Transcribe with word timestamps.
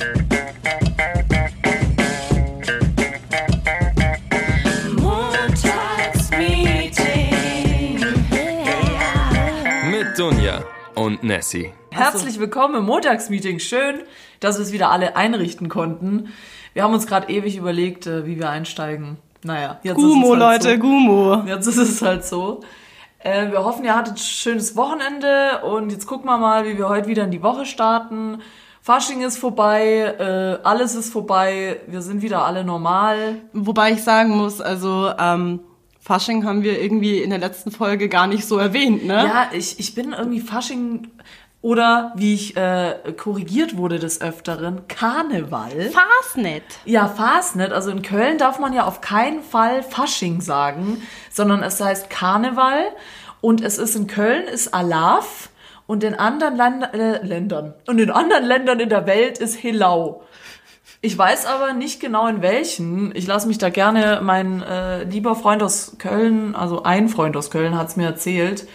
Mit 0.00 0.08
Dunja 10.18 10.64
und 10.94 11.22
Nessie. 11.22 11.74
Herzlich 11.90 12.40
willkommen 12.40 12.76
im 12.76 12.86
Montagsmeeting. 12.86 13.58
Schön, 13.58 14.00
dass 14.40 14.56
wir 14.56 14.62
es 14.62 14.72
wieder 14.72 14.90
alle 14.90 15.16
einrichten 15.16 15.68
konnten. 15.68 16.32
Wir 16.72 16.84
haben 16.84 16.94
uns 16.94 17.06
gerade 17.06 17.30
ewig 17.30 17.58
überlegt, 17.58 18.06
äh, 18.06 18.24
wie 18.24 18.38
wir 18.38 18.48
einsteigen. 18.48 19.18
Naja, 19.42 19.80
jetzt 19.82 19.96
Gumo, 19.96 20.32
ist 20.32 20.40
es 20.40 20.46
halt 20.46 20.64
Leute, 20.64 20.74
so. 20.76 20.80
Gumo. 20.80 21.42
Jetzt 21.46 21.66
ist 21.66 21.76
es 21.76 22.00
halt 22.00 22.24
so. 22.24 22.60
Äh, 23.18 23.50
wir 23.50 23.64
hoffen, 23.64 23.84
ihr 23.84 23.94
hattet 23.94 24.14
ein 24.14 24.16
schönes 24.16 24.76
Wochenende 24.76 25.60
und 25.62 25.92
jetzt 25.92 26.06
gucken 26.06 26.24
wir 26.24 26.38
mal, 26.38 26.64
wie 26.64 26.78
wir 26.78 26.88
heute 26.88 27.06
wieder 27.06 27.24
in 27.24 27.30
die 27.30 27.42
Woche 27.42 27.66
starten. 27.66 28.40
Fasching 28.82 29.22
ist 29.22 29.38
vorbei, 29.38 30.14
äh, 30.18 30.66
alles 30.66 30.94
ist 30.94 31.12
vorbei, 31.12 31.80
wir 31.86 32.00
sind 32.00 32.22
wieder 32.22 32.44
alle 32.44 32.64
normal. 32.64 33.36
Wobei 33.52 33.92
ich 33.92 34.02
sagen 34.02 34.30
muss, 34.36 34.60
also 34.60 35.12
ähm, 35.18 35.60
Fasching 36.00 36.46
haben 36.46 36.62
wir 36.62 36.80
irgendwie 36.80 37.18
in 37.18 37.30
der 37.30 37.38
letzten 37.38 37.70
Folge 37.70 38.08
gar 38.08 38.26
nicht 38.26 38.46
so 38.46 38.56
erwähnt, 38.56 39.04
ne? 39.04 39.14
Ja, 39.26 39.50
ich, 39.52 39.78
ich 39.78 39.94
bin 39.94 40.12
irgendwie 40.12 40.40
Fasching 40.40 41.08
oder 41.62 42.12
wie 42.16 42.32
ich 42.32 42.56
äh, 42.56 43.12
korrigiert 43.18 43.76
wurde 43.76 43.98
des 43.98 44.22
Öfteren, 44.22 44.88
Karneval. 44.88 45.90
Fastnet. 45.90 46.62
Ja, 46.86 47.06
Fastnet. 47.06 47.72
Also 47.72 47.90
in 47.90 48.00
Köln 48.00 48.38
darf 48.38 48.58
man 48.58 48.72
ja 48.72 48.86
auf 48.86 49.02
keinen 49.02 49.42
Fall 49.42 49.82
Fasching 49.82 50.40
sagen, 50.40 51.02
sondern 51.30 51.62
es 51.62 51.78
heißt 51.78 52.08
Karneval 52.08 52.86
und 53.42 53.60
es 53.60 53.76
ist 53.76 53.94
in 53.94 54.06
Köln 54.06 54.44
ist 54.44 54.72
Alaf 54.72 55.49
und 55.90 56.04
in 56.04 56.14
anderen 56.14 56.56
Land 56.56 56.94
äh, 56.94 57.20
Ländern 57.26 57.74
und 57.88 57.98
in 57.98 58.12
anderen 58.12 58.44
Ländern 58.44 58.78
in 58.78 58.88
der 58.88 59.06
Welt 59.06 59.38
ist 59.38 59.56
Hilau. 59.56 60.22
Ich 61.00 61.18
weiß 61.18 61.46
aber 61.46 61.72
nicht 61.72 61.98
genau 61.98 62.28
in 62.28 62.42
welchen. 62.42 63.12
Ich 63.16 63.26
lasse 63.26 63.48
mich 63.48 63.58
da 63.58 63.70
gerne, 63.70 64.20
mein 64.22 64.62
äh, 64.62 65.02
lieber 65.02 65.34
Freund 65.34 65.64
aus 65.64 65.96
Köln, 65.98 66.54
also 66.54 66.84
ein 66.84 67.08
Freund 67.08 67.36
aus 67.36 67.50
Köln 67.50 67.76
hat 67.76 67.88
es 67.88 67.96
mir 67.96 68.06
erzählt, 68.06 68.68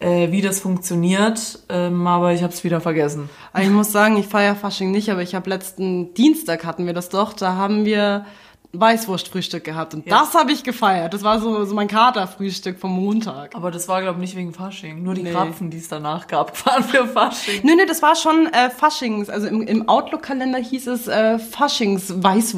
äh, 0.00 0.32
wie 0.32 0.42
das 0.42 0.60
funktioniert, 0.60 1.60
ähm, 1.70 2.06
aber 2.06 2.34
ich 2.34 2.42
habe 2.42 2.52
es 2.52 2.62
wieder 2.62 2.82
vergessen. 2.82 3.30
Ich 3.58 3.70
muss 3.70 3.90
sagen, 3.90 4.18
ich 4.18 4.26
feiere 4.26 4.54
Fasching 4.54 4.90
nicht, 4.90 5.10
aber 5.10 5.22
ich 5.22 5.34
habe 5.34 5.48
letzten 5.48 6.12
Dienstag 6.12 6.66
hatten 6.66 6.84
wir 6.84 6.92
das 6.92 7.08
doch, 7.08 7.32
da 7.32 7.54
haben 7.54 7.86
wir 7.86 8.26
Weißwurstfrühstück 8.72 9.64
gehabt 9.64 9.94
und 9.94 10.06
Ja. 10.06 10.20
das 10.20 10.34
habe 10.34 10.52
ich 10.52 10.62
gefeiert. 10.62 11.12
Das 11.12 11.22
war 11.24 11.40
so, 11.40 11.64
so 11.64 11.74
mein 11.74 11.88
Katerfrühstück 11.88 12.78
vom 12.78 12.92
Montag. 12.92 13.54
Aber 13.56 13.70
das 13.70 13.88
war, 13.88 14.00
glaube 14.00 14.18
ich, 14.18 14.20
nicht 14.30 14.36
wegen 14.36 14.52
Fasching. 14.54 15.02
Nur 15.02 15.14
die 15.14 15.22
Nee. 15.24 15.32
Krapfen, 15.32 15.70
die 15.70 15.78
es 15.78 15.88
danach 15.88 16.26
gab, 16.28 16.64
waren 16.66 16.84
für 16.84 17.06
Fasching. 17.08 17.60
Nö, 17.64 17.74
nö, 17.76 17.84
das 17.86 18.00
war 18.02 18.14
schon 18.16 18.46
äh, 18.52 18.70
Faschings. 18.70 19.28
Also 19.28 19.48
im, 19.48 19.62
im 19.62 19.88
Outlook-Kalender 19.88 20.58
hieß 20.58 20.86
es 20.86 21.08
äh, 21.08 21.38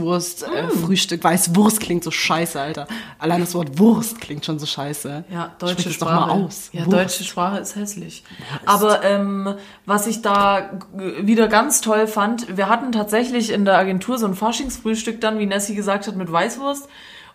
Faschings-Weißwurst-Frühstück. 0.02 1.24
Weißwurst 1.24 1.80
klingt 1.80 2.04
so 2.04 2.10
scheiße, 2.10 2.60
Alter. 2.60 2.86
Allein 3.18 3.40
das 3.40 3.54
Wort 3.54 3.78
Wurst 3.78 4.20
klingt 4.20 4.44
schon 4.44 4.58
so 4.58 4.66
scheiße. 4.66 5.24
Ja, 5.30 5.52
deutsche 5.58 5.72
Sprich 5.80 5.94
es 5.94 5.98
doch 5.98 6.08
Sprache. 6.08 6.28
mal 6.28 6.44
aus. 6.44 6.68
Ja, 6.72 6.80
Wurst. 6.86 6.92
deutsche 6.92 7.24
Sprache 7.24 7.58
ist 7.58 7.76
hässlich. 7.76 8.24
Aber 8.66 9.02
ähm, 9.04 9.54
was 9.86 10.06
ich 10.06 10.22
da 10.22 10.78
wieder 11.20 11.48
ganz 11.48 11.80
toll 11.80 12.06
fand, 12.06 12.56
wir 12.56 12.68
hatten 12.68 12.92
tatsächlich 12.92 13.50
in 13.50 13.64
der 13.64 13.76
Agentur 13.78 14.18
so 14.18 14.26
ein 14.26 14.34
Faschingsfrühstück 14.34 15.20
dann, 15.20 15.38
wie 15.38 15.46
Nessie 15.46 15.74
gesagt 15.74 16.01
hat, 16.06 16.16
mit 16.16 16.30
Weißwurst. 16.30 16.88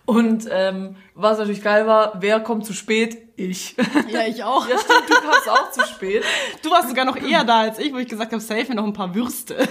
Und 0.06 0.48
ähm, 0.50 0.96
was 1.16 1.38
natürlich 1.38 1.62
geil 1.62 1.86
war, 1.86 2.14
wer 2.22 2.40
kommt 2.40 2.66
zu 2.66 2.74
spät? 2.74 3.18
Ich. 3.36 3.76
Ja, 4.10 4.26
ich 4.26 4.42
auch. 4.42 4.68
ja, 4.68 4.78
stimmt, 4.78 5.10
du 5.10 5.16
kamst 5.16 5.50
auch 5.50 5.72
zu 5.72 5.82
spät. 5.86 6.24
Du 6.64 6.72
warst 6.72 6.88
sogar 6.88 7.04
noch 7.04 7.18
eher 7.18 7.44
da 7.44 7.60
als 7.60 7.78
ich, 7.78 7.94
wo 7.94 7.98
ich 7.98 8.08
gesagt 8.08 8.32
habe, 8.32 8.42
save 8.42 8.66
mir 8.70 8.76
noch 8.76 8.86
ein 8.86 8.94
paar 8.94 9.14
Würste. 9.14 9.56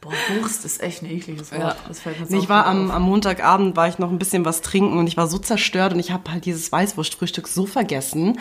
Boah, 0.00 0.12
Wurst 0.40 0.64
ist 0.64 0.82
echt 0.82 1.02
ein 1.02 1.10
ekliges 1.10 1.52
Wort. 1.52 1.60
Ja. 1.60 1.76
Das 1.86 2.00
fällt 2.00 2.18
mir 2.18 2.26
Nee, 2.28 2.38
ich 2.38 2.48
war 2.48 2.66
am, 2.66 2.90
am 2.90 3.02
Montagabend, 3.02 3.76
war 3.76 3.88
ich 3.88 3.98
noch 3.98 4.10
ein 4.10 4.18
bisschen 4.18 4.44
was 4.44 4.62
trinken 4.62 4.98
und 4.98 5.06
ich 5.06 5.16
war 5.16 5.28
so 5.28 5.38
zerstört 5.38 5.92
und 5.92 6.00
ich 6.00 6.10
habe 6.10 6.32
halt 6.32 6.46
dieses 6.46 6.72
Weißwurstfrühstück 6.72 7.46
so 7.46 7.66
vergessen. 7.66 8.40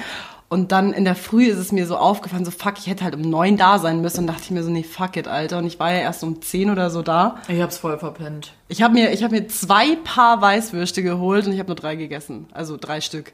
Und 0.52 0.74
dann 0.74 0.92
in 0.92 1.06
der 1.06 1.16
Früh 1.16 1.46
ist 1.46 1.60
es 1.60 1.72
mir 1.72 1.88
so 1.88 1.96
aufgefallen, 1.96 2.44
so 2.44 2.52
fuck, 2.52 2.74
ich 2.78 2.88
hätte 2.88 3.06
halt 3.06 3.16
um 3.16 3.22
neun 3.22 3.56
da 3.56 3.80
sein 3.80 4.02
müssen 4.02 4.20
und 4.20 4.28
dachte 4.28 4.42
ich 4.44 4.52
mir 4.52 4.64
so, 4.64 4.70
nee, 4.70 4.84
fuck 4.84 5.16
it, 5.16 5.26
Alter. 5.26 5.60
Und 5.60 5.66
ich 5.66 5.80
war 5.80 5.94
ja 5.94 6.00
erst 6.00 6.26
um 6.26 6.42
zehn 6.42 6.70
oder 6.70 6.90
so 6.90 7.02
da. 7.02 7.38
Ich 7.48 7.62
hab's 7.62 7.78
voll 7.78 7.98
verpennt. 7.98 8.52
Ich 8.68 8.82
habe 8.82 8.94
mir, 8.94 9.14
ich 9.14 9.24
hab 9.24 9.32
mir 9.32 9.48
zwei 9.48 9.96
Paar 10.04 10.42
Weißwürste 10.42 11.04
geholt 11.04 11.48
und 11.48 11.54
ich 11.54 11.60
habe 11.60 11.68
nur 11.68 11.78
drei 11.78 11.96
gegessen. 11.96 12.48
Also 12.52 12.76
drei 12.76 13.00
Stück. 13.00 13.32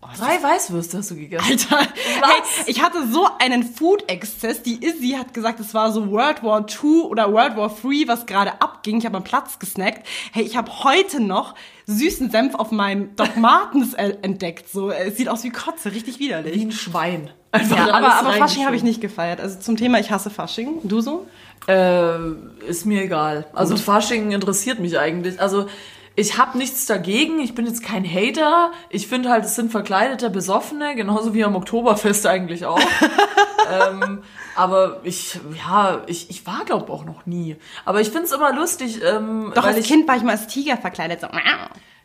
Drei 0.00 0.40
Weißwürste 0.42 0.98
hast 0.98 1.10
du 1.10 1.16
gegessen. 1.16 1.44
Alter, 1.50 1.90
hey, 1.96 2.42
ich 2.66 2.82
hatte 2.82 3.08
so 3.08 3.26
einen 3.40 3.64
Food-Exzess. 3.64 4.62
Die 4.62 4.84
Izzy 4.84 5.16
hat 5.18 5.34
gesagt, 5.34 5.58
es 5.58 5.74
war 5.74 5.90
so 5.92 6.10
World 6.10 6.42
War 6.44 6.64
II 6.68 7.02
oder 7.02 7.32
World 7.32 7.56
War 7.56 7.74
III, 7.84 8.06
was 8.06 8.24
gerade 8.26 8.60
abging. 8.62 8.98
Ich 8.98 9.06
habe 9.06 9.16
am 9.16 9.24
Platz 9.24 9.58
gesnackt. 9.58 10.06
Hey, 10.32 10.44
ich 10.44 10.56
habe 10.56 10.84
heute 10.84 11.20
noch 11.20 11.56
süßen 11.86 12.30
Senf 12.30 12.54
auf 12.54 12.70
meinem 12.70 13.16
Doc 13.16 13.36
Martens 13.36 13.92
äh, 13.94 14.16
entdeckt. 14.22 14.68
So, 14.70 14.90
es 14.90 15.16
sieht 15.16 15.28
aus 15.28 15.42
wie 15.42 15.50
Kotze, 15.50 15.92
richtig 15.92 16.20
Wie 16.20 16.26
widerlich. 16.26 16.62
ein 16.62 16.72
Schwein. 16.72 17.30
Einfach 17.50 17.76
Ja, 17.76 17.92
aber, 17.92 18.14
aber 18.14 18.32
Fasching 18.34 18.66
habe 18.66 18.76
ich 18.76 18.84
nicht 18.84 19.00
gefeiert. 19.00 19.40
Also 19.40 19.58
zum 19.58 19.76
Thema, 19.76 19.98
ich 19.98 20.10
hasse 20.12 20.30
Fasching. 20.30 20.78
Du 20.84 21.00
so? 21.00 21.26
Äh, 21.66 22.18
ist 22.68 22.86
mir 22.86 23.02
egal. 23.02 23.46
Also 23.52 23.76
Fasching 23.76 24.30
interessiert 24.30 24.78
mich 24.78 24.98
eigentlich. 24.98 25.40
Also 25.40 25.66
ich 26.18 26.36
habe 26.36 26.58
nichts 26.58 26.84
dagegen. 26.86 27.38
Ich 27.38 27.54
bin 27.54 27.64
jetzt 27.64 27.84
kein 27.84 28.04
Hater. 28.04 28.72
Ich 28.90 29.06
finde 29.06 29.30
halt, 29.30 29.44
es 29.44 29.54
sind 29.54 29.70
verkleidete 29.70 30.30
Besoffene, 30.30 30.96
genauso 30.96 31.32
wie 31.32 31.44
am 31.44 31.54
Oktoberfest 31.54 32.26
eigentlich 32.26 32.66
auch. 32.66 32.80
ähm, 33.70 34.24
aber 34.56 34.98
ich, 35.04 35.38
ja, 35.56 36.02
ich, 36.08 36.28
ich 36.28 36.44
war 36.44 36.64
glaube 36.64 36.92
auch 36.92 37.04
noch 37.04 37.24
nie. 37.24 37.54
Aber 37.84 38.00
ich 38.00 38.08
finde 38.10 38.24
es 38.24 38.32
immer 38.32 38.52
lustig. 38.52 39.00
Ähm, 39.04 39.52
Doch, 39.54 39.64
als 39.64 39.76
ich, 39.76 39.86
Kind 39.86 40.08
war 40.08 40.16
ich 40.16 40.24
mal 40.24 40.32
als 40.32 40.48
Tiger 40.48 40.76
verkleidet. 40.76 41.20
So. 41.20 41.28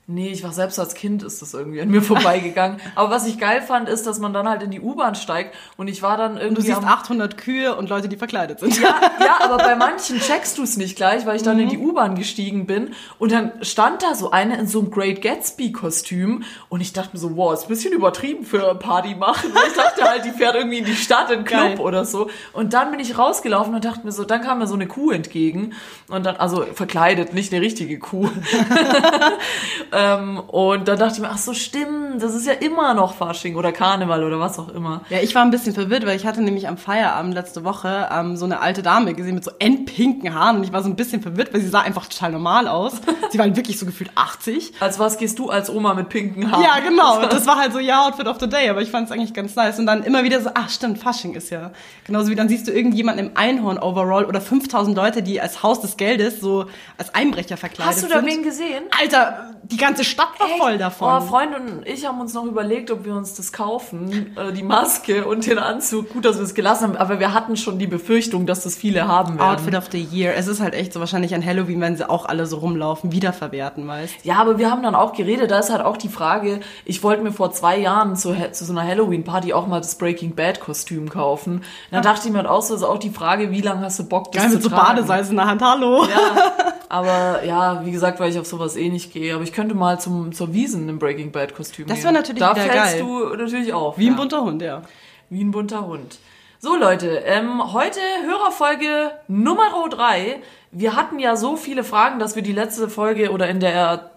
Nee, 0.05 0.27
ich 0.33 0.43
war 0.43 0.51
selbst 0.51 0.77
als 0.79 0.95
Kind, 0.95 1.23
ist 1.23 1.41
das 1.41 1.53
irgendwie 1.53 1.79
an 1.79 1.87
mir 1.87 2.01
vorbeigegangen. 2.13 2.81
Aber 2.95 3.09
was 3.09 3.25
ich 3.25 3.39
geil 3.39 3.61
fand, 3.61 3.87
ist, 3.87 4.05
dass 4.05 4.19
man 4.19 4.33
dann 4.33 4.49
halt 4.49 4.61
in 4.61 4.69
die 4.69 4.81
U-Bahn 4.81 5.15
steigt 5.15 5.55
und 5.77 5.87
ich 5.87 6.01
war 6.01 6.17
dann 6.17 6.35
irgendwie 6.35 6.55
Du 6.55 6.61
siehst 6.61 6.77
am 6.77 6.83
800 6.83 7.37
Kühe 7.37 7.73
und 7.75 7.89
Leute, 7.89 8.09
die 8.09 8.17
verkleidet 8.17 8.59
sind. 8.59 8.81
Ja, 8.81 8.99
ja, 9.21 9.37
aber 9.43 9.57
bei 9.57 9.75
manchen 9.75 10.19
checkst 10.19 10.57
du 10.57 10.63
es 10.63 10.75
nicht 10.75 10.97
gleich, 10.97 11.25
weil 11.25 11.37
ich 11.37 11.43
dann 11.43 11.57
in 11.57 11.69
die 11.69 11.77
U-Bahn 11.77 12.15
gestiegen 12.15 12.65
bin 12.65 12.93
und 13.17 13.31
dann 13.31 13.53
stand 13.61 14.03
da 14.03 14.13
so 14.13 14.31
eine 14.31 14.57
in 14.57 14.67
so 14.67 14.79
einem 14.79 14.91
Great 14.91 15.21
Gatsby-Kostüm 15.21 16.43
und 16.67 16.81
ich 16.81 16.91
dachte 16.91 17.11
mir 17.13 17.19
so, 17.19 17.37
wow, 17.37 17.53
ist 17.53 17.63
ein 17.63 17.69
bisschen 17.69 17.93
übertrieben 17.93 18.43
für 18.43 18.75
Party 18.75 19.15
machen. 19.15 19.51
Ich 19.67 19.73
dachte 19.73 20.03
halt, 20.03 20.25
die 20.25 20.31
fährt 20.31 20.55
irgendwie 20.55 20.79
in 20.79 20.85
die 20.85 20.95
Stadt, 20.95 21.31
in 21.31 21.39
den 21.39 21.45
Club 21.45 21.77
Geil. 21.77 21.79
oder 21.79 22.03
so. 22.03 22.29
Und 22.51 22.73
dann 22.73 22.91
bin 22.91 22.99
ich 22.99 23.17
rausgelaufen 23.17 23.73
und 23.73 23.85
dachte 23.85 24.05
mir 24.05 24.11
so, 24.11 24.25
dann 24.25 24.41
kam 24.41 24.59
mir 24.59 24.67
so 24.67 24.73
eine 24.73 24.87
Kuh 24.87 25.11
entgegen 25.11 25.73
und 26.09 26.25
dann, 26.25 26.35
also 26.35 26.65
verkleidet, 26.73 27.33
nicht 27.33 27.53
eine 27.53 27.61
richtige 27.61 27.99
Kuh. 27.99 28.29
ähm, 29.93 30.39
und 30.39 30.87
dann 30.87 30.97
dachte 30.97 31.15
ich 31.15 31.19
mir, 31.21 31.29
ach 31.29 31.37
so, 31.37 31.53
stimmt, 31.53 32.21
das 32.21 32.33
ist 32.33 32.45
ja 32.47 32.53
immer 32.53 32.93
noch 32.93 33.15
Fasching 33.15 33.55
oder 33.55 33.71
Karneval 33.71 34.23
oder 34.23 34.39
was 34.39 34.57
auch 34.59 34.69
immer. 34.69 35.01
Ja, 35.09 35.19
ich 35.19 35.33
war 35.35 35.43
ein 35.43 35.51
bisschen 35.51 35.73
verwirrt, 35.73 36.05
weil 36.05 36.15
ich 36.15 36.25
hatte 36.25 36.41
nämlich 36.41 36.67
am 36.67 36.77
Feierabend 36.77 37.33
letzte 37.33 37.63
Woche 37.63 38.09
ähm, 38.11 38.35
so 38.35 38.45
eine 38.45 38.59
alte 38.61 38.81
Dame 38.81 39.13
gesehen 39.13 39.35
mit 39.35 39.43
so 39.43 39.51
endpinken 39.59 40.33
Haaren 40.33 40.57
und 40.57 40.63
ich 40.63 40.73
war 40.73 40.81
so 40.83 40.89
ein 40.89 40.95
bisschen 40.95 41.21
verwirrt, 41.21 41.53
weil 41.53 41.61
sie 41.61 41.67
sah 41.67 41.81
einfach 41.81 42.07
total 42.07 42.31
normal 42.31 42.67
aus. 42.67 42.93
sie 43.31 43.37
war 43.37 43.45
halt 43.45 43.55
wirklich 43.55 43.79
so 43.79 43.85
gefühlt 43.85 44.11
80. 44.15 44.73
Als 44.79 44.99
was 44.99 45.17
gehst 45.17 45.39
du 45.39 45.49
als 45.49 45.69
Oma 45.69 45.93
mit 45.93 46.09
pinken 46.09 46.51
Haaren? 46.51 46.63
Ja, 46.63 46.79
genau. 46.79 47.21
Das 47.33 47.47
war 47.47 47.57
halt 47.57 47.73
so 47.73 47.79
ja 47.79 48.05
Outfit 48.05 48.27
of 48.27 48.37
the 48.39 48.47
Day, 48.47 48.69
aber 48.69 48.81
ich 48.81 48.91
fand 48.91 49.07
es 49.07 49.11
eigentlich 49.11 49.33
ganz 49.33 49.55
nice. 49.55 49.79
Und 49.79 49.85
dann 49.87 50.03
immer 50.03 50.23
wieder 50.23 50.39
so, 50.41 50.51
ach 50.53 50.69
stimmt, 50.69 50.99
Fasching 50.99 51.33
ist 51.33 51.49
ja. 51.49 51.71
Genauso 52.05 52.29
wie 52.29 52.35
dann 52.35 52.47
siehst 52.47 52.67
du 52.67 52.71
irgendjemanden 52.71 53.27
im 53.27 53.31
Einhorn-Overall 53.35 54.25
oder 54.25 54.39
5000 54.39 54.95
Leute, 54.95 55.23
die 55.23 55.41
als 55.41 55.63
Haus 55.63 55.81
des 55.81 55.97
Geldes 55.97 56.39
so 56.39 56.65
als 56.97 57.13
Einbrecher 57.15 57.57
verkleidet 57.57 57.93
Hast 57.95 58.03
du 58.03 58.07
da 58.07 58.19
sind. 58.19 58.27
wen 58.27 58.43
gesehen? 58.43 58.83
Alter, 58.99 59.55
die 59.63 59.77
ganze 59.83 60.03
Stadt 60.03 60.39
war 60.39 60.47
voll 60.57 60.77
davon. 60.77 61.21
Oh, 61.21 61.25
Freund 61.25 61.55
und 61.55 61.87
ich 61.87 62.05
haben 62.05 62.19
uns 62.19 62.33
noch 62.33 62.45
überlegt, 62.45 62.91
ob 62.91 63.05
wir 63.05 63.13
uns 63.13 63.33
das 63.35 63.51
kaufen, 63.51 64.35
äh, 64.35 64.51
die 64.51 64.63
Maske 64.63 65.25
und 65.25 65.45
den 65.45 65.59
Anzug. 65.59 66.09
Gut, 66.09 66.25
dass 66.25 66.37
wir 66.37 66.43
es 66.43 66.53
gelassen 66.53 66.83
haben, 66.83 66.97
aber 66.97 67.19
wir 67.19 67.33
hatten 67.33 67.57
schon 67.57 67.79
die 67.79 67.87
Befürchtung, 67.87 68.45
dass 68.45 68.63
das 68.63 68.75
viele 68.75 69.07
haben 69.07 69.37
werden. 69.37 69.49
Outfit 69.49 69.75
of 69.75 69.89
the 69.91 70.01
Year. 70.01 70.33
Es 70.35 70.47
ist 70.47 70.61
halt 70.61 70.73
echt 70.73 70.93
so 70.93 70.99
wahrscheinlich 70.99 71.35
an 71.35 71.45
Halloween, 71.45 71.81
wenn 71.81 71.95
sie 71.97 72.09
auch 72.09 72.25
alle 72.25 72.45
so 72.45 72.57
rumlaufen, 72.57 73.11
wiederverwerten, 73.11 73.87
weißt 73.87 74.15
Ja, 74.23 74.35
aber 74.35 74.57
wir 74.57 74.71
haben 74.71 74.83
dann 74.83 74.95
auch 74.95 75.13
geredet, 75.13 75.51
da 75.51 75.59
ist 75.59 75.71
halt 75.71 75.83
auch 75.83 75.97
die 75.97 76.09
Frage, 76.09 76.59
ich 76.85 77.03
wollte 77.03 77.23
mir 77.23 77.31
vor 77.31 77.51
zwei 77.51 77.77
Jahren 77.77 78.15
zu, 78.15 78.35
zu 78.51 78.65
so 78.65 78.71
einer 78.71 78.87
Halloween-Party 78.87 79.53
auch 79.53 79.67
mal 79.67 79.79
das 79.79 79.95
Breaking 79.95 80.35
Bad-Kostüm 80.35 81.09
kaufen. 81.09 81.63
Dann 81.91 82.03
dachte 82.03 82.27
ich 82.27 82.31
mir 82.31 82.39
halt 82.39 82.47
auch 82.47 82.61
so, 82.61 82.75
ist 82.75 82.83
auch 82.83 82.99
die 82.99 83.09
Frage, 83.09 83.51
wie 83.51 83.61
lange 83.61 83.81
hast 83.81 83.99
du 83.99 84.07
Bock, 84.07 84.31
das 84.31 84.41
Geil, 84.41 84.51
zu 84.51 84.55
mit 84.57 84.63
so 84.63 84.69
tragen? 84.69 84.95
Badesalz 84.95 85.29
in 85.29 85.35
der 85.35 85.45
Hand, 85.45 85.61
hallo. 85.61 86.03
Ja, 86.05 86.53
aber 86.89 87.43
ja, 87.45 87.85
wie 87.85 87.91
gesagt, 87.91 88.19
weil 88.19 88.29
ich 88.29 88.39
auf 88.39 88.45
sowas 88.45 88.75
eh 88.75 88.89
nicht 88.89 89.13
gehe. 89.13 89.33
Aber 89.33 89.43
ich 89.43 89.53
könnte 89.53 89.72
mal 89.73 89.99
zum, 89.99 90.31
zur 90.33 90.53
Wiesen 90.53 90.87
im 90.89 90.99
Breaking 90.99 91.31
Bad 91.31 91.55
Kostüm 91.55 91.87
Das 91.87 91.97
gehen. 91.97 92.05
wär 92.05 92.11
natürlich 92.11 92.39
Da 92.41 92.55
wieder 92.55 92.65
fällst 92.65 92.93
geil. 92.93 92.99
du 93.01 93.35
natürlich 93.35 93.73
auf. 93.73 93.97
Wie 93.97 94.07
ein 94.07 94.13
ja. 94.13 94.17
bunter 94.17 94.41
Hund, 94.43 94.61
ja. 94.61 94.81
Wie 95.29 95.43
ein 95.43 95.51
bunter 95.51 95.85
Hund. 95.85 96.19
So 96.59 96.75
Leute, 96.77 97.09
ähm, 97.25 97.73
heute 97.73 97.99
Hörerfolge 98.25 99.11
Nummer 99.27 99.63
3. 99.89 100.41
Wir 100.71 100.95
hatten 100.95 101.19
ja 101.19 101.35
so 101.35 101.57
viele 101.57 101.83
Fragen, 101.83 102.19
dass 102.19 102.35
wir 102.35 102.41
die 102.43 102.53
letzte 102.53 102.87
Folge 102.89 103.31
oder 103.31 103.49
in 103.49 103.59
der 103.59 104.11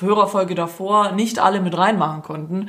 Hörerfolge 0.00 0.54
davor 0.54 1.12
nicht 1.12 1.38
alle 1.38 1.60
mit 1.60 1.76
reinmachen 1.76 2.22
konnten. 2.22 2.68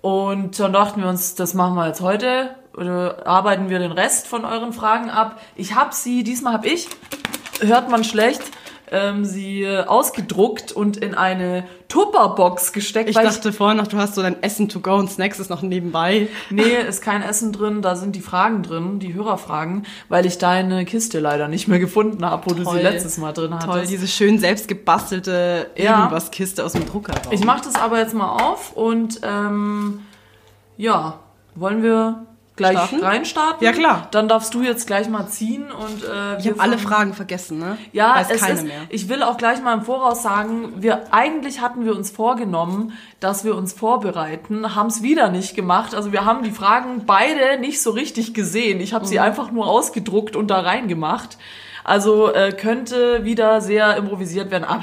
Und 0.00 0.58
dann 0.58 0.72
dachten 0.72 1.02
wir 1.02 1.08
uns, 1.08 1.34
das 1.34 1.54
machen 1.54 1.74
wir 1.74 1.86
jetzt 1.86 2.00
heute. 2.00 2.54
äh, 2.78 2.82
arbeiten 3.24 3.68
wir 3.70 3.78
den 3.78 3.92
Rest 3.92 4.26
von 4.26 4.44
euren 4.44 4.72
Fragen 4.72 5.10
ab. 5.10 5.40
Ich 5.54 5.74
habe 5.74 5.94
sie, 5.94 6.22
diesmal 6.24 6.52
habe 6.52 6.68
ich, 6.68 6.88
hört 7.60 7.90
man 7.90 8.04
schlecht, 8.04 8.42
ähm, 8.90 9.24
sie 9.24 9.66
ausgedruckt 9.68 10.72
und 10.72 10.96
in 10.96 11.14
eine 11.14 11.64
Tupperbox 11.88 12.72
gesteckt. 12.72 13.08
Ich 13.08 13.16
dachte 13.16 13.52
vorhin 13.52 13.76
noch, 13.76 13.86
du 13.86 13.96
hast 13.96 14.14
so 14.14 14.22
dein 14.22 14.42
Essen 14.42 14.68
to 14.68 14.80
go 14.80 14.96
und 14.96 15.10
Snacks 15.10 15.38
ist 15.38 15.50
noch 15.50 15.62
nebenbei. 15.62 16.28
Nee, 16.50 16.76
ist 16.88 17.02
kein 17.02 17.22
Essen 17.22 17.52
drin, 17.52 17.82
da 17.82 17.96
sind 17.96 18.16
die 18.16 18.20
Fragen 18.20 18.62
drin, 18.62 18.98
die 18.98 19.14
Hörerfragen, 19.14 19.86
weil 20.08 20.26
ich 20.26 20.38
deine 20.38 20.84
Kiste 20.84 21.20
leider 21.20 21.48
nicht 21.48 21.68
mehr 21.68 21.78
gefunden 21.78 22.24
habe, 22.24 22.50
wo 22.50 22.54
du 22.54 22.64
sie 22.64 22.80
letztes 22.80 23.18
Mal 23.18 23.32
drin 23.32 23.54
hattest. 23.54 23.68
Toll, 23.70 23.86
diese 23.86 24.06
schön 24.08 24.38
selbst 24.38 24.68
gebastelte 24.68 25.70
Ja. 25.76 25.98
Irgendwas-Kiste 25.98 26.64
aus 26.64 26.72
dem 26.72 26.86
Drucker. 26.86 27.14
Ich 27.30 27.44
mache 27.44 27.64
das 27.64 27.76
aber 27.76 27.98
jetzt 27.98 28.14
mal 28.14 28.30
auf 28.30 28.72
und 28.72 29.20
ähm, 29.22 30.00
ja, 30.76 31.20
wollen 31.54 31.82
wir 31.82 32.26
gleich 32.56 32.72
Starten? 32.78 33.00
reinstarten? 33.02 33.64
Ja, 33.64 33.72
klar. 33.72 34.08
Dann 34.10 34.28
darfst 34.28 34.52
du 34.54 34.62
jetzt 34.62 34.86
gleich 34.86 35.08
mal 35.08 35.26
ziehen 35.28 35.70
und 35.70 36.02
äh, 36.04 36.38
Ich 36.38 36.44
wir 36.44 36.52
habe 36.52 36.60
alle 36.60 36.78
Fragen 36.78 37.14
vergessen, 37.14 37.58
ne? 37.58 37.76
Ja, 37.92 38.16
Weiß 38.16 38.30
es 38.30 38.40
keine 38.40 38.54
ist, 38.54 38.64
mehr. 38.66 38.80
ich 38.88 39.08
will 39.08 39.22
auch 39.22 39.36
gleich 39.36 39.62
mal 39.62 39.74
im 39.74 39.82
Voraus 39.82 40.22
sagen, 40.22 40.72
wir 40.76 41.12
eigentlich 41.12 41.60
hatten 41.60 41.84
wir 41.84 41.94
uns 41.94 42.10
vorgenommen, 42.10 42.92
dass 43.20 43.44
wir 43.44 43.54
uns 43.56 43.72
vorbereiten, 43.72 44.74
haben 44.74 44.88
es 44.88 45.02
wieder 45.02 45.28
nicht 45.28 45.54
gemacht. 45.54 45.94
Also 45.94 46.12
wir 46.12 46.24
haben 46.24 46.42
die 46.42 46.50
Fragen 46.50 47.04
beide 47.06 47.58
nicht 47.60 47.80
so 47.82 47.90
richtig 47.90 48.34
gesehen. 48.34 48.80
Ich 48.80 48.94
habe 48.94 49.04
Mhm. 49.04 49.08
sie 49.08 49.20
einfach 49.20 49.50
nur 49.50 49.66
ausgedruckt 49.66 50.36
und 50.36 50.48
da 50.48 50.60
reingemacht. 50.60 51.38
Also 51.86 52.34
äh, 52.34 52.50
könnte 52.50 53.24
wieder 53.24 53.60
sehr 53.60 53.96
improvisiert 53.96 54.50
werden, 54.50 54.64
aber 54.68 54.82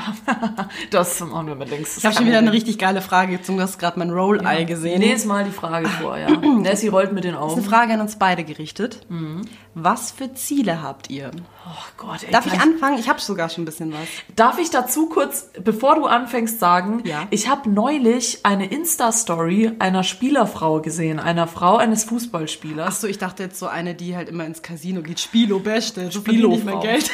das 0.89 1.19
machen 1.19 1.47
wir 1.47 1.55
mit 1.55 1.69
links. 1.69 1.97
Ich 1.97 2.05
habe 2.05 2.15
schon 2.15 2.25
wieder 2.25 2.37
eine 2.37 2.53
richtig 2.53 2.79
geile 2.79 3.01
Frage 3.01 3.33
gezogen. 3.37 3.57
Du 3.57 3.63
hast 3.63 3.77
gerade 3.77 3.99
mein 3.99 4.09
Roll-Eye 4.09 4.63
gesehen. 4.63 4.99
Nächstes 4.99 5.25
Mal 5.25 5.43
die 5.43 5.51
Frage 5.51 5.89
vor, 5.89 6.17
ja. 6.17 6.29
Nessie 6.61 6.87
rollt 6.87 7.11
mit 7.11 7.25
den 7.25 7.33
Das 7.33 7.41
ist 7.41 7.43
Augen. 7.51 7.59
eine 7.59 7.69
Frage 7.69 7.93
an 7.95 7.99
uns 8.01 8.15
beide 8.15 8.45
gerichtet. 8.45 9.01
Mhm. 9.09 9.41
Was 9.73 10.11
für 10.11 10.33
Ziele 10.33 10.81
habt 10.81 11.09
ihr? 11.09 11.31
Oh 11.65 11.85
Gott, 11.97 12.23
ey, 12.23 12.31
Darf 12.31 12.45
ich 12.45 12.59
anfangen? 12.59 12.97
Ich 12.99 13.07
habe 13.07 13.21
sogar 13.21 13.49
schon 13.49 13.61
ein 13.63 13.65
bisschen 13.65 13.93
was. 13.93 14.07
Darf 14.35 14.59
ich 14.59 14.69
dazu 14.69 15.07
kurz, 15.07 15.49
bevor 15.63 15.95
du 15.95 16.05
anfängst, 16.05 16.59
sagen, 16.59 17.01
Ja. 17.05 17.27
ich 17.29 17.47
habe 17.47 17.69
neulich 17.69 18.39
eine 18.43 18.65
Insta-Story 18.67 19.71
einer 19.79 20.03
Spielerfrau 20.03 20.81
gesehen, 20.81 21.19
einer 21.19 21.47
Frau 21.47 21.77
eines 21.77 22.03
Fußballspielers. 22.03 22.87
Achso, 22.87 23.07
ich 23.07 23.17
dachte 23.17 23.43
jetzt 23.43 23.57
so 23.59 23.67
eine, 23.67 23.95
die 23.95 24.15
halt 24.15 24.27
immer 24.27 24.45
ins 24.45 24.61
Casino 24.61 25.01
geht. 25.01 25.21
Spielo, 25.21 25.59
Beste. 25.59 26.01
Ich 26.01 26.15
mein 26.15 26.23
Spilo-Frau. 26.23 26.79
Geld. 26.81 27.09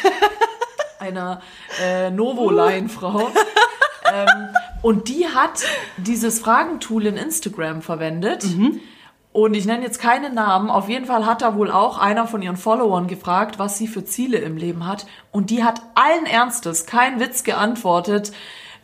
einer 1.00 1.42
äh, 1.82 2.10
Novoline-Frau. 2.10 3.30
ähm, 4.14 4.48
und 4.82 5.08
die 5.10 5.28
hat 5.28 5.64
dieses 5.98 6.40
Fragentool 6.40 7.06
in 7.06 7.18
Instagram 7.18 7.82
verwendet. 7.82 8.44
Und 9.32 9.54
ich 9.54 9.66
nenne 9.66 9.84
jetzt 9.84 10.00
keine 10.00 10.32
Namen. 10.32 10.70
Auf 10.72 10.90
jeden 10.90 11.06
Fall 11.06 11.26
hat 11.26 11.44
da 11.44 11.56
wohl 11.56 11.70
auch 11.70 12.00
einer 12.00 12.26
von 12.28 12.42
ihren 12.42 12.58
Followern 12.58 13.08
gefragt, 13.08 13.60
was 13.60 13.78
sie 13.78 13.88
für 13.88 14.04
Ziele 14.04 14.38
im 14.40 14.58
Leben 14.58 14.88
hat. 14.88 15.06
Und 15.32 15.52
die 15.52 15.64
hat 15.64 15.82
allen 15.94 16.26
Ernstes, 16.26 16.88
kein 16.88 17.20
Witz, 17.20 17.44
geantwortet. 17.44 18.32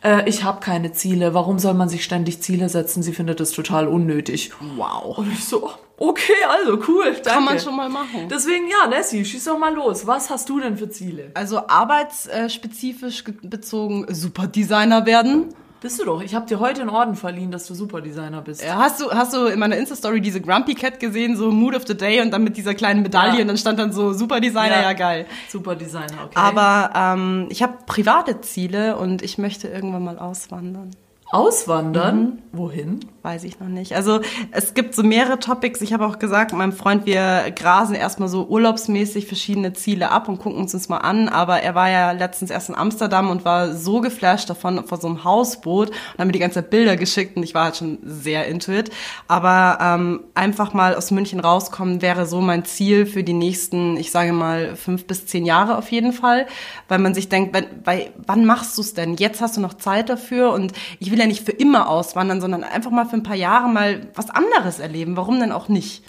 Äh, 0.04 0.28
ich 0.28 0.44
habe 0.44 0.60
keine 0.60 0.92
Ziele. 0.92 1.34
Warum 1.34 1.58
soll 1.58 1.74
man 1.74 1.88
sich 1.88 2.04
ständig 2.04 2.42
Ziele 2.42 2.68
setzen? 2.68 3.02
Sie 3.02 3.12
findet 3.12 3.40
es 3.40 3.50
total 3.50 3.88
unnötig. 3.88 4.52
Wow. 4.76 5.18
Und 5.18 5.32
ich 5.32 5.44
so, 5.44 5.68
okay, 5.98 6.32
also 6.48 6.78
cool. 6.86 7.06
Danke. 7.06 7.28
Kann 7.28 7.44
man 7.44 7.58
schon 7.58 7.74
mal 7.76 7.88
machen. 7.88 8.28
Deswegen, 8.30 8.66
ja, 8.68 8.86
Nessie, 8.88 9.24
schieß 9.24 9.44
doch 9.46 9.58
mal 9.58 9.74
los. 9.74 10.06
Was 10.06 10.30
hast 10.30 10.48
du 10.48 10.60
denn 10.60 10.76
für 10.76 10.88
Ziele? 10.88 11.32
Also 11.34 11.66
arbeitsspezifisch 11.66 13.24
ge- 13.24 13.34
bezogen 13.42 14.06
Superdesigner 14.14 15.06
werden. 15.06 15.54
Bist 15.80 16.00
du 16.00 16.04
doch. 16.04 16.22
Ich 16.22 16.34
habe 16.34 16.46
dir 16.46 16.58
heute 16.58 16.80
einen 16.80 16.90
Orden 16.90 17.14
verliehen, 17.14 17.50
dass 17.50 17.66
du 17.66 17.74
Superdesigner 17.74 18.40
bist. 18.40 18.64
Ja, 18.64 18.76
hast 18.76 19.00
du, 19.00 19.10
hast 19.10 19.34
du 19.34 19.46
in 19.46 19.58
meiner 19.58 19.76
Insta-Story 19.76 20.20
diese 20.20 20.40
Grumpy 20.40 20.74
Cat 20.74 20.98
gesehen, 20.98 21.36
so 21.36 21.50
Mood 21.50 21.76
of 21.76 21.86
the 21.86 21.96
Day 21.96 22.20
und 22.22 22.30
dann 22.30 22.44
mit 22.44 22.56
dieser 22.56 22.74
kleinen 22.74 23.02
Medaille 23.02 23.34
Ja. 23.36 23.42
und 23.42 23.48
dann 23.48 23.58
stand 23.58 23.78
dann 23.78 23.92
so 23.92 24.12
Superdesigner, 24.12 24.82
ja, 24.82 24.92
geil. 24.94 25.26
Superdesigner, 25.48 26.24
okay. 26.24 26.32
Aber 26.34 26.90
ähm, 26.94 27.46
ich 27.50 27.62
habe 27.62 27.74
private 27.86 28.40
Ziele 28.40 28.96
und 28.96 29.22
ich 29.22 29.36
möchte 29.38 29.68
irgendwann 29.68 30.02
mal 30.04 30.18
auswandern. 30.18 30.90
Auswandern? 31.30 32.24
Mhm. 32.24 32.46
Wohin? 32.56 33.00
Weiß 33.22 33.44
ich 33.44 33.60
noch 33.60 33.68
nicht. 33.68 33.94
Also 33.94 34.20
es 34.52 34.72
gibt 34.72 34.94
so 34.94 35.02
mehrere 35.02 35.38
Topics. 35.38 35.82
Ich 35.82 35.92
habe 35.92 36.06
auch 36.06 36.18
gesagt, 36.18 36.52
meinem 36.52 36.72
Freund, 36.72 37.04
wir 37.04 37.50
grasen 37.54 37.94
erstmal 37.94 38.28
so 38.28 38.46
urlaubsmäßig 38.46 39.26
verschiedene 39.26 39.72
Ziele 39.72 40.10
ab 40.10 40.28
und 40.28 40.38
gucken 40.38 40.60
uns 40.60 40.72
das 40.72 40.88
mal 40.88 40.98
an. 40.98 41.28
Aber 41.28 41.60
er 41.60 41.74
war 41.74 41.90
ja 41.90 42.12
letztens 42.12 42.50
erst 42.50 42.68
in 42.68 42.74
Amsterdam 42.74 43.28
und 43.28 43.44
war 43.44 43.74
so 43.74 44.00
geflasht 44.00 44.48
davon, 44.48 44.86
vor 44.86 44.98
so 44.98 45.08
einem 45.08 45.24
Hausboot 45.24 45.90
und 45.90 46.18
hat 46.18 46.26
mir 46.26 46.32
die 46.32 46.38
ganze 46.38 46.62
Zeit 46.62 46.70
Bilder 46.70 46.96
geschickt 46.96 47.36
und 47.36 47.42
ich 47.42 47.52
war 47.52 47.64
halt 47.64 47.76
schon 47.76 47.98
sehr 48.04 48.46
into 48.46 48.72
it. 48.72 48.90
Aber 49.28 49.78
ähm, 49.82 50.20
einfach 50.34 50.72
mal 50.72 50.94
aus 50.94 51.10
München 51.10 51.40
rauskommen 51.40 52.00
wäre 52.00 52.26
so 52.26 52.40
mein 52.40 52.64
Ziel 52.64 53.06
für 53.06 53.24
die 53.24 53.34
nächsten, 53.34 53.96
ich 53.96 54.12
sage 54.12 54.32
mal, 54.32 54.76
fünf 54.76 55.06
bis 55.06 55.26
zehn 55.26 55.44
Jahre 55.44 55.76
auf 55.76 55.90
jeden 55.90 56.12
Fall. 56.12 56.46
Weil 56.88 57.00
man 57.00 57.14
sich 57.14 57.28
denkt, 57.28 57.52
wenn, 57.54 57.66
weil, 57.84 58.10
wann 58.26 58.46
machst 58.46 58.78
du 58.78 58.82
es 58.82 58.94
denn? 58.94 59.16
Jetzt 59.16 59.40
hast 59.40 59.56
du 59.56 59.60
noch 59.60 59.74
Zeit 59.74 60.08
dafür 60.08 60.52
und 60.52 60.72
ich 61.00 61.10
will 61.10 61.15
ja 61.18 61.26
nicht 61.26 61.44
für 61.44 61.52
immer 61.52 61.88
auswandern, 61.88 62.40
sondern 62.40 62.64
einfach 62.64 62.90
mal 62.90 63.06
für 63.06 63.16
ein 63.16 63.22
paar 63.22 63.36
Jahre 63.36 63.68
mal 63.68 64.08
was 64.14 64.30
anderes 64.30 64.78
erleben. 64.78 65.16
Warum 65.16 65.40
denn 65.40 65.52
auch 65.52 65.68
nicht? 65.68 66.02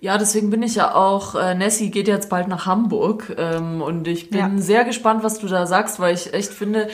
Ja, 0.00 0.16
deswegen 0.16 0.50
bin 0.50 0.62
ich 0.62 0.76
ja 0.76 0.94
auch, 0.94 1.34
äh, 1.34 1.56
Nessie 1.56 1.90
geht 1.90 2.06
jetzt 2.06 2.30
bald 2.30 2.46
nach 2.46 2.66
Hamburg 2.66 3.34
ähm, 3.36 3.82
und 3.82 4.06
ich 4.06 4.30
bin 4.30 4.38
Ja. 4.38 4.50
sehr 4.56 4.84
gespannt, 4.84 5.24
was 5.24 5.40
du 5.40 5.48
da 5.48 5.66
sagst, 5.66 5.98
weil 5.98 6.14
ich 6.14 6.32
echt 6.34 6.52
finde, 6.52 6.86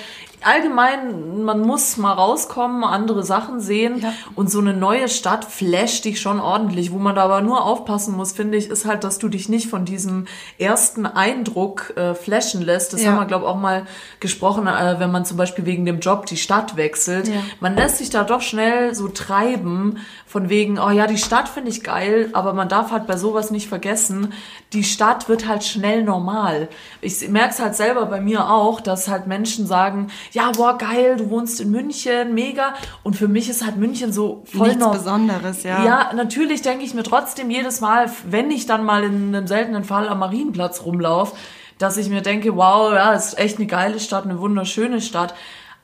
allgemein, 0.47 1.43
man 1.45 1.61
muss 1.61 1.97
mal 1.97 2.13
rauskommen, 2.13 2.85
andere 2.85 3.23
Sachen 3.23 3.61
sehen 3.61 4.01
Ja. 4.01 4.13
und 4.35 4.51
so 4.51 4.61
eine 4.61 4.73
neue 4.75 5.09
Stadt 5.09 5.45
flasht 5.45 6.05
dich 6.05 6.21
schon 6.21 6.41
ordentlich. 6.41 6.93
Wo 6.93 6.99
man 6.99 7.15
da 7.15 7.25
aber 7.25 7.41
nur 7.41 7.65
aufpassen 7.65 8.17
muss, 8.17 8.33
finde 8.33 8.59
ich, 8.59 8.69
ist 8.69 8.85
halt, 8.85 9.05
dass 9.05 9.19
du 9.19 9.29
dich 9.29 9.49
nicht 9.49 9.69
von 9.69 9.85
diesem 9.85 10.27
ersten 10.59 11.07
Eindruck 11.07 11.95
äh, 11.97 12.15
flashen 12.15 12.63
lässt. 12.63 12.93
Das 12.93 13.03
Ja. 13.03 13.11
haben 13.13 13.19
wir, 13.21 13.27
glaube 13.27 13.45
ich, 13.45 13.51
auch 13.51 13.57
mal 13.59 13.87
gesprochen, 14.21 14.67
äh, 14.67 14.97
wenn 14.99 15.11
man 15.11 15.25
zum 15.25 15.37
Beispiel 15.37 15.67
wegen 15.67 15.85
dem 15.85 16.01
Job 16.01 16.27
die 16.27 16.37
Stadt 16.37 16.77
wechselt. 16.77 17.29
Ja. 17.29 17.35
Man 17.61 17.75
lässt 17.77 17.99
sich 17.99 18.11
da 18.11 18.25
doch 18.25 18.41
schnell 18.41 18.95
so 18.95 19.09
treiben, 19.09 19.99
von 20.27 20.49
wegen, 20.49 20.79
oh 20.81 20.91
ja, 20.91 21.07
die 21.07 21.19
Stadt 21.19 21.49
finde 21.49 21.71
ich 21.71 21.85
geil, 21.85 22.29
aber 22.33 22.55
man 22.55 22.69
darf 22.69 22.91
halt 22.91 23.07
bei 23.07 23.17
sowas 23.17 23.51
nicht 23.53 23.69
vergessen, 23.69 24.33
die 24.73 24.83
Stadt 24.83 25.29
wird 25.29 25.47
halt 25.47 25.63
schnell 25.63 26.03
normal. 26.03 26.69
Ich 27.01 27.29
merke 27.29 27.51
es 27.51 27.61
halt 27.61 27.77
selber 27.77 28.07
bei 28.07 28.21
mir 28.21 28.51
auch, 28.51 28.81
dass 28.81 29.07
halt 29.07 29.29
Menschen 29.29 29.67
sagen, 29.69 30.09
ja, 30.35 30.51
boah, 30.51 30.77
geil, 30.77 31.17
du 31.17 31.31
wohnst 31.31 31.61
in 31.61 31.71
München, 31.71 32.35
mega. 32.35 32.75
Und 33.03 33.15
für 33.17 33.29
mich 33.29 33.49
ist 33.49 33.65
halt 33.65 33.77
München 33.77 34.13
so 34.13 34.43
voll 34.53 34.69
Nichts 34.69 34.83
noch- 34.85 34.93
Besonderes, 34.93 35.63
ja. 35.63 35.85
ja, 35.85 36.11
natürlich 36.15 36.61
denke 36.63 36.85
ich 36.85 36.93
mir 36.93 37.05
trotzdem 37.05 37.51
jedes 37.51 37.81
Mal, 37.81 38.11
wenn 38.29 38.51
ich 38.51 38.67
dann 38.67 38.85
mal 38.85 39.05
in 39.05 39.35
einem 39.35 39.47
seltenen 39.47 39.85
Fall 39.85 40.09
am 40.09 40.19
Marienplatz 40.19 40.83
rumlaufe, 40.85 41.35
dass 41.79 41.97
ich 41.97 42.09
mir 42.09 42.21
denke, 42.21 42.57
wow, 42.57 42.93
ja, 42.93 43.13
ist 43.13 43.39
echt 43.39 43.59
eine 43.59 43.67
geile 43.67 43.99
Stadt, 44.01 44.25
eine 44.25 44.39
wunderschöne 44.41 45.01
Stadt. 45.01 45.35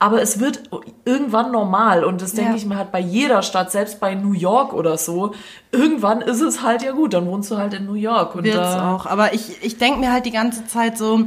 Aber 0.02 0.22
es 0.22 0.40
wird 0.40 0.62
irgendwann 1.04 1.52
normal 1.52 2.04
und 2.04 2.22
das 2.22 2.32
denke 2.32 2.52
Ja. 2.52 2.56
ich 2.56 2.64
mir 2.64 2.76
halt 2.78 2.90
bei 2.90 3.00
jeder 3.00 3.42
Stadt, 3.42 3.70
selbst 3.70 4.00
bei 4.00 4.14
New 4.14 4.32
York 4.32 4.72
oder 4.72 4.96
so. 4.96 5.32
Irgendwann 5.72 6.22
ist 6.22 6.40
es 6.40 6.62
halt 6.62 6.82
ja 6.82 6.92
gut, 6.92 7.12
dann 7.12 7.26
wohnst 7.26 7.50
du 7.50 7.58
halt 7.58 7.75
in 7.75 7.84
New 7.86 7.94
York. 7.94 8.34
Und 8.34 8.44
Wird's 8.44 8.56
da, 8.56 8.94
auch. 8.94 9.04
Aber 9.06 9.34
ich, 9.34 9.62
ich 9.62 9.76
denke 9.76 10.00
mir 10.00 10.10
halt 10.10 10.25
die 10.25 10.30
ganze 10.30 10.66
Zeit 10.66 10.96
so, 10.96 11.26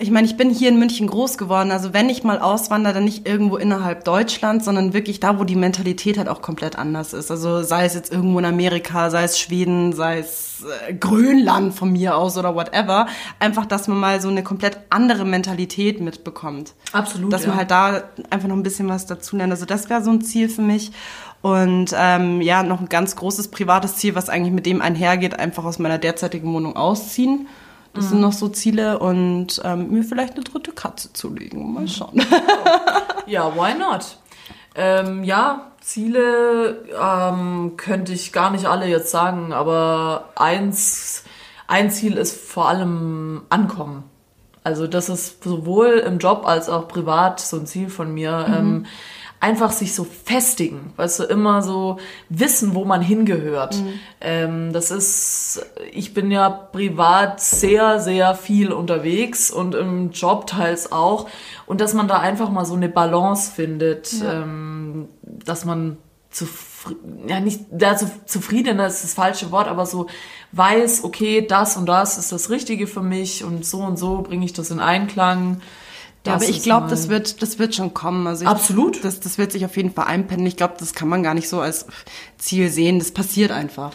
ich 0.00 0.10
meine, 0.10 0.26
ich 0.26 0.36
bin 0.38 0.48
hier 0.48 0.70
in 0.70 0.78
München 0.78 1.06
groß 1.06 1.36
geworden. 1.36 1.70
Also 1.70 1.92
wenn 1.92 2.08
ich 2.08 2.24
mal 2.24 2.38
auswandere, 2.38 2.94
dann 2.94 3.04
nicht 3.04 3.28
irgendwo 3.28 3.56
innerhalb 3.56 4.04
Deutschlands, 4.04 4.64
sondern 4.64 4.94
wirklich 4.94 5.20
da, 5.20 5.38
wo 5.38 5.44
die 5.44 5.56
Mentalität 5.56 6.16
halt 6.16 6.28
auch 6.28 6.40
komplett 6.40 6.78
anders 6.78 7.12
ist. 7.12 7.30
Also 7.30 7.62
sei 7.62 7.84
es 7.84 7.94
jetzt 7.94 8.10
irgendwo 8.10 8.38
in 8.38 8.46
Amerika, 8.46 9.10
sei 9.10 9.24
es 9.24 9.38
Schweden, 9.38 9.92
sei 9.92 10.20
es 10.20 10.64
äh, 10.88 10.94
Grönland 10.94 11.74
von 11.74 11.92
mir 11.92 12.16
aus 12.16 12.38
oder 12.38 12.54
whatever. 12.54 13.08
Einfach, 13.40 13.66
dass 13.66 13.88
man 13.88 13.98
mal 13.98 14.22
so 14.22 14.28
eine 14.28 14.42
komplett 14.42 14.78
andere 14.88 15.26
Mentalität 15.26 16.00
mitbekommt. 16.00 16.72
Absolut, 16.92 17.30
Dass 17.30 17.42
ja. 17.42 17.48
man 17.48 17.58
halt 17.58 17.70
da 17.70 18.02
einfach 18.30 18.48
noch 18.48 18.56
ein 18.56 18.62
bisschen 18.62 18.88
was 18.88 19.04
dazu 19.04 19.36
lernt. 19.36 19.52
Also 19.52 19.66
das 19.66 19.90
wäre 19.90 20.02
so 20.02 20.10
ein 20.10 20.22
Ziel 20.22 20.48
für 20.48 20.62
mich. 20.62 20.92
Und 21.42 21.94
ähm, 21.94 22.40
ja, 22.40 22.62
noch 22.62 22.80
ein 22.80 22.88
ganz 22.88 23.16
großes 23.16 23.48
privates 23.48 23.96
Ziel, 23.96 24.14
was 24.14 24.30
eigentlich 24.30 24.54
mit 24.54 24.64
dem 24.64 24.80
einhergeht, 24.80 25.38
einfach 25.38 25.64
aus 25.64 25.78
meiner 25.78 25.98
derzeitigen 25.98 26.52
Wohnung 26.52 26.76
ausziehen. 26.76 27.48
Das 27.92 28.04
Mhm. 28.04 28.08
sind 28.08 28.20
noch 28.20 28.32
so 28.32 28.48
Ziele 28.48 28.98
und 28.98 29.60
ähm, 29.64 29.90
mir 29.90 30.04
vielleicht 30.04 30.34
eine 30.34 30.44
dritte 30.44 30.72
Katze 30.72 31.12
zulegen. 31.12 31.72
Mal 31.74 31.88
schauen. 31.88 32.20
Ja, 33.26 33.54
why 33.54 33.74
not? 33.78 34.16
Ähm, 34.74 35.22
ja, 35.22 35.70
Ziele 35.80 36.84
ähm, 37.00 37.74
könnte 37.76 38.12
ich 38.12 38.32
gar 38.32 38.50
nicht 38.50 38.66
alle 38.66 38.86
jetzt 38.86 39.10
sagen, 39.12 39.52
aber 39.52 40.30
eins, 40.34 41.22
ein 41.68 41.90
Ziel 41.90 42.16
ist 42.16 42.36
vor 42.36 42.68
allem 42.68 43.42
Ankommen. 43.50 44.02
Also 44.64 44.86
das 44.88 45.08
ist 45.08 45.44
sowohl 45.44 46.02
im 46.04 46.18
Job 46.18 46.42
als 46.44 46.68
auch 46.68 46.88
privat 46.88 47.38
so 47.40 47.56
ein 47.58 47.66
Ziel 47.66 47.88
von 47.88 48.12
mir. 48.12 48.46
Ähm, 48.48 48.86
einfach 49.40 49.72
sich 49.72 49.94
so 49.94 50.04
festigen, 50.04 50.92
weißt 50.96 51.20
du, 51.20 51.24
immer 51.24 51.62
so 51.62 51.98
wissen, 52.28 52.74
wo 52.74 52.84
man 52.84 53.00
hingehört. 53.00 53.74
Ähm, 54.20 54.72
das 54.74 54.90
ist, 54.90 55.66
ich 55.92 56.12
bin 56.12 56.30
ja 56.30 56.50
privat 56.50 57.40
sehr, 57.40 58.00
sehr 58.00 58.34
viel 58.34 58.70
unterwegs 58.70 59.50
und 59.50 59.74
im 59.74 60.10
Job 60.10 60.46
teils 60.46 60.92
auch. 60.92 61.26
Und 61.64 61.80
dass 61.80 61.94
man 61.94 62.06
da 62.06 62.18
einfach 62.18 62.50
mal 62.50 62.66
so 62.66 62.74
eine 62.74 62.90
Balance 62.90 63.50
findet, 63.50 64.12
ähm, 64.22 65.08
dass 65.22 65.64
man 65.64 65.96
zufrieden, 66.30 67.28
ja 67.28 67.40
nicht, 67.40 67.62
ja, 67.78 67.96
zu, 67.96 68.10
zufrieden 68.26 68.78
ist 68.78 69.02
das 69.02 69.14
falsche 69.14 69.50
Wort, 69.50 69.68
aber 69.68 69.86
so 69.86 70.06
weiß, 70.52 71.02
okay, 71.04 71.46
das 71.46 71.76
und 71.76 71.86
das 71.86 72.18
ist 72.18 72.30
das 72.30 72.50
Richtige 72.50 72.86
für 72.86 73.02
mich 73.02 73.42
und 73.42 73.64
so 73.64 73.78
und 73.78 73.98
so 73.98 74.22
bringe 74.22 74.44
ich 74.44 74.52
das 74.52 74.70
in 74.70 74.80
Einklang. 74.80 75.60
Ja, 76.26 76.34
aber 76.34 76.44
ich 76.44 76.62
glaube, 76.62 76.88
das 76.88 77.08
wird, 77.08 77.40
das 77.40 77.58
wird 77.58 77.74
schon 77.74 77.94
kommen. 77.94 78.26
Also 78.26 78.44
ich, 78.44 78.48
Absolut. 78.48 79.02
Das, 79.04 79.20
das 79.20 79.38
wird 79.38 79.52
sich 79.52 79.64
auf 79.64 79.76
jeden 79.76 79.92
Fall 79.92 80.06
einpendeln. 80.06 80.46
Ich 80.46 80.56
glaube, 80.56 80.74
das 80.78 80.92
kann 80.92 81.08
man 81.08 81.22
gar 81.22 81.34
nicht 81.34 81.48
so 81.48 81.60
als 81.60 81.86
Ziel 82.36 82.70
sehen. 82.70 82.98
Das 82.98 83.10
passiert 83.10 83.50
einfach. 83.50 83.92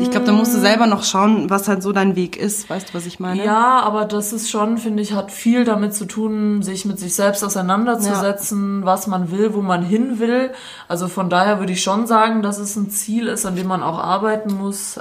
Ich 0.00 0.10
glaube, 0.10 0.26
da 0.26 0.32
musst 0.32 0.52
du 0.52 0.58
selber 0.58 0.86
noch 0.86 1.04
schauen, 1.04 1.48
was 1.48 1.68
halt 1.68 1.82
so 1.82 1.92
dein 1.92 2.16
Weg 2.16 2.36
ist. 2.36 2.68
Weißt 2.68 2.88
du, 2.88 2.94
was 2.94 3.06
ich 3.06 3.20
meine? 3.20 3.44
Ja, 3.44 3.80
aber 3.80 4.04
das 4.04 4.32
ist 4.32 4.50
schon, 4.50 4.78
finde 4.78 5.00
ich, 5.00 5.12
hat 5.12 5.30
viel 5.30 5.64
damit 5.64 5.94
zu 5.94 6.06
tun, 6.06 6.62
sich 6.62 6.84
mit 6.84 6.98
sich 6.98 7.14
selbst 7.14 7.44
auseinanderzusetzen, 7.44 8.84
was 8.84 9.06
man 9.06 9.30
will, 9.30 9.54
wo 9.54 9.62
man 9.62 9.84
hin 9.84 10.18
will. 10.18 10.50
Also 10.88 11.06
von 11.06 11.30
daher 11.30 11.60
würde 11.60 11.72
ich 11.72 11.82
schon 11.82 12.08
sagen, 12.08 12.42
dass 12.42 12.58
es 12.58 12.74
ein 12.74 12.90
Ziel 12.90 13.28
ist, 13.28 13.46
an 13.46 13.54
dem 13.54 13.68
man 13.68 13.82
auch 13.82 13.98
arbeiten 13.98 14.54
muss. 14.54 14.98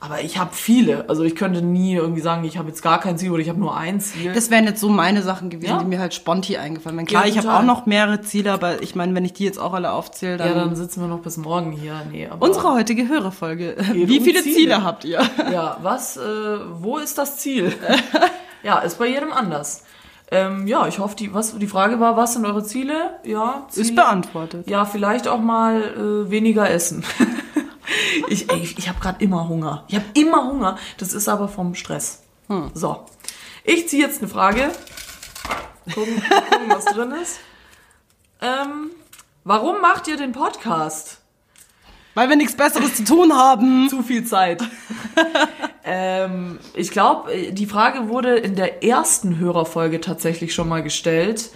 Aber 0.00 0.20
ich 0.20 0.38
habe 0.38 0.50
viele. 0.52 1.08
Also 1.08 1.24
ich 1.24 1.34
könnte 1.34 1.60
nie 1.60 1.94
irgendwie 1.96 2.20
sagen, 2.20 2.44
ich 2.44 2.56
habe 2.56 2.68
jetzt 2.68 2.82
gar 2.82 3.00
kein 3.00 3.18
Ziel 3.18 3.32
oder 3.32 3.40
ich 3.42 3.48
habe 3.48 3.58
nur 3.58 3.76
ein 3.76 4.00
Ziel. 4.00 4.32
Das 4.32 4.48
wären 4.48 4.64
jetzt 4.64 4.80
so 4.80 4.88
meine 4.88 5.22
Sachen 5.22 5.50
gewesen, 5.50 5.70
Ja. 5.70 5.78
die 5.80 5.86
mir 5.86 5.98
halt 5.98 6.14
sponti 6.14 6.56
eingefallen 6.56 6.96
wären. 6.96 7.06
Klar, 7.06 7.24
Ja, 7.26 7.30
ich 7.32 7.36
habe 7.38 7.52
auch 7.52 7.64
noch 7.64 7.86
mehrere 7.86 8.20
Ziele, 8.20 8.52
aber 8.52 8.80
ich 8.80 8.94
meine, 8.94 9.12
wenn 9.16 9.24
ich 9.24 9.32
die 9.32 9.44
jetzt 9.44 9.58
auch 9.58 9.72
alle 9.74 9.90
aufzähle, 9.90 10.36
dann... 10.36 10.48
ja, 10.48 10.54
dann 10.54 10.76
sitzen 10.76 11.00
wir 11.00 11.08
noch 11.08 11.18
bis 11.18 11.36
morgen 11.36 11.72
hier. 11.72 12.00
Nee, 12.12 12.28
aber 12.28 12.46
Unsere 12.46 12.72
heutige 12.74 13.08
Hörerfolge. 13.08 13.74
Wie 13.92 14.20
viele 14.20 14.42
Ziele. 14.42 14.54
Ziele. 14.54 14.84
habt 14.84 15.04
ihr? 15.04 15.20
Ja, 15.52 15.78
was, 15.82 16.16
äh, 16.16 16.20
wo 16.78 16.98
ist 16.98 17.18
das 17.18 17.38
Ziel? 17.38 17.72
ja, 18.62 18.78
ist 18.78 18.98
bei 18.98 19.08
jedem 19.08 19.32
anders. 19.32 19.82
Ähm, 20.30 20.66
ja, 20.66 20.86
ich 20.86 20.98
hoffe, 20.98 21.16
die, 21.16 21.32
was, 21.32 21.56
die 21.58 21.66
Frage 21.66 21.98
war, 22.00 22.16
was 22.16 22.34
sind 22.34 22.44
eure 22.44 22.62
Ziele? 22.62 23.18
Ja, 23.24 23.64
Ziele. 23.70 23.86
Ist 23.86 23.96
beantwortet. 23.96 24.68
Ja, 24.68 24.84
vielleicht 24.84 25.26
auch 25.26 25.40
mal 25.40 25.82
äh, 25.82 26.30
weniger 26.30 26.70
essen. 26.70 27.02
ich 28.28 28.50
ey, 28.50 28.58
ich, 28.60 28.78
ich 28.78 28.88
habe 28.88 29.00
gerade 29.00 29.22
immer 29.22 29.48
Hunger. 29.48 29.84
Ich 29.88 29.94
habe 29.94 30.06
immer 30.14 30.44
Hunger. 30.44 30.78
Das 30.98 31.12
ist 31.12 31.28
aber 31.28 31.48
vom 31.48 31.74
Stress. 31.74 32.22
So. 32.74 33.04
Ich 33.64 33.88
ziehe 33.88 34.02
jetzt 34.02 34.20
eine 34.22 34.28
Frage. 34.28 34.70
Gucken, 35.94 36.22
gucken 36.50 36.68
was 36.68 36.84
drin 36.86 37.12
ist. 37.12 37.40
Ähm, 38.40 38.90
warum 39.44 39.80
macht 39.80 40.08
ihr 40.08 40.16
den 40.16 40.32
Podcast? 40.32 41.20
Weil 42.14 42.28
wir 42.30 42.36
nichts 42.36 42.56
Besseres 42.56 42.94
zu 42.96 43.04
tun 43.04 43.32
haben. 43.32 43.88
Zu 43.90 44.02
viel 44.02 44.24
Zeit. 44.24 44.62
ähm, 45.84 46.58
ich 46.74 46.90
glaube, 46.90 47.52
die 47.52 47.66
Frage 47.66 48.08
wurde 48.08 48.36
in 48.36 48.56
der 48.56 48.82
ersten 48.82 49.38
Hörerfolge 49.38 50.00
tatsächlich 50.00 50.54
schon 50.54 50.68
mal 50.68 50.82
gestellt. 50.82 51.50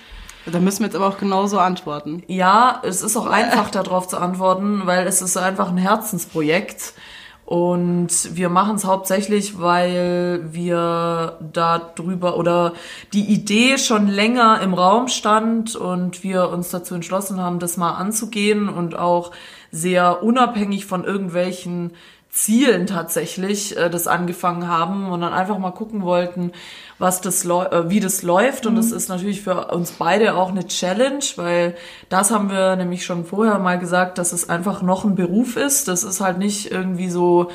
Da 0.47 0.59
müssen 0.59 0.81
wir 0.81 0.87
jetzt 0.87 0.97
aber 0.97 1.09
auch 1.09 1.19
genauso 1.19 1.59
antworten. 1.59 2.23
Ja, 2.27 2.81
es 2.85 3.03
ist 3.03 3.17
auch 3.17 3.27
einfach 3.27 3.71
darauf 3.71 4.09
zu 4.09 4.19
antworten, 4.19 4.83
weil 4.87 5.07
es 5.07 5.23
ist 5.23 5.37
einfach 5.37 5.69
ein 5.69 5.79
Herzensprojekt. 5.79 6.95
Und 7.45 8.35
wir 8.37 8.49
machen 8.49 8.77
es 8.77 8.85
hauptsächlich, 8.85 9.61
weil 9.61 10.47
wir 10.53 11.39
da 11.53 11.79
drüber 11.79 12.39
oder 12.39 12.73
die 13.13 13.25
Idee 13.25 13.79
schon 13.79 14.07
länger 14.07 14.61
im 14.63 14.75
Raum 14.75 15.09
stand 15.09 15.77
und 15.77 16.23
wir 16.23 16.49
uns 16.49 16.71
dazu 16.71 16.95
entschlossen 16.95 17.41
haben, 17.41 17.59
das 17.59 17.77
mal 17.77 17.93
anzugehen 17.93 18.69
und 18.69 18.97
auch 18.97 19.33
sehr 19.71 20.23
unabhängig 20.23 20.87
von 20.87 21.05
irgendwelchen 21.05 21.93
Zielen 22.33 22.87
tatsächlich 22.87 23.77
äh, 23.77 23.91
das 23.91 24.07
angefangen 24.07 24.67
haben 24.67 25.11
und 25.11 25.21
dann 25.21 25.35
einfach 25.35 25.59
mal 25.59 25.73
gucken 25.73 26.01
wollten, 26.03 26.53
was 26.99 27.21
das 27.21 27.45
äh, 27.45 27.91
wie 27.91 28.01
das 28.01 28.23
läuft 28.23 28.65
und 28.65 28.75
das 28.77 28.91
ist 28.91 29.11
natürlich 29.11 29.43
für 29.43 29.67
uns 29.67 29.93
beide 29.93 30.35
auch 30.35 30.49
eine 30.49 30.67
Challenge, 30.67 31.23
weil 31.37 31.77
das 32.09 32.31
haben 32.31 32.51
wir 32.51 32.77
nämlich 32.77 33.05
schon 33.05 33.27
vorher 33.27 33.59
mal 33.59 33.79
gesagt, 33.79 34.17
dass 34.17 34.33
es 34.33 34.49
einfach 34.49 34.81
noch 34.81 35.05
ein 35.05 35.15
Beruf 35.15 35.57
ist. 35.57 35.89
Das 35.89 36.05
ist 36.05 36.23
halt 36.23 36.39
nicht 36.39 36.71
irgendwie 36.71 37.11
so 37.11 37.51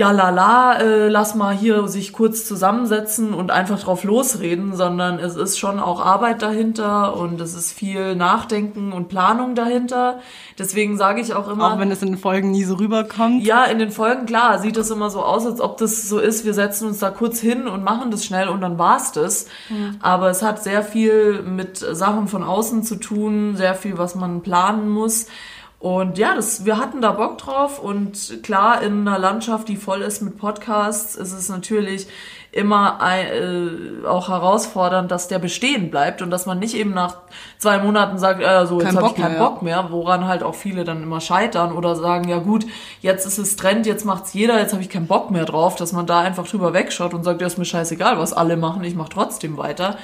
ja 0.00 0.12
la 0.12 0.30
la, 0.30 0.78
äh, 0.80 1.08
lass 1.08 1.34
mal 1.34 1.54
hier 1.54 1.86
sich 1.86 2.14
kurz 2.14 2.46
zusammensetzen 2.46 3.34
und 3.34 3.50
einfach 3.50 3.78
drauf 3.78 4.02
losreden, 4.02 4.74
sondern 4.74 5.18
es 5.18 5.36
ist 5.36 5.58
schon 5.58 5.78
auch 5.78 6.02
Arbeit 6.02 6.40
dahinter 6.40 7.14
und 7.16 7.38
es 7.38 7.54
ist 7.54 7.72
viel 7.72 8.16
Nachdenken 8.16 8.92
und 8.92 9.08
Planung 9.08 9.54
dahinter. 9.54 10.20
Deswegen 10.58 10.96
sage 10.96 11.20
ich 11.20 11.34
auch 11.34 11.48
immer, 11.50 11.74
Auch 11.74 11.78
wenn 11.78 11.90
es 11.90 12.00
in 12.00 12.08
den 12.12 12.18
Folgen 12.18 12.50
nie 12.50 12.64
so 12.64 12.76
rüberkommt. 12.76 13.44
ja, 13.44 13.64
in 13.64 13.78
den 13.78 13.90
Folgen, 13.90 14.24
klar, 14.24 14.58
sieht 14.58 14.78
das 14.78 14.88
immer 14.90 15.10
so 15.10 15.22
aus, 15.22 15.44
als 15.44 15.60
ob 15.60 15.76
das 15.76 16.08
so 16.08 16.18
ist, 16.18 16.46
wir 16.46 16.54
setzen 16.54 16.88
uns 16.88 16.98
da 16.98 17.10
kurz 17.10 17.38
hin 17.38 17.68
und 17.68 17.84
machen 17.84 18.10
das 18.10 18.24
schnell 18.24 18.48
und 18.48 18.62
dann 18.62 18.78
war's 18.78 19.12
das. 19.12 19.46
Aber 20.00 20.30
es 20.30 20.42
hat 20.42 20.62
sehr 20.62 20.82
viel 20.82 21.42
mit 21.42 21.76
Sachen 21.76 22.26
von 22.26 22.42
außen 22.42 22.84
zu 22.84 22.96
tun, 22.96 23.54
sehr 23.54 23.74
viel, 23.74 23.98
was 23.98 24.14
man 24.14 24.40
planen 24.40 24.88
muss. 24.88 25.26
Und 25.80 26.18
ja, 26.18 26.34
das, 26.34 26.66
wir 26.66 26.76
hatten 26.76 27.00
da 27.00 27.12
Bock 27.12 27.38
drauf 27.38 27.78
und 27.78 28.42
klar, 28.42 28.82
in 28.82 29.08
einer 29.08 29.18
Landschaft, 29.18 29.66
die 29.66 29.76
voll 29.76 30.02
ist 30.02 30.20
mit 30.20 30.36
Podcasts, 30.36 31.14
ist 31.14 31.32
es 31.32 31.48
natürlich 31.48 32.06
immer 32.52 33.00
ein, 33.00 34.02
äh, 34.04 34.06
auch 34.06 34.28
herausfordernd, 34.28 35.10
dass 35.10 35.28
der 35.28 35.38
bestehen 35.38 35.90
bleibt 35.90 36.20
und 36.20 36.30
dass 36.30 36.44
man 36.44 36.58
nicht 36.58 36.74
eben 36.74 36.92
nach 36.92 37.16
zwei 37.56 37.78
Monaten 37.78 38.18
sagt, 38.18 38.42
äh, 38.42 38.66
so, 38.66 38.82
jetzt 38.82 38.94
habe 38.94 39.06
ich 39.06 39.14
keinen 39.14 39.38
mehr, 39.38 39.40
Bock 39.40 39.62
mehr, 39.62 39.86
woran 39.90 40.26
halt 40.26 40.42
auch 40.42 40.54
viele 40.54 40.84
dann 40.84 41.02
immer 41.02 41.22
scheitern 41.22 41.72
oder 41.72 41.96
sagen, 41.96 42.28
ja 42.28 42.40
gut, 42.40 42.66
jetzt 43.00 43.24
ist 43.24 43.38
es 43.38 43.56
Trend, 43.56 43.86
jetzt 43.86 44.04
macht's 44.04 44.34
jeder, 44.34 44.58
jetzt 44.58 44.74
habe 44.74 44.82
ich 44.82 44.90
keinen 44.90 45.06
Bock 45.06 45.30
mehr 45.30 45.46
drauf, 45.46 45.76
dass 45.76 45.92
man 45.92 46.04
da 46.04 46.20
einfach 46.20 46.46
drüber 46.46 46.74
wegschaut 46.74 47.14
und 47.14 47.24
sagt, 47.24 47.40
ja, 47.40 47.46
ist 47.46 47.56
mir 47.56 47.64
scheißegal, 47.64 48.18
was 48.18 48.34
alle 48.34 48.58
machen, 48.58 48.84
ich 48.84 48.96
mache 48.96 49.10
trotzdem 49.14 49.56
weiter. 49.56 49.96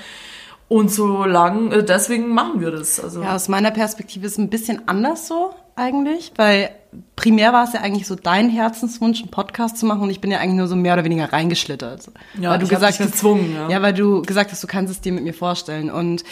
Und 0.69 0.91
so 0.91 1.25
lang, 1.25 1.71
äh, 1.71 1.85
deswegen 1.85 2.29
machen 2.33 2.61
wir 2.61 2.71
das. 2.71 2.99
Also 2.99 3.23
Ja, 3.23 3.35
aus 3.35 3.49
meiner 3.49 3.73
Perspektive 3.73 4.25
ist 4.25 4.33
es 4.33 4.39
ein 4.39 4.49
bisschen 4.49 4.89
anders 4.89 5.29
so 5.29 5.53
eigentlich, 5.77 6.33
weil 6.37 6.71
primär 7.15 7.53
war 7.53 7.65
es 7.65 7.73
ja 7.73 7.81
eigentlich 7.81 8.07
so 8.07 8.15
dein 8.15 8.49
Herzenswunsch, 8.49 9.21
einen 9.21 9.31
Podcast 9.31 9.77
zu 9.77 9.87
machen 9.87 10.03
und 10.03 10.11
ich 10.11 10.21
bin 10.21 10.31
ja 10.31 10.39
eigentlich 10.39 10.57
nur 10.57 10.67
so 10.67 10.77
mehr 10.77 10.95
oder 10.95 11.05
weniger 11.05 11.33
reingeschlittert. 11.33 12.11
Ja, 12.41 12.51
weil 12.51 12.59
du 12.59 12.67
gesagt 12.67 12.99
hast, 12.99 13.13
gezwungen, 13.13 13.55
ja. 13.55 13.69
ja, 13.69 13.83
weil 13.83 13.93
du 13.95 14.23
gesagt 14.23 14.51
hast, 14.53 14.63
du 14.63 14.67
kannst 14.67 14.91
es 14.91 15.01
dir 15.01 15.13
mit 15.13 15.25
mir 15.25 15.35
vorstellen 15.35 15.91
und 15.91 16.25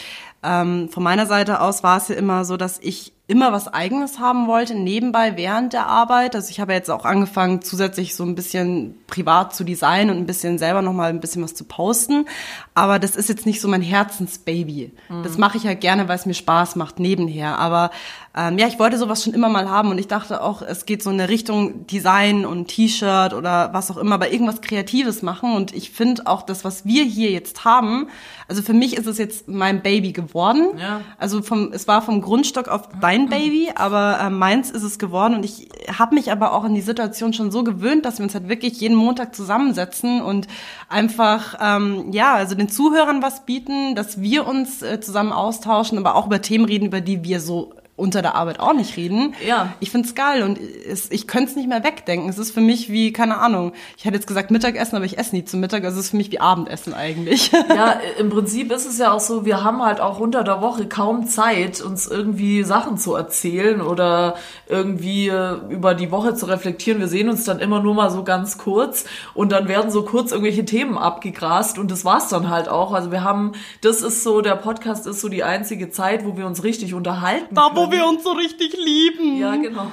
ähm, 0.43 0.89
von 0.91 1.03
meiner 1.03 1.27
Seite 1.27 1.61
aus 1.61 1.83
war 1.83 1.99
es 1.99 2.09
ja 2.09 2.17
immer 2.17 2.45
so, 2.45 2.57
dass 2.57 2.79
ich 2.81 3.13
immer 3.27 3.53
was 3.53 3.73
Eigenes 3.73 4.19
haben 4.19 4.47
wollte, 4.47 4.75
nebenbei 4.75 5.39
während 5.39 5.73
der 5.73 5.87
Arbeit. 5.87 6.35
Also 6.35 6.51
ich 6.51 6.61
habe 6.61 6.75
jetzt 6.75 6.91
auch 6.91 7.07
angefangen, 7.07 7.63
zusätzlich 7.63 8.15
so 8.15 8.23
ein 8.23 8.35
bisschen 8.35 8.97
privat 9.07 9.55
zu 9.55 9.65
designen 9.65 10.11
und 10.11 10.19
ein 10.19 10.27
bisschen 10.27 10.59
selber 10.59 10.83
nochmal 10.83 11.09
ein 11.09 11.21
bisschen 11.21 11.43
was 11.43 11.55
zu 11.55 11.65
posten. 11.65 12.27
Aber 12.75 12.99
das 12.99 13.17
ist 13.17 13.31
jetzt 13.31 13.47
nicht 13.47 13.63
so 13.63 13.69
mein 13.69 13.81
Herzensbaby. 13.81 14.93
Das 15.23 15.39
mache 15.39 15.57
ich 15.57 15.67
halt 15.67 15.81
gerne, 15.81 16.07
weil 16.07 16.17
es 16.17 16.27
mir 16.27 16.35
Spaß 16.35 16.77
macht 16.77 17.01
nebenher. 17.01 17.59
Aber 17.59 17.91
ähm, 18.37 18.59
ja, 18.59 18.67
ich 18.67 18.79
wollte 18.79 18.99
sowas 18.99 19.25
schon 19.25 19.33
immer 19.33 19.49
mal 19.49 19.71
haben 19.71 19.91
und 19.91 19.99
ich 19.99 20.09
dachte 20.09 20.43
auch, 20.43 20.61
es 20.61 20.85
geht 20.85 21.03
so 21.03 21.09
in 21.09 21.19
eine 21.19 21.31
Richtung 21.31 21.87
Design 21.87 22.45
und 22.45 22.67
T-Shirt 22.69 23.33
oder 23.33 23.73
was 23.73 23.91
auch 23.91 23.97
immer, 23.97 24.17
aber 24.17 24.33
irgendwas 24.33 24.61
Kreatives 24.61 25.23
machen. 25.23 25.55
Und 25.55 25.75
ich 25.75 25.93
finde 25.93 26.27
auch 26.27 26.43
das, 26.43 26.65
was 26.65 26.85
wir 26.85 27.05
hier 27.05 27.31
jetzt 27.31 27.65
haben, 27.65 28.09
also 28.49 28.61
für 28.61 28.75
mich 28.75 28.97
ist 28.97 29.07
es 29.07 29.17
jetzt 29.17 29.49
mein 29.49 29.83
Baby 29.83 30.13
geworden. 30.13 30.77
Ja. 30.79 31.01
Also 31.17 31.41
vom, 31.41 31.73
es 31.73 31.89
war 31.89 32.03
vom 32.03 32.21
Grundstock 32.21 32.69
auf 32.69 32.89
dein 33.01 33.14
Baby, 33.29 33.71
aber 33.75 34.19
äh, 34.21 34.31
meins 34.31 34.71
ist 34.71 34.83
es 34.83 34.99
geworden. 34.99 35.35
Und 35.35 35.45
ich 35.45 35.69
habe 35.99 36.15
mich 36.15 36.31
aber 36.31 36.53
auch 36.53 36.65
in 36.65 36.75
die 36.75 36.81
Situation 36.81 37.33
schon 37.33 37.51
so 37.51 37.65
gewöhnt, 37.65 38.05
dass 38.05 38.19
wir 38.19 38.25
uns 38.25 38.35
halt 38.35 38.49
wirklich 38.49 38.81
jeden 38.81 38.97
Montag 38.97 39.35
zusammensetzen 39.35 40.21
und 40.23 40.49
einfach 40.89 41.57
ähm, 41.61 42.13
ja, 42.13 42.35
also 42.35 42.55
den 42.55 42.69
Zuhörern 42.69 43.23
was 43.23 43.47
bieten, 43.47 43.95
dass 43.95 44.21
wir 44.21 44.47
uns 44.47 44.83
äh, 44.83 45.01
zusammen 45.01 45.33
austauschen, 45.33 45.99
aber 45.99 46.15
auch 46.15 46.27
über 46.27 46.43
Themen 46.43 46.65
reden, 46.65 46.87
über 46.87 47.01
die 47.01 47.25
wir 47.25 47.41
so 47.41 47.75
unter 47.97 48.23
der 48.23 48.35
Arbeit 48.35 48.59
auch 48.59 48.73
nicht 48.73 48.97
reden. 48.97 49.35
Ja. 49.47 49.73
Ich 49.79 49.93
find's 49.93 50.17
geil 50.17 50.43
und 50.43 50.59
es, 50.59 51.13
ich 51.13 51.29
könnte 51.29 51.51
es 51.51 51.57
nicht 51.57 51.69
mehr 51.69 51.85
wegdenken. 51.85 52.29
Es 52.29 52.39
ist 52.39 52.51
für 52.51 52.61
mich 52.61 52.91
wie, 52.91 53.13
keine 53.13 53.39
Ahnung, 53.39 53.73
ich 53.97 54.05
hätte 54.05 54.17
jetzt 54.17 54.27
gesagt 54.27 54.51
Mittagessen, 54.51 54.97
aber 54.97 55.05
ich 55.05 55.17
esse 55.17 55.35
nie 55.37 55.45
zum 55.45 55.61
Mittag. 55.61 55.85
Also 55.85 56.01
es 56.01 56.07
ist 56.07 56.11
für 56.11 56.17
mich 56.17 56.33
wie 56.33 56.41
Abendessen 56.41 56.93
eigentlich. 56.93 57.53
Ja, 57.53 58.01
im 58.19 58.31
Prinzip 58.31 58.73
ist 58.73 58.87
es 58.87 58.99
ja 58.99 59.13
auch 59.13 59.21
so, 59.21 59.45
wir 59.45 59.63
haben 59.63 59.83
halt 59.83 60.01
auch 60.01 60.19
unter 60.19 60.43
der 60.43 60.61
Woche 60.61 60.87
kaum 60.87 61.27
Zeit, 61.27 61.81
uns 61.81 62.07
irgendwie 62.07 62.63
Sachen 62.65 62.99
zu 62.99 63.15
erzählen 63.15 63.81
oder 63.81 64.35
irgendwie 64.69 65.29
äh, 65.29 65.55
über 65.69 65.95
die 65.95 66.11
Woche 66.11 66.35
zu 66.35 66.47
reflektieren. 66.47 67.01
Wir 67.01 67.09
sehen 67.09 67.29
uns 67.29 67.45
dann 67.45 67.61
immer 67.61 67.81
nur 67.81 67.95
mal 67.95 68.11
so 68.11 68.25
ganz 68.25 68.59
kurz 68.59 69.05
und 69.35 69.53
dann 69.53 69.69
werden 69.69 69.91
so 69.91 70.03
kurz 70.03 70.33
irgendwelche 70.33 70.65
Themen 70.65 70.99
abgegrast 70.99 71.79
und 71.79 71.91
das 71.91 72.05
war's 72.05 72.29
dann 72.29 72.51
halt 72.51 72.69
auch. 72.69 72.93
Also 72.93 73.13
wir 73.13 73.23
haben, 73.23 73.53
das 73.83 74.03
ist 74.03 74.25
so, 74.25 74.41
der 74.41 74.57
Podcast 74.57 75.07
ist 75.07 75.21
so 75.21 75.29
die 75.29 75.45
einzige 75.45 75.91
Zeit, 75.91 76.25
wo 76.25 76.37
wir 76.37 76.47
uns 76.47 76.65
richtig 76.65 76.95
unterhalten. 76.95 77.55
können. 77.84 77.84
Wo 77.87 77.93
wir 77.93 78.07
uns 78.07 78.23
so 78.25 78.33
richtig 78.33 78.77
lieben. 78.77 79.39
Ja, 79.39 79.57
genau. 79.57 79.91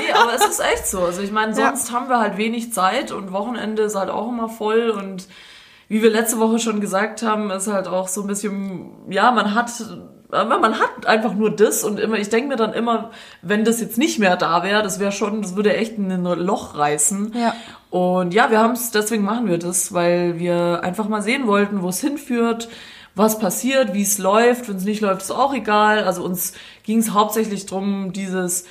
Nee, 0.00 0.12
aber 0.12 0.34
es 0.34 0.46
ist 0.46 0.60
echt 0.60 0.86
so. 0.86 1.00
Also 1.00 1.22
ich 1.22 1.32
meine, 1.32 1.54
sonst 1.54 1.92
haben 1.92 2.08
wir 2.08 2.18
halt 2.18 2.36
wenig 2.36 2.72
Zeit 2.72 3.12
und 3.12 3.32
Wochenende 3.32 3.82
ist 3.82 3.94
halt 3.94 4.10
auch 4.10 4.28
immer 4.28 4.48
voll 4.48 4.90
und 4.90 5.28
wie 5.88 6.02
wir 6.02 6.10
letzte 6.10 6.38
Woche 6.38 6.58
schon 6.58 6.80
gesagt 6.80 7.22
haben, 7.22 7.50
ist 7.50 7.66
halt 7.66 7.88
auch 7.88 8.08
so 8.08 8.20
ein 8.22 8.26
bisschen, 8.26 8.90
ja, 9.08 9.30
man 9.30 9.54
hat, 9.54 9.70
man 10.30 10.78
hat 10.78 11.06
einfach 11.06 11.32
nur 11.32 11.50
das 11.50 11.82
und 11.82 11.98
immer, 11.98 12.16
ich 12.18 12.28
denke 12.28 12.48
mir 12.48 12.56
dann 12.56 12.74
immer, 12.74 13.10
wenn 13.40 13.64
das 13.64 13.80
jetzt 13.80 13.96
nicht 13.96 14.18
mehr 14.18 14.36
da 14.36 14.62
wäre, 14.62 14.82
das 14.82 15.00
wäre 15.00 15.12
schon, 15.12 15.40
das 15.40 15.56
würde 15.56 15.74
echt 15.74 15.96
ein 15.96 16.24
Loch 16.24 16.76
reißen. 16.76 17.34
Ja. 17.34 17.54
Und 17.88 18.34
ja, 18.34 18.50
wir 18.50 18.58
haben 18.58 18.72
es, 18.72 18.90
deswegen 18.90 19.24
machen 19.24 19.48
wir 19.48 19.58
das, 19.58 19.94
weil 19.94 20.38
wir 20.38 20.80
einfach 20.82 21.08
mal 21.08 21.22
sehen 21.22 21.46
wollten, 21.46 21.80
wo 21.80 21.88
es 21.88 22.00
hinführt, 22.00 22.68
was 23.18 23.38
passiert, 23.38 23.92
wie 23.94 24.02
es 24.02 24.18
läuft. 24.18 24.68
Wenn 24.68 24.76
es 24.76 24.84
nicht 24.84 25.00
läuft, 25.00 25.22
ist 25.22 25.30
auch 25.30 25.52
egal. 25.52 26.04
Also 26.04 26.22
uns 26.24 26.52
ging 26.84 26.98
es 27.00 27.10
hauptsächlich 27.10 27.66
drum, 27.66 28.12
dieses 28.12 28.64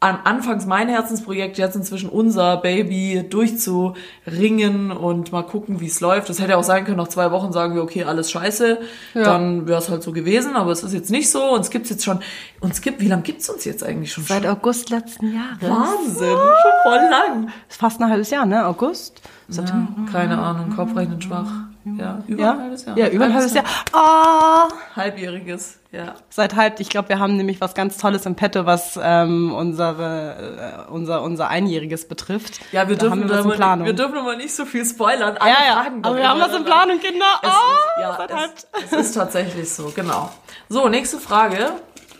am 0.00 0.18
Anfangs 0.24 0.66
mein 0.66 0.88
Herzensprojekt, 0.88 1.58
jetzt 1.58 1.76
inzwischen 1.76 2.08
unser 2.08 2.56
Baby 2.56 3.24
durchzuringen 3.30 4.90
und 4.90 5.30
mal 5.30 5.42
gucken, 5.44 5.78
wie 5.80 5.86
es 5.86 6.00
läuft. 6.00 6.28
Das 6.28 6.40
hätte 6.40 6.56
auch 6.56 6.64
sein 6.64 6.84
können, 6.84 6.96
nach 6.96 7.06
zwei 7.06 7.30
Wochen 7.30 7.52
sagen 7.52 7.76
wir, 7.76 7.84
okay, 7.84 8.02
alles 8.02 8.28
scheiße, 8.32 8.78
Ja. 9.14 9.22
dann 9.22 9.68
wäre 9.68 9.78
es 9.78 9.88
halt 9.90 10.02
so 10.02 10.10
gewesen, 10.10 10.56
aber 10.56 10.72
es 10.72 10.82
ist 10.82 10.92
jetzt 10.92 11.12
nicht 11.12 11.30
so. 11.30 11.44
Uns 11.52 11.70
gibt's 11.70 11.88
jetzt 11.90 12.04
schon, 12.04 12.18
uns 12.60 12.80
gibt, 12.80 13.00
wie 13.00 13.06
lange 13.06 13.22
gibt's 13.22 13.48
uns 13.48 13.64
jetzt 13.64 13.84
eigentlich 13.84 14.12
schon? 14.12 14.24
Seit 14.24 14.44
August 14.44 14.90
letzten 14.90 15.34
Jahres. 15.36 15.60
Wahnsinn, 15.60 16.36
schon 16.36 16.72
voll 16.82 17.08
lang. 17.08 17.52
Ist 17.68 17.78
fast 17.78 18.00
ein 18.00 18.10
halbes 18.10 18.30
Jahr, 18.30 18.44
ne? 18.44 18.66
August? 18.66 19.22
Ja, 19.48 19.62
keine 20.10 20.36
Ahnung, 20.38 20.74
Kopfrechnen 20.74 21.22
schwach. 21.22 21.46
Ja, 21.84 22.22
über 22.28 22.42
Ja, 22.42 22.52
ein 22.52 22.60
halbes 22.60 22.84
Jahr. 22.84 22.96
ja 22.98 23.08
über 23.08 23.24
ein 23.24 23.34
halbes 23.34 23.54
Jahr. 23.54 23.64
Ah, 23.92 24.68
Halbjähriges, 24.94 25.78
ja. 25.90 26.14
seit 26.30 26.54
halb. 26.54 26.78
Ich 26.78 26.88
glaube, 26.88 27.08
wir 27.08 27.18
haben 27.18 27.36
nämlich 27.36 27.60
was 27.60 27.74
ganz 27.74 27.98
Tolles 27.98 28.24
im 28.24 28.36
Petto, 28.36 28.66
was 28.66 28.98
ähm, 29.02 29.52
unsere, 29.52 30.84
äh, 30.88 30.90
unser, 30.92 31.22
unser 31.22 31.48
Einjähriges 31.48 32.06
betrifft. 32.06 32.60
Ja, 32.70 32.88
wir 32.88 32.96
Da 32.96 33.10
haben 33.10 33.22
dürfen, 33.22 33.30
wir 33.30 33.38
aber, 33.40 33.54
Planung. 33.56 33.86
wir 33.86 33.94
dürfen 33.94 34.16
aber 34.16 34.36
nicht 34.36 34.54
so 34.54 34.64
viel 34.64 34.84
spoilern. 34.84 35.36
Alle 35.38 35.50
ja, 35.50 35.56
ja, 35.66 35.72
fragen 35.82 36.04
aber 36.04 36.16
wir 36.16 36.28
haben 36.28 36.40
was 36.40 36.54
in. 36.56 36.64
Planung, 36.64 37.00
Kinder. 37.00 37.26
Es 37.42 37.48
Ah, 37.48 37.52
ist, 37.52 38.00
ja, 38.00 38.16
seit 38.16 38.32
halb. 38.32 38.50
es, 38.54 38.92
es 38.92 38.92
ist 39.06 39.12
tatsächlich 39.14 39.72
so, 39.72 39.92
genau. 39.94 40.30
So, 40.68 40.88
nächste 40.88 41.18
Frage. 41.18 41.72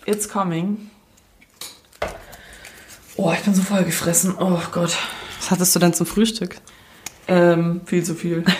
It's 0.06 0.28
coming. 0.28 0.90
Oh, 3.16 3.30
ich 3.32 3.40
bin 3.44 3.54
so 3.54 3.62
voll 3.62 3.84
gefressen. 3.84 4.34
Oh 4.40 4.58
Gott. 4.72 4.96
Was 5.38 5.50
hattest 5.52 5.74
du 5.76 5.78
denn 5.78 5.94
zum 5.94 6.06
Frühstück? 6.06 6.56
Ähm, 7.28 7.82
viel 7.86 8.02
zu 8.02 8.14
viel. 8.16 8.44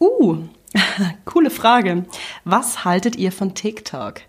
Uh, 0.00 0.38
coole 1.24 1.50
Frage. 1.50 2.04
Was 2.44 2.84
haltet 2.84 3.16
ihr 3.16 3.32
von 3.32 3.54
TikTok? 3.54 4.22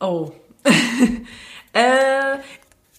Oh. 0.00 0.32
äh, 1.72 2.38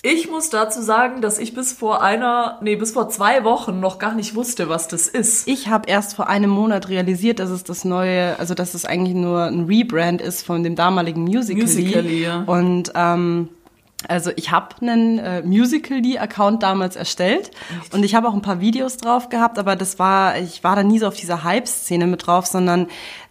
ich 0.03 0.29
muss 0.29 0.51
dazu 0.51 0.83
sagen, 0.83 1.21
dass 1.21 1.39
ich 1.39 1.55
bis 1.55 1.73
vor 1.73 2.03
einer, 2.03 2.59
nee, 2.61 2.75
bis 2.75 2.91
vor 2.91 3.09
zwei 3.09 3.43
Wochen 3.43 3.79
noch 3.79 3.97
gar 3.97 4.13
nicht 4.13 4.35
wusste, 4.35 4.69
was 4.69 4.87
das 4.87 5.07
ist. 5.07 5.47
Ich 5.47 5.67
habe 5.67 5.89
erst 5.89 6.15
vor 6.15 6.27
einem 6.27 6.51
Monat 6.51 6.89
realisiert, 6.89 7.39
dass 7.39 7.49
es 7.49 7.63
das 7.63 7.85
neue, 7.85 8.37
also 8.37 8.53
dass 8.53 8.75
es 8.75 8.85
eigentlich 8.85 9.15
nur 9.15 9.45
ein 9.45 9.65
Rebrand 9.65 10.21
ist 10.21 10.43
von 10.43 10.61
dem 10.61 10.75
damaligen 10.75 11.23
Musical.ly. 11.23 11.63
Musical.ly, 11.63 12.21
ja. 12.23 12.43
Und 12.45 12.91
ähm, 12.93 13.49
also 14.07 14.31
ich 14.35 14.51
habe 14.51 14.75
einen 14.81 15.19
äh, 15.19 15.41
Musical.ly-Account 15.41 16.61
damals 16.63 16.95
erstellt 16.95 17.51
und 17.91 18.03
ich 18.03 18.13
habe 18.15 18.27
auch 18.27 18.33
ein 18.33 18.41
paar 18.41 18.59
Videos 18.59 18.97
drauf 18.97 19.29
gehabt, 19.29 19.57
aber 19.57 19.75
das 19.75 19.99
war, 19.99 20.37
ich 20.37 20.63
war 20.63 20.75
da 20.75 20.83
nie 20.83 20.99
so 20.99 21.07
auf 21.07 21.15
dieser 21.15 21.43
Hype-Szene 21.43 22.07
mit 22.07 22.27
drauf, 22.27 22.45
sondern 22.45 22.87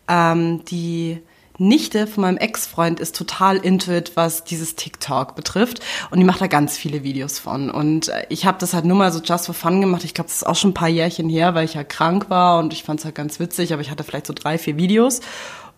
ähm, 0.08 0.64
die 0.64 1.20
Nichte 1.56 2.08
von 2.08 2.22
meinem 2.22 2.36
Ex-Freund 2.36 2.98
ist 2.98 3.14
total 3.14 3.58
into 3.58 3.92
it, 3.92 4.12
was 4.16 4.42
dieses 4.42 4.74
TikTok 4.74 5.36
betrifft. 5.36 5.80
Und 6.10 6.18
die 6.18 6.24
macht 6.24 6.40
da 6.40 6.48
ganz 6.48 6.76
viele 6.76 7.04
Videos 7.04 7.38
von. 7.38 7.70
Und 7.70 8.08
äh, 8.08 8.26
ich 8.28 8.44
habe 8.44 8.58
das 8.58 8.74
halt 8.74 8.84
nur 8.84 8.96
mal 8.96 9.12
so 9.12 9.20
just 9.20 9.46
for 9.46 9.54
fun 9.54 9.80
gemacht. 9.80 10.02
Ich 10.02 10.14
glaube, 10.14 10.28
das 10.28 10.38
ist 10.38 10.46
auch 10.46 10.56
schon 10.56 10.70
ein 10.70 10.74
paar 10.74 10.88
Jährchen 10.88 11.28
her, 11.28 11.54
weil 11.54 11.64
ich 11.64 11.74
ja 11.74 11.84
krank 11.84 12.28
war 12.28 12.58
und 12.58 12.72
ich 12.72 12.82
fand 12.82 13.00
es 13.00 13.04
halt 13.04 13.14
ganz 13.14 13.38
witzig, 13.38 13.72
aber 13.72 13.82
ich 13.82 13.90
hatte 13.90 14.02
vielleicht 14.02 14.26
so 14.26 14.32
drei, 14.32 14.58
vier 14.58 14.76
Videos. 14.76 15.20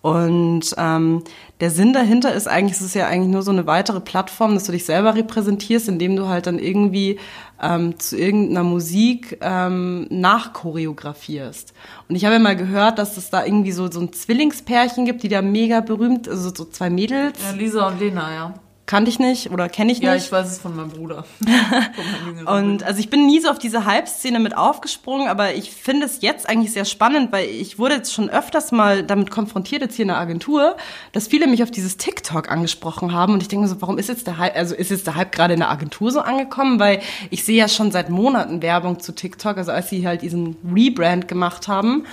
Und 0.07 0.73
ähm, 0.79 1.25
der 1.59 1.73
Sinn 1.73 1.93
dahinter 1.93 2.33
ist 2.33 2.47
eigentlich, 2.47 2.77
es 2.77 2.81
ist 2.81 2.95
ja 2.95 3.09
eigentlich 3.09 3.33
nur 3.33 3.43
so 3.43 3.51
eine 3.51 3.67
weitere 3.67 3.99
Plattform, 3.99 4.55
dass 4.55 4.63
du 4.63 4.71
dich 4.71 4.85
selber 4.85 5.17
repräsentierst, 5.17 5.89
indem 5.89 6.15
du 6.15 6.29
halt 6.29 6.47
dann 6.47 6.61
irgendwie 6.61 7.19
ähm, 7.61 7.99
zu 7.99 8.17
irgendeiner 8.17 8.63
Musik 8.63 9.39
ähm, 9.41 10.07
nachchoreografierst. 10.09 11.73
Und 12.09 12.15
ich 12.15 12.25
habe 12.25 12.35
ja 12.35 12.39
mal 12.39 12.55
gehört, 12.55 13.01
dass 13.01 13.17
es 13.17 13.31
da 13.31 13.45
irgendwie 13.45 13.73
so, 13.73 13.91
so 13.91 13.99
ein 13.99 14.13
Zwillingspärchen 14.13 15.07
gibt, 15.07 15.25
die 15.25 15.29
da 15.29 15.43
mega 15.43 15.81
berühmt, 15.81 16.29
also 16.29 16.53
so 16.55 16.67
zwei 16.67 16.89
Mädels, 16.89 17.41
Ja, 17.43 17.51
Lisa 17.57 17.89
und 17.89 17.99
Lena, 17.99 18.33
ja. 18.33 18.55
Kannte 18.87 19.11
ich 19.11 19.19
nicht 19.19 19.51
oder 19.51 19.69
kenne 19.69 19.93
ich 19.93 19.99
Ja, 19.99 20.15
nicht. 20.15 20.27
ich 20.27 20.33
weiß 20.33 20.47
es 20.49 20.59
von 20.59 20.75
meinem 20.77 20.91
Bruder. 20.91 21.25
von 21.45 22.35
meinem 22.35 22.47
Und 22.47 22.83
also 22.85 23.01
ich 23.01 23.11
bin 23.11 23.27
nie 23.27 23.41
so 23.41 23.49
auf 23.49 23.59
diese 23.59 23.85
Hype-Szene 23.85 24.39
mit 24.39 24.57
aufgesprungen, 24.57 25.29
aber 25.29 25.55
ich 25.55 25.73
finde 25.73 26.07
es 26.07 26.21
jetzt 26.23 26.49
eigentlich 26.49 26.73
sehr 26.73 26.85
spannend, 26.85 27.33
weil 27.33 27.49
ich 27.49 27.79
wurde 27.79 27.97
jetzt 27.97 28.15
schon 28.15 28.31
öfters 28.31 28.73
mal 28.73 29.03
damit 29.03 29.31
konfrontiert, 29.31 29.83
jetzt 29.83 29.97
hier 29.97 30.05
in 30.05 30.09
der 30.09 30.19
Agentur, 30.19 30.77
dass 31.13 31.27
viele 31.27 31.47
mich 31.49 31.63
auf 31.63 31.71
dieses 31.71 31.97
TikTok 31.97 32.51
angesprochen 32.51 33.13
haben. 33.13 33.33
Und 33.35 33.43
ich 33.43 33.49
denke 33.49 33.65
mir 33.65 33.69
so, 33.69 33.81
warum 33.81 33.99
ist 33.99 34.09
jetzt 34.09 34.27
der 34.27 34.39
Hype, 34.39 34.57
also 34.57 34.75
ist 34.75 34.91
jetzt 34.91 35.07
der 35.07 35.17
Hype 35.17 35.33
gerade 35.33 35.55
in 35.55 35.61
der 35.61 35.71
Agentur 35.71 36.13
so 36.13 36.21
angekommen? 36.21 36.79
Weil 36.79 37.01
ich 37.31 37.45
sehe 37.45 37.57
ja 37.57 37.69
schon 37.69 37.91
seit 37.91 38.09
Monaten 38.09 38.61
Bruder. 38.61 39.01
zu 39.01 39.13
TikTok, 39.13 39.57
also 39.59 39.73
als 39.73 39.91
sie 39.91 40.07
halt 40.07 40.23
diesen 40.23 40.57
Rebrand 40.65 41.27
gemacht 41.29 41.67
haben. 41.69 42.05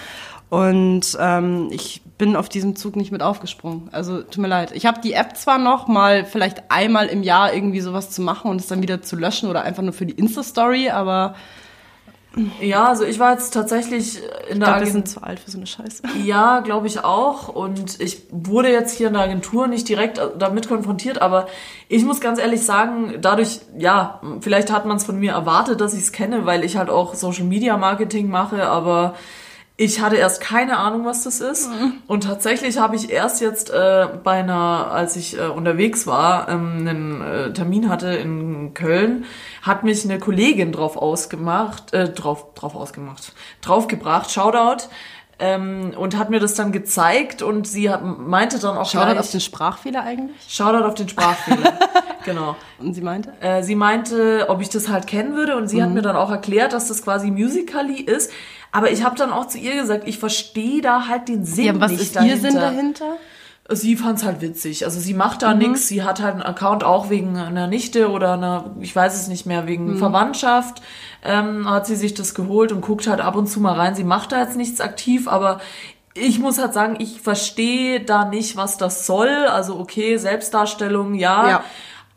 Und 0.54 1.18
ähm, 1.20 1.70
ich 1.72 2.04
bin 2.20 2.36
auf 2.36 2.48
diesem 2.48 2.76
Zug 2.76 2.96
nicht 2.96 3.12
mit 3.12 3.24
aufgesprungen. 3.24 3.90
Also 3.92 4.22
tut 4.22 4.38
mir 4.38 4.48
leid. 4.48 4.72
Ich 4.76 4.86
habe 4.86 5.02
die 5.02 5.14
App 5.14 5.36
zwar 5.36 5.58
noch 5.58 5.88
mal 5.88 6.26
vielleicht 6.26 6.70
einmal 6.70 7.08
im 7.08 7.24
Jahr 7.24 7.56
irgendwie 7.56 7.80
sowas 7.82 8.12
zu 8.12 8.22
machen 8.22 8.52
und 8.52 8.62
es 8.62 8.68
dann 8.68 8.84
wieder 8.84 9.02
zu 9.02 9.16
löschen 9.16 9.50
oder 9.50 9.64
einfach 9.64 9.82
nur 9.82 9.94
für 9.94 10.06
die 10.06 10.14
Insta-Story, 10.14 10.92
aber 10.92 11.34
Ja, 12.62 12.86
also 12.90 13.04
ich 13.04 13.18
war 13.18 13.32
jetzt 13.32 13.52
tatsächlich 13.52 14.20
in 14.48 14.60
der 14.60 14.68
glaube, 14.68 14.68
wir 14.68 14.70
Agentur. 14.74 14.92
sind 14.92 15.08
zu 15.08 15.24
alt 15.24 15.40
für 15.40 15.50
so 15.50 15.58
eine 15.58 15.66
Scheiße. 15.66 16.04
Ja, 16.24 16.60
glaube 16.60 16.86
ich 16.86 17.04
auch. 17.04 17.48
Und 17.48 18.00
ich 18.00 18.22
wurde 18.30 18.72
jetzt 18.72 18.96
hier 18.96 19.08
in 19.08 19.14
der 19.14 19.24
Agentur 19.24 19.66
nicht 19.66 19.90
direkt 19.90 20.22
damit 20.38 20.68
konfrontiert, 20.68 21.20
aber 21.20 21.48
ich 21.90 22.04
muss 22.04 22.22
ganz 22.22 22.38
ehrlich 22.38 22.62
sagen, 22.62 23.16
dadurch, 23.22 23.62
ja, 23.76 24.22
vielleicht 24.42 24.72
hat 24.72 24.86
man 24.86 24.98
es 24.98 25.04
von 25.04 25.20
mir 25.20 25.32
erwartet, 25.32 25.82
dass 25.82 25.96
ich 25.96 26.02
es 26.02 26.12
kenne, 26.12 26.46
weil 26.46 26.64
ich 26.64 26.78
halt 26.78 26.92
auch 26.92 27.16
Social 27.16 27.46
Media 27.46 27.76
Marketing 27.76 28.30
mache, 28.30 28.68
aber 28.68 29.16
ich 29.76 30.02
hatte 30.02 30.18
erst 30.18 30.40
keine 30.40 30.78
Ahnung, 30.78 31.06
was 31.06 31.24
das 31.24 31.42
ist. 31.42 31.70
Und 32.08 32.26
tatsächlich 32.26 32.78
habe 32.78 32.96
ich 32.96 33.10
erst 33.10 33.42
jetzt 33.42 33.72
äh, 33.72 34.08
bei 34.24 34.34
einer, 34.40 34.92
als 34.92 35.16
ich 35.16 35.38
äh, 35.38 35.48
unterwegs 35.48 36.06
war, 36.06 36.48
ähm, 36.48 36.88
einen 36.88 37.22
äh, 37.22 37.54
Termin 37.54 37.90
hatte 37.90 38.14
in 38.14 38.76
Köln, 38.76 39.26
hat 39.64 39.84
mich 39.84 40.04
eine 40.04 40.20
Kollegin 40.20 40.72
drauf 40.72 40.96
ausgemacht, 40.96 41.92
äh, 41.94 42.10
drauf, 42.14 42.54
drauf 42.54 42.76
ausgemacht, 42.76 43.34
draufgebracht, 43.62 44.30
Shoutout, 44.30 44.90
ähm, 45.44 45.94
und 45.98 46.18
hat 46.18 46.30
mir 46.30 46.40
das 46.40 46.54
dann 46.54 46.72
gezeigt 46.72 47.42
und 47.42 47.68
sie 47.68 47.90
hat, 47.90 48.02
meinte 48.04 48.60
dann 48.60 48.78
auch 48.78 48.90
Shoutout 48.90 49.06
gleich, 49.12 49.20
auf 49.20 49.32
den 49.32 49.42
Sprachfehler 49.42 50.04
eigentlich. 50.04 50.38
Shoutout 50.48 50.86
auf 50.86 50.94
den 50.96 51.10
Sprachfehler. 51.10 51.74
genau. 52.26 52.56
Und 52.80 52.94
sie 52.94 53.02
meinte? 53.02 53.34
Äh, 53.42 53.62
sie 53.64 53.76
meinte, 53.76 54.46
ob 54.48 54.62
ich 54.62 54.70
das 54.70 54.88
halt 54.88 55.06
kennen 55.08 55.36
würde 55.36 55.58
und 55.58 55.68
sie 55.68 55.78
Mhm. 55.78 55.82
hat 55.84 55.90
mir 55.92 56.02
dann 56.02 56.16
auch 56.16 56.32
erklärt, 56.32 56.72
dass 56.74 56.88
das 56.88 57.02
quasi 57.04 57.30
Musically 57.32 58.02
ist. 58.02 58.32
Aber 58.72 58.90
ich 58.92 59.04
habe 59.04 59.16
dann 59.18 59.32
auch 59.34 59.48
zu 59.48 59.58
ihr 59.58 59.76
gesagt, 59.76 60.08
ich 60.08 60.18
verstehe 60.18 60.82
da 60.82 61.08
halt 61.08 61.28
den 61.28 61.46
Sinn 61.46 61.66
Ja, 61.66 61.80
was 61.80 61.92
nicht 61.92 62.02
ist 62.02 62.16
dahinter. 62.16 62.36
ihr 62.36 62.42
Sinn 62.42 62.56
dahinter? 62.60 63.18
Sie 63.76 63.96
fand's 63.96 64.24
halt 64.24 64.42
witzig. 64.42 64.86
Also 64.86 65.00
sie 65.00 65.14
macht 65.14 65.38
Mhm. 65.38 65.46
da 65.46 65.54
nix. 65.54 65.88
Sie 65.88 66.04
hat 66.04 66.22
halt 66.22 66.34
einen 66.34 66.44
Account 66.44 66.84
auch 66.84 67.10
wegen 67.10 67.38
einer 67.38 67.68
Nichte 67.68 68.10
oder 68.10 68.34
einer, 68.34 68.72
ich 68.80 68.96
weiß 68.96 69.16
es 69.16 69.28
nicht 69.28 69.46
mehr, 69.46 69.68
wegen 69.68 69.94
Mhm. 69.94 69.98
Verwandtschaft. 69.98 70.82
Ähm, 71.24 71.70
hat 71.70 71.86
sie 71.88 71.96
sich 71.96 72.14
das 72.14 72.34
geholt 72.36 72.72
und 72.72 72.82
guckt 72.82 73.08
halt 73.08 73.22
ab 73.22 73.36
und 73.36 73.48
zu 73.48 73.60
mal 73.62 73.74
rein. 73.74 73.96
Sie 73.96 74.04
macht 74.04 74.32
da 74.32 74.40
jetzt 74.42 74.58
nichts 74.58 74.82
aktiv, 74.82 75.28
aber 75.28 75.60
ich 76.16 76.40
muss 76.40 76.60
halt 76.60 76.74
sagen, 76.74 76.96
ich 77.00 77.22
verstehe 77.22 78.00
da 78.02 78.26
nicht, 78.26 78.56
was 78.58 78.78
das 78.78 79.06
soll. 79.08 79.30
Also 79.30 79.80
okay, 79.80 80.18
Selbstdarstellung, 80.18 81.14
ja. 81.16 81.50
Ja. 81.50 81.64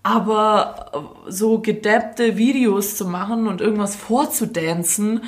Aber 0.02 0.86
äh, 1.26 1.30
so 1.30 1.58
gedeppte 1.60 2.36
Videos 2.36 2.96
zu 2.96 3.06
machen 3.06 3.48
und 3.48 3.60
irgendwas 3.60 3.96
vorzudancen, 3.96 5.22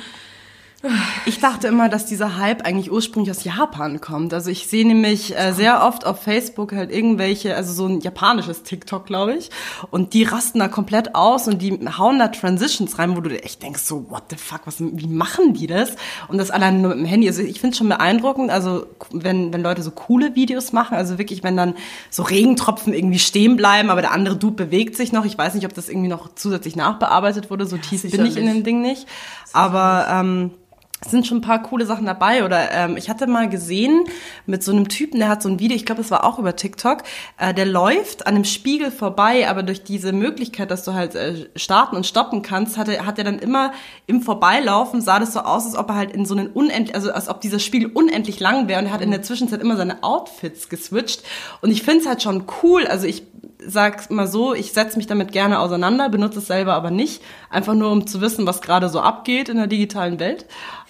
Ich 1.25 1.39
dachte 1.39 1.67
immer, 1.67 1.89
dass 1.89 2.05
dieser 2.05 2.37
Hype 2.37 2.65
eigentlich 2.65 2.89
ursprünglich 2.89 3.35
aus 3.35 3.43
Japan 3.43 3.99
kommt. 3.99 4.33
Also 4.33 4.49
ich 4.49 4.67
sehe 4.67 4.87
nämlich 4.87 5.37
äh, 5.37 5.51
sehr 5.51 5.83
oft 5.83 6.05
auf 6.05 6.23
Facebook 6.23 6.71
halt 6.71 6.89
irgendwelche, 6.89 7.53
also 7.55 7.73
so 7.73 7.85
ein 7.85 7.99
japanisches 7.99 8.63
TikTok, 8.63 9.05
glaube 9.05 9.35
ich. 9.35 9.49
Und 9.91 10.13
die 10.13 10.23
rasten 10.23 10.59
da 10.59 10.69
komplett 10.69 11.15
aus 11.15 11.49
und 11.49 11.61
die 11.61 11.77
hauen 11.97 12.17
da 12.17 12.29
Transitions 12.29 12.97
rein, 12.97 13.17
wo 13.17 13.21
du 13.21 13.43
echt 13.43 13.61
denkst, 13.61 13.81
so, 13.81 14.09
what 14.09 14.23
the 14.29 14.37
fuck, 14.37 14.61
was, 14.65 14.79
wie 14.79 15.07
machen 15.07 15.53
die 15.53 15.67
das? 15.67 15.91
Und 16.29 16.37
das 16.37 16.49
allein 16.49 16.81
nur 16.81 16.91
mit 16.91 16.99
dem 16.99 17.05
Handy. 17.05 17.27
Also 17.27 17.41
ich 17.41 17.59
finde 17.59 17.75
schon 17.75 17.89
beeindruckend, 17.89 18.49
also 18.49 18.85
wenn, 19.11 19.51
wenn 19.51 19.61
Leute 19.61 19.83
so 19.83 19.91
coole 19.91 20.35
Videos 20.35 20.71
machen, 20.71 20.95
also 20.95 21.17
wirklich, 21.17 21.43
wenn 21.43 21.57
dann 21.57 21.75
so 22.09 22.23
Regentropfen 22.23 22.93
irgendwie 22.93 23.19
stehen 23.19 23.57
bleiben, 23.57 23.89
aber 23.89 23.99
der 23.99 24.11
andere 24.11 24.37
Dude 24.37 24.55
bewegt 24.55 24.95
sich 24.95 25.11
noch. 25.11 25.25
Ich 25.25 25.37
weiß 25.37 25.55
nicht, 25.55 25.65
ob 25.65 25.73
das 25.73 25.89
irgendwie 25.89 26.07
noch 26.07 26.29
zusätzlich 26.35 26.77
nachbearbeitet 26.77 27.49
wurde, 27.49 27.65
so 27.65 27.75
tief 27.75 28.03
bin 28.03 28.11
ich 28.11 28.17
in 28.17 28.25
sicherlich. 28.27 28.53
dem 28.53 28.63
Ding 28.63 28.81
nicht. 28.81 29.07
Aber 29.51 30.07
ähm, 30.09 30.51
es 31.01 31.11
sind 31.11 31.25
schon 31.25 31.37
ein 31.37 31.41
paar 31.41 31.63
coole 31.63 31.85
Sachen 31.85 32.05
dabei. 32.05 32.43
Oder 32.43 32.71
ähm, 32.71 32.97
ich 32.97 33.09
hatte 33.09 33.27
mal 33.27 33.49
gesehen 33.49 34.03
mit 34.45 34.63
so 34.63 34.71
einem 34.71 34.89
Typen, 34.89 35.19
der 35.19 35.29
hat 35.29 35.41
so 35.41 35.49
ein 35.49 35.59
Video, 35.59 35.75
ich 35.75 35.85
glaube, 35.85 36.01
es 36.01 36.11
war 36.11 36.23
auch 36.23 36.39
über 36.39 36.55
TikTok, 36.55 37.03
äh, 37.37 37.53
der 37.53 37.65
läuft 37.65 38.27
an 38.27 38.35
einem 38.35 38.45
Spiegel 38.45 38.91
vorbei, 38.91 39.47
aber 39.47 39.63
durch 39.63 39.83
diese 39.83 40.11
Möglichkeit, 40.11 40.71
dass 40.71 40.83
du 40.83 40.93
halt 40.93 41.15
äh, 41.15 41.49
starten 41.55 41.95
und 41.95 42.05
stoppen 42.05 42.41
kannst, 42.41 42.77
hat 42.77 42.89
er, 42.89 43.05
hat 43.05 43.17
er 43.17 43.23
dann 43.23 43.39
immer 43.39 43.71
im 44.07 44.21
Vorbeilaufen, 44.21 45.01
sah 45.01 45.19
das 45.19 45.33
so 45.33 45.39
aus, 45.39 45.65
als 45.65 45.75
ob 45.75 45.89
er 45.89 45.95
halt 45.95 46.11
in 46.11 46.25
so 46.25 46.35
einen 46.35 46.47
unendlich, 46.47 46.95
also 46.95 47.11
als 47.11 47.29
ob 47.29 47.41
dieser 47.41 47.59
Spiegel 47.59 47.91
unendlich 47.93 48.39
lang 48.39 48.67
wäre 48.67 48.81
und 48.81 48.87
er 48.87 48.93
hat 48.93 49.01
in 49.01 49.11
der 49.11 49.21
Zwischenzeit 49.21 49.61
immer 49.61 49.77
seine 49.77 50.03
Outfits 50.03 50.69
geswitcht. 50.69 51.23
Und 51.61 51.71
ich 51.71 51.83
finde 51.83 52.01
es 52.01 52.07
halt 52.07 52.21
schon 52.21 52.43
cool. 52.61 52.85
Also 52.85 53.07
ich 53.07 53.23
sag 53.65 54.09
mal 54.09 54.27
so, 54.27 54.53
ich 54.53 54.71
setze 54.73 54.97
mich 54.97 55.07
damit 55.07 55.31
gerne 55.31 55.59
auseinander, 55.59 56.09
benutze 56.09 56.39
es 56.39 56.47
selber 56.47 56.73
aber 56.73 56.91
nicht, 56.91 57.21
einfach 57.49 57.73
nur 57.73 57.91
um 57.91 58.07
zu 58.07 58.21
wissen, 58.21 58.47
was 58.47 58.61
gerade 58.61 58.89
so 58.89 59.01
abgeht 59.01 59.49
in 59.49 59.57
der 59.57 59.67
digitalen 59.67 60.19
Welt. 60.19 60.45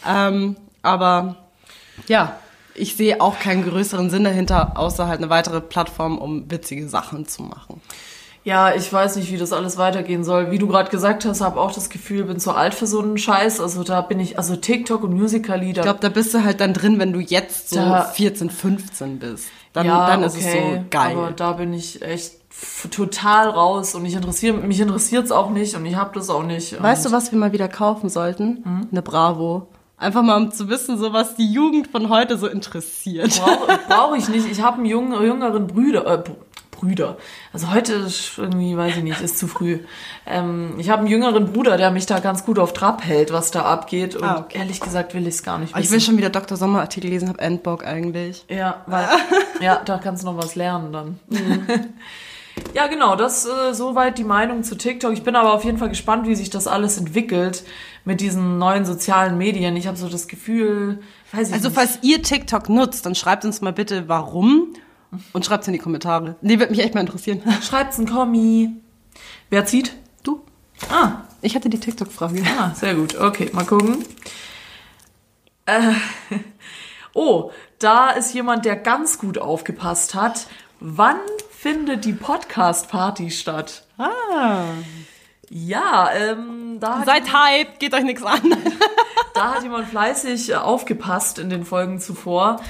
Ähm, 0.08 0.56
aber 0.82 1.36
ja, 2.08 2.38
Ich 2.76 2.96
sehe 2.96 3.20
auch 3.20 3.40
keinen 3.40 3.66
größeren 3.66 4.10
Sinn 4.10 4.24
dahinter, 4.24 4.78
außer 4.78 5.08
halt 5.08 5.20
eine 5.20 5.30
weitere 5.30 5.60
Plattform, 5.60 6.18
um 6.18 6.50
witzige 6.50 6.88
Sachen 6.88 7.28
zu 7.28 7.44
machen. 7.44 7.82
Ja, 8.46 8.74
ich 8.74 8.92
weiß 8.94 9.18
nicht, 9.18 9.30
wie 9.34 9.38
das 9.38 9.52
alles 9.52 9.78
weitergehen 9.78 10.24
soll. 10.24 10.50
Wie 10.50 10.58
du 10.60 10.68
gerade 10.68 10.90
gesagt 10.90 11.26
hast, 11.26 11.42
habe 11.42 11.60
auch 11.60 11.74
das 11.74 11.90
Gefühl, 11.90 12.24
bin 12.24 12.40
zu 12.40 12.52
alt 12.54 12.74
für 12.74 12.88
so 12.88 13.02
einen 13.02 13.18
Scheiß. 13.18 13.60
Also 13.60 13.84
da 13.84 14.00
bin 14.00 14.22
ich, 14.22 14.38
also 14.38 14.56
TikTok 14.56 15.04
und 15.04 15.14
Musical.ly, 15.14 15.72
Ich 15.72 15.82
glaube, 15.82 16.00
da 16.00 16.08
bist 16.08 16.34
du 16.34 16.44
halt 16.46 16.62
dann 16.62 16.74
drin, 16.74 17.00
wenn 17.00 17.12
du 17.12 17.20
jetzt 17.20 17.70
so 17.70 17.76
Da- 17.76 18.04
14, 18.06 18.50
15 18.50 19.20
bist. 19.20 19.48
Dann, 19.74 19.86
ja, 19.86 20.08
dann 20.08 20.24
ist 20.24 20.36
okay, 20.38 20.46
es 20.48 20.54
so 20.80 20.86
geil. 20.90 21.18
Aber 21.18 21.32
da 21.32 21.52
bin 21.52 21.74
ich 21.74 22.02
echt 22.02 22.32
total 22.92 23.50
raus 23.50 23.96
und 23.96 24.06
ich 24.06 24.16
interessiere 24.16 24.58
mich 24.58 24.80
interessiert 24.80 25.26
es 25.26 25.32
auch 25.32 25.50
nicht 25.50 25.76
und 25.76 25.86
ich 25.86 25.96
habe 25.96 26.12
das 26.14 26.30
auch 26.30 26.44
nicht. 26.44 26.82
Weißt 26.82 27.06
du, 27.06 27.12
was 27.12 27.32
wir 27.32 27.40
mal 27.40 27.52
wieder 27.52 27.68
kaufen 27.68 28.10
sollten? 28.10 28.62
Hm? 28.64 28.88
Eine 28.92 29.02
Bravo. 29.02 29.68
Einfach 29.98 30.24
mal, 30.24 30.38
um 30.38 30.52
zu 30.52 30.70
wissen, 30.70 30.98
so 30.98 31.12
was 31.12 31.36
die 31.36 31.52
Jugend 31.52 31.88
von 31.88 32.08
heute 32.10 32.38
so 32.38 32.48
interessiert. 32.48 33.38
Brauche 33.44 33.80
brauch 33.90 34.16
ich 34.16 34.30
nicht. 34.30 34.50
Ich 34.50 34.62
habe 34.62 34.78
einen 34.78 34.86
jungen, 34.86 35.22
jüngeren 35.22 35.68
Brüder. 35.68 36.06
Äh, 36.08 36.18
Br- 36.20 36.36
Brüder. 36.72 37.18
Also 37.52 37.74
heute 37.74 37.92
ist 37.96 38.38
irgendwie, 38.38 38.78
weiß 38.78 38.96
ich 38.96 39.04
nicht, 39.04 39.20
ist 39.20 39.38
zu 39.38 39.48
früh. 39.50 39.80
Ähm, 40.26 40.76
ich 40.78 40.90
habe 40.90 41.00
einen 41.00 41.10
jüngeren 41.10 41.52
Bruder, 41.52 41.76
der 41.76 41.92
mich 41.92 42.06
da 42.06 42.20
ganz 42.20 42.46
gut 42.46 42.58
auf 42.58 42.72
Trab 42.72 43.04
hält, 43.04 43.34
was 43.34 43.52
da 43.52 43.64
abgeht. 43.64 44.16
Und 44.16 44.24
Ah, 44.24 44.40
okay. 44.40 44.60
ehrlich 44.60 44.80
gesagt 44.80 45.14
will 45.14 45.24
ich 45.28 45.34
es 45.36 45.44
gar 45.44 45.58
nicht 45.58 45.74
Aber 45.76 45.84
ich 45.84 45.92
will 45.92 46.00
schon 46.00 46.16
wieder 46.16 46.30
Dr. 46.30 46.56
Sommer 46.56 46.80
Artikel 46.80 47.10
lesen, 47.10 47.28
hab 47.28 47.42
Endbock 47.42 47.86
eigentlich. 47.86 48.46
Ja, 48.48 48.78
weil, 48.88 49.06
ja, 49.60 49.82
da 49.84 49.98
kannst 49.98 50.24
du 50.24 50.28
noch 50.32 50.38
was 50.38 50.56
lernen 50.56 50.94
dann. 50.94 51.20
ja, 52.74 52.88
genau, 52.88 53.16
das 53.16 53.46
äh, 53.46 53.74
soweit 53.74 54.18
die 54.18 54.24
Meinung 54.24 54.64
zu 54.64 54.76
TikTok. 54.76 55.14
Ich 55.14 55.24
bin 55.24 55.36
aber 55.36 55.54
auf 55.54 55.64
jeden 55.64 55.78
Fall 55.78 55.90
gespannt, 55.90 56.28
wie 56.28 56.36
sich 56.36 56.50
das 56.50 56.68
alles 56.68 56.98
entwickelt 56.98 57.64
mit 58.06 58.22
diesen 58.22 58.58
neuen 58.58 58.86
sozialen 58.86 59.38
Medien. 59.38 59.76
Ich 59.76 59.88
habe 59.88 59.98
so 59.98 60.08
das 60.10 60.28
Gefühl, 60.28 61.02
weiß 61.32 61.50
ich 61.50 61.54
Also 61.54 61.70
nicht. 61.70 61.76
falls 61.78 62.00
ihr 62.02 62.22
TikTok 62.22 62.70
nutzt, 62.70 63.06
dann 63.06 63.16
schreibt 63.16 63.46
uns 63.46 63.62
mal 63.62 63.74
bitte, 63.74 64.08
warum 64.08 64.74
und 65.34 65.46
schreibt 65.46 65.66
in 65.68 65.74
die 65.74 65.80
Kommentare. 65.80 66.36
Nee, 66.42 66.60
würde 66.60 66.72
mich 66.72 66.82
echt 66.84 66.94
mal 66.94 67.02
interessieren. 67.02 67.42
Schreibt's 67.62 67.98
ein 67.98 68.08
Kommi. 68.08 68.72
Wer 69.50 69.66
zieht? 69.66 69.96
Du? 70.24 70.42
Ah, 70.92 71.22
Ich 71.42 71.56
hatte 71.56 71.70
die 71.70 71.80
TikTok-Frage. 71.80 72.44
ah, 72.60 72.74
sehr 72.76 72.96
gut. 72.96 73.16
Okay, 73.20 73.50
mal 73.54 73.66
gucken. 73.66 74.06
Äh, 75.66 75.94
oh, 77.14 77.52
da 77.80 78.12
ist 78.12 78.34
jemand, 78.34 78.66
der 78.66 78.76
ganz 78.76 79.18
gut 79.20 79.38
aufgepasst 79.38 80.16
hat. 80.16 80.48
Wann 80.80 81.18
findet 81.62 82.06
die 82.06 82.14
Podcast-Party 82.14 83.32
statt? 83.32 83.84
Ah. 83.98 84.64
Ja, 85.50 86.10
ähm, 86.16 86.78
da 86.80 87.04
Seid 87.06 87.34
hype, 87.34 87.80
geht 87.80 87.94
euch 87.94 88.04
nichts 88.04 88.24
an. 88.24 88.40
Da 89.36 89.54
hat 89.54 89.64
jemand 89.64 89.88
fleißig 89.88 90.50
äh, 90.50 90.56
aufgepasst 90.56 91.40
in 91.40 91.50
den 91.50 91.64
Folgen 91.64 92.00
zuvor. 92.00 92.62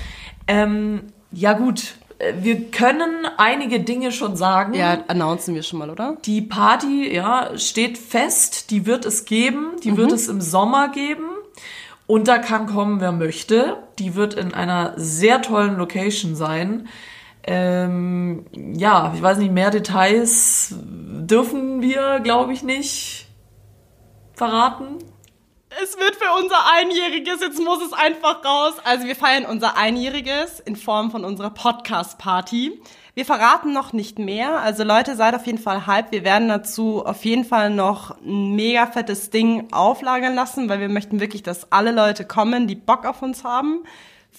Ähm, 0.46 1.04
ja 1.32 1.54
gut, 1.54 1.96
äh, 2.20 2.34
wir 2.42 2.70
können 2.70 3.26
einige 3.38 3.80
Dinge 3.80 4.12
schon 4.12 4.36
sagen. 4.36 4.74
Ja, 4.76 5.04
announcen 5.08 5.56
wir 5.56 5.64
schon 5.64 5.80
mal, 5.80 5.90
oder? 5.90 6.18
Die 6.26 6.42
Party, 6.42 7.12
ja, 7.12 7.58
steht 7.58 7.98
fest, 7.98 8.70
die 8.70 8.86
wird 8.86 9.06
es 9.06 9.26
geben, 9.26 9.78
die 9.84 9.98
wird 9.98 10.12
es 10.12 10.28
im 10.28 10.42
Sommer 10.42 10.90
geben. 10.90 11.30
Und 12.06 12.28
da 12.28 12.38
kann 12.38 12.68
kommen, 12.68 13.00
wer 13.00 13.14
möchte. 13.14 13.78
Die 13.98 14.14
wird 14.14 14.36
in 14.36 14.54
einer 14.54 14.94
sehr 14.98 15.42
tollen 15.42 15.78
Location 15.78 16.36
sein. 16.36 16.88
Ähm, 17.44 18.46
ja, 18.54 19.14
ich 19.16 19.22
weiß 19.22 19.38
nicht, 19.38 19.52
mehr 19.52 19.72
Details 19.72 20.76
dürfen 20.80 21.82
wir, 21.82 22.20
glaube 22.20 22.54
ich, 22.54 22.64
nicht 22.64 23.28
verraten. 24.34 24.98
Es 25.82 25.98
wird 25.98 26.16
für 26.16 26.32
unser 26.42 26.58
Einjähriges, 26.74 27.42
jetzt 27.42 27.60
muss 27.60 27.80
es 27.86 27.94
einfach 27.94 28.44
raus. 28.44 28.74
Also 28.84 29.06
wir 29.06 29.16
feiern 29.16 29.46
unser 29.46 29.78
Einjähriges 29.78 30.60
in 30.60 30.76
Form 30.76 31.12
von 31.12 31.24
unserer 31.24 31.52
Podcast-Party. 31.52 32.82
Wir 33.14 33.26
verraten 33.26 33.72
noch 33.72 33.94
nicht 33.94 34.18
mehr. 34.18 34.60
Also 34.62 34.84
Leute, 34.84 35.16
seid 35.16 35.36
auf 35.36 35.46
jeden 35.46 35.60
Fall 35.60 35.86
hype. 35.86 36.12
Wir 36.12 36.24
werden 36.24 36.48
dazu 36.48 37.06
auf 37.06 37.24
jeden 37.24 37.46
Fall 37.46 37.70
noch 37.70 38.18
ein 38.22 38.56
mega 38.56 38.88
fettes 38.88 39.30
Ding 39.30 39.68
auflagern 39.72 40.34
lassen, 40.34 40.70
weil 40.70 40.80
wir 40.80 40.90
möchten 40.90 41.20
wirklich, 41.20 41.44
dass 41.44 41.72
alle 41.72 41.92
Leute 41.92 42.26
kommen, 42.26 42.68
die 42.68 42.76
Bock 42.76 43.06
auf 43.06 43.22
uns 43.22 43.44
haben. 43.44 43.84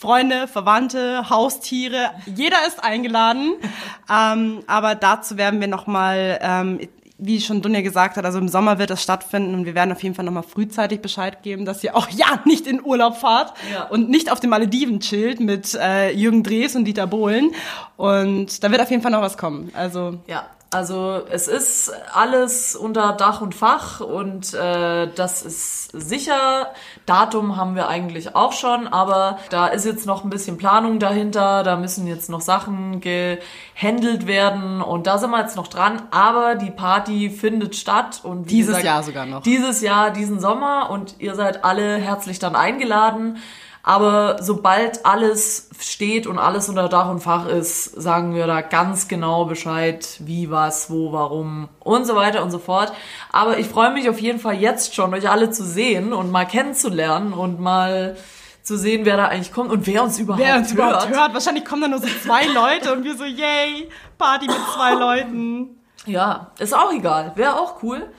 Freunde, 0.00 0.48
Verwandte, 0.48 1.28
Haustiere, 1.28 2.10
jeder 2.34 2.56
ist 2.66 2.82
eingeladen. 2.82 3.52
ähm, 4.10 4.60
aber 4.66 4.94
dazu 4.94 5.36
werden 5.36 5.60
wir 5.60 5.68
nochmal, 5.68 6.38
ähm, 6.40 6.80
wie 7.18 7.38
schon 7.42 7.60
Dunja 7.60 7.82
gesagt 7.82 8.16
hat, 8.16 8.24
also 8.24 8.38
im 8.38 8.48
Sommer 8.48 8.78
wird 8.78 8.88
das 8.88 9.02
stattfinden 9.02 9.54
und 9.54 9.66
wir 9.66 9.74
werden 9.74 9.92
auf 9.92 10.02
jeden 10.02 10.14
Fall 10.14 10.24
nochmal 10.24 10.42
frühzeitig 10.42 11.02
Bescheid 11.02 11.42
geben, 11.42 11.66
dass 11.66 11.84
ihr 11.84 11.94
auch 11.94 12.08
ja 12.08 12.40
nicht 12.46 12.66
in 12.66 12.82
Urlaub 12.82 13.18
fahrt 13.18 13.52
Ja. 13.70 13.84
und 13.88 14.08
nicht 14.08 14.32
auf 14.32 14.40
den 14.40 14.48
Malediven 14.48 15.00
chillt 15.00 15.38
mit 15.38 15.74
äh, 15.74 16.12
Jürgen 16.12 16.42
Drees 16.44 16.76
und 16.76 16.86
Dieter 16.86 17.06
Bohlen. 17.06 17.50
Und 17.98 18.64
da 18.64 18.70
wird 18.70 18.80
auf 18.80 18.90
jeden 18.90 19.02
Fall 19.02 19.12
noch 19.12 19.20
was 19.20 19.36
kommen. 19.36 19.70
Also 19.74 20.18
Ja, 20.26 20.46
also 20.72 21.22
es 21.28 21.48
ist 21.48 21.92
alles 22.14 22.76
unter 22.76 23.12
Dach 23.12 23.40
und 23.40 23.56
Fach 23.56 23.98
und 23.98 24.54
äh, 24.54 25.08
das 25.12 25.42
ist 25.42 25.90
sicher. 25.92 26.68
Datum 27.06 27.56
haben 27.56 27.74
wir 27.74 27.88
eigentlich 27.88 28.36
auch 28.36 28.52
schon, 28.52 28.86
aber 28.86 29.40
da 29.50 29.66
ist 29.66 29.84
jetzt 29.84 30.06
noch 30.06 30.22
ein 30.22 30.30
bisschen 30.30 30.58
Planung 30.58 31.00
dahinter. 31.00 31.64
Da 31.64 31.76
müssen 31.76 32.06
jetzt 32.06 32.30
noch 32.30 32.40
Sachen 32.40 33.00
gehandelt 33.00 34.28
werden 34.28 34.80
und 34.80 35.08
da 35.08 35.18
sind 35.18 35.30
wir 35.30 35.40
jetzt 35.40 35.56
noch 35.56 35.66
dran. 35.66 36.02
Aber 36.12 36.54
die 36.54 36.70
Party 36.70 37.30
findet 37.30 37.74
statt 37.74 38.20
und 38.22 38.48
Dieses 38.48 38.68
gesagt, 38.68 38.84
Jahr 38.84 39.02
sogar 39.02 39.26
noch. 39.26 39.42
Dieses 39.42 39.80
Jahr, 39.80 40.12
diesen 40.12 40.38
Sommer 40.38 40.90
und 40.90 41.16
ihr 41.18 41.34
seid 41.34 41.64
alle 41.64 41.96
herzlich 41.96 42.38
dann 42.38 42.54
eingeladen. 42.54 43.38
Aber 43.82 44.42
sobald 44.42 45.06
alles 45.06 45.70
steht 45.78 46.26
und 46.26 46.38
alles 46.38 46.68
unter 46.68 46.88
Dach 46.88 47.08
und 47.08 47.20
Fach 47.20 47.46
ist, 47.46 47.84
sagen 47.84 48.34
wir 48.34 48.46
da 48.46 48.60
ganz 48.60 49.08
genau 49.08 49.46
Bescheid, 49.46 50.06
wie, 50.18 50.50
was, 50.50 50.90
wo, 50.90 51.12
warum 51.12 51.68
und 51.80 52.06
so 52.06 52.14
weiter 52.14 52.42
und 52.42 52.50
so 52.50 52.58
fort. 52.58 52.92
Aber 53.32 53.58
ich 53.58 53.68
freue 53.68 53.92
mich 53.92 54.08
auf 54.10 54.20
jeden 54.20 54.38
Fall 54.38 54.54
jetzt 54.54 54.94
schon, 54.94 55.14
euch 55.14 55.30
alle 55.30 55.50
zu 55.50 55.64
sehen 55.64 56.12
und 56.12 56.30
mal 56.30 56.44
kennenzulernen 56.44 57.32
und 57.32 57.58
mal 57.58 58.16
zu 58.62 58.76
sehen, 58.76 59.06
wer 59.06 59.16
da 59.16 59.26
eigentlich 59.28 59.52
kommt 59.52 59.72
und 59.72 59.86
wer 59.86 60.02
uns 60.02 60.18
überhaupt 60.18 60.44
wer 60.44 60.56
uns 60.56 60.74
hört. 60.74 60.74
überhaupt 60.74 61.08
hört, 61.08 61.34
wahrscheinlich 61.34 61.64
kommen 61.64 61.82
da 61.82 61.88
nur 61.88 62.00
so 62.00 62.08
zwei 62.22 62.44
Leute 62.46 62.92
und 62.92 63.04
wir 63.04 63.16
so, 63.16 63.24
yay, 63.24 63.88
Party 64.18 64.46
mit 64.46 64.56
zwei 64.74 64.94
Leuten. 64.94 65.80
Ja, 66.06 66.52
ist 66.58 66.74
auch 66.74 66.92
egal. 66.92 67.32
Wäre 67.34 67.58
auch 67.58 67.82
cool. 67.82 68.10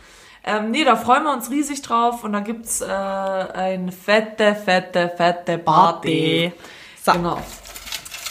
Ähm, 0.43 0.71
nee, 0.71 0.83
da 0.83 0.95
freuen 0.95 1.23
wir 1.23 1.33
uns 1.33 1.51
riesig 1.51 1.81
drauf 1.81 2.23
und 2.23 2.33
dann 2.33 2.43
gibt's 2.43 2.81
äh, 2.81 2.85
ein 2.85 3.91
fette, 3.91 4.55
fette, 4.55 5.11
fette 5.15 5.57
Party. 5.59 6.51
So. 7.03 7.11
Genau. 7.11 7.41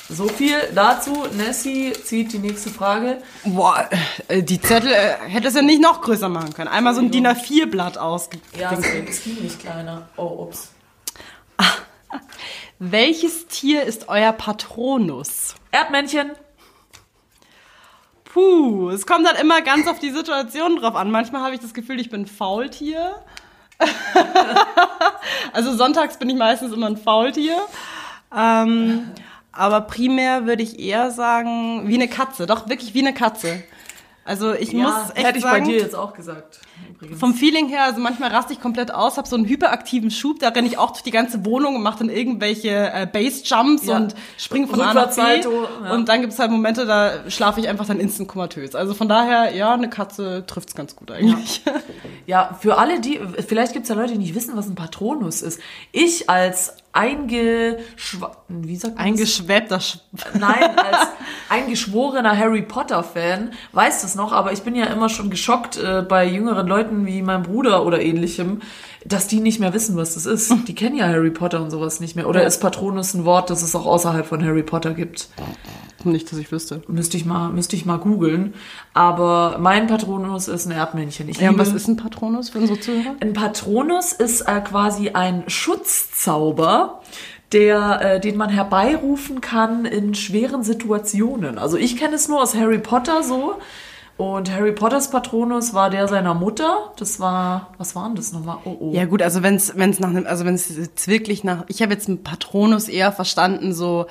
So 0.09 0.27
viel 0.27 0.57
dazu. 0.75 1.27
Nessie 1.37 1.93
zieht 1.93 2.33
die 2.33 2.39
nächste 2.39 2.69
Frage. 2.71 3.19
Boah, 3.45 3.89
äh, 4.27 4.43
die 4.43 4.61
Zettel 4.61 4.93
äh, 4.93 5.17
hätte 5.29 5.49
es 5.49 5.55
ja 5.55 5.63
nicht 5.63 5.81
noch 5.81 6.01
größer 6.01 6.29
machen 6.29 6.53
können. 6.53 6.67
Einmal 6.67 6.95
so 6.95 7.01
ein 7.01 7.13
DIN 7.13 7.29
A4-Blatt 7.29 7.97
ausge... 7.97 8.41
Ja, 8.59 8.73
es 8.73 9.23
ging 9.23 9.41
nicht 9.41 9.61
kleiner. 9.61 10.09
Oh, 10.17 10.47
ups. 10.49 10.73
Welches 12.81 13.47
Tier 13.47 13.85
ist 13.85 14.09
euer 14.09 14.33
Patronus? 14.33 15.55
Erdmännchen. 15.71 16.33
Puh, 18.33 18.91
es 18.91 19.07
kommt 19.07 19.27
halt 19.27 19.41
immer 19.41 19.61
ganz 19.61 19.89
auf 19.89 19.99
die 19.99 20.11
Situation 20.11 20.77
drauf 20.77 20.95
an. 20.95 21.11
Manchmal 21.11 21.43
habe 21.43 21.55
ich 21.55 21.61
das 21.61 21.75
Gefühl, 21.75 21.99
ich 22.01 22.11
bin 22.11 22.27
Faultier. 22.27 23.17
also 25.53 25.75
sonntags 25.75 26.19
bin 26.19 26.31
ich 26.31 26.37
meistens 26.37 26.73
immer 26.73 26.87
ein 26.87 26.97
Faultier. 26.97 27.57
Ähm, 28.37 29.11
aber 29.53 29.81
primär 29.81 30.47
würde 30.47 30.63
ich 30.63 30.79
eher 30.79 31.11
sagen, 31.11 31.89
wie 31.89 31.95
eine 31.95 32.09
Katze. 32.09 32.47
Doch, 32.47 32.69
wirklich 32.69 32.95
wie 32.95 33.01
eine 33.01 33.15
Katze. 33.15 33.65
Also 34.25 34.53
ich 34.53 34.73
muss 34.73 34.93
Ja, 34.93 35.11
echt 35.15 35.27
hätte 35.27 35.39
ich 35.39 35.45
sagen, 35.45 35.65
bei 35.65 35.71
dir 35.73 35.81
jetzt 35.81 35.97
auch 35.97 36.13
gesagt. 36.13 36.61
Übrigens. 36.95 37.21
vom 37.21 37.35
Feeling 37.35 37.69
her, 37.69 37.85
also 37.85 38.01
manchmal 38.01 38.31
raste 38.31 38.53
ich 38.53 38.61
komplett 38.61 38.93
aus, 38.93 39.17
habe 39.17 39.27
so 39.27 39.37
einen 39.37 39.47
hyperaktiven 39.47 40.11
Schub, 40.11 40.39
da 40.39 40.49
renne 40.49 40.69
ich 40.69 40.77
auch 40.79 40.91
durch 40.91 41.03
die 41.03 41.11
ganze 41.11 41.45
Wohnung 41.45 41.77
und 41.77 41.83
mache 41.83 42.01
dann 42.01 42.11
irgendwelche 42.11 42.93
äh, 42.93 43.07
Base-Jumps 43.11 43.87
Ja. 43.87 43.97
und 43.97 44.15
springe 44.37 44.67
von 44.67 44.81
A 44.81 44.93
nach 44.93 45.15
B. 45.15 45.21
Ja. 45.21 45.93
Und 45.93 46.09
dann 46.09 46.21
gibt 46.21 46.33
es 46.33 46.39
halt 46.39 46.51
Momente, 46.51 46.87
da 46.87 47.31
schlafe 47.31 47.61
ich 47.61 47.69
einfach 47.69 47.87
dann 47.87 48.01
instant 48.01 48.29
komatös. 48.29 48.75
Also 48.75 48.95
von 48.95 49.09
daher, 49.09 49.55
ja, 49.55 49.73
eine 49.73 49.89
Katze 49.89 50.45
trifft's 50.47 50.75
ganz 50.75 50.95
gut 50.97 51.11
eigentlich. 51.11 51.63
Ja, 52.27 52.57
für 52.61 52.79
alle, 52.79 53.01
die, 53.01 53.19
vielleicht 53.47 53.73
gibt's 53.73 53.89
ja 53.89 53.95
Leute, 53.95 54.13
die 54.13 54.19
nicht 54.19 54.35
wissen, 54.35 54.57
was 54.57 54.67
ein 54.69 54.75
Patronus 54.75 55.43
ist. 55.43 55.61
Ich 55.93 56.29
als 56.31 56.77
eingeschw... 56.93 58.27
Wie 58.49 58.77
sagt 58.77 58.97
man? 58.97 59.07
Eingeschwebter 59.07 59.81
Sch 59.81 59.99
Nein, 60.39 60.77
als 60.77 61.09
eingeschworener 61.49 62.37
Harry 62.37 62.63
Potter-Fan 62.63 63.53
weiß 63.73 64.03
das 64.03 64.15
noch, 64.17 64.33
aber 64.33 64.53
ich 64.53 64.63
bin 64.63 64.75
ja 64.75 64.87
immer 64.87 65.09
schon 65.09 65.31
geschockt 65.31 65.77
äh, 65.77 66.03
bei 66.03 66.27
jüngeren 66.27 66.67
Leuten 66.71 67.07
wie 67.07 67.21
meinem 67.21 67.43
Bruder 67.43 67.85
oder 67.85 68.01
ähnlichem, 68.01 68.61
dass 69.05 69.27
die 69.27 69.41
nicht 69.41 69.61
mehr 69.61 69.75
wissen, 69.75 69.97
was 69.97 70.15
das 70.15 70.25
ist. 70.25 70.53
Die 70.69 70.75
kennen 70.75 70.97
ja 70.97 71.07
Harry 71.07 71.31
Potter 71.31 71.63
und 71.63 71.71
sowas 71.71 72.01
nicht 72.01 72.17
mehr. 72.17 72.29
Oder 72.29 72.47
ist 72.47 72.61
Patronus 72.61 73.13
ein 73.15 73.25
Wort, 73.27 73.51
das 73.51 73.63
es 73.63 73.75
auch 73.75 73.87
außerhalb 73.87 74.25
von 74.27 74.45
Harry 74.45 74.63
Potter 74.63 74.95
gibt? 74.95 75.29
Nicht, 76.05 76.33
dass 76.33 76.39
ich 76.39 76.51
wüsste. 76.51 76.83
Müsste 76.89 77.19
ich 77.19 77.27
mal, 77.27 77.51
müsste 77.51 77.77
ich 77.77 77.85
mal 77.85 77.99
googeln. 77.99 78.55
Aber 78.95 79.59
mein 79.61 79.87
Patronus 79.87 80.49
ist 80.49 80.67
ein 80.67 80.73
Erdmännchen. 80.73 81.29
Ich 81.29 81.39
Ja, 81.39 81.51
was 81.59 81.73
ist 81.73 81.89
ein 81.89 81.97
Patronus 81.97 82.49
für 82.51 82.59
unsere 82.59 82.81
Zuhörer? 82.81 83.17
ein 83.21 83.35
Patronus 83.35 84.13
ist 84.13 84.43
äh, 84.43 84.61
quasi 84.61 85.11
ein 85.11 85.45
Schutzzauber, 85.47 87.01
der, 87.53 88.01
äh, 88.03 88.21
den 88.21 88.37
man 88.37 88.49
herbeirufen 88.49 89.41
kann 89.41 89.85
in 89.85 90.15
schweren 90.15 90.63
Situationen. 90.63 91.59
Also 91.59 91.77
ich 91.77 91.97
kenne 91.97 92.15
es 92.15 92.29
nur 92.29 92.41
aus 92.43 92.55
Harry 92.55 92.79
Potter 92.79 93.23
so. 93.23 93.55
Und 94.21 94.53
Harry 94.53 94.73
Potters 94.73 95.11
Patronus 95.11 95.73
war 95.73 95.89
der 95.89 96.07
seiner 96.07 96.35
Mutter. 96.35 96.93
Das 96.99 97.21
war, 97.21 97.73
was 97.79 97.97
war 97.97 98.07
denn 98.07 98.17
das 98.17 98.33
nochmal? 98.33 98.59
Oh, 98.67 98.77
oh. 98.79 98.93
Ja 98.93 99.07
gut, 99.07 99.23
also 99.23 99.43
wenn 99.43 99.55
es 99.55 99.79
wenn 99.79 99.89
es 99.89 99.99
nach 99.99 100.11
einem, 100.11 100.27
also 100.27 100.45
wenn 100.45 100.55
es 100.55 100.77
jetzt 100.77 101.09
wirklich 101.09 101.43
nach, 101.43 101.65
ich 101.69 101.81
habe 101.81 101.95
jetzt 101.95 102.07
einen 102.07 102.23
Patronus 102.23 102.89
eher 102.89 103.13
verstanden, 103.13 103.73
so 103.73 104.09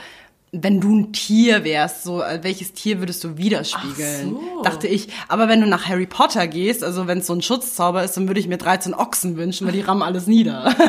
wenn 0.52 0.82
du 0.82 0.96
ein 0.96 1.14
Tier 1.14 1.64
wärst, 1.64 2.02
so 2.02 2.24
äh, 2.24 2.40
welches 2.42 2.74
Tier 2.74 2.98
würdest 2.98 3.24
du 3.24 3.38
widerspiegeln? 3.38 4.36
Ach 4.36 4.56
so. 4.56 4.62
Dachte 4.64 4.88
ich. 4.88 5.10
Aber 5.28 5.48
wenn 5.48 5.62
du 5.62 5.68
nach 5.68 5.88
Harry 5.88 6.08
Potter 6.08 6.48
gehst, 6.48 6.84
also 6.84 7.06
wenn 7.06 7.20
es 7.20 7.28
so 7.28 7.34
ein 7.34 7.44
Schutzzauber 7.44 8.04
ist, 8.04 8.18
dann 8.18 8.28
würde 8.28 8.40
ich 8.40 8.48
mir 8.48 8.58
13 8.58 8.96
Ochsen 8.96 9.38
wünschen, 9.38 9.68
weil 9.68 9.74
die 9.74 9.82
rammen 9.82 10.02
alles 10.02 10.26
nieder. 10.26 10.74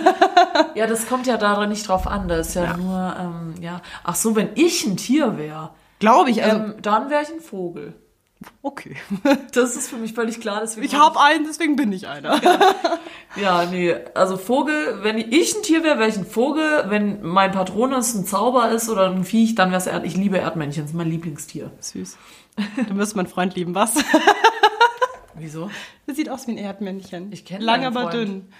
Ja, 0.74 0.86
das 0.86 1.08
kommt 1.08 1.26
ja 1.26 1.36
da 1.36 1.66
nicht 1.66 1.88
drauf 1.88 2.06
an. 2.06 2.28
Das 2.28 2.48
ist 2.48 2.54
ja, 2.54 2.76
nur, 2.76 3.16
ähm, 3.18 3.54
ja. 3.60 3.82
Ach 4.04 4.14
so, 4.14 4.36
wenn 4.36 4.50
ich 4.54 4.86
ein 4.86 4.96
Tier 4.96 5.36
wäre, 5.36 5.70
Glaube 6.00 6.30
ich. 6.30 6.42
Also 6.42 6.56
ähm, 6.56 6.74
dann 6.80 7.10
wäre 7.10 7.22
ich 7.22 7.28
ein 7.28 7.40
Vogel. 7.40 7.94
Okay. 8.62 8.96
Das 9.52 9.76
ist 9.76 9.88
für 9.88 9.96
mich 9.96 10.12
völlig 10.12 10.40
klar. 10.40 10.60
Deswegen 10.62 10.86
Ich 10.86 10.94
habe 10.94 11.20
einen, 11.20 11.44
deswegen 11.44 11.76
bin 11.76 11.92
ich 11.92 12.06
einer. 12.08 12.40
Ja, 13.36 13.64
nee, 13.64 13.94
also 14.14 14.36
Vogel, 14.36 15.02
wenn 15.02 15.18
ich 15.18 15.56
ein 15.56 15.62
Tier 15.62 15.84
wäre, 15.84 15.98
wäre 15.98 16.08
ich 16.08 16.16
ein 16.16 16.26
Vogel. 16.26 16.84
Wenn 16.88 17.22
mein 17.22 17.52
Patronus 17.52 18.14
ein 18.14 18.24
Zauber 18.24 18.70
ist 18.70 18.88
oder 18.88 19.10
ein 19.10 19.24
Viech, 19.24 19.54
dann 19.54 19.70
wäre 19.70 19.80
es 19.80 19.86
Erd. 19.86 20.04
Ich 20.04 20.16
liebe 20.16 20.38
Erdmännchen, 20.38 20.82
das 20.82 20.90
ist 20.90 20.96
mein 20.96 21.08
Lieblingstier. 21.08 21.70
Süß. 21.80 22.18
Du 22.88 22.96
wirst 22.96 23.16
meinen 23.16 23.28
Freund 23.28 23.54
lieben, 23.54 23.74
was? 23.74 23.94
Wieso? 25.34 25.70
Das 26.06 26.16
sieht 26.16 26.28
aus 26.28 26.46
wie 26.46 26.52
ein 26.52 26.58
Erdmännchen. 26.58 27.32
Ich 27.32 27.44
kenn 27.44 27.62
Lang, 27.62 27.84
aber 27.84 28.10
dünn. 28.10 28.52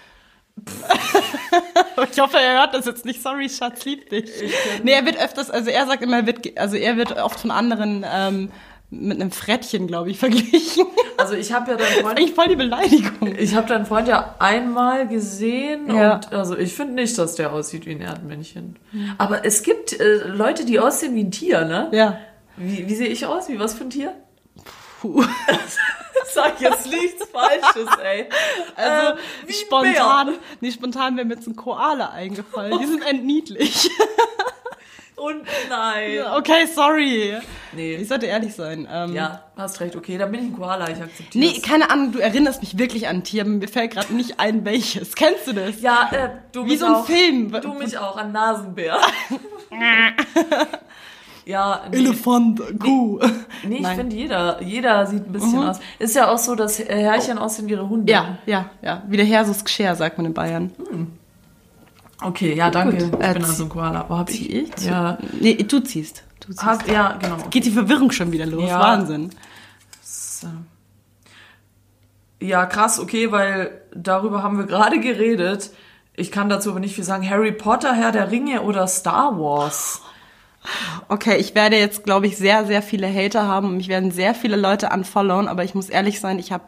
ich 2.11 2.19
hoffe, 2.19 2.37
er 2.37 2.59
hört 2.59 2.73
das 2.73 2.85
jetzt 2.85 3.05
nicht. 3.05 3.21
Sorry, 3.21 3.49
Schatz, 3.49 3.85
lieb 3.85 4.09
dich. 4.09 4.29
Nee, 4.83 4.91
er 4.91 5.05
wird 5.05 5.17
öfters, 5.17 5.49
also 5.49 5.69
er 5.69 5.85
sagt 5.87 6.03
immer, 6.03 6.17
er 6.17 6.25
wird, 6.25 6.57
also 6.57 6.75
er 6.75 6.97
wird 6.97 7.17
oft 7.17 7.39
von 7.39 7.51
anderen 7.51 8.05
ähm, 8.09 8.51
mit 8.91 9.19
einem 9.19 9.31
Frettchen, 9.31 9.87
glaube 9.87 10.11
ich, 10.11 10.19
verglichen. 10.19 10.85
Also 11.17 11.33
ich 11.33 11.53
habe 11.53 11.71
ja 11.71 11.77
deinen 11.77 12.01
Freund, 12.01 12.17
Eigentlich 12.19 12.33
voll 12.35 12.47
die 12.49 12.55
Beleidigung. 12.55 13.35
ich 13.37 13.55
habe 13.55 13.67
deinen 13.67 13.85
Freund 13.85 14.07
ja 14.07 14.35
einmal 14.39 15.07
gesehen 15.07 15.93
Ja. 15.95 16.15
und 16.15 16.33
also 16.33 16.57
ich 16.57 16.73
finde 16.73 16.93
nicht, 16.93 17.17
dass 17.17 17.35
der 17.35 17.53
aussieht 17.53 17.85
wie 17.85 17.91
ein 17.91 18.01
Erdmännchen. 18.01 18.77
Aber 19.17 19.45
es 19.45 19.63
gibt 19.63 19.99
äh, 19.99 20.27
Leute, 20.27 20.65
die 20.65 20.79
aussehen 20.79 21.15
wie 21.15 21.23
ein 21.23 21.31
Tier, 21.31 21.63
ne? 21.65 21.89
Ja. 21.93 22.17
Wie, 22.57 22.87
wie 22.87 22.95
sehe 22.95 23.07
ich 23.07 23.25
aus? 23.25 23.47
Wie 23.49 23.59
was 23.59 23.73
für 23.75 23.83
ein 23.85 23.89
Tier? 23.91 24.13
Puh. 24.99 25.23
Sag 26.33 26.61
jetzt 26.61 26.85
nichts 26.87 27.25
Falsches, 27.31 27.89
ey. 28.03 28.27
Also 28.75 29.17
Äh, 29.47 29.53
spontan, 29.53 30.33
nee, 30.59 30.71
spontan 30.71 31.15
wäre 31.17 31.25
mir 31.25 31.35
jetzt 31.35 31.47
ein 31.47 31.55
Koala 31.55 32.09
eingefallen. 32.11 32.77
Die 32.79 32.85
sind 32.87 33.05
endniedlich. 33.05 33.89
Und 35.15 35.43
nein. 35.69 36.19
okay, 36.37 36.65
sorry. 36.73 37.35
Nee. 37.73 37.95
Ich 37.95 38.07
sollte 38.07 38.25
ehrlich 38.25 38.55
sein. 38.55 38.87
Ähm, 38.91 39.13
Ja, 39.13 39.43
hast 39.55 39.79
recht. 39.79 39.95
Okay, 39.95 40.17
dann 40.17 40.31
bin 40.31 40.41
ich 40.41 40.47
ein 40.47 40.57
Koala. 40.57 40.89
Ich 40.89 41.01
akzeptiere 41.01 41.45
Nee, 41.45 41.59
keine 41.61 41.89
Ahnung, 41.91 42.11
du 42.11 42.19
erinnerst 42.19 42.61
mich 42.61 42.77
wirklich 42.77 43.07
an 43.07 43.17
ein 43.17 43.23
Tier, 43.23 43.45
mir 43.45 43.67
fällt 43.67 43.91
gerade 43.91 44.13
nicht 44.13 44.39
ein, 44.39 44.65
welches. 44.65 45.15
Kennst 45.15 45.47
du 45.47 45.53
das? 45.53 45.81
Ja, 45.81 46.09
äh, 46.11 46.29
du 46.51 46.65
Wie 46.65 46.69
mich 46.69 46.79
so 46.79 46.85
ein 46.87 46.95
auch. 46.95 47.05
Film. 47.05 47.51
Du 47.61 47.73
mich 47.73 47.97
auch, 47.97 48.17
an 48.17 48.31
Nasenbär. 48.31 48.97
ja, 51.45 51.83
nee, 51.91 51.97
Elefant, 51.97 52.61
Kuh. 52.79 53.19
nee 53.63 53.77
ich 53.77 53.87
finde 53.87 54.15
jeder, 54.15 54.61
jeder 54.61 55.05
sieht 55.05 55.27
ein 55.27 55.31
bisschen 55.31 55.59
aus. 55.63 55.79
Ist 55.99 56.15
ja 56.15 56.29
auch 56.29 56.37
so, 56.37 56.55
dass 56.55 56.79
Herrchen 56.79 57.37
aussehen 57.37 57.67
wie 57.67 57.73
ihre 57.73 57.87
Hunde. 57.87 58.11
Ja, 58.11 58.37
ja, 58.45 58.69
ja. 58.81 59.03
Wie 59.07 59.17
der 59.17 59.25
Hersus 59.25 59.63
Gscher, 59.63 59.95
sagt 59.95 60.17
man 60.17 60.25
in 60.25 60.33
Bayern. 60.33 60.71
Okay, 62.21 62.53
ja, 62.53 62.69
danke. 62.69 62.97
Gut, 62.97 63.19
ich 63.19 63.27
äh, 63.27 63.33
bin 63.33 63.43
also 63.43 63.63
ein 63.63 63.69
Koala. 63.69 64.05
Wo 64.07 64.17
hab 64.17 64.29
ich? 64.29 64.37
Zieh 64.37 64.59
ich? 64.59 64.85
Ja. 64.85 65.17
Nee, 65.39 65.55
du 65.55 65.79
ziehst. 65.79 66.23
Du 66.39 66.49
ziehst. 66.49 66.63
Hast, 66.63 66.87
ja, 66.87 67.17
genau. 67.19 67.37
Geht 67.49 67.65
die 67.65 67.71
Verwirrung 67.71 68.11
schon 68.11 68.31
wieder 68.31 68.45
los? 68.45 68.69
Ja. 68.69 68.79
Wahnsinn. 68.79 69.31
So. 70.01 70.47
Ja, 72.39 72.65
krass, 72.65 72.99
okay, 72.99 73.31
weil 73.31 73.81
darüber 73.93 74.43
haben 74.43 74.57
wir 74.57 74.65
gerade 74.65 74.99
geredet. 74.99 75.71
Ich 76.15 76.31
kann 76.31 76.49
dazu 76.49 76.71
aber 76.71 76.79
nicht 76.79 76.95
viel 76.95 77.03
sagen. 77.03 77.27
Harry 77.29 77.51
Potter, 77.51 77.93
Herr 77.93 78.11
der 78.11 78.31
Ringe 78.31 78.61
oder 78.61 78.87
Star 78.87 79.39
Wars? 79.39 80.01
Okay, 81.07 81.37
ich 81.37 81.55
werde 81.55 81.77
jetzt, 81.77 82.03
glaube 82.03 82.27
ich, 82.27 82.37
sehr, 82.37 82.65
sehr 82.65 82.81
viele 82.81 83.11
Hater 83.11 83.47
haben 83.47 83.67
und 83.67 83.77
mich 83.77 83.87
werden 83.87 84.11
sehr 84.11 84.35
viele 84.35 84.55
Leute 84.55 84.89
unfollowen, 84.89 85.47
aber 85.47 85.63
ich 85.63 85.73
muss 85.73 85.89
ehrlich 85.89 86.19
sein, 86.19 86.37
ich 86.37 86.51
habe 86.51 86.63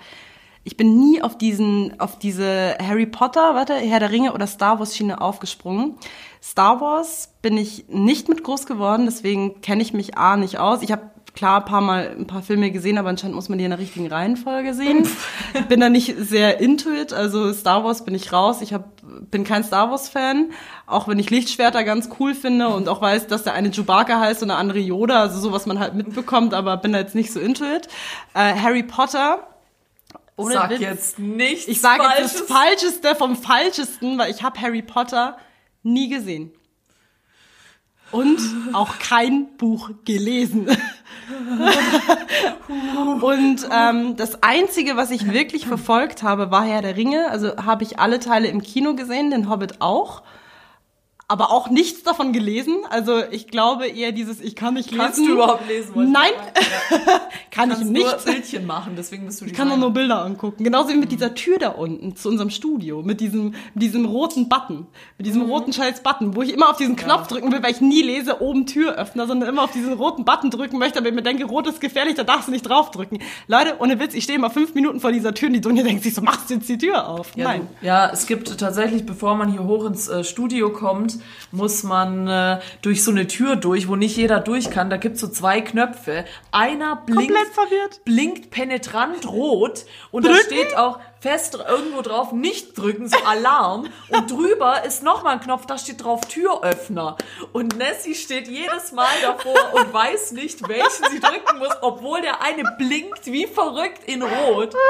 ich 0.63 0.77
bin 0.77 0.97
nie 0.97 1.21
auf 1.21 1.37
diesen, 1.37 1.99
auf 1.99 2.17
diese 2.17 2.77
Harry 2.81 3.05
Potter, 3.05 3.55
warte, 3.55 3.73
Herr 3.73 3.99
der 3.99 4.11
Ringe 4.11 4.33
oder 4.33 4.47
Star 4.47 4.79
Wars 4.79 4.95
Schiene 4.95 5.19
aufgesprungen. 5.19 5.95
Star 6.41 6.79
Wars 6.79 7.33
bin 7.41 7.57
ich 7.57 7.85
nicht 7.89 8.29
mit 8.29 8.43
groß 8.43 8.65
geworden, 8.65 9.05
deswegen 9.05 9.61
kenne 9.61 9.81
ich 9.81 9.93
mich 9.93 10.17
A 10.17 10.37
nicht 10.37 10.59
aus. 10.59 10.81
Ich 10.81 10.91
habe 10.91 11.11
klar 11.35 11.61
ein 11.61 11.65
paar 11.65 11.81
Mal 11.81 12.15
ein 12.17 12.27
paar 12.27 12.43
Filme 12.43 12.71
gesehen, 12.71 12.97
aber 12.97 13.09
anscheinend 13.09 13.35
muss 13.35 13.49
man 13.49 13.57
die 13.57 13.63
in 13.63 13.71
der 13.71 13.79
richtigen 13.79 14.07
Reihenfolge 14.07 14.73
sehen. 14.73 15.07
Ich 15.53 15.65
bin 15.65 15.79
da 15.79 15.89
nicht 15.89 16.15
sehr 16.17 16.59
into 16.59 16.91
it, 16.91 17.11
also 17.11 17.51
Star 17.53 17.83
Wars 17.83 18.05
bin 18.05 18.15
ich 18.15 18.31
raus. 18.31 18.61
Ich 18.61 18.73
hab, 18.73 18.85
bin 19.31 19.43
kein 19.43 19.63
Star 19.63 19.91
Wars 19.91 20.09
Fan, 20.09 20.51
auch 20.85 21.07
wenn 21.07 21.19
ich 21.19 21.29
Lichtschwerter 21.29 21.83
ganz 21.83 22.09
cool 22.19 22.33
finde 22.35 22.69
und 22.69 22.87
auch 22.87 23.01
weiß, 23.01 23.27
dass 23.27 23.43
der 23.43 23.53
eine 23.53 23.71
Chewbacca 23.71 24.19
heißt 24.19 24.41
und 24.41 24.49
der 24.49 24.57
andere 24.57 24.79
Yoda, 24.79 25.21
also 25.21 25.39
so 25.39 25.51
was 25.51 25.65
man 25.65 25.79
halt 25.79 25.93
mitbekommt, 25.93 26.53
aber 26.53 26.77
bin 26.77 26.93
da 26.93 26.99
jetzt 26.99 27.15
nicht 27.15 27.33
so 27.33 27.39
into 27.39 27.65
it. 27.65 27.87
Äh, 28.33 28.53
Harry 28.55 28.83
Potter 28.83 29.47
ohne 30.35 30.53
Sag 30.53 30.69
Witz. 30.71 30.79
jetzt 30.79 31.19
nichts 31.19 31.67
Ich 31.67 31.81
sage 31.81 32.03
jetzt 32.17 32.39
das 32.39 32.47
Falsches. 32.47 32.97
Falscheste 32.99 33.15
vom 33.15 33.35
Falschesten, 33.35 34.17
weil 34.17 34.31
ich 34.31 34.43
habe 34.43 34.59
Harry 34.59 34.81
Potter 34.81 35.37
nie 35.83 36.09
gesehen. 36.09 36.51
Und 38.11 38.39
auch 38.73 38.99
kein 38.99 39.57
Buch 39.57 39.89
gelesen. 40.05 40.67
Und 43.21 43.67
ähm, 43.71 44.15
das 44.17 44.43
Einzige, 44.43 44.95
was 44.97 45.09
ich 45.09 45.31
wirklich 45.31 45.65
verfolgt 45.65 46.21
habe, 46.21 46.51
war 46.51 46.63
Herr 46.63 46.83
der 46.83 46.95
Ringe. 46.95 47.29
Also 47.29 47.55
habe 47.57 47.83
ich 47.83 47.97
alle 47.99 48.19
Teile 48.19 48.49
im 48.49 48.61
Kino 48.61 48.93
gesehen, 48.93 49.31
den 49.31 49.49
Hobbit 49.49 49.81
auch. 49.81 50.21
Aber 51.29 51.51
auch 51.51 51.69
nichts 51.69 52.03
davon 52.03 52.33
gelesen. 52.33 52.79
Also 52.89 53.21
ich 53.31 53.47
glaube 53.47 53.87
eher 53.87 54.11
dieses, 54.11 54.41
ich 54.41 54.55
kann 54.55 54.73
nicht 54.75 54.91
lesen. 54.91 55.03
Kannst 55.03 55.19
du 55.19 55.31
überhaupt 55.31 55.67
lesen? 55.67 56.11
Nein, 56.11 56.31
kann 57.51 57.71
ich 57.71 57.77
kannst 57.77 57.85
nicht. 57.91 58.05
nur 58.05 58.15
Bildchen 58.33 58.65
machen, 58.67 58.93
deswegen 58.97 59.25
bist 59.25 59.39
du 59.41 59.45
die 59.45 59.51
Ich 59.51 59.57
kann 59.57 59.79
nur 59.79 59.91
Bilder 59.91 60.23
angucken. 60.23 60.63
Genauso 60.63 60.89
wie 60.89 60.95
mit 60.97 61.11
dieser 61.11 61.33
Tür 61.33 61.57
da 61.59 61.69
unten 61.69 62.15
zu 62.15 62.29
unserem 62.29 62.49
Studio. 62.49 63.01
Mit 63.03 63.21
diesem, 63.21 63.55
mit 63.73 63.83
diesem 63.83 64.05
roten 64.05 64.49
Button. 64.49 64.87
Mit 65.17 65.25
diesem 65.27 65.43
roten 65.43 65.71
scheiß 65.73 66.03
Button, 66.03 66.35
wo 66.35 66.41
ich 66.41 66.53
immer 66.53 66.69
auf 66.69 66.77
diesen 66.77 66.95
Knopf 66.95 67.27
drücken 67.27 67.51
will, 67.51 67.63
weil 67.63 67.71
ich 67.71 67.81
nie 67.81 68.01
lese, 68.01 68.41
oben 68.41 68.65
Türöffner, 68.65 69.25
sondern 69.25 69.47
immer 69.49 69.63
auf 69.63 69.71
diesen 69.71 69.93
roten 69.93 70.25
Button 70.25 70.51
drücken 70.51 70.77
möchte, 70.77 70.99
aber 70.99 71.07
ich 71.07 71.15
mir 71.15 71.23
denke, 71.23 71.45
rot 71.45 71.67
ist 71.67 71.79
gefährlich, 71.81 72.15
da 72.15 72.23
darfst 72.23 72.47
du 72.47 72.51
nicht 72.51 72.67
draufdrücken. 72.67 73.19
Leute, 73.47 73.75
ohne 73.79 73.99
Witz, 73.99 74.13
ich 74.13 74.25
stehe 74.25 74.39
mal 74.39 74.49
fünf 74.49 74.75
Minuten 74.75 74.99
vor 74.99 75.11
dieser 75.11 75.33
Tür 75.33 75.47
und 75.47 75.53
die 75.53 75.61
Dunja 75.61 75.83
denkt 75.83 76.03
sich 76.03 76.13
so, 76.13 76.21
machst 76.21 76.49
du 76.49 76.55
jetzt 76.55 76.67
die 76.69 76.77
Tür 76.77 77.07
auf? 77.07 77.31
Ja, 77.35 77.45
Nein. 77.45 77.67
du- 77.81 77.87
Ja, 77.87 78.09
es 78.11 78.25
gibt 78.27 78.55
tatsächlich, 78.59 79.05
bevor 79.05 79.35
man 79.35 79.49
hier 79.51 79.63
hoch 79.63 79.85
ins 79.85 80.07
äh, 80.09 80.23
Studio 80.23 80.71
kommt, 80.71 81.12
muss 81.51 81.83
man 81.83 82.27
äh, 82.27 82.59
durch 82.81 83.03
so 83.03 83.11
eine 83.11 83.27
Tür 83.27 83.55
durch, 83.55 83.87
wo 83.87 83.95
nicht 83.95 84.17
jeder 84.17 84.39
durch 84.39 84.69
kann. 84.69 84.89
Da 84.89 84.97
gibt's 84.97 85.21
so 85.21 85.27
zwei 85.27 85.61
Knöpfe. 85.61 86.25
Einer 86.51 86.95
blinkt, 86.95 87.33
blinkt 88.05 88.51
penetrant 88.51 89.27
rot 89.27 89.85
und 90.11 90.25
da 90.25 90.29
Drücken? 90.29 90.45
steht 90.45 90.77
auch 90.77 90.99
fest 91.23 91.57
irgendwo 91.67 92.01
drauf, 92.01 92.33
nicht 92.33 92.77
drücken, 92.77 93.07
so 93.07 93.17
Alarm. 93.25 93.87
und 94.09 94.29
drüber 94.29 94.83
ist 94.83 95.03
nochmal 95.03 95.35
ein 95.35 95.39
Knopf, 95.39 95.65
da 95.65 95.77
steht 95.77 96.03
drauf 96.03 96.19
Türöffner. 96.27 97.15
Und 97.53 97.77
Nessie 97.77 98.13
steht 98.13 98.49
jedes 98.49 98.91
Mal 98.91 99.07
davor 99.21 99.55
und 99.73 99.93
weiß 99.93 100.33
nicht, 100.33 100.67
welchen 100.67 101.09
sie 101.09 101.21
drücken 101.21 101.59
muss, 101.59 101.71
obwohl 101.81 102.21
der 102.21 102.41
eine 102.41 102.63
blinkt 102.77 103.25
wie 103.27 103.47
verrückt 103.47 104.03
in 104.05 104.21
rot. 104.21 104.75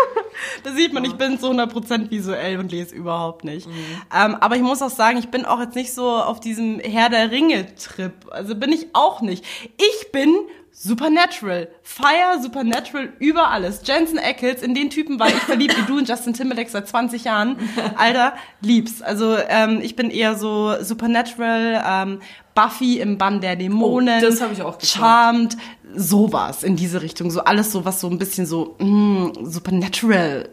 Da 0.63 0.71
sieht 0.71 0.93
man, 0.93 1.03
ich 1.05 1.13
bin 1.13 1.39
zu 1.39 1.47
100% 1.47 2.09
visuell 2.09 2.57
und 2.57 2.71
lese 2.71 2.95
überhaupt 2.95 3.43
nicht. 3.43 3.67
Ähm, 4.13 4.35
aber 4.39 4.55
ich 4.55 4.61
muss 4.61 4.81
auch 4.81 4.89
sagen, 4.89 5.17
ich 5.17 5.29
bin 5.29 5.45
auch 5.45 5.59
jetzt 5.59 5.75
nicht 5.75 5.93
so 5.93 6.09
auf 6.09 6.39
diesem 6.39 6.79
Herr 6.79 7.09
der 7.09 7.31
Ringe-Trip. 7.31 8.13
Also 8.31 8.55
bin 8.55 8.71
ich 8.71 8.87
auch 8.93 9.21
nicht. 9.21 9.45
Ich 9.77 10.11
bin 10.11 10.35
Supernatural. 10.75 11.67
Fire 11.83 12.41
Supernatural 12.41 13.13
über 13.19 13.49
alles. 13.51 13.81
Jensen 13.85 14.17
Ackles, 14.17 14.63
in 14.63 14.73
den 14.73 14.89
Typen 14.89 15.19
war 15.19 15.27
ich 15.27 15.35
verliebt 15.35 15.77
wie 15.77 15.85
du 15.85 15.99
in 15.99 16.05
Justin 16.05 16.33
Timberlake 16.33 16.69
seit 16.69 16.87
20 16.87 17.25
Jahren. 17.25 17.57
Alter, 17.95 18.33
lieb's. 18.61 19.03
Also 19.03 19.37
ähm, 19.49 19.79
ich 19.81 19.95
bin 19.95 20.09
eher 20.09 20.35
so 20.35 20.73
Supernatural, 20.81 21.83
ähm, 21.87 22.19
Buffy 22.55 22.99
im 22.99 23.19
Bann 23.19 23.39
der 23.39 23.55
Dämonen. 23.55 24.23
Oh, 24.23 24.25
das 24.25 24.41
hab 24.41 24.51
ich 24.51 24.63
auch 24.63 24.79
geschaut. 24.79 25.01
Charmed, 25.01 25.57
sowas 25.95 26.63
in 26.63 26.75
diese 26.75 27.03
Richtung. 27.03 27.29
So 27.29 27.43
alles 27.43 27.71
so, 27.71 27.85
was 27.85 28.01
so 28.01 28.09
ein 28.09 28.17
bisschen 28.17 28.47
so 28.47 28.75
mm, 28.79 29.45
Supernatural 29.45 30.49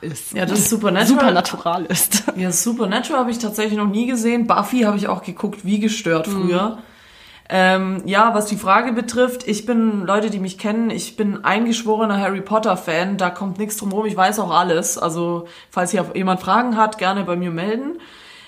ist. 0.00 0.32
Ja, 0.32 0.46
das 0.46 0.60
ist 0.60 0.70
Supernatural. 0.70 1.20
Supernatural 1.20 1.86
ist. 1.86 2.24
Ja, 2.36 2.50
Supernatural 2.50 3.20
habe 3.20 3.30
ich 3.30 3.38
tatsächlich 3.38 3.78
noch 3.78 3.88
nie 3.88 4.06
gesehen. 4.06 4.46
Buffy 4.46 4.80
habe 4.80 4.96
ich 4.96 5.08
auch 5.08 5.22
geguckt, 5.22 5.64
wie 5.64 5.78
gestört 5.78 6.26
früher. 6.26 6.78
Ähm, 7.54 8.00
ja, 8.06 8.34
was 8.34 8.46
die 8.46 8.56
Frage 8.56 8.94
betrifft, 8.94 9.46
ich 9.46 9.66
bin, 9.66 10.06
Leute, 10.06 10.30
die 10.30 10.40
mich 10.40 10.56
kennen, 10.56 10.88
ich 10.88 11.16
bin 11.16 11.44
eingeschworener 11.44 12.18
Harry 12.18 12.40
Potter-Fan, 12.40 13.18
da 13.18 13.28
kommt 13.28 13.58
nichts 13.58 13.76
drum 13.76 13.92
rum, 13.92 14.06
ich 14.06 14.16
weiß 14.16 14.38
auch 14.38 14.50
alles. 14.50 14.96
Also, 14.96 15.46
falls 15.70 15.90
hier 15.90 16.10
jemand 16.14 16.40
Fragen 16.40 16.78
hat, 16.78 16.96
gerne 16.96 17.24
bei 17.24 17.36
mir 17.36 17.50
melden. 17.50 17.98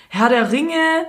Herr 0.09 0.29
der 0.29 0.51
Ringe 0.51 1.05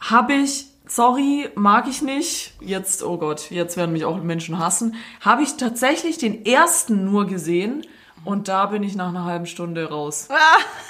habe 0.00 0.32
ich 0.32 0.68
sorry, 0.86 1.50
mag 1.54 1.86
ich 1.86 2.00
nicht. 2.00 2.54
Jetzt, 2.60 3.02
oh 3.02 3.18
Gott, 3.18 3.50
jetzt 3.50 3.76
werden 3.76 3.92
mich 3.92 4.06
auch 4.06 4.22
Menschen 4.22 4.58
hassen. 4.58 4.94
Habe 5.20 5.42
ich 5.42 5.58
tatsächlich 5.58 6.16
den 6.16 6.46
ersten 6.46 7.04
nur 7.04 7.26
gesehen 7.26 7.86
und 8.24 8.48
da 8.48 8.64
bin 8.64 8.82
ich 8.82 8.96
nach 8.96 9.08
einer 9.08 9.26
halben 9.26 9.46
Stunde 9.46 9.90
raus. 9.90 10.28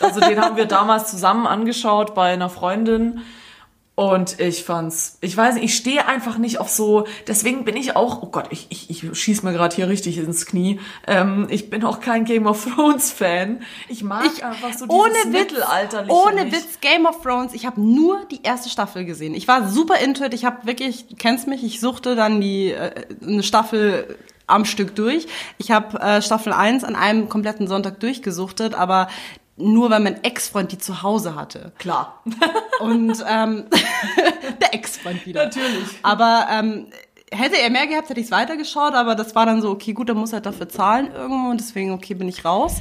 Also 0.00 0.20
den 0.20 0.40
haben 0.40 0.56
wir 0.56 0.66
damals 0.66 1.10
zusammen 1.10 1.48
angeschaut 1.48 2.14
bei 2.14 2.32
einer 2.32 2.48
Freundin. 2.48 3.22
Und 3.96 4.40
ich 4.40 4.64
fand's, 4.64 5.18
ich 5.20 5.36
weiß 5.36 5.54
nicht, 5.54 5.64
ich 5.64 5.76
stehe 5.76 6.06
einfach 6.06 6.36
nicht 6.36 6.58
auf 6.58 6.68
so, 6.68 7.06
deswegen 7.28 7.64
bin 7.64 7.76
ich 7.76 7.94
auch, 7.94 8.22
oh 8.22 8.26
Gott, 8.26 8.46
ich, 8.50 8.66
ich, 8.70 8.90
ich 8.90 9.16
schieß 9.16 9.44
mir 9.44 9.52
gerade 9.52 9.76
hier 9.76 9.88
richtig 9.88 10.18
ins 10.18 10.46
Knie. 10.46 10.80
Ähm, 11.06 11.46
ich 11.48 11.70
bin 11.70 11.84
auch 11.84 12.00
kein 12.00 12.24
Game 12.24 12.48
of 12.48 12.64
Thrones 12.64 13.12
Fan. 13.12 13.62
Ich 13.88 14.02
mag 14.02 14.26
Ich, 14.26 14.44
einfach 14.44 14.72
so 14.72 14.86
dieses 14.86 14.88
ohne 14.88 15.14
Witz, 15.32 15.52
Mittelalterliche 15.52 16.12
ohne 16.12 16.44
nicht. 16.46 16.56
Witz, 16.56 16.80
Game 16.80 17.06
of 17.06 17.22
Thrones. 17.22 17.54
Ich 17.54 17.66
habe 17.66 17.80
nur 17.80 18.24
die 18.24 18.42
erste 18.42 18.68
Staffel 18.68 19.04
gesehen. 19.04 19.32
Ich 19.32 19.46
war 19.46 19.68
super 19.68 20.00
into 20.00 20.24
it. 20.24 20.34
Ich 20.34 20.44
habe 20.44 20.66
wirklich, 20.66 21.06
du 21.06 21.14
kennst 21.14 21.46
mich, 21.46 21.62
ich 21.62 21.78
suchte 21.78 22.16
dann 22.16 22.40
die 22.40 22.72
äh, 22.72 23.06
eine 23.22 23.44
Staffel 23.44 24.18
am 24.48 24.64
Stück 24.64 24.96
durch. 24.96 25.28
Ich 25.58 25.70
habe 25.70 26.00
äh, 26.00 26.20
Staffel 26.20 26.52
1 26.52 26.82
an 26.82 26.96
einem 26.96 27.28
kompletten 27.28 27.68
Sonntag 27.68 28.00
durchgesuchtet, 28.00 28.74
aber 28.74 29.08
nur 29.56 29.90
weil 29.90 30.00
mein 30.00 30.22
Ex-Freund 30.24 30.72
die 30.72 30.78
zu 30.78 31.02
Hause 31.02 31.34
hatte. 31.34 31.72
Klar. 31.78 32.22
Und 32.80 33.24
ähm, 33.28 33.64
der 34.60 34.74
Ex-Freund 34.74 35.24
wieder. 35.26 35.44
Natürlich. 35.44 35.88
Aber 36.02 36.46
ähm, 36.50 36.86
hätte 37.30 37.58
er 37.58 37.70
mehr 37.70 37.86
gehabt, 37.86 38.08
hätte 38.08 38.20
ich 38.20 38.26
es 38.26 38.32
weitergeschaut, 38.32 38.94
aber 38.94 39.14
das 39.14 39.34
war 39.34 39.46
dann 39.46 39.62
so, 39.62 39.70
okay, 39.70 39.92
gut, 39.92 40.08
dann 40.08 40.16
muss 40.16 40.32
er 40.32 40.40
dafür 40.40 40.68
zahlen 40.68 41.12
irgendwo 41.12 41.50
und 41.50 41.60
deswegen, 41.60 41.92
okay, 41.92 42.14
bin 42.14 42.28
ich 42.28 42.44
raus. 42.44 42.80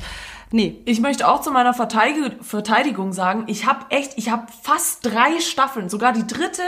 Nee. 0.51 0.81
Ich 0.85 0.99
möchte 1.01 1.27
auch 1.27 1.41
zu 1.41 1.51
meiner 1.51 1.73
Verteidig 1.73 2.33
Verteidigung 2.41 3.11
sagen, 3.11 3.45
ich 3.47 3.65
habe 3.65 3.85
echt, 3.89 4.13
ich 4.17 4.29
habe 4.29 4.45
fast 4.61 5.05
drei 5.05 5.39
Staffeln, 5.39 5.89
sogar 5.89 6.13
die 6.13 6.27
dritte 6.27 6.61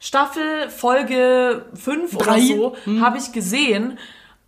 Staffel, 0.00 0.68
Folge 0.70 1.66
5 1.74 2.16
oder 2.16 2.40
so, 2.40 2.76
habe 3.00 3.18
ich 3.18 3.30
gesehen. 3.30 3.98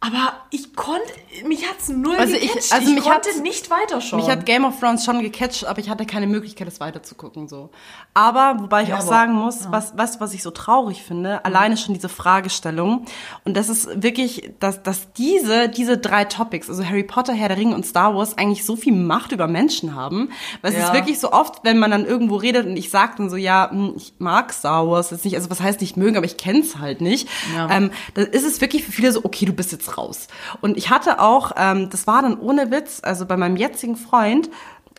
Aber 0.00 0.32
ich 0.54 0.76
konnte, 0.76 1.02
mich 1.46 1.68
hat's 1.68 1.88
null 1.88 2.14
Also 2.16 2.34
ich- 2.34 2.42
gecatcht. 2.42 2.72
also 2.72 2.88
ich 2.88 2.94
mich 2.94 3.02
konnte 3.04 3.28
hat's- 3.28 3.40
nicht 3.40 3.70
weiterschauen. 3.70 4.20
Mich 4.20 4.30
hat 4.30 4.46
Game 4.46 4.64
of 4.64 4.78
Thrones 4.78 5.04
schon 5.04 5.20
gecatcht, 5.20 5.64
aber 5.66 5.80
ich 5.80 5.90
hatte 5.90 6.06
keine 6.06 6.28
Möglichkeit, 6.28 6.68
es 6.68 6.78
weiterzugucken, 6.78 7.48
so. 7.48 7.70
Aber, 8.14 8.56
wobei 8.60 8.84
ich 8.84 8.90
Ja, 8.90 8.94
auch 8.96 9.00
aber- 9.00 9.08
sagen 9.08 9.32
muss, 9.32 9.70
was, 9.72 9.94
was, 9.96 10.20
was 10.20 10.32
ich 10.32 10.44
so 10.44 10.52
traurig 10.52 11.02
finde, 11.02 11.44
alleine 11.44 11.76
schon 11.76 11.92
diese 11.94 12.08
Fragestellung. 12.08 13.04
Und 13.44 13.56
das 13.56 13.68
ist 13.68 14.00
wirklich, 14.02 14.52
dass, 14.60 14.82
dass 14.84 15.12
diese, 15.14 15.68
diese 15.68 15.98
drei 15.98 16.24
Topics, 16.24 16.68
also 16.70 16.84
Harry 16.84 17.02
Potter, 17.02 17.32
Herr 17.32 17.48
der 17.48 17.56
Ringe 17.56 17.74
und 17.74 17.84
Star 17.84 18.14
Wars, 18.14 18.38
eigentlich 18.38 18.64
so 18.64 18.76
viel 18.76 18.92
Macht 18.94 19.32
über 19.32 19.48
Menschen 19.48 19.96
haben. 19.96 20.30
Weil 20.62 20.72
es 20.72 20.78
Ja. 20.78 20.86
ist 20.86 20.92
wirklich 20.94 21.18
so 21.18 21.32
oft, 21.32 21.64
wenn 21.64 21.78
man 21.80 21.90
dann 21.90 22.06
irgendwo 22.06 22.36
redet 22.36 22.66
und 22.66 22.76
ich 22.76 22.90
sage 22.90 23.14
dann 23.18 23.28
so, 23.30 23.36
ja, 23.36 23.70
hm, 23.70 23.94
ich 23.96 24.14
mag 24.18 24.52
Star 24.52 24.86
Wars 24.88 25.10
jetzt 25.10 25.24
nicht, 25.24 25.34
also 25.34 25.50
was 25.50 25.60
heißt 25.60 25.80
nicht 25.80 25.96
mögen, 25.96 26.16
aber 26.16 26.26
ich 26.26 26.36
kenn's 26.36 26.78
halt 26.78 27.00
nicht. 27.00 27.28
Ja. 27.56 27.68
Ähm, 27.70 27.90
dann 28.14 28.26
ist 28.26 28.44
es 28.44 28.60
wirklich 28.60 28.84
für 28.84 28.92
viele 28.92 29.10
so, 29.10 29.24
okay, 29.24 29.46
du 29.46 29.52
bist 29.52 29.72
jetzt 29.72 29.98
raus. 29.98 30.28
Und 30.60 30.76
ich 30.76 30.90
hatte 30.90 31.20
auch, 31.20 31.52
ähm, 31.56 31.90
das 31.90 32.06
war 32.06 32.22
dann 32.22 32.38
ohne 32.38 32.70
Witz, 32.70 33.00
also 33.02 33.26
bei 33.26 33.36
meinem 33.36 33.56
jetzigen 33.56 33.96
Freund, 33.96 34.50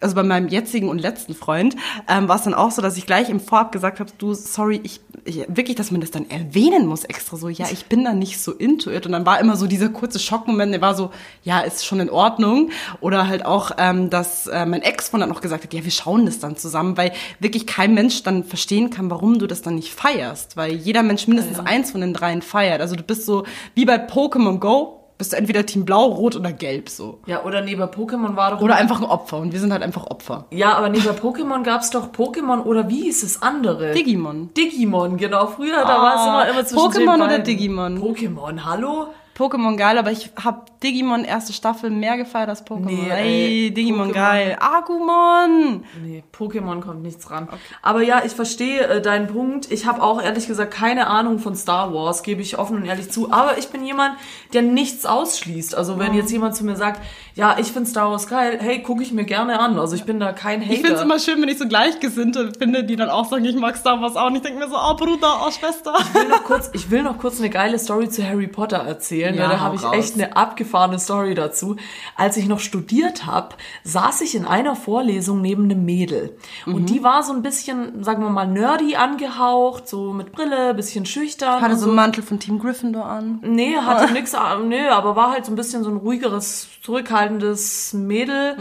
also 0.01 0.15
bei 0.15 0.23
meinem 0.23 0.49
jetzigen 0.49 0.89
und 0.89 0.99
letzten 0.99 1.34
Freund, 1.34 1.75
ähm, 2.10 2.27
war 2.27 2.36
es 2.36 2.43
dann 2.43 2.53
auch 2.53 2.71
so, 2.71 2.81
dass 2.81 2.97
ich 2.97 3.05
gleich 3.05 3.29
im 3.29 3.39
Vorab 3.39 3.71
gesagt 3.71 3.99
habe, 3.99 4.12
du, 4.17 4.34
sorry, 4.34 4.81
ich, 4.84 4.99
ich 5.23 5.45
wirklich, 5.47 5.77
dass 5.77 5.89
man 5.89 6.01
das 6.01 6.12
dann 6.12 6.29
erwähnen 6.29 6.86
muss 6.86 7.05
extra 7.05 7.38
so, 7.38 7.47
ja, 7.47 7.67
ich 7.71 7.86
bin 7.86 8.03
da 8.03 8.13
nicht 8.13 8.41
so 8.41 8.51
into 8.51 8.91
it. 8.91 9.05
Und 9.05 9.13
dann 9.13 9.25
war 9.25 9.39
immer 9.39 9.55
so 9.55 9.67
dieser 9.67 9.89
kurze 9.89 10.19
Schockmoment, 10.19 10.73
der 10.73 10.81
war 10.81 10.95
so, 10.95 11.12
ja, 11.43 11.62
ist 11.62 11.86
schon 11.86 12.01
in 12.01 12.10
Ordnung. 12.10 12.71
Oder 12.99 13.27
halt 13.27 13.45
auch, 13.45 13.71
ähm, 13.77 14.10
dass 14.10 14.47
äh, 14.47 14.65
mein 14.65 14.81
Ex-Freund 14.81 15.23
dann 15.23 15.31
auch 15.31 15.41
gesagt 15.41 15.63
hat, 15.63 15.73
ja, 15.73 15.84
wir 15.84 15.91
schauen 15.91 16.25
das 16.25 16.39
dann 16.39 16.58
zusammen, 16.58 16.97
weil 16.97 17.13
wirklich 17.39 17.65
kein 17.65 17.93
Mensch 17.93 18.23
dann 18.23 18.43
verstehen 18.43 18.89
kann, 18.89 19.10
warum 19.10 19.39
du 19.39 19.47
das 19.47 19.62
dann 19.62 19.75
nicht 19.75 19.93
feierst. 19.93 20.58
Weil 20.58 20.73
jeder 20.73 21.03
Mensch 21.03 21.27
mindestens 21.27 21.60
eins 21.60 21.91
von 21.91 22.01
den 22.01 22.13
dreien 22.13 22.41
feiert. 22.41 22.81
Also 22.81 22.95
du 22.95 23.03
bist 23.03 23.25
so 23.25 23.45
wie 23.75 23.86
bei 23.86 23.95
Pokémon 23.95 24.60
Go, 24.60 25.04
bist 25.17 25.32
du 25.34 25.38
entweder 25.38 25.65
Team 25.65 25.86
Blau, 25.86 26.06
Rot 26.06 26.36
oder 26.36 26.51
Gelb 26.51 26.89
so. 26.89 27.19
ja, 27.25 27.43
oder 27.43 27.62
neben 27.62 27.82
Pokémon 27.84 28.36
war 28.36 28.51
doch... 28.51 28.62
Oder 28.62 28.75
einfach 28.75 28.99
ein 29.01 29.06
Opfer 29.08 29.38
und 29.38 29.54
wir 29.54 29.60
sind 29.60 29.71
halt 29.71 29.82
einfach 29.84 30.06
Opfer. 30.08 30.45
ja, 30.51 30.73
aber 30.73 30.89
neben 30.89 31.08
Pokémon 31.10 31.63
gab's 31.63 31.89
doch 31.89 32.12
Pokémon 32.12 32.63
oder 32.63 32.89
wie 32.89 33.04
hieß 33.04 33.21
das 33.21 33.41
andere? 33.41 33.93
Digimon. 33.93 34.49
Digimon, 34.58 35.17
genau. 35.17 35.47
Früher, 35.47 35.82
da 35.82 35.88
war 36.01 36.15
es 36.15 36.25
immer, 36.25 36.49
immer 36.49 36.65
zwischen 36.65 37.08
Ah, 37.08 37.13
Pokémon 37.13 37.25
oder. 37.25 37.39
Digimon? 37.39 38.01
Pokémon, 38.01 38.65
hallo? 38.65 39.08
Pokémon 39.36 39.76
geil, 39.76 39.98
aber 39.98 40.12
ich 40.12 40.32
habe 40.41 40.62
Digimon 40.82 41.26
erste 41.26 41.52
Staffel 41.52 41.89
mehr 41.89 42.15
gefeiert 42.15 42.48
als 42.48 42.65
Pokémon. 42.65 42.86
Nee, 42.86 43.10
ey, 43.10 43.65
ey, 43.65 43.74
Digimon 43.74 44.12
Pokémon. 44.12 44.13
geil. 44.13 44.58
Agumon. 44.62 45.84
Nee, 46.02 46.24
Pokémon 46.32 46.80
kommt 46.80 47.02
nichts 47.02 47.30
ran. 47.30 47.50
Aber 47.82 48.02
ja, 48.02 48.21
ich 48.26 48.32
verstehe 48.32 48.88
äh, 48.88 49.02
deinen 49.02 49.28
Punkt. 49.28 49.69
Ich 49.71 49.86
habe 49.86 50.02
auch 50.02 50.21
ehrlich 50.21 50.48
gesagt 50.48 50.74
keine 50.74 51.08
Ahnung 51.08 51.39
von 51.39 51.54
Star 51.56 51.93
Wars, 51.93 52.24
gebe 52.24 52.41
ich 52.41 52.58
offen 52.58 52.78
und 52.78 52.86
ehrlich 52.86 53.12
zu. 53.12 53.30
Aber 53.32 53.58
ich 53.58 53.67
bin 53.67 53.86
jemand, 53.86 54.15
der 54.54 54.62
nichts 54.62 55.06
ausschließt. 55.06 55.76
Also 55.76 56.00
wenn 56.00 56.13
jetzt 56.13 56.32
jemand 56.32 56.56
zu 56.56 56.63
mir 56.63 56.78
sagt, 56.78 57.02
ja, 57.36 57.58
ich 57.60 57.71
finde 57.74 57.89
Star 57.89 58.10
Wars 58.10 58.28
geil, 58.28 58.58
hey, 58.62 58.82
gucke 58.82 59.04
ich 59.04 59.12
mir 59.12 59.26
gerne 59.26 59.60
an. 59.60 59.78
Also 59.78 59.93
ich 59.95 60.06
bin 60.06 60.19
da 60.21 60.32
kein 60.32 60.62
Hater. 60.62 60.74
Ich 60.74 60.82
find's 60.82 61.02
immer 61.02 61.19
schön, 61.19 61.41
wenn 61.41 61.50
ich 61.50 61.58
so 61.58 61.67
Gleichgesinnte 61.67 62.54
finde, 62.58 62.86
die 62.86 62.95
dann 62.95 63.10
auch 63.10 63.26
sagen, 63.30 63.43
ich 63.43 63.56
mag 63.58 63.76
Star 63.76 64.00
Wars 64.02 64.15
auch. 64.15 64.28
Und 64.28 64.38
ich 64.38 64.41
denke 64.41 64.60
mir 64.60 64.69
so, 64.69 64.76
oh 64.78 64.95
Bruder, 64.95 65.41
oh 65.45 65.52
Schwester. 65.52 65.93
Ich 66.00 66.13
will 66.13 66.28
noch 66.30 66.43
kurz, 66.45 66.69
ich 66.74 66.89
will 66.91 67.04
noch 67.04 67.17
kurz 67.17 67.39
eine 67.39 67.50
geile 67.50 67.78
Story 67.78 68.10
zu 68.10 68.24
Harry 68.26 68.48
Potter 68.48 68.78
erzählen, 68.78 69.36
Ja, 69.36 69.50
da 69.50 69.60
habe 69.60 69.76
ich 69.76 69.84
raus. 69.84 69.93
echt 69.95 70.13
eine 70.15 70.38
abgefahrene 70.38 70.98
Story 70.98 71.36
dazu. 71.36 71.76
Als 72.15 72.38
ich 72.38 72.48
noch 72.48 72.60
studiert 72.62 73.26
habe, 73.26 73.56
saß 73.84 74.21
ich 74.21 74.34
in 74.36 74.45
einer 74.45 74.78
Vorlesung 74.78 75.41
neben 75.41 75.65
einem 75.65 75.84
Mädel 75.84 76.38
Mhm. 76.65 76.74
und 76.76 76.86
die 76.89 77.04
war 77.04 77.21
so 77.24 77.34
ein 77.34 77.41
bisschen, 77.41 78.02
sagen 78.02 78.24
wir 78.24 78.30
mal, 78.30 78.48
nerdy 78.48 78.95
angehaucht, 78.95 79.89
so 79.89 80.13
mit 80.13 80.32
Brille, 80.32 80.74
bisschen 80.74 81.06
schüchtern. 81.06 81.62
Hatte 81.62 81.76
so 81.76 81.88
einen 81.88 81.95
Mantel 81.95 82.24
von 82.24 82.39
Team 82.39 82.60
Gryffindor 82.60 83.06
an. 83.06 83.39
Nee, 83.43 83.76
hatte 83.76 84.13
nix, 84.13 84.34
ah, 84.34 84.58
nee, 84.63 84.88
aber 84.88 85.17
war 85.17 85.32
halt 85.32 85.45
so 85.45 85.52
ein 85.52 85.56
bisschen 85.56 85.84
so 85.84 85.89
ein 85.89 85.98
ruhigeres, 85.98 86.69
zurückhaltendes 86.82 87.24
Mädel. 87.93 88.57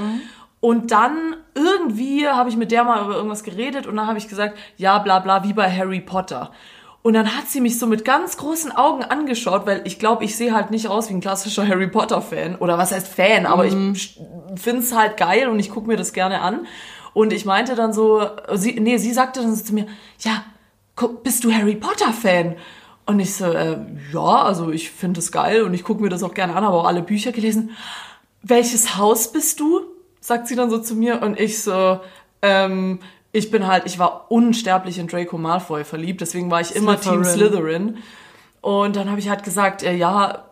Und 0.61 0.91
dann 0.93 1.37
irgendwie 1.55 2.27
habe 2.27 2.49
ich 2.49 2.57
mit 2.57 2.73
der 2.73 2.85
mal 2.85 3.05
über 3.05 3.17
irgendwas 3.17 3.43
geredet 3.43 3.87
und 3.87 3.97
dann 3.97 4.07
habe 4.07 4.19
ich 4.19 4.29
gesagt, 4.29 4.57
ja, 4.79 4.99
bla 4.99 5.19
bla, 5.19 5.45
wie 5.45 5.53
bei 5.53 5.71
Harry 5.71 6.01
Potter. 6.01 6.53
Und 7.03 7.13
dann 7.13 7.37
hat 7.37 7.49
sie 7.49 7.61
mich 7.61 7.79
so 7.79 7.87
mit 7.87 8.03
ganz 8.07 8.39
großen 8.39 8.73
Augen 8.73 9.05
angeschaut, 9.05 9.67
weil 9.67 9.83
ich 9.85 9.99
glaube, 9.99 10.25
ich 10.25 10.37
sehe 10.37 10.55
halt 10.55 10.71
nicht 10.71 10.89
aus 10.89 11.11
wie 11.11 11.15
ein 11.15 11.21
klassischer 11.21 11.69
Harry 11.69 11.87
Potter 11.89 12.23
Fan. 12.23 12.57
Oder 12.57 12.79
was 12.79 12.93
heißt 12.93 13.09
Fan, 13.09 13.45
aber 13.45 13.67
ich 13.67 14.19
find's 14.57 14.97
halt 14.97 15.19
geil 15.19 15.49
und 15.49 15.59
ich 15.59 15.69
guck 15.69 15.87
mir 15.87 15.99
das 15.99 16.15
gerne 16.15 16.41
an. 16.41 16.67
Und 17.13 17.35
ich 17.35 17.45
meinte 17.45 17.75
dann 17.75 17.93
so, 17.93 18.27
sie, 18.55 18.81
nee, 18.81 18.97
sie 18.97 19.13
sagte 19.13 19.43
dann 19.43 19.55
so 19.55 19.63
zu 19.63 19.75
mir, 19.75 19.87
ja, 20.21 20.45
bist 21.23 21.45
du 21.45 21.53
Harry 21.53 21.75
Potter 21.75 22.15
Fan? 22.15 22.57
Und 23.05 23.21
ich 23.21 23.35
so, 23.35 23.45
äh, 23.53 23.77
ja, 24.11 24.43
also 24.43 24.71
ich 24.71 24.91
finde 24.91 25.21
es 25.21 25.31
geil 25.31 25.63
und 25.63 25.75
ich 25.75 25.85
gucke 25.85 26.03
mir 26.03 26.09
das 26.09 26.23
auch 26.23 26.33
gerne 26.33 26.57
an, 26.57 26.65
habe 26.65 26.77
auch 26.77 26.87
alle 26.87 27.03
Bücher 27.03 27.33
gelesen. 27.33 27.77
Welches 28.47 28.97
Haus 28.99 29.33
bist 29.33 29.59
du? 29.59 29.81
Sagt 30.21 30.49
sie 30.49 30.55
dann 30.55 30.69
so 30.71 30.79
zu 30.79 30.95
mir 30.95 31.23
und 31.23 31.41
ich 31.41 31.63
so, 31.63 32.01
ähm, 32.43 33.01
ich 33.33 33.51
bin 33.51 33.67
halt, 33.67 33.85
ich 33.87 33.99
war 33.99 34.27
unsterblich 34.31 34.99
in 34.99 35.09
Draco 35.09 35.39
Malfoy 35.39 35.85
verliebt, 35.85 36.21
deswegen 36.21 36.51
war 36.51 36.61
ich 36.61 36.77
immer 36.77 37.01
Team 37.01 37.25
Slytherin. 37.25 37.95
Slytherin. 37.95 37.99
Und 38.61 38.97
dann 38.97 39.11
habe 39.11 39.19
ich 39.19 39.29
halt 39.29 39.43
gesagt, 39.45 39.83
äh, 39.83 39.95
ja, 39.95 40.45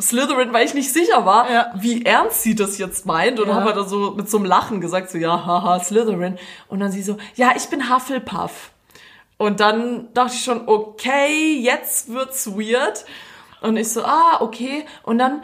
Slytherin, 0.00 0.52
weil 0.54 0.64
ich 0.64 0.72
nicht 0.74 0.90
sicher 0.92 1.24
war, 1.26 1.50
Ja. 1.50 1.72
wie 1.76 2.04
ernst 2.04 2.42
sie 2.42 2.54
das 2.54 2.78
jetzt 2.78 3.04
meint. 3.06 3.38
Und 3.38 3.48
Ja. 3.48 3.54
habe 3.56 3.66
halt 3.66 3.76
dann 3.76 3.88
so 3.88 4.12
mit 4.12 4.28
so 4.30 4.38
einem 4.38 4.46
Lachen 4.46 4.80
gesagt, 4.80 5.10
so, 5.10 5.18
ja, 5.18 5.44
haha, 5.44 5.78
Slytherin. 5.80 6.38
Und 6.68 6.80
dann 6.80 6.90
sie 6.90 7.02
so, 7.02 7.18
ja, 7.34 7.52
ich 7.54 7.66
bin 7.66 7.94
Hufflepuff. 7.94 8.70
Und 9.38 9.60
dann 9.60 10.08
dachte 10.14 10.34
ich 10.34 10.42
schon, 10.42 10.66
okay, 10.66 11.58
jetzt 11.60 12.12
wird's 12.12 12.46
weird. 12.56 13.04
Und 13.60 13.76
ich 13.76 13.90
so, 13.90 14.02
ah, 14.04 14.38
okay. 14.40 14.86
Und 15.02 15.18
dann 15.18 15.42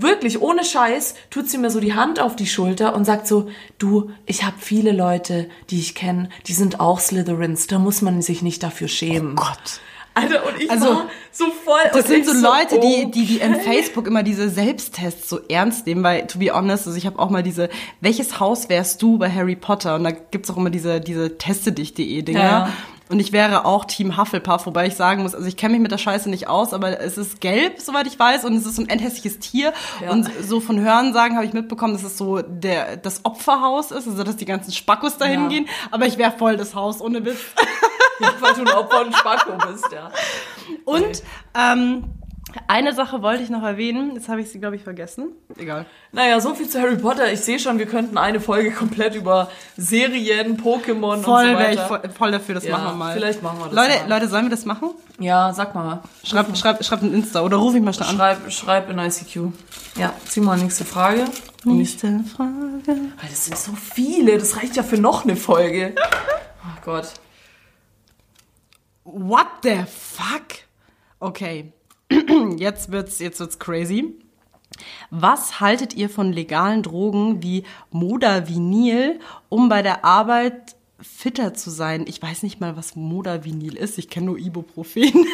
wirklich 0.00 0.40
ohne 0.40 0.64
Scheiß 0.64 1.14
tut 1.30 1.48
sie 1.48 1.58
mir 1.58 1.70
so 1.70 1.80
die 1.80 1.94
Hand 1.94 2.20
auf 2.20 2.34
die 2.36 2.46
Schulter 2.46 2.94
und 2.94 3.04
sagt 3.04 3.26
so, 3.26 3.48
du, 3.78 4.10
ich 4.26 4.44
habe 4.44 4.56
viele 4.58 4.92
Leute, 4.92 5.48
die 5.70 5.78
ich 5.78 5.94
kenne, 5.94 6.28
die 6.46 6.52
sind 6.52 6.80
auch 6.80 6.98
Slytherins. 6.98 7.68
Da 7.68 7.78
muss 7.78 8.02
man 8.02 8.20
sich 8.20 8.42
nicht 8.42 8.62
dafür 8.62 8.88
schämen. 8.88 9.32
Oh 9.32 9.42
Gott. 9.42 9.80
Alter, 10.16 10.46
und 10.46 10.60
ich 10.60 10.70
Also, 10.70 10.86
war 10.86 11.06
so 11.32 11.46
voll. 11.64 11.80
Das 11.92 12.06
sind 12.06 12.20
ich 12.20 12.26
so 12.26 12.32
Leute, 12.34 12.78
die, 12.78 13.04
okay. 13.04 13.10
die, 13.12 13.26
die 13.26 13.36
in 13.38 13.56
Facebook 13.56 14.06
immer 14.06 14.22
diese 14.22 14.48
Selbsttests 14.48 15.28
so 15.28 15.40
ernst 15.48 15.86
nehmen, 15.86 16.04
weil, 16.04 16.26
to 16.28 16.38
be 16.38 16.52
honest, 16.52 16.86
also 16.86 16.96
ich 16.96 17.06
habe 17.06 17.18
auch 17.18 17.30
mal 17.30 17.42
diese, 17.42 17.68
welches 18.00 18.38
Haus 18.38 18.68
wärst 18.68 19.02
du 19.02 19.18
bei 19.18 19.28
Harry 19.30 19.56
Potter? 19.56 19.96
Und 19.96 20.04
da 20.04 20.12
gibt's 20.12 20.50
auch 20.50 20.56
immer 20.56 20.70
diese, 20.70 21.00
diese 21.00 21.36
teste-dich.de 21.36 22.22
Dinger. 22.22 22.40
Ja, 22.40 22.50
ja. 22.66 22.72
Und 23.10 23.20
ich 23.20 23.32
wäre 23.32 23.66
auch 23.66 23.84
Team 23.84 24.16
Hufflepuff, 24.16 24.64
wobei 24.64 24.86
ich 24.86 24.94
sagen 24.96 25.22
muss, 25.22 25.34
also 25.34 25.46
ich 25.46 25.58
kenne 25.58 25.72
mich 25.72 25.82
mit 25.82 25.92
der 25.92 25.98
Scheiße 25.98 26.30
nicht 26.30 26.48
aus, 26.48 26.72
aber 26.72 27.00
es 27.00 27.18
ist 27.18 27.40
gelb, 27.42 27.78
soweit 27.78 28.06
ich 28.06 28.18
weiß, 28.18 28.44
und 28.46 28.54
es 28.56 28.64
ist 28.64 28.76
so 28.76 28.82
ein 28.82 28.88
endhässliches 28.88 29.38
Tier. 29.40 29.74
Ja. 30.02 30.10
Und 30.10 30.28
so 30.42 30.58
von 30.60 30.80
Hörensagen 30.80 31.36
habe 31.36 31.44
ich 31.46 31.52
mitbekommen, 31.52 31.92
dass 31.92 32.02
es 32.02 32.16
so 32.16 32.40
der, 32.40 32.96
das 32.96 33.24
Opferhaus 33.26 33.90
ist, 33.90 34.08
also 34.08 34.24
dass 34.24 34.36
die 34.36 34.46
ganzen 34.46 34.72
Spackos 34.72 35.18
dahin 35.18 35.42
Ja. 35.42 35.48
gehen. 35.48 35.68
Aber 35.90 36.06
ich 36.06 36.16
wäre 36.16 36.32
voll 36.32 36.56
das 36.56 36.74
Haus, 36.74 37.00
ohne 37.02 37.24
Witz. 37.26 37.38
Ja, 38.20 38.32
weil 38.40 38.54
du 38.54 38.60
ein 38.62 38.68
Opfer 38.68 39.04
und 39.04 39.14
Spacko 39.14 39.52
bist, 39.68 39.88
ja. 39.92 40.10
Und 40.84 41.22
ähm, 41.58 42.04
Eine 42.68 42.92
Sache 42.94 43.20
wollte 43.22 43.42
ich 43.42 43.50
noch 43.50 43.62
erwähnen, 43.62 44.12
jetzt 44.14 44.28
habe 44.28 44.40
ich 44.40 44.50
sie, 44.50 44.60
glaube 44.60 44.76
ich, 44.76 44.82
vergessen. 44.82 45.32
Egal. 45.58 45.86
Naja, 46.12 46.40
so 46.40 46.54
viel 46.54 46.68
zu 46.68 46.80
Harry 46.80 46.96
Potter. 46.96 47.32
Ich 47.32 47.40
sehe 47.40 47.58
schon, 47.58 47.78
wir 47.78 47.86
könnten 47.86 48.16
eine 48.16 48.40
Folge 48.40 48.70
komplett 48.70 49.14
über 49.14 49.50
Serien, 49.76 50.56
Pokémon 50.56 51.22
Voll 51.22 51.44
und 51.46 51.52
so 51.52 51.58
wäre 51.58 51.72
ich 51.72 51.78
weiter. 51.78 51.86
voll, 51.88 52.00
voll 52.16 52.30
dafür, 52.32 52.54
das 52.54 52.64
Ja, 52.64 52.72
machen 52.78 52.84
wir 52.86 52.92
mal. 52.94 53.14
vielleicht 53.14 53.42
machen 53.42 53.58
wir 53.58 53.64
das 53.66 53.74
Leute, 53.74 54.00
mal. 54.00 54.08
Leute, 54.08 54.28
sollen 54.28 54.44
wir 54.46 54.50
das 54.50 54.64
machen? 54.64 54.90
Ja, 55.18 55.52
sag 55.52 55.74
mal. 55.74 56.02
Schreib, 56.22 56.56
schreib, 56.56 56.84
schreib 56.84 57.02
ein 57.02 57.12
Insta 57.12 57.40
oder 57.42 57.56
ruf 57.56 57.74
ich 57.74 57.82
mal 57.82 57.92
schnell 57.92 58.08
an. 58.08 58.16
Schreib, 58.16 58.52
schreib 58.52 58.90
in 58.90 58.98
ICQ. 58.98 59.52
Ja, 59.96 60.12
zieh 60.26 60.40
mal 60.40 60.56
nächste 60.58 60.84
Frage. 60.84 61.24
Nächste 61.64 62.20
Frage. 62.36 62.52
Weil 62.86 63.28
Das 63.30 63.46
sind 63.46 63.56
so 63.58 63.72
viele, 63.72 64.38
das 64.38 64.56
reicht 64.56 64.76
ja 64.76 64.82
für 64.82 64.98
noch 64.98 65.24
eine 65.24 65.36
Folge. 65.36 65.94
Oh 65.96 66.80
Gott. 66.84 67.08
What 69.04 69.46
the 69.62 69.84
fuck? 69.86 70.42
Okay. 71.20 71.72
Jetzt 72.58 72.92
wird's, 72.92 73.18
jetzt 73.18 73.40
wird's 73.40 73.58
crazy. 73.58 74.14
Was 75.10 75.60
haltet 75.60 75.94
ihr 75.94 76.08
von 76.10 76.32
legalen 76.32 76.82
Drogen 76.82 77.42
wie 77.42 77.64
Modavinil, 77.90 79.20
um 79.48 79.68
bei 79.68 79.82
der 79.82 80.04
Arbeit 80.04 80.76
fitter 81.00 81.54
zu 81.54 81.70
sein? 81.70 82.04
Ich 82.08 82.20
weiß 82.20 82.42
nicht 82.42 82.60
mal, 82.60 82.76
was 82.76 82.96
Modavinil 82.96 83.76
ist. 83.76 83.98
Ich 83.98 84.10
kenne 84.10 84.26
nur 84.26 84.38
Ibuprofen. 84.38 85.04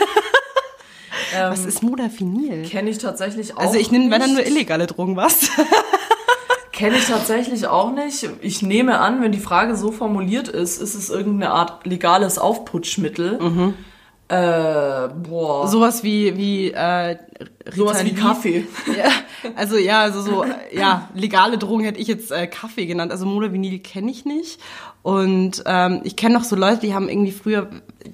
was 1.33 1.65
ist 1.65 1.83
Modavinil? 1.83 2.69
Kenne 2.69 2.91
ich 2.91 2.99
tatsächlich 2.99 3.57
auch 3.57 3.61
Also 3.61 3.79
ich 3.79 3.91
nehme, 3.91 4.11
wenn 4.11 4.21
dann 4.21 4.35
nur 4.35 4.47
illegale 4.47 4.87
Drogen, 4.87 5.17
was? 5.17 5.51
Kenne 6.73 6.97
ich 6.97 7.05
tatsächlich 7.05 7.67
auch 7.67 7.93
nicht. 7.93 8.27
Ich 8.41 8.63
nehme 8.63 9.01
an, 9.01 9.21
wenn 9.21 9.33
die 9.33 9.41
Frage 9.41 9.77
so 9.77 9.93
formuliert 9.93 10.49
ist, 10.49 10.81
ist 10.81 10.95
es 10.95 11.11
irgendeine 11.11 11.53
Art 11.53 11.87
legales 11.87 12.39
Aufputschmittel. 12.39 13.39
Mhm. 13.39 13.75
Äh, 14.31 15.09
boah. 15.29 15.67
Sowas 15.67 16.05
wie, 16.05 16.37
wie, 16.37 16.71
äh, 16.71 17.17
Sowas 17.75 18.05
wie 18.05 18.11
Ritalin. 18.11 18.17
Kaffee. 18.17 18.65
Ja, 18.97 19.11
also 19.57 19.77
ja, 19.77 20.01
also 20.01 20.23
so, 20.23 20.45
ja, 20.73 21.09
legale 21.15 21.59
Drogen 21.59 21.85
hätte 21.85 22.01
ich 22.01 22.09
jetzt 22.09 22.31
äh, 22.31 22.47
Kaffee 22.47 22.87
genannt. 22.87 23.13
Also 23.13 23.27
Modavinil 23.27 23.79
kenne 23.79 24.11
ich 24.11 24.25
nicht. 24.25 24.61
Und 25.03 25.63
ähm, 25.65 26.03
ich 26.05 26.17
kenne 26.17 26.35
noch 26.35 26.45
so 26.45 26.57
Leute, 26.57 26.81
die 26.81 26.95
haben 26.95 27.09
irgendwie 27.09 27.33
früher, 27.33 27.71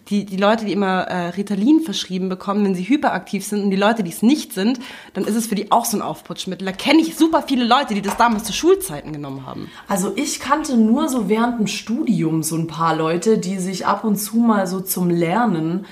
die, 0.09 0.25
die 0.25 0.37
Leute, 0.37 0.65
die 0.65 0.73
immer 0.73 1.03
äh, 1.03 1.29
Ritalin 1.31 1.81
verschrieben 1.81 2.29
bekommen, 2.29 2.65
wenn 2.65 2.77
sie 2.77 2.89
hyperaktiv 2.89 3.45
sind 3.45 3.65
und 3.65 3.71
die 3.71 3.77
Leute, 3.77 4.05
die 4.05 4.13
es 4.13 4.23
nicht 4.23 4.53
sind, 4.53 4.79
dann 5.13 5.25
ist 5.25 5.35
es 5.35 5.49
für 5.49 5.57
die 5.57 5.73
auch 5.73 5.85
so 5.85 5.97
ein 5.97 6.03
Aufputschmittel. 6.03 6.65
Da 6.65 6.73
kenne 6.73 7.01
ich 7.01 7.17
super 7.17 7.43
viele 7.47 7.65
Leute, 7.65 7.95
die 7.95 8.03
das 8.03 8.17
damals 8.17 8.45
zu 8.45 8.53
Schulzeiten 8.53 9.13
genommen 9.13 9.47
haben. 9.47 9.69
Also 9.89 10.13
ich 10.15 10.39
kannte 10.39 10.77
nur 10.77 11.09
so 11.09 11.29
während 11.29 11.59
dem 11.59 11.67
Studium 11.67 12.45
so 12.45 12.57
ein 12.57 12.69
paar 12.69 12.95
Leute, 12.95 13.39
die 13.39 13.59
sich 13.59 13.85
ab 13.85 14.05
und 14.05 14.17
zu 14.17 14.37
mal 14.37 14.69
so 14.69 14.81
zum 14.81 15.11
Lernen 15.11 15.87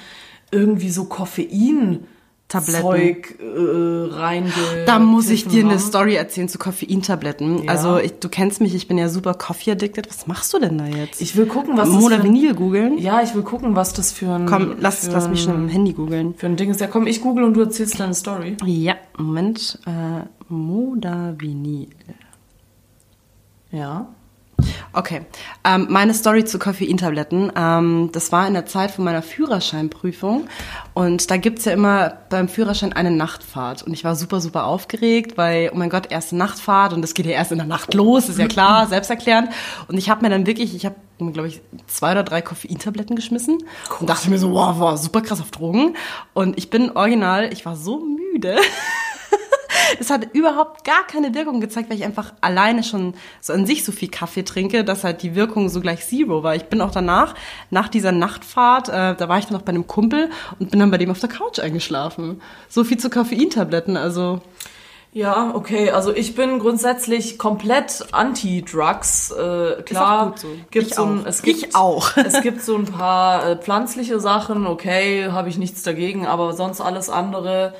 irgendwie 0.52 0.90
so 0.90 1.06
Koffein 1.06 2.06
Tabletten. 2.54 2.82
Zeug 2.82 3.34
äh, 3.40 4.14
reinge. 4.14 4.50
Da 4.86 4.98
muss 4.98 5.28
ich 5.30 5.46
dir 5.46 5.64
eine. 5.64 5.78
Story 5.78 6.14
erzählen 6.14 6.48
zu 6.48 6.58
Koffeintabletten. 6.58 7.64
Ja. 7.64 7.70
Also 7.70 7.98
ich, 7.98 8.12
du 8.20 8.28
kennst 8.28 8.60
mich, 8.60 8.74
ich 8.74 8.88
bin 8.88 8.96
ja 8.96 9.08
super 9.08 9.34
Coffee-addicted. 9.34 10.08
Was 10.08 10.26
machst 10.26 10.52
du 10.54 10.58
denn 10.58 10.78
da 10.78 10.86
jetzt? 10.86 11.20
Ich 11.20 11.36
will 11.36 11.46
gucken, 11.46 11.76
was 11.76 11.88
das 11.88 11.96
für 11.96 12.02
Modavinil 12.02 12.50
ein, 12.50 12.56
googeln? 12.56 12.98
Ja, 12.98 13.22
ich 13.22 13.34
will 13.34 13.42
gucken, 13.42 13.76
was 13.76 13.92
das 13.92 14.12
für 14.12 14.30
ein 14.30 14.46
Komm, 14.46 14.76
lass, 14.78 15.06
lass 15.10 15.28
mich 15.28 15.42
schnell 15.42 15.56
dem 15.56 15.68
Handy 15.68 15.92
googeln. 15.92 16.34
für 16.34 16.46
ein 16.46 16.56
Ding 16.56 16.70
ist. 16.70 16.80
Ja, 16.80 16.86
komm, 16.86 17.06
ich 17.06 17.20
google 17.20 17.44
und 17.44 17.54
du 17.54 17.60
erzählst 17.60 17.98
deine 17.98 18.14
Story. 18.14 18.56
Ja, 18.64 18.94
Moment. 19.18 19.78
Äh, 19.86 20.24
Modavinil. 20.48 21.88
Ja. 23.70 24.08
Okay, 24.92 25.22
ähm, 25.64 25.86
meine 25.90 26.14
Story 26.14 26.44
zu 26.44 26.58
Koffeintabletten. 26.58 27.52
Ähm, 27.56 28.10
das 28.12 28.32
war 28.32 28.46
in 28.46 28.54
der 28.54 28.66
Zeit 28.66 28.90
von 28.90 29.04
meiner 29.04 29.22
Führerscheinprüfung 29.22 30.46
und 30.94 31.30
da 31.30 31.36
gibt's 31.36 31.64
ja 31.64 31.72
immer 31.72 32.18
beim 32.30 32.48
Führerschein 32.48 32.92
eine 32.92 33.10
Nachtfahrt 33.10 33.82
und 33.82 33.92
ich 33.92 34.04
war 34.04 34.14
super, 34.14 34.40
super 34.40 34.64
aufgeregt, 34.64 35.36
weil, 35.36 35.70
oh 35.72 35.76
mein 35.76 35.90
Gott, 35.90 36.10
erste 36.10 36.36
Nachtfahrt 36.36 36.92
und 36.92 37.02
das 37.02 37.14
geht 37.14 37.26
ja 37.26 37.32
erst 37.32 37.52
in 37.52 37.58
der 37.58 37.66
Nacht 37.66 37.94
los, 37.94 38.28
ist 38.28 38.38
ja 38.38 38.46
klar, 38.46 38.86
selbsterklärend. 38.88 39.50
Und 39.88 39.98
ich 39.98 40.10
habe 40.10 40.22
mir 40.22 40.30
dann 40.30 40.46
wirklich, 40.46 40.74
ich 40.74 40.86
habe, 40.86 40.96
glaube 41.18 41.48
ich, 41.48 41.60
zwei 41.86 42.12
oder 42.12 42.22
drei 42.22 42.42
Koffeintabletten 42.42 43.16
geschmissen 43.16 43.58
und 44.00 44.08
dachte 44.08 44.30
mir 44.30 44.38
so, 44.38 44.52
wow, 44.52 44.76
wow, 44.78 44.98
super 44.98 45.20
krass 45.20 45.40
auf 45.40 45.50
Drogen. 45.50 45.96
Und 46.32 46.58
ich 46.58 46.70
bin 46.70 46.90
original, 46.90 47.52
ich 47.52 47.66
war 47.66 47.76
so 47.76 48.00
müde. 48.00 48.56
Es 50.00 50.10
hat 50.10 50.34
überhaupt 50.34 50.84
gar 50.84 51.06
keine 51.06 51.34
Wirkung 51.34 51.60
gezeigt, 51.60 51.90
weil 51.90 51.96
ich 51.96 52.04
einfach 52.04 52.32
alleine 52.40 52.82
schon 52.82 53.14
so 53.40 53.52
an 53.52 53.66
sich 53.66 53.84
so 53.84 53.92
viel 53.92 54.08
Kaffee 54.08 54.42
trinke, 54.42 54.84
dass 54.84 55.04
halt 55.04 55.22
die 55.22 55.34
Wirkung 55.34 55.68
so 55.68 55.80
gleich 55.80 56.06
Zero 56.06 56.42
war. 56.42 56.54
Ich 56.54 56.64
bin 56.64 56.80
auch 56.80 56.90
danach, 56.90 57.34
nach 57.70 57.88
dieser 57.88 58.12
Nachtfahrt, 58.12 58.88
äh, 58.88 59.14
da 59.14 59.28
war 59.28 59.38
ich 59.38 59.46
dann 59.46 59.54
noch 59.54 59.62
bei 59.62 59.70
einem 59.70 59.86
Kumpel 59.86 60.30
und 60.58 60.70
bin 60.70 60.80
dann 60.80 60.90
bei 60.90 60.98
dem 60.98 61.10
auf 61.10 61.20
der 61.20 61.28
Couch 61.28 61.58
eingeschlafen. 61.58 62.40
So 62.68 62.84
viel 62.84 62.98
zu 62.98 63.10
Koffeintabletten, 63.10 63.96
also 63.96 64.40
Ja, 65.12 65.52
okay. 65.54 65.90
Also 65.90 66.14
ich 66.14 66.34
bin 66.34 66.58
grundsätzlich 66.58 67.38
komplett 67.38 68.06
anti-Drugs. 68.12 69.30
Äh, 69.30 69.82
klar, 69.82 70.30
gut 70.30 70.38
so. 70.40 70.48
gibt's 70.70 70.90
Ich 70.90 70.94
so 70.96 71.04
ein, 71.04 71.20
auch. 71.20 71.26
es 71.26 71.42
gibt, 71.42 71.58
Ich 71.58 71.76
auch. 71.76 72.16
es 72.16 72.42
gibt 72.42 72.62
so 72.62 72.76
ein 72.76 72.86
paar 72.86 73.48
äh, 73.48 73.56
pflanzliche 73.56 74.18
Sachen. 74.18 74.66
Okay, 74.66 75.28
habe 75.30 75.48
ich 75.48 75.58
nichts 75.58 75.82
dagegen, 75.82 76.26
aber 76.26 76.52
sonst 76.52 76.80
alles 76.80 77.10
andere. 77.10 77.74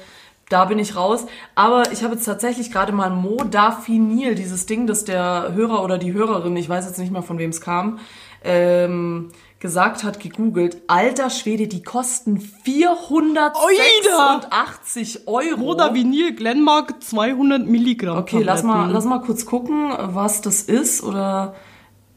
Da 0.49 0.64
bin 0.66 0.78
ich 0.78 0.95
raus. 0.97 1.26
Aber 1.55 1.92
ich 1.92 2.03
habe 2.03 2.14
jetzt 2.14 2.24
tatsächlich 2.24 2.70
gerade 2.70 2.92
mal 2.92 3.11
Modafinil, 3.11 4.34
dieses 4.34 4.64
Ding, 4.66 4.86
das 4.86 5.05
der 5.05 5.53
Hörer 5.55 5.82
oder 5.82 5.97
die 5.99 6.12
Hörerin, 6.12 6.57
ich 6.57 6.68
weiß 6.68 6.86
jetzt 6.86 6.99
nicht 6.99 7.12
mehr 7.12 7.22
von 7.22 7.38
wem 7.38 7.49
es 7.51 7.61
kam, 7.61 7.99
ähm, 8.42 9.30
gesagt 9.59 10.05
hat, 10.05 10.20
gegoogelt. 10.20 10.76
Alter 10.88 11.30
Schwede, 11.30 11.66
die 11.66 11.82
kosten 11.82 12.38
486 12.38 15.26
Euro. 15.26 15.57
Modavinil 15.57 16.34
Glenmark 16.34 17.03
200 17.03 17.66
Milligramm. 17.66 18.18
Okay, 18.18 18.42
lass 18.42 18.62
mal, 18.62 18.90
lass 18.90 19.07
mal 19.07 19.22
kurz 19.22 19.47
gucken, 19.47 19.95
was 19.99 20.42
das 20.42 20.61
ist 20.61 21.03
oder 21.03 21.55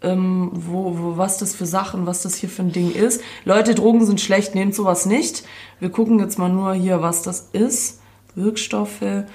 ähm, 0.02 0.52
wo, 0.54 0.98
wo, 0.98 1.18
was 1.18 1.38
das 1.38 1.56
für 1.56 1.66
Sachen, 1.66 2.06
was 2.06 2.24
das 2.24 2.36
hier 2.36 2.50
für 2.50 2.64
ein 2.64 2.74
Ding 2.74 2.92
ist. 2.92 3.22
Leute, 3.46 3.76
Drogen 3.76 4.06
sind 4.06 4.20
schlecht, 4.22 4.54
nehmt 4.54 4.76
sowas 4.76 5.06
nicht. 5.06 5.46
Wir 5.80 5.90
gucken 5.90 6.20
jetzt 6.20 6.38
mal 6.38 6.50
nur 6.50 6.74
hier, 6.74 7.02
was 7.02 7.22
das 7.22 7.48
ist. 7.54 8.02
Wirkstoffe. 8.38 9.26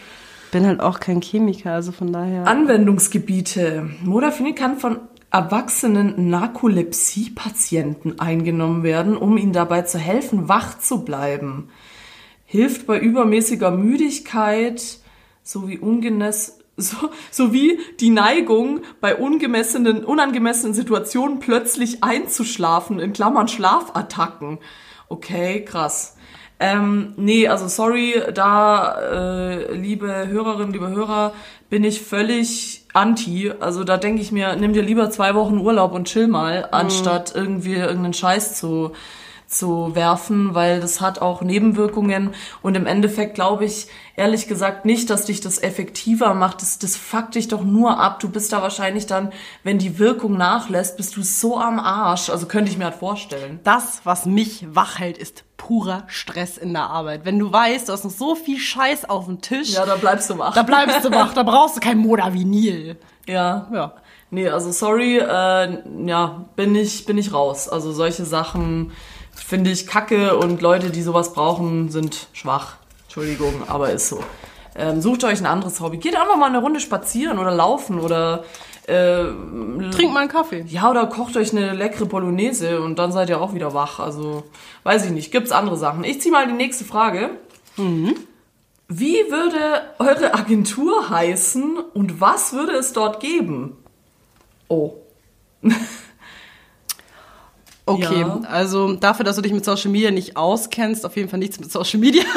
bin 0.51 0.67
halt 0.67 0.81
auch 0.81 1.01
kein 1.01 1.21
Chemiker, 1.21 1.73
also 1.73 1.93
von 1.93 2.13
daher. 2.13 2.47
Anwendungsgebiete. 2.47 3.91
Modafinil 4.03 4.55
kann 4.55 4.79
von 4.79 5.01
erwachsenen 5.31 6.29
Narkolepsie-Patienten 6.29 8.21
eingenommen 8.21 8.83
werden, 8.83 9.17
um 9.17 9.37
ihnen 9.39 9.53
dabei 9.53 9.83
zu 9.83 9.99
helfen, 9.99 10.49
wach 10.49 10.79
zu 10.79 11.05
bleiben. 11.05 11.69
Hilft 12.45 12.87
bei 12.87 12.99
übermäßiger 12.99 13.71
Müdigkeit 13.71 14.99
sowie 15.43 15.79
ungeness 15.79 16.59
so, 16.77 17.11
sowie 17.31 17.79
die 18.01 18.11
Neigung, 18.11 18.81
bei 19.01 19.17
ungemessenen, 19.17 20.05
unangemessenen 20.05 20.75
Situationen 20.75 21.39
plötzlich 21.39 22.03
einzuschlafen, 22.03 22.99
in 22.99 23.13
Klammern 23.13 23.49
Schlafattacken. 23.49 24.59
Okay, 25.09 25.65
krass. 25.65 26.17
Ähm, 26.63 27.15
nee, 27.17 27.49
also 27.49 27.67
sorry, 27.67 28.23
da, 28.33 28.95
äh, 29.01 29.75
liebe 29.75 30.29
Hörerinnen, 30.29 30.73
liebe 30.73 30.91
Hörer, 30.91 31.33
bin 31.69 31.83
ich 31.83 32.03
völlig 32.03 32.85
anti. 32.93 33.51
Also 33.59 33.83
da 33.83 33.97
denke 33.97 34.23
ich 34.23 34.31
mir, 34.31 34.55
nimm 34.55 34.73
dir 34.73 34.83
lieber 34.83 35.11
zwei 35.11 35.35
Wochen 35.35 35.59
Urlaub 35.59 35.93
und 35.93 36.07
chill 36.07 36.29
mal, 36.29 36.69
anstatt 36.71 37.33
irgendwie 37.35 37.75
irgendeinen 37.75 38.15
Scheiß 38.15 38.61
zu, 38.61 38.93
zu 39.53 39.95
werfen, 39.95 40.55
weil 40.55 40.81
das 40.81 41.01
hat 41.01 41.21
auch 41.21 41.43
Nebenwirkungen 41.43 42.31
und 42.63 42.75
im 42.77 42.87
Endeffekt 42.87 43.35
glaube 43.35 43.65
ich 43.65 43.87
ehrlich 44.17 44.49
gesagt 44.49 44.85
nicht, 44.85 45.11
dass 45.11 45.27
dich 45.27 45.41
das 45.41 45.63
effektiver 45.63 46.35
macht. 46.35 46.63
Das, 46.63 46.79
das 46.79 46.97
fuckt 46.97 47.35
dich 47.35 47.49
doch 47.49 47.63
nur 47.63 47.99
ab. 47.99 48.21
Du 48.21 48.29
bist 48.29 48.53
da 48.53 48.63
wahrscheinlich 48.63 49.07
dann, 49.07 49.33
wenn 49.63 49.79
die 49.79 49.99
Wirkung 49.99 50.37
nachlässt, 50.37 50.97
bist 50.97 51.17
du 51.17 51.23
so 51.23 51.59
am 51.59 51.79
Arsch. 51.79 52.29
Also 52.31 52.47
könnte 52.47 52.71
ich 52.71 52.79
mir 52.79 52.85
halt 52.85 52.95
vorstellen. 52.97 53.61
Das, 53.65 54.01
was 54.05 54.27
mich 54.27 54.67
wach 54.71 54.99
hält, 54.99 55.19
ist 55.19 55.45
purer 55.57 56.05
Stress 56.09 56.59
in 56.59 56.73
der 56.73 56.91
Arbeit. 56.91 57.25
Wenn 57.25 57.39
du 57.39 57.53
weißt, 57.53 57.89
du 57.89 57.93
hast 57.93 58.05
noch 58.05 58.11
so 58.11 58.35
viel 58.35 58.59
Scheiß 58.59 59.09
auf 59.09 59.27
dem 59.27 59.41
Tisch, 59.41 59.71
Ja, 59.75 59.87
da 59.87 59.95
bleibst 59.97 60.29
du 60.29 60.37
wach. 60.39 60.55
da 60.55 60.63
bleibst 60.63 61.05
du 61.05 61.11
wach, 61.13 61.33
da 61.35 61.43
brauchst 61.43 61.77
du 61.77 61.81
kein 61.81 61.99
Modavinil. 61.99 62.97
Ja. 63.27 63.69
Ja. 63.73 63.95
Nee, 64.31 64.49
also 64.49 64.73
sorry, 64.73 65.19
äh, 65.19 65.79
ja, 66.07 66.45
bin 66.57 66.75
ich, 66.75 67.05
bin 67.05 67.19
ich 67.19 67.33
raus. 67.35 67.69
Also 67.69 67.93
solche 67.93 68.25
Sachen 68.25 68.93
finde 69.53 69.71
ich 69.71 69.87
kacke 69.87 70.35
und 70.39 70.63
Leute, 70.63 70.89
die 70.89 71.03
sowas 71.03 71.35
brauchen, 71.35 71.91
sind 71.91 72.29
schwach. 72.33 72.77
Entschuldigung, 73.03 73.53
aber 73.69 73.91
ist 73.91 74.09
so. 74.09 74.25
Ähm, 74.75 75.03
sucht 75.03 75.25
euch 75.25 75.41
ein 75.41 75.47
anderes 75.47 75.79
Hobby. 75.83 75.99
Geht 75.99 76.17
einfach 76.17 76.39
mal 76.39 76.47
eine 76.47 76.57
Runde 76.57 76.81
spazieren 76.81 77.39
oder 77.39 77.51
laufen 77.51 78.01
oder 78.01 78.45
äh, 78.87 79.25
Trink 79.91 80.15
mal 80.15 80.21
einen 80.21 80.31
Kaffee. 80.31 80.65
ja, 80.69 80.89
oder 80.91 81.05
kocht 81.05 81.37
euch 81.37 81.53
eine 81.53 81.75
leckere 81.75 82.07
Bolognese 82.07 82.81
und 82.81 82.99
dann 82.99 83.13
seid 83.13 83.29
ihr 83.29 83.43
auch 83.43 83.53
wieder 83.53 83.75
wach. 83.75 84.01
Also, 84.01 84.45
weiß 84.85 85.05
ich 85.05 85.11
nicht. 85.11 85.31
Gibt's 85.33 85.53
andere 85.53 85.77
Sachen. 85.77 86.03
Ich 86.03 86.23
zieh 86.23 86.31
mal 86.31 86.47
die 86.47 86.55
nächste 86.55 86.87
Frage. 86.87 87.33
Wie 87.77 89.17
würde 89.29 89.83
eure 89.99 90.33
Agentur 90.33 91.11
heißen 91.11 91.77
und 91.93 92.23
was 92.23 92.55
würde 92.55 92.73
es 92.73 92.95
dort 92.95 93.21
geben? 93.21 93.77
Oh. 94.69 94.95
Okay, 97.85 98.21
Ja. 98.21 98.41
also 98.49 98.93
dafür, 98.95 99.25
dass 99.25 99.37
du 99.37 99.43
dich 99.43 99.53
mit 99.53 99.65
Social 99.65 99.91
Media 99.91 100.11
nicht 100.11 100.37
auskennst, 100.37 101.05
auf 101.05 101.17
jeden 101.17 101.29
Fall 101.29 101.39
nichts 101.41 101.59
mit 101.59 101.71
Social 101.71 101.99
Media. 102.01 102.23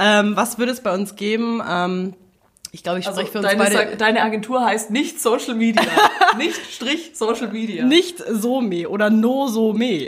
Ähm, 0.00 0.36
was 0.36 0.58
würde 0.58 0.70
es 0.70 0.80
bei 0.80 0.94
uns 0.94 1.16
geben? 1.16 1.60
Ähm, 1.68 2.14
ich 2.70 2.82
glaube, 2.82 3.00
ich 3.00 3.06
Also 3.08 3.18
spreche 3.20 3.32
für 3.32 3.38
uns 3.38 3.48
deine, 3.48 3.64
beide. 3.64 3.96
Deine 3.96 4.22
Agentur 4.22 4.64
heißt 4.64 4.90
nicht 4.90 5.20
Social 5.20 5.54
Media. 5.54 5.82
nicht 6.36 6.60
Strich 6.72 7.12
Social 7.14 7.48
Media. 7.48 7.84
Nicht 7.84 8.18
Some 8.28 8.88
oder 8.88 9.10
Nosome. 9.10 10.06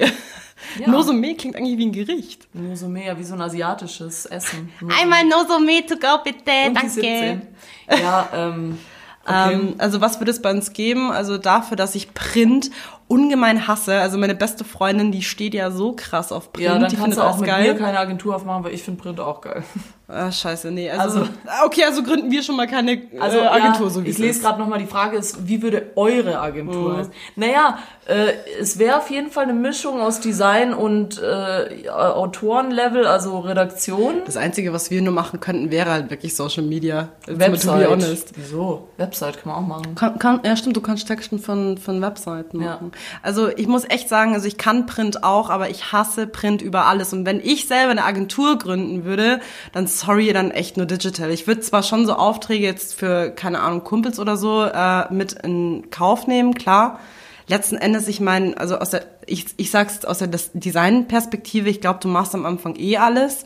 Ja. 0.78 0.86
Nosome 0.86 1.34
klingt 1.34 1.56
eigentlich 1.56 1.78
wie 1.78 1.86
ein 1.86 1.92
Gericht. 1.92 2.46
Nur 2.52 2.76
so 2.76 2.86
mehr 2.88 3.18
wie 3.18 3.24
so 3.24 3.34
ein 3.34 3.40
asiatisches 3.40 4.26
Essen. 4.26 4.70
Nur 4.80 4.92
Einmal 4.92 5.24
Nosome 5.24 5.84
to 5.86 5.96
go, 5.96 6.22
bitte, 6.22 6.68
um 6.68 6.74
die 6.74 6.88
17. 6.88 7.42
Ja, 8.00 8.28
ähm, 8.32 8.78
okay. 9.24 9.54
Ähm, 9.54 9.74
also 9.78 10.00
was 10.00 10.20
würde 10.20 10.30
es 10.30 10.40
bei 10.42 10.50
uns 10.50 10.72
geben? 10.72 11.10
Also 11.10 11.38
dafür, 11.38 11.76
dass 11.76 11.94
ich 11.94 12.12
Print 12.14 12.70
ungemein 13.10 13.66
hasse. 13.66 14.00
Also 14.00 14.18
meine 14.18 14.36
beste 14.36 14.64
Freundin, 14.64 15.10
die 15.10 15.22
steht 15.22 15.52
ja 15.52 15.70
so 15.70 15.94
krass 15.96 16.30
auf 16.30 16.52
Print. 16.52 16.64
ja, 16.64 16.78
dann 16.78 16.88
die 16.88 16.96
kannst 16.96 17.02
findet 17.02 17.18
du 17.18 17.22
auch 17.22 17.26
alles 17.28 17.40
mit 17.40 17.50
geil. 17.50 17.72
mir 17.72 17.78
keine 17.78 17.98
Agentur 17.98 18.36
aufmachen, 18.36 18.62
weil 18.64 18.72
ich 18.72 18.84
finde 18.84 19.02
Print 19.02 19.18
auch 19.20 19.40
geil. 19.40 19.64
Ah, 20.12 20.32
scheiße, 20.32 20.70
nee. 20.70 20.90
Also, 20.90 21.20
Also- 21.20 21.30
okay, 21.64 21.84
also 21.84 22.02
gründen 22.02 22.30
wir 22.30 22.42
schon 22.42 22.56
mal 22.56 22.66
keine 22.66 23.02
Also 23.20 23.38
äh, 23.38 23.46
Agentur, 23.46 23.86
ja, 23.86 23.90
so 23.92 24.04
wie 24.04 24.08
ich 24.08 24.14
es 24.16 24.18
lese 24.18 24.40
gerade 24.40 24.58
nochmal, 24.58 24.78
die 24.78 24.86
Frage 24.86 25.16
ist, 25.16 25.46
wie 25.46 25.62
würde 25.62 25.92
eure 25.96 26.40
Agentur 26.40 26.92
Mhm. 26.92 26.96
heißen? 26.98 27.12
Naja, 27.36 27.78
äh, 28.06 28.32
es 28.60 28.78
wäre 28.78 28.96
auf 28.98 29.10
jeden 29.10 29.30
Fall 29.30 29.44
eine 29.44 29.52
Mischung 29.52 30.00
aus 30.00 30.20
Design 30.20 30.74
und 30.74 31.20
äh, 31.22 31.88
Autorenlevel, 31.90 33.06
also 33.06 33.38
Redaktion. 33.40 34.22
Das 34.26 34.36
Einzige, 34.36 34.72
was 34.72 34.90
wir 34.90 35.00
nur 35.02 35.12
machen 35.12 35.40
könnten, 35.40 35.70
wäre 35.70 35.90
halt 35.90 36.10
wirklich 36.10 36.34
Social 36.34 36.62
Media. 36.64 37.08
Website. 37.26 37.62
To 37.62 37.78
be 37.78 37.90
honest. 37.90 38.32
Wieso? 38.36 38.88
Website 38.96 39.40
kann 39.42 39.52
man 39.52 39.62
auch 39.64 39.66
machen. 39.68 39.94
Kann, 39.94 40.18
kann, 40.18 40.40
ja, 40.44 40.56
stimmt, 40.56 40.76
du 40.76 40.80
kannst 40.80 41.06
Texten 41.06 41.38
von, 41.38 41.78
von 41.78 42.02
Webseiten 42.02 42.60
Ja. 42.60 42.70
machen. 42.74 42.92
Also 43.22 43.48
ich 43.48 43.66
muss 43.66 43.84
echt 43.88 44.08
sagen, 44.08 44.34
also 44.34 44.46
ich 44.46 44.58
kann 44.58 44.86
Print 44.86 45.24
auch, 45.24 45.50
aber 45.50 45.70
ich 45.70 45.92
hasse 45.92 46.26
Print 46.26 46.62
über 46.62 46.86
alles. 46.86 47.12
Und 47.12 47.24
wenn 47.26 47.40
ich 47.40 47.66
selber 47.68 47.90
eine 47.92 48.04
Agentur 48.04 48.58
gründen 48.58 49.04
würde, 49.04 49.40
dann 49.72 49.86
sorry, 50.00 50.32
dann 50.32 50.50
echt 50.50 50.76
nur 50.76 50.86
digital. 50.86 51.30
Ich 51.30 51.46
würde 51.46 51.60
zwar 51.60 51.82
schon 51.82 52.06
so 52.06 52.14
Aufträge 52.14 52.64
jetzt 52.64 52.94
für, 52.94 53.30
keine 53.30 53.60
Ahnung, 53.60 53.84
Kumpels 53.84 54.18
oder 54.18 54.36
so 54.36 54.64
äh, 54.64 55.12
mit 55.12 55.32
in 55.32 55.90
Kauf 55.90 56.26
nehmen, 56.26 56.54
klar. 56.54 56.98
Letzten 57.46 57.76
Endes, 57.76 58.06
ich 58.08 58.20
meine, 58.20 58.56
also 58.58 58.78
aus 58.78 58.90
der, 58.90 59.04
ich, 59.26 59.46
ich 59.56 59.70
sag's 59.70 60.04
aus 60.04 60.18
der 60.18 60.28
Des- 60.28 60.50
Designperspektive, 60.54 61.68
ich 61.68 61.80
glaube, 61.80 61.98
du 62.00 62.08
machst 62.08 62.34
am 62.34 62.46
Anfang 62.46 62.76
eh 62.76 62.96
alles. 62.96 63.44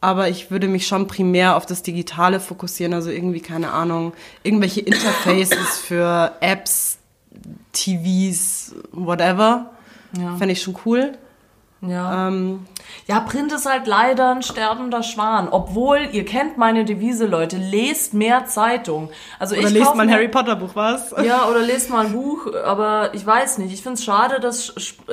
Aber 0.00 0.28
ich 0.28 0.50
würde 0.50 0.68
mich 0.68 0.86
schon 0.86 1.06
primär 1.06 1.56
auf 1.56 1.64
das 1.64 1.82
Digitale 1.82 2.38
fokussieren, 2.38 2.92
also 2.92 3.08
irgendwie, 3.10 3.40
keine 3.40 3.70
Ahnung, 3.70 4.12
irgendwelche 4.42 4.80
Interfaces 4.90 5.78
für 5.78 6.32
Apps, 6.40 6.98
TVs, 7.72 8.74
whatever. 8.92 9.70
Ja. 10.18 10.36
Fände 10.36 10.52
ich 10.52 10.62
schon 10.62 10.76
cool. 10.84 11.16
Ja. 11.88 12.28
Ähm, 12.28 12.66
Ja, 13.06 13.20
Print 13.20 13.52
ist 13.52 13.66
halt 13.66 13.86
leider 13.86 14.30
ein 14.34 14.42
sterbender 14.42 15.02
Schwan. 15.02 15.48
Obwohl, 15.50 16.08
ihr 16.12 16.24
kennt 16.24 16.58
meine 16.58 16.84
Devise, 16.84 17.26
Leute, 17.26 17.56
lest 17.56 18.14
mehr 18.14 18.46
Zeitung. 18.46 19.10
Also 19.38 19.54
oder 19.56 19.68
ich 19.68 19.74
lest 19.74 19.94
mal 19.94 20.04
ein 20.04 20.12
Harry 20.12 20.28
Potter 20.28 20.56
Buch, 20.56 20.70
was? 20.74 21.14
Ja, 21.24 21.48
oder 21.48 21.60
lest 21.60 21.90
mal 21.90 22.06
ein 22.06 22.12
Buch, 22.12 22.52
aber 22.64 23.10
ich 23.14 23.26
weiß 23.26 23.58
nicht. 23.58 23.72
Ich 23.72 23.82
finde 23.82 23.98
es 23.98 24.04
schade, 24.04 24.40
dass 24.40 24.68
Sp 24.78 25.04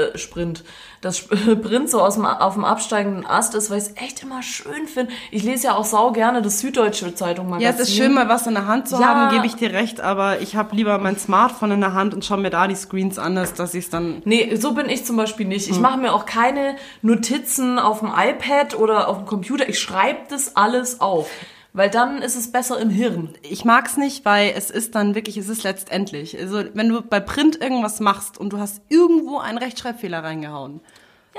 Sprint, 1.04 1.16
Sp- 1.18 1.56
Print 1.62 1.90
so 1.90 2.02
aus 2.02 2.16
dem, 2.16 2.26
auf 2.26 2.54
dem 2.54 2.64
absteigenden 2.66 3.26
Ast 3.26 3.56
ist, 3.56 3.70
weil 3.70 3.78
ich 3.80 3.86
es 3.86 3.94
echt 3.98 4.22
immer 4.24 4.44
schön 4.44 4.88
finde. 4.88 5.12
Ich 5.32 5.44
lese 5.44 5.68
ja 5.68 5.76
auch 5.76 5.86
sau 5.86 6.12
gerne 6.12 6.42
das 6.42 6.60
Süddeutsche 6.60 7.16
Zeitung 7.16 7.50
Magazin. 7.50 7.64
Ja, 7.66 7.70
es 7.72 7.80
ist 7.90 7.96
schön, 7.96 8.14
mal 8.14 8.30
was 8.30 8.46
in 8.48 8.54
der 8.54 8.68
Hand 8.68 8.88
zu 8.88 9.00
Ja. 9.02 9.08
haben, 9.08 9.34
gebe 9.36 9.46
ich 9.48 9.56
dir 9.56 9.72
recht, 9.74 10.00
aber 10.02 10.42
ich 10.42 10.56
habe 10.56 10.76
lieber 10.76 10.98
mein 11.00 11.18
Smartphone 11.18 11.72
in 11.72 11.82
der 11.82 11.94
Hand 11.94 12.14
und 12.14 12.24
schaue 12.24 12.38
mir 12.38 12.50
da 12.52 12.68
die 12.68 12.76
Screens 12.76 13.18
an, 13.18 13.38
als 13.38 13.54
dass 13.54 13.74
ich 13.74 13.86
es 13.86 13.90
dann. 13.90 14.22
Nee, 14.26 14.56
so 14.58 14.74
bin 14.74 14.90
ich 14.90 15.06
zum 15.06 15.18
Beispiel 15.18 15.48
nicht. 15.48 15.68
Hm. 15.68 15.74
Ich 15.74 15.80
mache 15.80 15.98
mir 15.98 16.14
auch 16.14 16.26
keine 16.26 16.76
Notizen 17.02 17.80
auf 17.80 18.00
dem 18.00 18.10
iPad 18.16 18.78
oder 18.78 19.08
auf 19.08 19.18
dem 19.18 19.26
Computer. 19.26 19.68
Ich 19.68 19.80
schreibe 19.80 20.20
das 20.30 20.56
alles 20.56 21.02
auf. 21.02 21.30
Weil 21.74 21.90
dann 21.90 22.22
ist 22.22 22.36
es 22.36 22.52
besser 22.52 22.80
im 22.80 22.90
Hirn. 22.90 23.30
Ich 23.44 23.64
mag's 23.64 23.96
nicht, 23.96 24.26
weil 24.26 24.54
es 24.58 24.70
ist 24.70 24.94
dann 24.96 25.16
wirklich, 25.16 25.38
es 25.38 25.48
ist 25.48 25.64
letztendlich. 25.64 26.38
Also 26.38 26.64
wenn 26.74 26.90
du 26.90 27.02
bei 27.02 27.22
Print 27.22 27.62
irgendwas 27.62 28.02
machst 28.02 28.38
und 28.38 28.52
du 28.52 28.60
hast 28.60 28.82
irgendwo 28.90 29.38
einen 29.38 29.58
Rechtschreibfehler 29.58 30.22
reingehauen, 30.22 30.82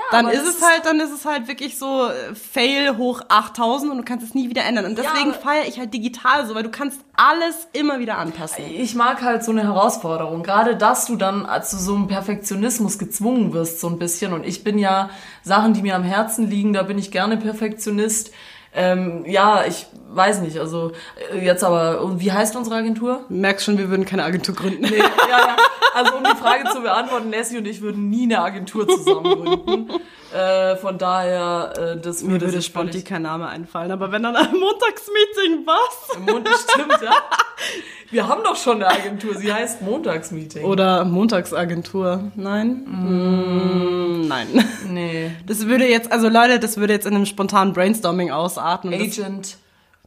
dann 0.09 0.25
aber 0.25 0.33
ist 0.33 0.47
es 0.47 0.61
halt, 0.63 0.85
dann 0.85 0.99
ist 0.99 1.11
es 1.11 1.23
halt 1.25 1.47
wirklich 1.47 1.77
so 1.77 2.07
äh, 2.07 2.33
Fail 2.33 2.97
hoch 2.97 3.21
8000 3.29 3.91
und 3.91 3.97
du 3.99 4.03
kannst 4.03 4.25
es 4.25 4.33
nie 4.33 4.49
wieder 4.49 4.63
ändern. 4.63 4.85
Und 4.85 4.97
deswegen 4.97 5.31
aber- 5.31 5.39
feiere 5.39 5.67
ich 5.67 5.77
halt 5.77 5.93
digital 5.93 6.47
so, 6.47 6.55
weil 6.55 6.63
du 6.63 6.71
kannst 6.71 7.01
alles 7.15 7.67
immer 7.73 7.99
wieder 7.99 8.17
anpassen. 8.17 8.65
Ich 8.71 8.95
mag 8.95 9.21
halt 9.21 9.43
so 9.43 9.51
eine 9.51 9.61
Herausforderung. 9.61 10.41
Gerade, 10.41 10.75
dass 10.75 11.05
du 11.05 11.15
dann 11.15 11.47
zu 11.63 11.77
so 11.77 11.93
einem 11.93 12.07
Perfektionismus 12.07 12.97
gezwungen 12.97 13.53
wirst, 13.53 13.79
so 13.79 13.87
ein 13.87 13.99
bisschen. 13.99 14.33
Und 14.33 14.47
ich 14.47 14.63
bin 14.63 14.79
ja 14.79 15.11
Sachen, 15.43 15.73
die 15.75 15.83
mir 15.83 15.95
am 15.95 16.03
Herzen 16.03 16.49
liegen, 16.49 16.73
da 16.73 16.81
bin 16.81 16.97
ich 16.97 17.11
gerne 17.11 17.37
Perfektionist. 17.37 18.31
Ähm, 18.75 19.23
ja, 19.25 19.63
ich 19.67 19.85
weiß 20.09 20.41
nicht, 20.41 20.59
also 20.59 20.91
äh, 21.31 21.43
jetzt 21.43 21.63
aber, 21.63 22.19
wie 22.19 22.31
heißt 22.31 22.55
unsere 22.55 22.75
Agentur? 22.75 23.25
Merkst 23.29 23.65
schon, 23.65 23.77
wir 23.77 23.89
würden 23.89 24.05
keine 24.05 24.23
Agentur 24.23 24.55
gründen. 24.55 24.83
ja, 24.85 24.97
ja. 25.29 25.55
Also 25.93 26.15
um 26.15 26.23
die 26.23 26.35
Frage 26.35 26.67
zu 26.69 26.81
beantworten, 26.81 27.29
Nessie 27.29 27.57
und 27.57 27.67
ich 27.67 27.81
würden 27.81 28.09
nie 28.09 28.23
eine 28.23 28.41
Agentur 28.41 28.87
zusammen 28.87 29.23
gründen. 29.23 29.89
Äh, 30.33 30.77
von 30.77 30.97
daher, 30.97 31.73
äh, 31.77 32.01
das 32.01 32.23
Mir 32.23 32.41
würde, 32.41 32.61
spontan 32.63 33.03
kein 33.03 33.21
Name 33.21 33.47
einfallen, 33.47 33.91
aber 33.91 34.11
wenn 34.11 34.23
dann 34.23 34.35
ein 34.35 34.51
Montagsmeeting, 34.51 35.65
was? 35.65 36.17
Mond 36.19 36.49
stimmt, 36.49 37.01
ja. 37.03 37.13
Wir 38.09 38.27
haben 38.27 38.43
doch 38.43 38.55
schon 38.55 38.81
eine 38.81 38.87
Agentur, 38.87 39.35
sie 39.35 39.53
heißt 39.53 39.83
Montagsmeeting. 39.83 40.65
Oder 40.65 41.05
Montagsagentur. 41.05 42.31
Nein? 42.35 42.83
Mm, 42.85 44.27
nein. 44.27 44.47
nee. 44.89 45.31
Das 45.45 45.67
würde 45.67 45.87
jetzt, 45.87 46.11
also 46.11 46.29
Leute, 46.29 46.59
das 46.59 46.77
würde 46.77 46.93
jetzt 46.93 47.05
in 47.05 47.13
einem 47.13 47.27
spontanen 47.27 47.73
Brainstorming 47.73 48.31
ausarten. 48.31 48.91
Agent 48.91 49.57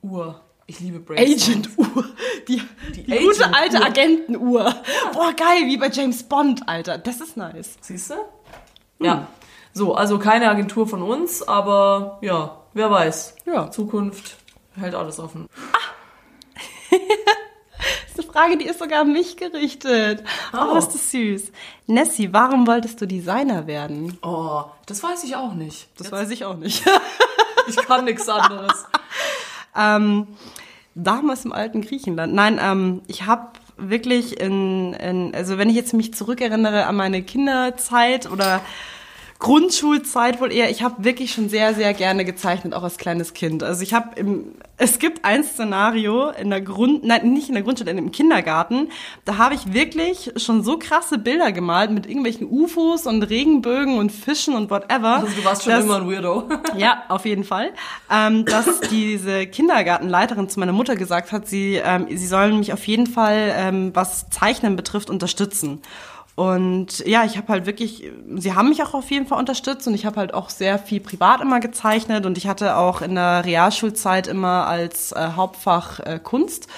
Uhr. 0.02 0.40
Ich 0.66 0.80
liebe 0.80 0.98
Brainstorm. 0.98 1.58
Agent 1.58 1.78
Uhr. 1.78 2.04
Die, 2.48 2.62
die, 2.96 3.12
Agent 3.12 3.28
gute 3.28 3.54
alte 3.54 3.76
Uhr. 3.76 3.86
Agentenuhr. 3.86 4.74
Boah, 5.12 5.32
geil, 5.36 5.66
wie 5.66 5.76
bei 5.76 5.88
James 5.88 6.24
Bond, 6.24 6.68
Alter. 6.68 6.98
Das 6.98 7.20
ist 7.20 7.36
nice. 7.36 7.76
Siehst 7.80 8.10
du? 8.10 8.14
Ja. 8.98 9.28
So, 9.76 9.94
also 9.94 10.18
keine 10.18 10.48
Agentur 10.48 10.88
von 10.88 11.02
uns, 11.02 11.46
aber 11.46 12.16
ja, 12.22 12.62
wer 12.72 12.90
weiß. 12.90 13.36
Ja. 13.44 13.70
Zukunft 13.70 14.36
hält 14.74 14.94
alles 14.94 15.18
offen. 15.20 15.50
Das 16.90 16.98
ist 18.14 18.20
eine 18.20 18.32
Frage, 18.32 18.56
die 18.56 18.64
ist 18.64 18.78
sogar 18.78 19.02
an 19.02 19.12
mich 19.12 19.36
gerichtet. 19.36 20.24
Oh, 20.54 20.72
Oh. 20.72 20.76
ist 20.78 20.88
das 20.94 21.10
süß. 21.10 21.52
Nessie, 21.88 22.32
warum 22.32 22.66
wolltest 22.66 23.02
du 23.02 23.06
Designer 23.06 23.66
werden? 23.66 24.16
Oh, 24.22 24.64
das 24.86 25.02
weiß 25.02 25.24
ich 25.24 25.36
auch 25.36 25.52
nicht. 25.52 25.88
Das 25.98 26.10
weiß 26.10 26.30
ich 26.30 26.44
auch 26.46 26.56
nicht. 26.56 26.82
Ich 27.68 27.76
kann 27.76 28.04
nichts 28.04 28.28
anderes. 28.28 28.84
ähm, 29.76 30.28
damals 30.94 31.44
im 31.44 31.52
alten 31.52 31.82
Griechenland. 31.82 32.32
Nein, 32.32 32.60
ähm, 32.62 33.02
ich 33.08 33.26
habe 33.26 33.48
wirklich 33.76 34.40
in, 34.40 34.92
in, 34.94 35.34
also 35.34 35.58
wenn 35.58 35.68
ich 35.68 35.74
jetzt 35.74 35.92
mich 35.92 36.14
zurückerinnere 36.14 36.86
an 36.86 36.94
meine 36.94 37.24
Kinderzeit 37.24 38.30
oder 38.30 38.60
Grundschulzeit 39.38 40.40
wohl 40.40 40.52
eher, 40.52 40.70
ich 40.70 40.82
habe 40.82 41.04
wirklich 41.04 41.32
schon 41.32 41.48
sehr, 41.48 41.74
sehr 41.74 41.92
gerne 41.94 42.24
gezeichnet, 42.24 42.74
auch 42.74 42.82
als 42.82 42.96
kleines 42.96 43.34
Kind. 43.34 43.62
Also 43.62 43.82
ich 43.82 43.92
habe 43.94 44.18
im, 44.18 44.54
es 44.78 44.98
gibt 44.98 45.24
ein 45.24 45.44
Szenario 45.44 46.30
in 46.30 46.50
der 46.50 46.60
Grund, 46.60 47.04
nein, 47.04 47.32
nicht 47.32 47.48
in 47.48 47.54
der 47.54 47.62
Grundschule, 47.62 47.90
im 47.90 48.12
Kindergarten, 48.12 48.88
da 49.24 49.36
habe 49.38 49.54
ich 49.54 49.72
wirklich 49.72 50.32
schon 50.36 50.62
so 50.62 50.78
krasse 50.78 51.18
Bilder 51.18 51.52
gemalt 51.52 51.90
mit 51.90 52.06
irgendwelchen 52.06 52.46
UFOs 52.50 53.06
und 53.06 53.22
Regenbögen 53.22 53.98
und 53.98 54.10
Fischen 54.10 54.54
und 54.54 54.70
whatever. 54.70 55.16
Also 55.16 55.28
du 55.36 55.44
warst 55.44 55.64
schon 55.64 55.72
dass- 55.72 55.84
immer 55.84 55.96
ein 55.96 56.10
Weirdo. 56.10 56.48
ja, 56.76 57.02
auf 57.08 57.24
jeden 57.24 57.44
Fall. 57.44 57.70
Ähm, 58.10 58.44
dass 58.46 58.80
diese 58.90 59.46
Kindergartenleiterin 59.46 60.48
zu 60.48 60.60
meiner 60.60 60.72
Mutter 60.72 60.96
gesagt 60.96 61.32
hat, 61.32 61.46
sie, 61.46 61.80
ähm, 61.84 62.06
sie 62.10 62.26
sollen 62.26 62.58
mich 62.58 62.72
auf 62.72 62.86
jeden 62.86 63.06
Fall, 63.06 63.52
ähm, 63.56 63.90
was 63.94 64.30
Zeichnen 64.30 64.76
betrifft, 64.76 65.10
unterstützen. 65.10 65.82
Und 66.36 66.98
ja, 67.06 67.24
ich 67.24 67.38
habe 67.38 67.48
halt 67.48 67.64
wirklich, 67.64 68.12
sie 68.36 68.54
haben 68.54 68.68
mich 68.68 68.82
auch 68.82 68.92
auf 68.92 69.10
jeden 69.10 69.26
Fall 69.26 69.38
unterstützt 69.38 69.88
und 69.88 69.94
ich 69.94 70.04
habe 70.04 70.20
halt 70.20 70.34
auch 70.34 70.50
sehr 70.50 70.78
viel 70.78 71.00
privat 71.00 71.40
immer 71.40 71.60
gezeichnet 71.60 72.26
und 72.26 72.36
ich 72.36 72.46
hatte 72.46 72.76
auch 72.76 73.00
in 73.00 73.14
der 73.14 73.46
Realschulzeit 73.46 74.26
immer 74.26 74.66
als 74.66 75.12
äh, 75.12 75.30
Hauptfach 75.34 75.98
äh, 76.00 76.20
Kunst. 76.22 76.68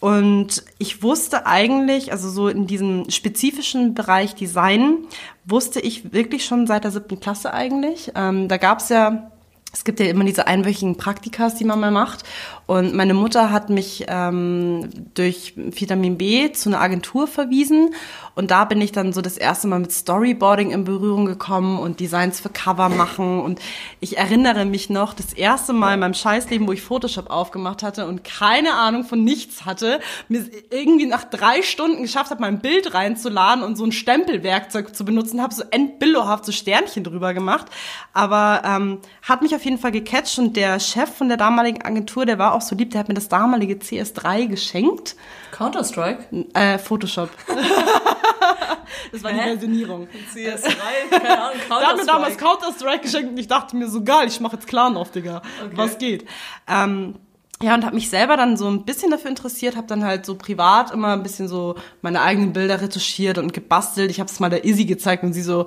Und 0.00 0.64
ich 0.78 1.02
wusste 1.02 1.44
eigentlich, 1.44 2.12
also 2.12 2.30
so 2.30 2.48
in 2.48 2.66
diesem 2.66 3.10
spezifischen 3.10 3.92
Bereich 3.92 4.34
Design, 4.34 4.98
wusste 5.44 5.80
ich 5.80 6.14
wirklich 6.14 6.46
schon 6.46 6.66
seit 6.66 6.84
der 6.84 6.90
siebten 6.90 7.20
Klasse 7.20 7.52
eigentlich. 7.52 8.12
Ähm, 8.14 8.48
da 8.48 8.56
gab's 8.56 8.88
ja, 8.88 9.30
es 9.78 9.84
gibt 9.84 10.00
ja 10.00 10.06
immer 10.06 10.24
diese 10.24 10.48
einwöchigen 10.48 10.96
Praktikas, 10.96 11.54
die 11.54 11.64
man 11.64 11.78
mal 11.78 11.92
macht. 11.92 12.24
Und 12.66 12.94
meine 12.94 13.14
Mutter 13.14 13.52
hat 13.52 13.70
mich 13.70 14.06
ähm, 14.08 14.88
durch 15.14 15.54
Vitamin 15.56 16.18
B 16.18 16.50
zu 16.50 16.68
einer 16.68 16.80
Agentur 16.80 17.28
verwiesen. 17.28 17.94
Und 18.34 18.50
da 18.50 18.64
bin 18.64 18.80
ich 18.80 18.90
dann 18.90 19.12
so 19.12 19.20
das 19.20 19.36
erste 19.36 19.68
Mal 19.68 19.78
mit 19.78 19.92
Storyboarding 19.92 20.72
in 20.72 20.84
Berührung 20.84 21.26
gekommen 21.26 21.78
und 21.78 22.00
Designs 22.00 22.40
für 22.40 22.48
Cover 22.48 22.88
machen. 22.88 23.40
Und 23.40 23.60
ich 24.00 24.18
erinnere 24.18 24.64
mich 24.64 24.90
noch, 24.90 25.14
das 25.14 25.32
erste 25.32 25.72
Mal 25.72 25.94
in 25.94 26.00
meinem 26.00 26.14
Scheißleben, 26.14 26.66
wo 26.66 26.72
ich 26.72 26.82
Photoshop 26.82 27.30
aufgemacht 27.30 27.84
hatte 27.84 28.06
und 28.06 28.24
keine 28.24 28.74
Ahnung 28.74 29.04
von 29.04 29.22
nichts 29.22 29.64
hatte, 29.64 30.00
mir 30.28 30.44
irgendwie 30.70 31.06
nach 31.06 31.24
drei 31.24 31.62
Stunden 31.62 32.02
geschafft 32.02 32.30
habe, 32.30 32.40
mein 32.40 32.58
Bild 32.58 32.94
reinzuladen 32.94 33.62
und 33.62 33.76
so 33.76 33.84
ein 33.84 33.92
Stempelwerkzeug 33.92 34.94
zu 34.94 35.04
benutzen, 35.04 35.40
habe 35.40 35.54
so 35.54 35.62
endbillohaft 35.70 36.44
so 36.44 36.52
Sternchen 36.52 37.04
drüber 37.04 37.32
gemacht. 37.32 37.66
Aber 38.12 38.62
ähm, 38.64 38.98
hat 39.22 39.42
mich 39.42 39.54
auf 39.54 39.64
jeden 39.68 39.80
Fall 39.80 39.92
gecatcht 39.92 40.38
und 40.38 40.56
der 40.56 40.80
Chef 40.80 41.10
von 41.14 41.28
der 41.28 41.36
damaligen 41.36 41.82
Agentur, 41.82 42.24
der 42.24 42.38
war 42.38 42.54
auch 42.54 42.62
so 42.62 42.74
lieb, 42.74 42.90
der 42.90 43.00
hat 43.00 43.08
mir 43.08 43.14
das 43.14 43.28
damalige 43.28 43.74
CS3 43.74 44.46
geschenkt. 44.46 45.14
Counter-Strike? 45.52 46.46
Äh, 46.54 46.78
Photoshop. 46.78 47.28
das 49.12 49.22
war 49.22 49.32
die 49.32 49.38
Hä? 49.38 49.50
Versionierung. 49.50 50.08
CS3, 50.34 50.70
keine 51.10 51.42
Ahnung, 51.42 51.58
Der 51.68 51.86
hat 51.86 51.96
mir 51.96 52.06
damals 52.06 52.38
Counter-Strike 52.38 53.00
geschenkt 53.02 53.30
und 53.30 53.38
ich 53.38 53.46
dachte 53.48 53.76
mir 53.76 53.88
so, 53.88 54.02
geil, 54.02 54.26
ich 54.28 54.40
mache 54.40 54.56
jetzt 54.56 54.66
Clan 54.66 54.96
auf, 54.96 55.10
Digga. 55.10 55.42
Was 55.74 55.98
geht? 55.98 56.24
Ähm, 56.66 57.16
ja, 57.60 57.74
und 57.74 57.84
habe 57.84 57.96
mich 57.96 58.08
selber 58.08 58.36
dann 58.36 58.56
so 58.56 58.68
ein 58.68 58.84
bisschen 58.84 59.10
dafür 59.10 59.28
interessiert, 59.30 59.76
habe 59.76 59.86
dann 59.86 60.04
halt 60.04 60.24
so 60.24 60.36
privat 60.36 60.92
immer 60.92 61.12
ein 61.12 61.22
bisschen 61.22 61.48
so 61.48 61.74
meine 62.00 62.22
eigenen 62.22 62.54
Bilder 62.54 62.80
retuschiert 62.80 63.36
und 63.36 63.52
gebastelt. 63.52 64.10
Ich 64.10 64.20
habe 64.20 64.30
es 64.30 64.40
mal 64.40 64.48
der 64.48 64.64
Izzy 64.64 64.86
gezeigt 64.86 65.24
und 65.24 65.34
sie 65.34 65.42
so, 65.42 65.66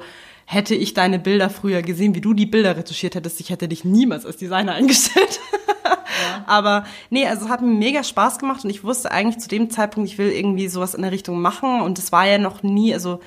hätte 0.51 0.75
ich 0.75 0.93
deine 0.93 1.17
Bilder 1.17 1.49
früher 1.49 1.81
gesehen, 1.81 2.13
wie 2.13 2.19
du 2.19 2.33
die 2.33 2.45
Bilder 2.45 2.75
retuschiert 2.75 3.15
hättest, 3.15 3.39
ich 3.39 3.49
hätte 3.51 3.69
dich 3.69 3.85
niemals 3.85 4.25
als 4.25 4.35
Designer 4.35 4.73
eingestellt. 4.73 5.39
Aber 6.45 6.83
nee, 7.09 7.25
also 7.25 7.45
es 7.45 7.49
hat 7.49 7.61
mir 7.61 7.67
mega 7.67 8.03
Spaß 8.03 8.37
gemacht 8.37 8.65
und 8.65 8.69
ich 8.69 8.83
wusste 8.83 9.11
eigentlich 9.11 9.39
zu 9.39 9.47
dem 9.47 9.69
Zeitpunkt, 9.69 10.09
ich 10.09 10.17
will 10.17 10.29
irgendwie 10.29 10.67
sowas 10.67 10.93
in 10.93 11.03
der 11.03 11.13
Richtung 11.13 11.41
machen 11.41 11.79
und 11.79 11.97
es 11.97 12.11
war 12.11 12.27
ja 12.27 12.37
noch 12.37 12.63
nie, 12.63 12.93
also 12.93 13.21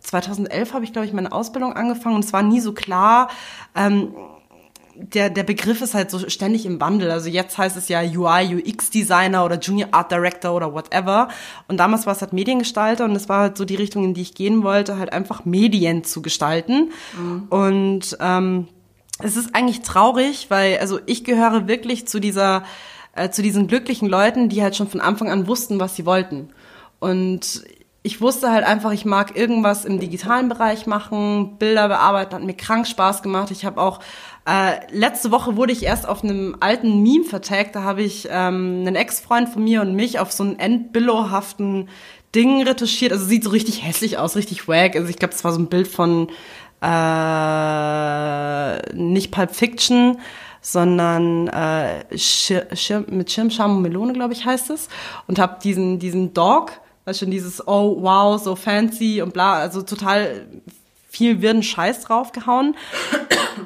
2011 0.00 0.74
habe 0.74 0.84
ich, 0.84 0.92
glaube 0.92 1.06
ich, 1.06 1.14
meine 1.14 1.32
Ausbildung 1.32 1.72
angefangen 1.72 2.16
und 2.16 2.24
es 2.26 2.34
war 2.34 2.42
nie 2.42 2.60
so 2.60 2.74
klar, 2.74 3.28
ähm, 3.74 4.14
der, 4.98 5.30
der 5.30 5.42
Begriff 5.42 5.82
ist 5.82 5.94
halt 5.94 6.10
so 6.10 6.28
ständig 6.28 6.66
im 6.66 6.80
Wandel. 6.80 7.10
Also 7.10 7.28
jetzt 7.28 7.58
heißt 7.58 7.76
es 7.76 7.88
ja 7.88 8.00
UI, 8.00 8.56
UX 8.56 8.90
Designer 8.90 9.44
oder 9.44 9.58
Junior 9.58 9.88
Art 9.92 10.10
Director 10.10 10.54
oder 10.54 10.72
whatever. 10.72 11.28
Und 11.68 11.78
damals 11.78 12.06
war 12.06 12.14
es 12.14 12.20
halt 12.20 12.32
Mediengestalter 12.32 13.04
und 13.04 13.14
es 13.16 13.28
war 13.28 13.40
halt 13.40 13.56
so 13.56 13.64
die 13.64 13.74
Richtung, 13.74 14.04
in 14.04 14.14
die 14.14 14.22
ich 14.22 14.34
gehen 14.34 14.62
wollte, 14.62 14.98
halt 14.98 15.12
einfach 15.12 15.44
Medien 15.44 16.04
zu 16.04 16.22
gestalten. 16.22 16.92
Und 17.50 18.16
ähm, 18.20 18.68
es 19.18 19.36
ist 19.36 19.54
eigentlich 19.54 19.82
traurig, 19.82 20.46
weil 20.50 20.78
also 20.78 21.00
ich 21.06 21.24
gehöre 21.24 21.68
wirklich 21.68 22.06
zu 22.06 22.20
dieser 22.20 22.64
äh, 23.14 23.30
zu 23.30 23.42
diesen 23.42 23.66
glücklichen 23.66 24.08
Leuten, 24.08 24.48
die 24.48 24.62
halt 24.62 24.76
schon 24.76 24.88
von 24.88 25.00
Anfang 25.00 25.30
an 25.30 25.46
wussten, 25.46 25.80
was 25.80 25.96
sie 25.96 26.06
wollten. 26.06 26.50
Und 26.98 27.64
ich 28.02 28.20
wusste 28.20 28.52
halt 28.52 28.64
einfach, 28.64 28.92
ich 28.92 29.04
mag 29.04 29.36
irgendwas 29.36 29.84
im 29.84 29.98
digitalen 29.98 30.48
Bereich 30.48 30.86
machen, 30.86 31.56
Bilder 31.58 31.88
bearbeiten, 31.88 32.36
hat 32.36 32.44
mir 32.44 32.54
krank 32.54 32.86
Spaß 32.86 33.22
gemacht. 33.22 33.50
Ich 33.50 33.64
habe 33.64 33.80
auch 33.80 33.98
äh, 34.46 34.78
letzte 34.92 35.32
Woche 35.32 35.56
wurde 35.56 35.72
ich 35.72 35.82
erst 35.82 36.08
auf 36.08 36.22
einem 36.22 36.56
alten 36.60 37.02
Meme 37.02 37.24
vertagt. 37.24 37.74
Da 37.74 37.82
habe 37.82 38.02
ich 38.02 38.28
ähm, 38.30 38.84
einen 38.86 38.94
Ex-Freund 38.94 39.48
von 39.48 39.64
mir 39.64 39.80
und 39.80 39.94
mich 39.94 40.20
auf 40.20 40.30
so 40.30 40.44
einen 40.44 40.58
endbillowhaften 40.58 41.88
Ding 42.34 42.62
retuschiert. 42.62 43.12
Also 43.12 43.24
sieht 43.24 43.42
so 43.42 43.50
richtig 43.50 43.84
hässlich 43.84 44.18
aus, 44.18 44.36
richtig 44.36 44.68
wack. 44.68 44.94
Also 44.94 45.08
ich 45.08 45.16
glaube, 45.16 45.32
das 45.32 45.42
war 45.42 45.52
so 45.52 45.58
ein 45.58 45.66
Bild 45.66 45.88
von 45.88 46.28
äh, 46.80 46.86
nicht 48.94 49.32
Pulp 49.32 49.52
Fiction, 49.52 50.18
sondern 50.60 51.48
äh, 51.48 52.16
Schir 52.16 52.68
Schir 52.74 53.04
mit 53.08 53.32
Schirmscham 53.32 53.76
und 53.76 53.82
Melone, 53.82 54.12
glaube 54.12 54.32
ich, 54.32 54.44
heißt 54.44 54.70
es. 54.70 54.88
Und 55.26 55.40
habe 55.40 55.58
diesen, 55.60 55.98
diesen 55.98 56.34
Dog, 56.34 56.70
weißt 57.04 57.20
schon, 57.20 57.32
dieses 57.32 57.66
Oh, 57.66 57.96
wow, 58.00 58.40
so 58.40 58.54
fancy 58.54 59.22
und 59.22 59.32
bla, 59.32 59.54
also 59.54 59.82
total 59.82 60.46
viel 61.16 61.40
wirren 61.40 61.62
Scheiß 61.62 62.02
draufgehauen. 62.02 62.76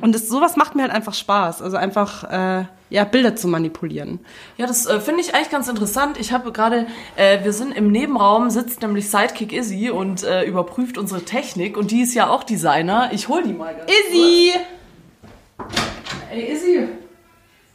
Und 0.00 0.14
das, 0.14 0.28
sowas 0.28 0.56
macht 0.56 0.76
mir 0.76 0.82
halt 0.82 0.92
einfach 0.92 1.14
Spaß. 1.14 1.62
Also 1.62 1.76
einfach, 1.76 2.24
äh, 2.30 2.64
ja, 2.90 3.04
Bilder 3.04 3.34
zu 3.34 3.48
manipulieren. 3.48 4.20
Ja, 4.56 4.66
das 4.66 4.86
äh, 4.86 5.00
finde 5.00 5.20
ich 5.20 5.34
eigentlich 5.34 5.50
ganz 5.50 5.68
interessant. 5.68 6.18
Ich 6.18 6.32
habe 6.32 6.52
gerade, 6.52 6.86
äh, 7.16 7.42
wir 7.42 7.52
sind 7.52 7.72
im 7.72 7.90
Nebenraum, 7.90 8.50
sitzt 8.50 8.82
nämlich 8.82 9.10
Sidekick 9.10 9.52
Izzy 9.52 9.90
und 9.90 10.22
äh, 10.22 10.44
überprüft 10.44 10.96
unsere 10.96 11.22
Technik 11.22 11.76
und 11.76 11.90
die 11.90 12.02
ist 12.02 12.14
ja 12.14 12.30
auch 12.30 12.44
Designer. 12.44 13.10
Ich 13.12 13.28
hol 13.28 13.42
die 13.42 13.52
mal 13.52 13.74
ganz 13.74 13.90
Izzy! 13.90 14.52
kurz. 15.56 15.68
Ey, 16.30 16.52
Izzy. 16.52 16.88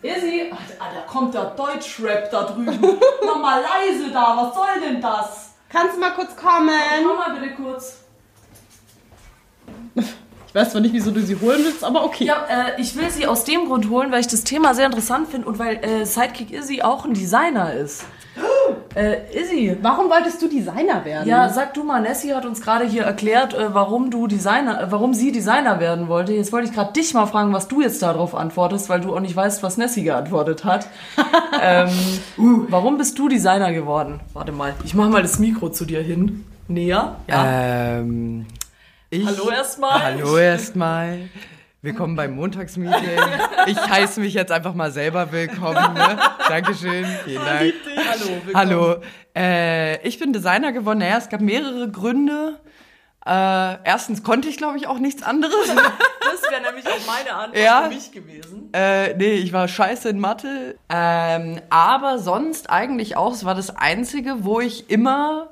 Izzy. 0.01 0.51
Ach, 0.53 0.57
ah, 0.79 0.85
da 0.95 1.01
kommt 1.11 1.33
der 1.33 1.51
Deutschrap 1.51 2.31
da 2.31 2.43
drüben. 2.43 2.79
Mach 3.25 3.39
mal 3.41 3.61
leise 3.61 4.11
da, 4.11 4.35
was 4.37 4.55
soll 4.55 4.81
denn 4.87 5.01
das? 5.01 5.53
Kannst 5.69 5.95
du 5.95 5.99
mal 5.99 6.11
kurz 6.11 6.35
kommen? 6.35 6.69
Komm 7.05 7.17
mal 7.17 7.37
bitte 7.37 7.53
kurz. 7.55 8.04
Ich 10.55 10.61
weiß 10.61 10.71
zwar 10.71 10.79
nicht, 10.79 10.93
wieso 10.93 11.11
du 11.11 11.19
sie 11.19 11.35
holen 11.35 11.59
willst, 11.65 11.83
aber 11.83 12.05
okay. 12.05 12.23
Ja, 12.23 12.45
äh, 12.47 12.81
ich 12.81 12.95
will 12.95 13.09
sie 13.09 13.27
aus 13.27 13.43
dem 13.43 13.65
Grund 13.65 13.89
holen, 13.89 14.09
weil 14.13 14.21
ich 14.21 14.27
das 14.27 14.45
Thema 14.45 14.73
sehr 14.73 14.85
interessant 14.85 15.27
finde 15.27 15.49
und 15.49 15.59
weil 15.59 15.83
äh, 15.83 16.05
Sidekick 16.05 16.53
Izzy 16.53 16.81
auch 16.81 17.03
ein 17.03 17.13
Designer 17.13 17.73
ist. 17.73 18.05
Äh, 18.95 19.17
Izzy, 19.37 19.77
Warum 19.81 20.09
wolltest 20.09 20.41
du 20.41 20.47
Designer 20.47 21.03
werden? 21.03 21.27
Ja, 21.27 21.49
sag 21.49 21.73
du 21.73 21.83
mal, 21.83 22.01
Nessie 22.01 22.33
hat 22.33 22.45
uns 22.45 22.61
gerade 22.61 22.85
hier 22.85 23.03
erklärt, 23.03 23.53
äh, 23.53 23.73
warum 23.73 24.09
du 24.09 24.25
Designer, 24.25 24.81
äh, 24.81 24.91
warum 24.91 25.13
sie 25.13 25.33
Designer 25.33 25.81
werden 25.81 26.07
wollte. 26.07 26.31
Jetzt 26.31 26.53
wollte 26.53 26.69
ich 26.69 26.73
gerade 26.73 26.93
dich 26.93 27.13
mal 27.13 27.25
fragen, 27.25 27.51
was 27.51 27.67
du 27.67 27.81
jetzt 27.81 28.01
darauf 28.01 28.33
antwortest, 28.33 28.87
weil 28.87 29.01
du 29.01 29.13
auch 29.13 29.19
nicht 29.19 29.35
weißt, 29.35 29.61
was 29.63 29.75
Nessie 29.75 30.03
geantwortet 30.03 30.63
hat. 30.63 30.87
ähm, 31.61 31.89
warum 32.69 32.97
bist 32.97 33.19
du 33.19 33.27
Designer 33.27 33.73
geworden? 33.73 34.21
Warte 34.31 34.53
mal, 34.53 34.73
ich 34.85 34.93
mach 34.93 35.09
mal 35.09 35.21
das 35.21 35.39
Mikro 35.39 35.69
zu 35.69 35.83
dir 35.83 36.01
hin. 36.01 36.45
Näher. 36.69 37.17
Ja. 37.27 37.45
Ähm, 37.99 38.45
ich, 39.15 39.25
Hallo 39.27 39.49
erstmal. 39.49 40.03
Hallo 40.03 40.37
erstmal. 40.37 41.29
Willkommen 41.81 42.15
beim 42.15 42.35
Montagsmeeting. 42.35 43.19
Ich 43.67 43.77
heiße 43.79 44.19
mich 44.19 44.33
jetzt 44.33 44.51
einfach 44.51 44.73
mal 44.73 44.91
selber 44.91 45.31
willkommen. 45.31 45.93
Ne? 45.93 46.17
Dankeschön. 46.47 47.05
Vielen 47.25 47.45
Dank. 47.45 47.73
Hallo, 48.09 48.25
willkommen. 48.43 48.55
Hallo. 48.55 48.95
Äh, 49.35 50.07
ich 50.07 50.17
bin 50.17 50.33
Designer 50.33 50.71
geworden. 50.71 50.99
Naja, 50.99 51.17
es 51.17 51.29
gab 51.29 51.41
mehrere 51.41 51.89
Gründe. 51.91 52.59
Äh, 53.25 53.29
erstens 53.83 54.23
konnte 54.23 54.49
ich, 54.49 54.57
glaube 54.57 54.77
ich, 54.77 54.87
auch 54.87 54.97
nichts 54.99 55.21
anderes. 55.23 55.53
Das 55.67 56.51
wäre 56.51 56.61
nämlich 56.61 56.87
auch 56.87 57.05
meine 57.07 57.33
Antwort 57.35 57.63
Ja. 57.63 57.83
für 57.83 57.89
mich 57.95 58.11
gewesen. 58.11 58.69
Äh, 58.73 59.15
nee, 59.15 59.33
ich 59.35 59.53
war 59.53 59.67
scheiße 59.67 60.09
in 60.09 60.19
Mathe. 60.19 60.77
Ähm, 60.89 61.61
aber 61.69 62.17
sonst 62.19 62.69
eigentlich 62.69 63.15
auch, 63.15 63.33
es 63.33 63.45
war 63.45 63.55
das 63.55 63.75
Einzige, 63.75 64.43
wo 64.43 64.59
ich 64.59 64.89
immer, 64.89 65.49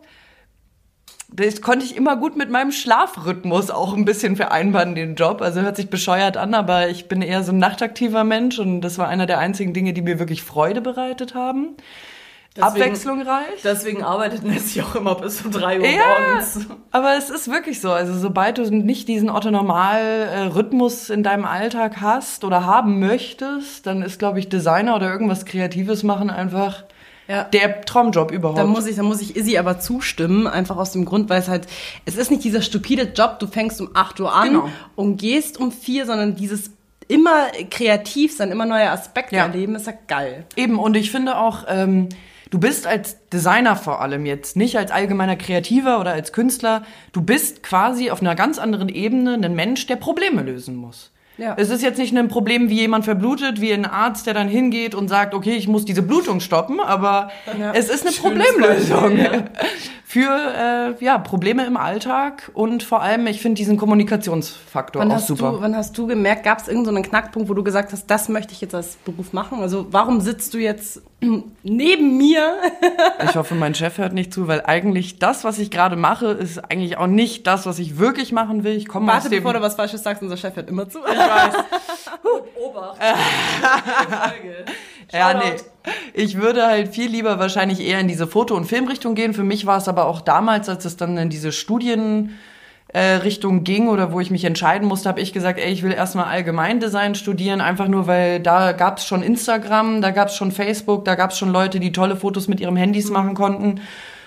das 1.35 1.61
konnte 1.61 1.85
ich 1.85 1.95
immer 1.95 2.15
gut 2.15 2.35
mit 2.37 2.49
meinem 2.49 2.71
Schlafrhythmus 2.71 3.71
auch 3.71 3.93
ein 3.95 4.05
bisschen 4.05 4.35
vereinbaren, 4.35 4.93
den 4.95 5.15
Job. 5.15 5.41
Also 5.41 5.61
hört 5.61 5.75
sich 5.75 5.89
bescheuert 5.89 6.37
an, 6.37 6.53
aber 6.53 6.89
ich 6.89 7.07
bin 7.07 7.21
eher 7.21 7.43
so 7.43 7.51
ein 7.51 7.57
nachtaktiver 7.57 8.23
Mensch 8.23 8.59
und 8.59 8.81
das 8.81 8.97
war 8.97 9.07
einer 9.07 9.25
der 9.25 9.39
einzigen 9.39 9.73
Dinge, 9.73 9.93
die 9.93 10.01
mir 10.01 10.19
wirklich 10.19 10.43
Freude 10.43 10.81
bereitet 10.81 11.33
haben. 11.33 11.75
Abwechslungsreich. 12.59 13.61
Deswegen 13.63 14.03
arbeitet 14.03 14.43
Nessie 14.43 14.83
auch 14.83 14.93
immer 14.95 15.15
bis 15.15 15.41
um 15.41 15.51
3 15.51 15.79
Uhr 15.79 15.85
Ja, 15.87 16.01
morgens. 16.29 16.67
aber 16.91 17.17
es 17.17 17.31
ist 17.31 17.49
wirklich 17.49 17.81
so. 17.81 17.91
Also 17.91 18.13
sobald 18.13 18.59
du 18.59 18.69
nicht 18.69 19.07
diesen 19.07 19.31
Otto-Normal-Rhythmus 19.31 21.09
in 21.09 21.23
deinem 21.23 21.45
Alltag 21.45 21.99
hast 21.99 22.43
oder 22.43 22.65
haben 22.65 22.99
möchtest, 22.99 23.87
dann 23.87 24.03
ist, 24.03 24.19
glaube 24.19 24.37
ich, 24.37 24.49
Designer 24.49 24.95
oder 24.95 25.11
irgendwas 25.11 25.45
Kreatives 25.45 26.03
machen 26.03 26.29
einfach 26.29 26.83
Ja. 27.27 27.45
der 27.45 27.81
Traumjob 27.81 28.31
überhaupt. 28.31 28.59
Da 28.59 28.65
muss 28.65 28.85
ich, 28.85 28.95
da 28.97 29.03
muss 29.03 29.21
ich 29.21 29.35
Izzy 29.35 29.57
aber 29.57 29.79
zustimmen, 29.79 30.45
einfach 30.47 30.75
aus 30.77 30.91
dem 30.91 31.05
Grund, 31.05 31.29
weil 31.29 31.39
es 31.39 31.47
halt, 31.47 31.67
es 32.05 32.15
ist 32.17 32.31
nicht 32.31 32.43
dieser 32.43 32.61
stupide 32.61 33.11
Job, 33.15 33.39
du 33.39 33.47
fängst 33.47 33.79
um 33.79 33.89
8 33.93 34.19
Uhr 34.19 34.33
an 34.33 34.47
Genau. 34.49 34.69
und 34.95 35.17
gehst 35.17 35.57
um 35.59 35.71
4, 35.71 36.05
sondern 36.05 36.35
dieses 36.35 36.71
immer 37.07 37.47
kreativ 37.69 38.35
sein, 38.35 38.51
immer 38.51 38.65
neue 38.65 38.89
Aspekte 38.89 39.35
Ja. 39.35 39.43
erleben, 39.43 39.75
ist 39.75 39.87
ja 39.87 39.93
geil. 40.07 40.45
Eben, 40.55 40.79
und 40.79 40.95
ich 40.95 41.11
finde 41.11 41.37
auch, 41.37 41.65
ähm, 41.67 42.09
du 42.49 42.59
bist 42.59 42.85
als 42.87 43.17
Designer 43.29 43.75
vor 43.75 44.01
allem 44.01 44.25
jetzt, 44.25 44.55
nicht 44.55 44.77
als 44.77 44.91
allgemeiner 44.91 45.35
Kreativer 45.35 45.99
oder 45.99 46.11
als 46.13 46.33
Künstler, 46.33 46.83
du 47.11 47.21
bist 47.21 47.63
quasi 47.63 48.11
auf 48.11 48.21
einer 48.21 48.35
ganz 48.35 48.57
anderen 48.59 48.89
Ebene 48.89 49.33
ein 49.35 49.55
Mensch, 49.55 49.85
der 49.87 49.95
Probleme 49.95 50.41
lösen 50.43 50.75
muss. 50.75 51.11
Ja. 51.37 51.55
Es 51.57 51.69
ist 51.69 51.81
jetzt 51.81 51.97
nicht 51.97 52.15
ein 52.15 52.27
Problem, 52.27 52.69
wie 52.69 52.75
jemand 52.75 53.05
verblutet, 53.05 53.59
wie 53.59 53.73
ein 53.73 53.85
Arzt, 53.85 54.27
der 54.27 54.33
dann 54.35 54.47
hingeht 54.47 54.93
und 54.93 55.07
sagt, 55.07 55.33
okay, 55.33 55.53
ich 55.55 55.67
muss 55.67 55.83
diese 55.83 56.03
Blutung 56.03 56.39
stoppen, 56.41 56.79
aber 56.79 57.31
Ja. 57.59 57.71
es 57.73 57.89
ist 57.89 58.05
eine 58.05 58.13
Schönes 58.13 58.19
Problemlösung 58.19 59.17
Beispiel, 59.17 59.39
ja. 59.39 59.45
für 60.13 60.95
äh, 60.99 61.03
ja, 61.03 61.17
Probleme 61.17 61.65
im 61.65 61.75
Alltag 61.75 62.51
und 62.53 62.83
vor 62.83 63.01
allem, 63.01 63.25
ich 63.25 63.41
finde 63.41 63.55
diesen 63.55 63.77
Kommunikationsfaktor 63.77 65.01
Wann 65.01 65.11
auch 65.11 65.17
super. 65.17 65.53
du, 65.53 65.61
wann 65.61 65.75
hast 65.75 65.97
du 65.97 66.05
gemerkt, 66.05 66.43
gab 66.43 66.59
es 66.59 66.67
irgendeinen 66.67 67.01
Knackpunkt, 67.01 67.49
wo 67.49 67.55
du 67.55 67.63
gesagt 67.63 67.91
hast, 67.93 68.05
das 68.05 68.29
möchte 68.29 68.53
ich 68.53 68.61
jetzt 68.61 68.75
als 68.75 68.97
Beruf 68.97 69.33
machen? 69.33 69.61
Also 69.61 69.87
warum 69.89 70.21
sitzt 70.21 70.53
du 70.53 70.59
jetzt 70.59 71.01
neben 71.63 72.17
mir? 72.17 72.57
Ich 73.23 73.35
hoffe, 73.35 73.55
mein 73.55 73.73
Chef 73.73 73.97
hört 73.97 74.13
nicht 74.13 74.33
zu, 74.33 74.47
weil 74.47 74.61
eigentlich 74.65 75.17
das, 75.17 75.43
was 75.43 75.57
ich 75.57 75.71
gerade 75.71 75.95
mache, 75.95 76.27
ist 76.27 76.59
eigentlich 76.59 76.97
auch 76.97 77.07
nicht 77.07 77.47
das, 77.47 77.65
was 77.65 77.79
ich 77.79 77.97
wirklich 77.97 78.31
machen 78.31 78.63
will. 78.63 78.75
Ich 78.75 78.87
komme 78.87 79.07
Warte, 79.07 79.29
bevor 79.29 79.53
du 79.53 79.61
was 79.61 79.75
Falsches 79.75 80.03
sagst, 80.03 80.21
unser 80.21 80.37
Chef 80.37 80.55
hört 80.55 80.69
immer 80.69 80.87
zu. 80.89 80.99
ich 80.99 81.17
weiß. 81.17 81.55
Obacht. 82.61 82.97
Folge. 83.01 84.65
Ja, 85.11 85.33
nee. 85.33 85.55
Ich 86.13 86.39
würde 86.39 86.65
halt 86.65 86.89
viel 86.89 87.09
lieber 87.09 87.39
wahrscheinlich 87.39 87.81
eher 87.81 87.99
in 87.99 88.07
diese 88.07 88.27
Foto- 88.27 88.55
und 88.55 88.65
Filmrichtung 88.65 89.15
gehen. 89.15 89.33
Für 89.33 89.43
mich 89.43 89.65
war 89.65 89.77
es 89.77 89.87
aber 89.87 90.05
auch 90.05 90.21
damals, 90.21 90.69
als 90.69 90.85
es 90.85 90.95
dann 90.97 91.17
in 91.17 91.29
diese 91.29 91.51
Studien 91.51 92.37
äh, 92.93 93.15
Richtung 93.15 93.63
ging 93.63 93.87
oder 93.87 94.11
wo 94.13 94.19
ich 94.19 94.31
mich 94.31 94.45
entscheiden 94.45 94.87
musste, 94.87 95.09
habe 95.09 95.19
ich 95.19 95.33
gesagt, 95.33 95.59
ey, 95.59 95.71
ich 95.71 95.83
will 95.83 95.91
erstmal 95.91 96.25
Allgemeindesign 96.25 97.15
studieren, 97.15 97.59
einfach 97.59 97.87
nur, 97.87 98.07
weil 98.07 98.39
da 98.39 98.71
gab 98.71 98.99
es 98.99 99.05
schon 99.05 99.23
Instagram, 99.23 100.01
da 100.01 100.11
gab 100.11 100.27
es 100.27 100.35
schon 100.35 100.51
Facebook, 100.51 101.03
da 101.03 101.15
gab 101.15 101.31
es 101.31 101.37
schon 101.37 101.49
Leute, 101.49 101.79
die 101.79 101.91
tolle 101.91 102.15
Fotos 102.15 102.47
mit 102.47 102.59
ihren 102.59 102.75
Handys 102.75 103.09
machen 103.09 103.33
konnten. 103.33 103.81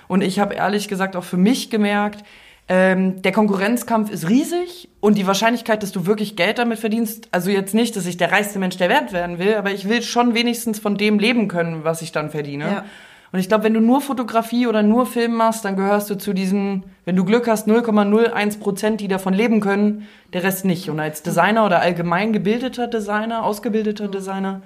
Und 0.09 0.23
ich 0.23 0.39
habe 0.39 0.55
ehrlich 0.55 0.89
gesagt 0.89 1.17
auch 1.17 1.25
für 1.25 1.37
mich 1.37 1.71
gemerkt, 1.71 2.25
Ähm, 2.69 3.23
der 3.23 3.31
Konkurrenzkampf 3.31 4.11
ist 4.11 4.29
riesig 4.29 4.89
und 4.99 5.17
die 5.17 5.27
Wahrscheinlichkeit, 5.27 5.85
dass 5.85 5.93
du 5.93 6.05
wirklich 6.07 6.35
Geld 6.35 6.59
damit 6.59 6.81
verdienst, 6.81 7.29
also 7.31 7.49
jetzt 7.49 7.75
nicht, 7.75 7.95
dass 7.95 8.07
ich 8.07 8.17
der 8.17 8.33
reichste 8.33 8.59
Mensch 8.59 8.77
der 8.77 8.89
Welt 8.89 9.13
werden 9.13 9.39
will, 9.39 9.55
aber 9.55 9.71
ich 9.71 9.89
will 9.89 10.03
schon 10.03 10.35
wenigstens 10.35 10.81
von 10.81 10.97
dem 10.97 11.21
leben 11.21 11.47
können, 11.47 11.85
was 11.85 12.03
ich 12.03 12.11
dann 12.11 12.31
verdiene. 12.31 12.65
Ja. 12.65 12.85
Und 13.31 13.39
ich 13.39 13.49
glaube, 13.49 13.65
wenn 13.65 13.75
du 13.75 13.81
nur 13.81 14.01
Fotografie 14.01 14.67
oder 14.67 14.83
nur 14.83 15.07
Film 15.07 15.35
machst, 15.35 15.65
dann 15.65 15.77
gehörst 15.77 16.11
du 16.11 16.17
zu 16.17 16.33
diesen, 16.33 16.85
wenn 17.05 17.17
du 17.17 17.25
Glück 17.25 17.47
hast, 17.47 17.69
0,01 17.69 18.59
Prozent, 18.59 19.01
die 19.01 19.09
davon 19.09 19.35
leben 19.35 19.61
können, 19.61 20.09
der 20.33 20.43
Rest 20.43 20.65
nicht. 20.65 20.91
Und 20.91 20.99
als 20.99 21.23
Designer 21.23 21.67
oder 21.67 21.81
allgemein 21.81 22.33
gebildeter 22.33 22.87
Designer, 22.89 23.45
ausgebildeter 23.45 24.09
Designer, 24.09 24.63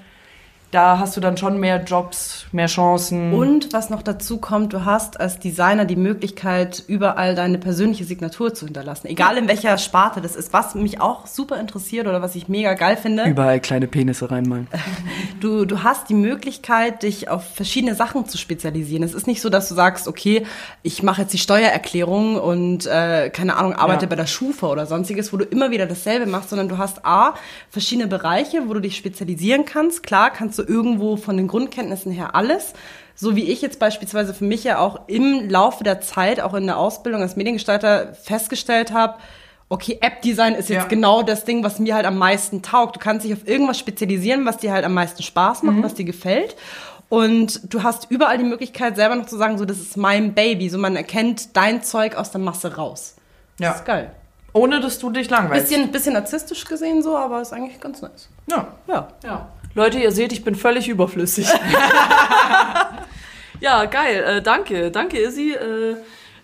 da 0.71 0.99
hast 1.01 1.17
du 1.17 1.21
dann 1.21 1.37
schon 1.37 1.59
mehr 1.59 1.83
Jobs, 1.83 2.47
mehr 2.53 2.67
Chancen. 2.67 3.33
Und 3.35 3.73
was 3.73 3.91
noch 3.91 4.03
dazu 4.03 4.39
kommt, 4.39 4.73
du 4.73 4.85
hast 4.85 5.19
als 5.19 5.41
Designer 5.41 5.85
die 5.85 5.97
Möglichkeit, 5.97 6.85
überall 6.87 7.35
deine 7.35 7.59
persönliche 7.59 8.05
Signatur 8.05 8.55
zu 8.55 8.67
hinterlassen. 8.67 9.09
Egal 9.09 9.37
in 9.37 9.49
welcher 9.49 9.77
Sparte 9.79 10.21
das 10.21 10.37
ist. 10.37 10.53
Was 10.53 10.77
mich 10.77 11.01
auch 11.01 11.27
super 11.27 11.59
interessiert 11.59 12.07
oder 12.07 12.23
was 12.23 12.37
ich 12.37 12.49
mega 12.49 12.75
geil 12.75 12.97
finde. 12.97 13.25
Überall 13.25 13.59
kleine 13.61 13.87
Penisse 13.89 14.31
reinmalen. 14.31 14.69
Du, 15.41 15.65
du 15.65 15.83
hast 15.83 16.11
die 16.11 16.15
Möglichkeit, 16.15 17.03
dich 17.03 17.31
auf 17.31 17.43
verschiedene 17.55 17.95
Sachen 17.95 18.27
zu 18.29 18.37
spezialisieren. 18.37 19.03
Es 19.03 19.15
ist 19.15 19.27
nicht 19.27 19.41
so, 19.41 19.49
dass 19.49 19.71
du 19.71 19.75
sagst, 19.75 20.07
okay, 20.07 20.45
ich 20.83 21.03
mache 21.03 21.23
jetzt 21.23 21.33
die 21.33 21.39
Steuererklärung 21.39 22.37
und 22.37 22.85
äh, 22.87 23.31
keine 23.31 23.57
Ahnung, 23.57 23.73
arbeite 23.73 24.05
Ja. 24.05 24.09
bei 24.11 24.17
der 24.17 24.27
Schufa 24.27 24.67
oder 24.67 24.85
sonstiges, 24.85 25.33
wo 25.33 25.39
du 25.39 25.45
immer 25.47 25.71
wieder 25.71 25.87
dasselbe 25.87 26.27
machst, 26.27 26.51
sondern 26.51 26.69
du 26.69 26.77
hast 26.77 27.07
A, 27.07 27.35
verschiedene 27.71 28.07
Bereiche, 28.07 28.69
wo 28.69 28.75
du 28.75 28.81
dich 28.81 28.97
spezialisieren 28.99 29.65
kannst. 29.65 30.03
Klar, 30.03 30.29
kannst 30.31 30.59
du 30.59 30.60
irgendwo 30.63 31.17
von 31.17 31.37
den 31.37 31.49
Grundkenntnissen 31.49 32.13
her 32.13 32.35
alles. 32.35 32.73
So 33.15 33.37
wie 33.37 33.45
ich 33.45 33.61
jetzt 33.61 33.79
beispielsweise 33.79 34.33
für 34.33 34.45
mich 34.45 34.65
ja 34.65 34.79
auch 34.79 35.01
im 35.09 35.49
Laufe 35.51 35.85
der 35.85 36.01
Zeit, 36.01 36.41
auch 36.41 36.55
in 36.55 36.67
der 36.67 36.79
Ausbildung 36.79 37.21
als 37.21 37.37
Mediengestalter 37.37 38.15
festgestellt 38.15 38.93
habe, 38.93 39.15
okay, 39.69 39.99
App-Design 40.01 40.55
ist 40.55 40.69
jetzt 40.69 40.83
Ja. 40.83 40.89
genau 40.89 41.23
das 41.23 41.45
Ding, 41.45 41.63
was 41.63 41.79
mir 41.79 41.95
halt 41.95 42.07
am 42.07 42.19
meisten 42.19 42.63
taugt. 42.63 42.97
Du 42.97 43.01
kannst 43.01 43.25
dich 43.25 43.33
auf 43.33 43.47
irgendwas 43.47 43.79
spezialisieren, 43.79 44.45
was 44.45 44.57
dir 44.57 44.73
halt 44.73 44.85
am 44.85 44.95
meisten 44.95 45.23
Spaß 45.23 45.63
macht, 45.63 45.83
was 45.83 45.95
dir 45.95 46.05
gefällt. 46.05 46.57
Und 47.09 47.73
du 47.73 47.83
hast 47.83 48.11
überall 48.11 48.39
die 48.39 48.45
Möglichkeit, 48.45 48.97
selber 48.97 49.17
noch 49.17 49.27
zu 49.27 49.37
sagen, 49.37 49.59
so, 49.59 49.65
das 49.65 49.79
ist 49.79 49.97
mein 49.97 50.33
Baby. 50.33 50.69
So, 50.69 50.79
man 50.79 50.97
erkennt 50.97 51.57
dein 51.57 51.83
Zeug 51.83 52.17
aus 52.17 52.31
der 52.31 52.41
Masse 52.41 52.77
raus. 52.77 53.17
Ja. 53.59 53.71
Das 53.71 53.81
ist 53.81 53.85
geil. 53.85 54.13
Ohne 54.53 54.81
dass 54.81 54.99
du 54.99 55.11
dich 55.11 55.31
langweilst. 55.31 55.69
Bisschen, 55.69 55.93
bisschen 55.93 56.15
narzisstisch 56.15 56.65
gesehen 56.65 57.03
so, 57.03 57.17
aber 57.17 57.41
ist 57.41 57.53
eigentlich 57.53 57.81
ganz 57.81 58.03
nice. 58.03 58.29
Ja. 58.51 58.69
Ja. 58.87 59.09
Ja. 59.25 59.49
Leute, 59.75 59.99
ihr 59.99 60.13
seht, 60.13 60.33
ich 60.33 60.45
bin 60.45 60.55
völlig 60.55 60.89
überflüssig. 60.89 61.47
ja, 63.61 63.85
geil. 63.85 64.25
Äh, 64.25 64.43
danke. 64.43 64.91
Danke, 64.91 65.19
Izzy. 65.19 65.53
Äh, 65.53 65.97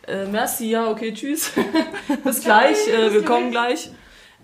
äh, 0.07 0.27
merci, 0.31 0.71
ja, 0.71 0.89
okay, 0.89 1.13
tschüss. 1.13 1.51
Bis 2.25 2.45
gleich. 2.45 2.77
Äh, 2.89 3.13
wir 3.13 3.25
kommen 3.25 3.51
gleich. 3.51 3.91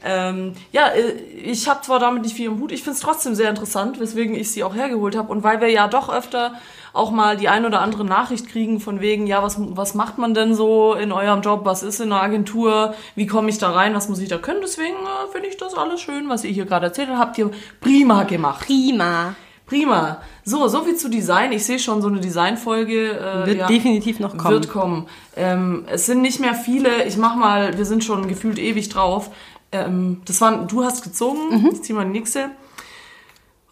Ähm, 0.04 0.54
ja, 0.72 0.88
äh, 0.88 1.12
ich 1.12 1.68
habe 1.68 1.82
zwar 1.82 2.00
damit 2.00 2.22
nicht 2.22 2.34
viel 2.34 2.46
im 2.46 2.58
Hut, 2.58 2.72
ich 2.72 2.82
finde 2.82 2.96
es 2.96 3.02
trotzdem 3.02 3.36
sehr 3.36 3.48
interessant, 3.48 4.00
weswegen 4.00 4.34
ich 4.34 4.50
sie 4.50 4.64
auch 4.64 4.74
hergeholt 4.74 5.16
habe. 5.16 5.30
Und 5.30 5.44
weil 5.44 5.60
wir 5.60 5.68
ja 5.68 5.86
doch 5.86 6.12
öfter 6.12 6.54
auch 6.92 7.10
mal 7.10 7.36
die 7.36 7.48
ein 7.48 7.64
oder 7.64 7.80
andere 7.80 8.04
Nachricht 8.04 8.48
kriegen 8.48 8.80
von 8.80 9.00
wegen, 9.00 9.26
ja, 9.26 9.42
was, 9.42 9.56
was 9.58 9.94
macht 9.94 10.18
man 10.18 10.34
denn 10.34 10.54
so 10.54 10.94
in 10.94 11.12
eurem 11.12 11.40
Job, 11.40 11.64
was 11.64 11.82
ist 11.82 12.00
in 12.00 12.12
einer 12.12 12.22
Agentur, 12.22 12.94
wie 13.14 13.26
komme 13.26 13.48
ich 13.48 13.58
da 13.58 13.70
rein, 13.70 13.94
was 13.94 14.08
muss 14.08 14.18
ich 14.18 14.28
da 14.28 14.38
können. 14.38 14.60
Deswegen 14.62 14.94
äh, 14.94 15.32
finde 15.32 15.48
ich 15.48 15.56
das 15.56 15.74
alles 15.74 16.00
schön, 16.00 16.28
was 16.28 16.44
ihr 16.44 16.50
hier 16.50 16.66
gerade 16.66 16.86
erzählt 16.86 17.08
habt. 17.08 17.18
Habt 17.18 17.38
ihr 17.38 17.50
prima 17.80 18.24
gemacht. 18.24 18.66
Prima. 18.66 19.34
Prima. 19.66 20.20
So, 20.44 20.68
so 20.68 20.82
viel 20.82 20.96
zu 20.96 21.08
Design. 21.08 21.52
Ich 21.52 21.64
sehe 21.64 21.78
schon 21.78 22.02
so 22.02 22.08
eine 22.08 22.20
Designfolge. 22.20 23.12
Äh, 23.12 23.46
Wird 23.46 23.58
ja, 23.58 23.66
definitiv 23.66 24.20
noch 24.20 24.36
kommen. 24.36 24.50
Wird 24.50 24.68
kommen. 24.68 25.06
Ähm, 25.34 25.84
es 25.86 26.04
sind 26.06 26.20
nicht 26.20 26.40
mehr 26.40 26.54
viele. 26.54 27.04
Ich 27.04 27.16
mach 27.16 27.36
mal, 27.36 27.78
wir 27.78 27.86
sind 27.86 28.04
schon 28.04 28.28
gefühlt 28.28 28.58
ewig 28.58 28.90
drauf. 28.90 29.30
Ähm, 29.70 30.20
das 30.26 30.40
waren, 30.42 30.68
du 30.68 30.84
hast 30.84 31.04
gezogen. 31.04 31.62
Mhm. 31.62 31.70
Ich 31.72 31.82
zieh 31.82 31.94
mal 31.94 32.04
die 32.04 32.10
nächste. 32.10 32.50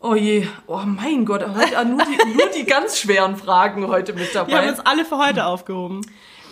Oh 0.02 0.14
je, 0.14 0.46
oh 0.66 0.80
mein 0.86 1.26
Gott, 1.26 1.42
heute 1.46 1.84
nur 1.84 2.00
die, 2.02 2.34
nur 2.34 2.48
die 2.56 2.64
ganz 2.64 2.98
schweren 2.98 3.36
Fragen 3.36 3.86
heute 3.86 4.14
mit 4.14 4.32
Wir 4.32 4.40
haben 4.40 4.50
dabei. 4.50 4.70
uns 4.70 4.80
alle 4.80 5.04
für 5.04 5.18
heute 5.18 5.44
aufgehoben. 5.44 6.00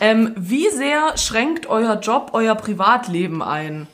Ähm, 0.00 0.34
wie 0.36 0.68
sehr 0.68 1.16
schränkt 1.16 1.66
euer 1.66 1.98
Job 1.98 2.30
euer 2.34 2.54
Privatleben 2.54 3.42
ein? 3.42 3.86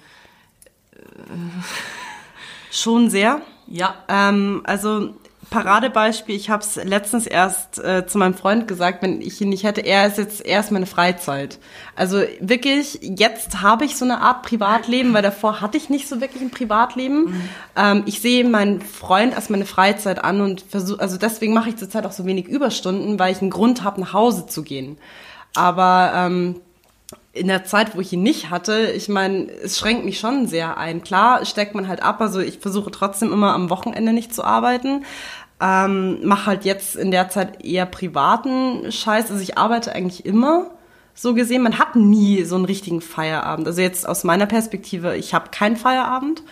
Schon 2.72 3.08
sehr. 3.10 3.42
Ja. 3.68 3.94
Ähm, 4.08 4.62
also 4.64 5.14
Paradebeispiel, 5.54 6.34
ich 6.34 6.50
habe 6.50 6.64
es 6.64 6.74
letztens 6.82 7.28
erst 7.28 7.78
äh, 7.78 8.04
zu 8.08 8.18
meinem 8.18 8.34
Freund 8.34 8.66
gesagt, 8.66 9.04
wenn 9.04 9.22
ich 9.22 9.40
ihn 9.40 9.50
nicht 9.50 9.62
hätte, 9.62 9.82
er 9.82 10.04
ist 10.04 10.18
jetzt 10.18 10.44
erst 10.44 10.72
meine 10.72 10.86
Freizeit. 10.86 11.60
Also 11.94 12.22
wirklich, 12.40 12.98
jetzt 13.02 13.62
habe 13.62 13.84
ich 13.84 13.96
so 13.96 14.04
eine 14.04 14.20
Art 14.20 14.42
Privatleben, 14.42 15.14
weil 15.14 15.22
davor 15.22 15.60
hatte 15.60 15.76
ich 15.76 15.88
nicht 15.90 16.08
so 16.08 16.20
wirklich 16.20 16.42
ein 16.42 16.50
Privatleben. 16.50 17.48
Ähm, 17.76 18.02
ich 18.06 18.20
sehe 18.20 18.44
meinen 18.44 18.80
Freund 18.80 19.36
als 19.36 19.48
meine 19.48 19.64
Freizeit 19.64 20.24
an 20.24 20.40
und 20.40 20.62
versuche, 20.62 21.00
also 21.00 21.18
deswegen 21.18 21.54
mache 21.54 21.68
ich 21.68 21.76
zurzeit 21.76 22.04
auch 22.04 22.10
so 22.10 22.26
wenig 22.26 22.48
Überstunden, 22.48 23.16
weil 23.20 23.30
ich 23.30 23.40
einen 23.40 23.50
Grund 23.50 23.84
habe, 23.84 24.00
nach 24.00 24.12
Hause 24.12 24.46
zu 24.46 24.64
gehen. 24.64 24.98
Aber 25.54 26.10
ähm, 26.16 26.56
in 27.34 27.48
der 27.48 27.64
Zeit, 27.64 27.96
wo 27.96 28.00
ich 28.00 28.12
ihn 28.12 28.22
nicht 28.22 28.50
hatte, 28.50 28.92
ich 28.92 29.08
meine, 29.08 29.50
es 29.50 29.78
schränkt 29.78 30.04
mich 30.04 30.20
schon 30.20 30.46
sehr 30.46 30.78
ein. 30.78 31.02
Klar 31.02 31.44
steckt 31.44 31.74
man 31.74 31.88
halt 31.88 32.02
ab, 32.02 32.20
also 32.20 32.38
ich 32.38 32.60
versuche 32.60 32.92
trotzdem 32.92 33.32
immer 33.32 33.52
am 33.54 33.70
Wochenende 33.70 34.12
nicht 34.12 34.32
zu 34.32 34.44
arbeiten. 34.44 35.04
Ähm, 35.60 36.26
mache 36.26 36.46
halt 36.46 36.64
jetzt 36.64 36.96
in 36.96 37.10
der 37.10 37.28
Zeit 37.28 37.64
eher 37.64 37.86
privaten 37.86 38.90
Scheiß. 38.90 39.30
Also 39.30 39.42
ich 39.42 39.56
arbeite 39.56 39.92
eigentlich 39.92 40.26
immer 40.26 40.70
so 41.14 41.34
gesehen. 41.34 41.62
Man 41.62 41.78
hat 41.78 41.96
nie 41.96 42.42
so 42.44 42.56
einen 42.56 42.64
richtigen 42.64 43.00
Feierabend. 43.00 43.66
Also 43.66 43.80
jetzt 43.80 44.08
aus 44.08 44.24
meiner 44.24 44.46
Perspektive, 44.46 45.16
ich 45.16 45.32
habe 45.32 45.50
keinen 45.50 45.76
Feierabend. 45.76 46.42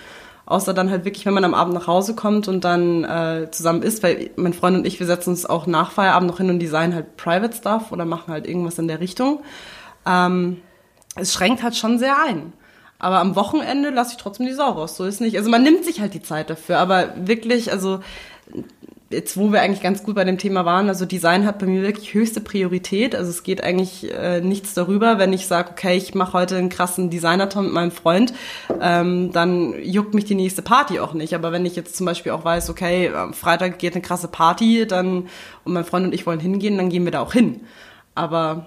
Außer 0.45 0.75
dann 0.75 0.91
halt 0.91 1.05
wirklich, 1.05 1.25
wenn 1.25 1.35
man 1.35 1.45
am 1.45 1.55
Abend 1.55 1.75
nach 1.75 1.87
Hause 1.87 2.15
kommt 2.15 2.49
und 2.49 2.65
dann 2.65 3.05
äh, 3.05 3.49
zusammen 3.51 3.83
isst, 3.83 4.03
weil 4.03 4.31
mein 4.37 4.53
Freund 4.53 4.77
und 4.77 4.87
ich, 4.87 4.99
wir 4.99 5.07
setzen 5.07 5.31
uns 5.31 5.47
auch 5.47 5.67
nach 5.67 5.93
Feierabend 5.93 6.29
noch 6.29 6.39
hin 6.39 6.51
und 6.51 6.59
designen 6.59 6.95
halt 6.95 7.17
Private 7.17 7.57
Stuff 7.57 7.93
oder 7.93 8.05
machen 8.05 8.33
halt 8.33 8.47
irgendwas 8.47 8.79
in 8.79 8.89
der 8.89 8.99
Richtung. 9.01 9.41
Ähm, 10.05 10.61
es 11.15 11.33
schränkt 11.33 11.63
halt 11.63 11.77
schon 11.77 11.99
sehr 11.99 12.21
ein. 12.23 12.53
Aber 12.99 13.19
am 13.19 13.35
Wochenende 13.37 13.91
lasse 13.91 14.13
ich 14.13 14.17
trotzdem 14.17 14.47
die 14.47 14.53
Sau 14.53 14.71
raus. 14.71 14.97
So 14.97 15.05
ist 15.05 15.21
nicht. 15.21 15.37
Also 15.37 15.51
man 15.51 15.63
nimmt 15.63 15.85
sich 15.85 16.01
halt 16.01 16.15
die 16.15 16.23
Zeit 16.23 16.51
dafür. 16.51 16.79
Aber 16.79 17.13
wirklich, 17.17 17.73
also 17.73 18.01
jetzt, 19.13 19.37
wo 19.37 19.53
wir 19.53 19.63
eigentlich 19.63 19.83
ganz 19.83 20.03
gut 20.03 20.15
bei 20.15 20.25
dem 20.25 20.39
Thema 20.39 20.65
waren, 20.65 20.89
also 20.89 21.05
Design 21.05 21.47
hat 21.47 21.59
bei 21.59 21.67
mir 21.67 21.83
wirklich 21.83 22.15
höchste 22.15 22.41
Priorität. 22.41 23.15
Also 23.15 23.31
es 23.31 23.43
geht 23.43 23.63
eigentlich 23.63 24.13
äh, 24.13 24.41
nichts 24.41 24.75
darüber, 24.75 25.19
wenn 25.19 25.33
ich 25.33 25.47
sage, 25.47 25.71
okay, 25.71 25.97
ich 25.97 26.15
mache 26.15 26.33
heute 26.33 26.57
einen 26.57 26.69
krassen 26.69 27.11
Designer-Ton 27.11 27.65
mit 27.65 27.73
meinem 27.73 27.91
Freund, 27.91 28.33
ähm, 28.81 29.33
dann 29.33 29.75
juckt 29.83 30.15
mich 30.15 30.25
die 30.25 30.35
nächste 30.35 30.63
Party 30.63 31.01
auch 31.01 31.15
nicht. 31.15 31.35
Aber 31.35 31.53
wenn 31.53 31.67
ich 31.67 31.77
jetzt 31.77 31.97
zum 31.97 32.07
Beispiel 32.07 32.33
auch 32.33 32.45
weiß, 32.45 32.71
okay, 32.71 33.11
am 33.11 33.35
Freitag 33.35 33.79
geht 33.79 33.95
eine 33.95 34.03
krasse 34.03 34.29
Party, 34.29 34.87
dann 34.87 35.29
und 35.65 35.73
mein 35.73 35.85
Freund 35.85 36.07
und 36.07 36.15
ich 36.15 36.27
wollen 36.27 36.41
hingehen, 36.41 36.77
dann 36.77 36.89
gehen 36.89 37.05
wir 37.05 37.13
da 37.13 37.21
auch 37.21 37.33
hin. 37.33 37.61
Aber 38.15 38.67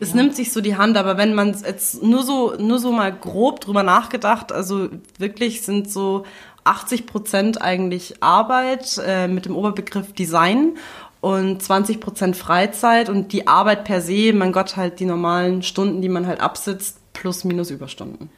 es 0.00 0.14
nimmt 0.14 0.34
sich 0.34 0.52
so 0.52 0.60
die 0.60 0.76
Hand, 0.76 0.96
aber 0.96 1.16
wenn 1.16 1.34
man 1.34 1.54
jetzt 1.64 2.02
nur 2.02 2.22
so, 2.22 2.54
nur 2.58 2.78
so 2.78 2.92
mal 2.92 3.12
grob 3.12 3.60
drüber 3.60 3.82
nachgedacht, 3.82 4.52
also 4.52 4.88
wirklich 5.18 5.62
sind 5.62 5.90
so 5.90 6.24
80 6.64 7.06
Prozent 7.06 7.62
eigentlich 7.62 8.22
Arbeit 8.22 9.00
äh, 9.04 9.28
mit 9.28 9.46
dem 9.46 9.56
Oberbegriff 9.56 10.12
Design 10.12 10.76
und 11.20 11.62
20 11.62 12.00
Prozent 12.00 12.36
Freizeit 12.36 13.08
und 13.08 13.32
die 13.32 13.46
Arbeit 13.46 13.84
per 13.84 14.00
se, 14.00 14.32
mein 14.32 14.52
Gott, 14.52 14.76
halt 14.76 15.00
die 15.00 15.06
normalen 15.06 15.62
Stunden, 15.62 16.02
die 16.02 16.08
man 16.08 16.26
halt 16.26 16.40
absitzt, 16.40 16.98
plus 17.12 17.44
minus 17.44 17.70
Überstunden. 17.70 18.30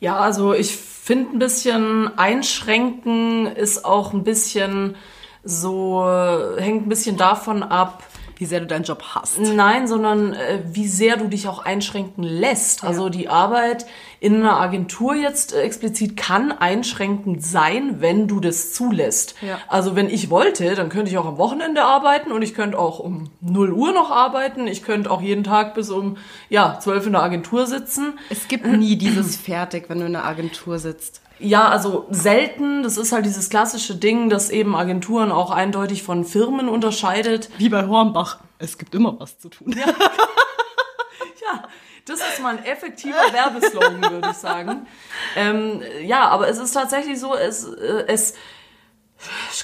Ja, 0.00 0.18
also 0.18 0.52
ich 0.52 0.76
finde 0.76 1.36
ein 1.36 1.38
bisschen 1.38 2.18
einschränken 2.18 3.46
ist 3.46 3.84
auch 3.84 4.12
ein 4.12 4.24
bisschen 4.24 4.96
so, 5.44 6.06
hängt 6.56 6.86
ein 6.86 6.88
bisschen 6.88 7.16
davon 7.16 7.62
ab, 7.62 8.02
Wie 8.36 8.46
sehr 8.46 8.60
du 8.60 8.66
deinen 8.66 8.82
Job 8.82 9.02
hast. 9.14 9.38
Nein, 9.38 9.86
sondern 9.86 10.32
äh, 10.32 10.60
wie 10.66 10.88
sehr 10.88 11.16
du 11.16 11.28
dich 11.28 11.46
auch 11.46 11.64
einschränken 11.64 12.24
lässt. 12.24 12.82
Also 12.82 13.08
die 13.08 13.28
Arbeit 13.28 13.86
in 14.24 14.36
einer 14.36 14.58
Agentur 14.58 15.14
jetzt 15.14 15.52
äh, 15.52 15.60
explizit 15.60 16.16
kann 16.16 16.50
einschränkend 16.50 17.44
sein, 17.44 18.00
wenn 18.00 18.26
du 18.26 18.40
das 18.40 18.72
zulässt. 18.72 19.34
Ja. 19.42 19.58
Also 19.68 19.96
wenn 19.96 20.08
ich 20.08 20.30
wollte, 20.30 20.74
dann 20.74 20.88
könnte 20.88 21.10
ich 21.10 21.18
auch 21.18 21.26
am 21.26 21.36
Wochenende 21.36 21.84
arbeiten 21.84 22.32
und 22.32 22.40
ich 22.40 22.54
könnte 22.54 22.78
auch 22.78 23.00
um 23.00 23.28
0 23.42 23.72
Uhr 23.74 23.92
noch 23.92 24.10
arbeiten. 24.10 24.66
Ich 24.66 24.82
könnte 24.82 25.10
auch 25.10 25.20
jeden 25.20 25.44
Tag 25.44 25.74
bis 25.74 25.90
um 25.90 26.16
ja, 26.48 26.78
12 26.80 27.06
in 27.08 27.12
der 27.12 27.22
Agentur 27.22 27.66
sitzen. 27.66 28.18
Es 28.30 28.48
gibt 28.48 28.66
nie 28.66 28.96
dieses 28.98 29.36
Fertig, 29.36 29.90
wenn 29.90 30.00
du 30.00 30.06
in 30.06 30.16
einer 30.16 30.24
Agentur 30.24 30.78
sitzt. 30.78 31.20
Ja, 31.38 31.68
also 31.68 32.06
selten. 32.08 32.82
Das 32.82 32.96
ist 32.96 33.12
halt 33.12 33.26
dieses 33.26 33.50
klassische 33.50 33.94
Ding, 33.94 34.30
das 34.30 34.48
eben 34.48 34.74
Agenturen 34.74 35.32
auch 35.32 35.50
eindeutig 35.50 36.02
von 36.02 36.24
Firmen 36.24 36.70
unterscheidet. 36.70 37.50
Wie 37.58 37.68
bei 37.68 37.86
Hornbach. 37.86 38.38
Es 38.58 38.78
gibt 38.78 38.94
immer 38.94 39.20
was 39.20 39.38
zu 39.38 39.50
tun. 39.50 39.76
Ja, 39.76 39.92
das 42.06 42.20
ist 42.20 42.42
mal 42.42 42.58
ein 42.58 42.64
effektiver 42.64 43.32
Werbeslogan, 43.32 44.02
würde 44.10 44.30
ich 44.30 44.36
sagen. 44.36 44.86
Ähm, 45.36 45.82
ja, 46.02 46.28
aber 46.28 46.48
es 46.48 46.58
ist 46.58 46.72
tatsächlich 46.72 47.18
so, 47.18 47.34
es, 47.34 47.64
äh, 47.64 48.04
es 48.06 48.34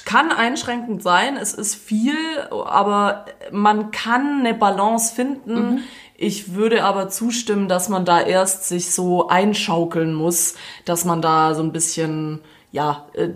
kann 0.05 0.31
einschränkend 0.31 1.03
sein, 1.03 1.37
es 1.37 1.53
ist 1.53 1.75
viel, 1.75 2.15
aber 2.49 3.25
man 3.51 3.91
kann 3.91 4.39
eine 4.39 4.53
Balance 4.53 5.13
finden 5.13 5.83
Ich 6.21 6.53
würde 6.53 6.83
aber 6.83 7.09
zustimmen, 7.09 7.67
dass 7.67 7.89
man 7.89 8.05
da 8.05 8.21
erst 8.21 8.67
sich 8.67 8.93
so 8.93 9.27
einschaukeln 9.27 10.13
muss, 10.13 10.53
dass 10.85 11.03
man 11.03 11.19
da 11.19 11.55
so 11.55 11.63
ein 11.63 11.71
bisschen 11.71 12.41
ja, 12.71 13.07
äh, 13.13 13.29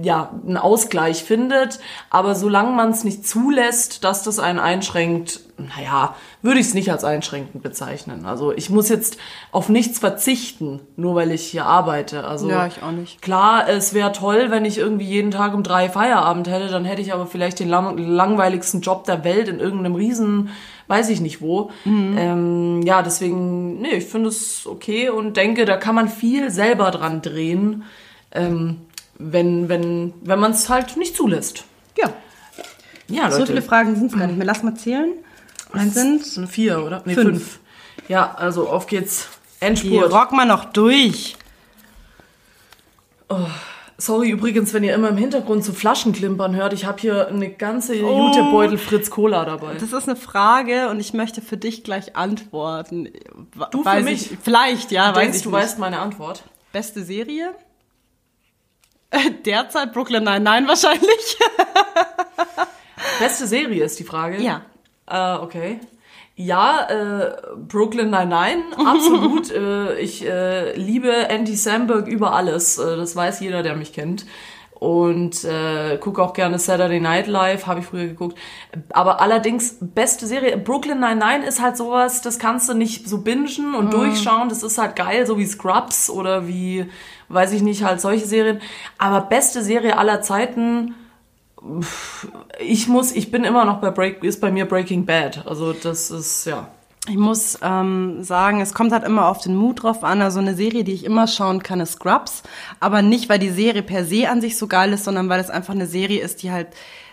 ja, 0.00 0.32
einen 0.46 0.56
Ausgleich 0.56 1.22
findet. 1.22 1.80
Aber 2.08 2.34
solange 2.34 2.70
man 2.70 2.92
es 2.92 3.04
nicht 3.04 3.28
zulässt, 3.28 4.04
dass 4.04 4.22
das 4.22 4.38
einen 4.38 4.58
einschränkt, 4.58 5.40
naja, 5.68 6.14
würde 6.42 6.60
ich 6.60 6.66
es 6.66 6.74
nicht 6.74 6.90
als 6.90 7.04
einschränkend 7.04 7.62
bezeichnen. 7.62 8.26
Also 8.26 8.52
ich 8.52 8.70
muss 8.70 8.88
jetzt 8.88 9.18
auf 9.52 9.68
nichts 9.68 9.98
verzichten, 9.98 10.80
nur 10.96 11.14
weil 11.14 11.30
ich 11.32 11.46
hier 11.46 11.66
arbeite. 11.66 12.24
Also 12.24 12.48
Ja, 12.48 12.66
ich 12.66 12.82
auch 12.82 12.92
nicht. 12.92 13.20
Klar, 13.22 13.68
es 13.68 13.94
wäre 13.94 14.12
toll, 14.12 14.50
wenn 14.50 14.64
ich 14.64 14.78
irgendwie 14.78 15.04
jeden 15.06 15.30
Tag 15.30 15.54
um 15.54 15.62
drei 15.62 15.88
Feierabend 15.88 16.48
hätte, 16.48 16.68
dann 16.68 16.84
hätte 16.84 17.02
ich 17.02 17.12
aber 17.12 17.26
vielleicht 17.26 17.60
den 17.60 17.68
lang 17.68 17.98
langweiligsten 17.98 18.80
Job 18.80 19.04
der 19.04 19.24
Welt 19.24 19.48
in 19.48 19.60
irgendeinem 19.60 19.94
Riesen, 19.94 20.50
weiß 20.88 21.08
ich 21.10 21.20
nicht 21.20 21.40
wo. 21.40 21.70
Ähm, 21.84 22.82
ja, 22.82 23.02
deswegen, 23.02 23.80
nee, 23.80 23.96
ich 23.96 24.06
finde 24.06 24.28
es 24.28 24.66
okay 24.66 25.08
und 25.08 25.36
denke, 25.36 25.64
da 25.64 25.76
kann 25.76 25.94
man 25.94 26.08
viel 26.08 26.50
selber 26.50 26.90
dran 26.90 27.22
drehen, 27.22 27.84
ähm, 28.32 28.78
wenn, 29.18 29.68
wenn, 29.68 30.14
wenn 30.22 30.40
man 30.40 30.52
es 30.52 30.68
halt 30.68 30.96
nicht 30.96 31.16
zulässt. 31.16 31.64
Ja. 31.98 32.10
Ja, 33.08 33.30
So 33.30 33.44
viele 33.44 33.60
Fragen 33.62 33.96
sind 33.96 34.12
es 34.12 34.18
gar 34.18 34.26
nicht 34.26 34.38
mehr. 34.38 34.46
Lass 34.46 34.62
mal 34.62 34.74
zählen. 34.74 35.12
Es 35.74 35.94
sind 35.94 36.24
sind 36.24 36.48
vier, 36.48 36.84
oder? 36.84 37.02
Nee, 37.04 37.14
Fünf. 37.14 37.28
fünf. 37.28 37.58
Ja, 38.08 38.34
also 38.34 38.68
auf 38.68 38.86
geht's. 38.86 39.28
Endspurt. 39.60 40.12
rock 40.12 40.32
mal 40.32 40.46
noch 40.46 40.64
durch. 40.66 41.36
Sorry 43.98 44.30
übrigens, 44.30 44.72
wenn 44.72 44.82
ihr 44.82 44.94
immer 44.94 45.10
im 45.10 45.18
Hintergrund 45.18 45.62
so 45.62 45.72
Flaschen 45.74 46.12
klimpern 46.14 46.56
hört. 46.56 46.72
Ich 46.72 46.86
habe 46.86 46.98
hier 47.00 47.28
eine 47.28 47.50
ganze 47.50 47.94
Jutebeutel 47.94 48.78
Fritz 48.78 49.10
Cola 49.10 49.44
dabei. 49.44 49.74
Das 49.74 49.92
ist 49.92 50.08
eine 50.08 50.16
Frage 50.16 50.88
und 50.88 50.98
ich 50.98 51.12
möchte 51.12 51.42
für 51.42 51.58
dich 51.58 51.84
gleich 51.84 52.16
antworten. 52.16 53.10
Du 53.70 53.80
für 53.80 53.84
Weiß 53.84 54.04
mich? 54.04 54.32
Ich, 54.32 54.38
vielleicht, 54.42 54.90
ja, 54.90 55.10
du 55.10 55.16
weiß 55.16 55.22
denkst, 55.22 55.36
ich 55.38 55.42
du 55.44 55.50
nicht. 55.50 55.58
weißt 55.58 55.78
meine 55.78 55.98
Antwort. 56.00 56.42
Beste 56.72 57.04
Serie? 57.04 57.54
Derzeit 59.44 59.92
Brooklyn 59.92 60.24
Nine-Nine 60.24 60.66
wahrscheinlich. 60.66 61.36
Beste 63.20 63.46
Serie 63.46 63.84
ist 63.84 63.98
die 63.98 64.04
Frage. 64.04 64.40
Ja. 64.40 64.62
Äh, 65.10 65.34
okay. 65.42 65.80
Ja, 66.36 66.86
äh, 66.88 67.36
Brooklyn 67.68 68.10
Nine-Nine, 68.10 68.62
absolut. 68.86 69.50
äh, 69.50 69.98
ich 69.98 70.26
äh, 70.26 70.74
liebe 70.74 71.12
Andy 71.28 71.54
Samberg 71.54 72.06
über 72.06 72.32
alles. 72.32 72.78
Äh, 72.78 72.96
das 72.96 73.14
weiß 73.14 73.40
jeder, 73.40 73.62
der 73.62 73.76
mich 73.76 73.92
kennt. 73.92 74.24
Und 74.72 75.44
äh, 75.44 75.98
gucke 75.98 76.22
auch 76.22 76.32
gerne 76.32 76.58
Saturday 76.58 77.00
Night 77.00 77.26
Live, 77.26 77.66
habe 77.66 77.80
ich 77.80 77.86
früher 77.86 78.06
geguckt. 78.06 78.38
Aber 78.94 79.20
allerdings, 79.20 79.76
beste 79.78 80.26
Serie, 80.26 80.56
Brooklyn 80.56 81.00
Nine-Nine 81.00 81.44
ist 81.46 81.60
halt 81.60 81.76
sowas, 81.76 82.22
das 82.22 82.38
kannst 82.38 82.66
du 82.70 82.72
nicht 82.72 83.06
so 83.06 83.18
bingen 83.18 83.74
und 83.74 83.92
durchschauen. 83.92 84.48
Das 84.48 84.62
ist 84.62 84.78
halt 84.78 84.96
geil, 84.96 85.26
so 85.26 85.36
wie 85.36 85.44
Scrubs 85.44 86.08
oder 86.08 86.48
wie, 86.48 86.86
weiß 87.28 87.52
ich 87.52 87.60
nicht, 87.60 87.84
halt 87.84 88.00
solche 88.00 88.24
Serien. 88.24 88.62
Aber 88.96 89.20
beste 89.20 89.62
Serie 89.62 89.98
aller 89.98 90.22
Zeiten, 90.22 90.94
ich 92.58 92.88
muss, 92.88 93.12
ich 93.12 93.30
bin 93.30 93.44
immer 93.44 93.64
noch 93.64 93.80
bei 93.80 93.90
Break, 93.90 94.24
ist 94.24 94.40
bei 94.40 94.50
mir 94.50 94.66
Breaking 94.66 95.04
Bad. 95.04 95.46
Also 95.46 95.72
das 95.72 96.10
ist, 96.10 96.46
ja. 96.46 96.68
Ich 97.08 97.16
muss 97.16 97.58
ähm, 97.62 98.22
sagen, 98.22 98.60
es 98.60 98.74
kommt 98.74 98.92
halt 98.92 99.04
immer 99.04 99.26
auf 99.26 99.40
den 99.40 99.56
Mut 99.56 99.82
drauf 99.82 100.04
an. 100.04 100.20
Also 100.20 100.38
eine 100.38 100.54
Serie, 100.54 100.84
die 100.84 100.92
ich 100.92 101.04
immer 101.04 101.26
schauen 101.26 101.62
kann, 101.62 101.80
ist 101.80 101.92
Scrubs. 101.92 102.42
Aber 102.78 103.02
nicht, 103.02 103.28
weil 103.28 103.38
die 103.38 103.50
Serie 103.50 103.82
per 103.82 104.04
se 104.04 104.28
an 104.28 104.40
sich 104.40 104.58
so 104.58 104.66
geil 104.66 104.92
ist, 104.92 105.04
sondern 105.04 105.28
weil 105.28 105.40
es 105.40 105.50
einfach 105.50 105.74
eine 105.74 105.86
Serie 105.86 106.20
ist, 106.20 106.42
die 106.42 106.50
halt, 106.50 106.68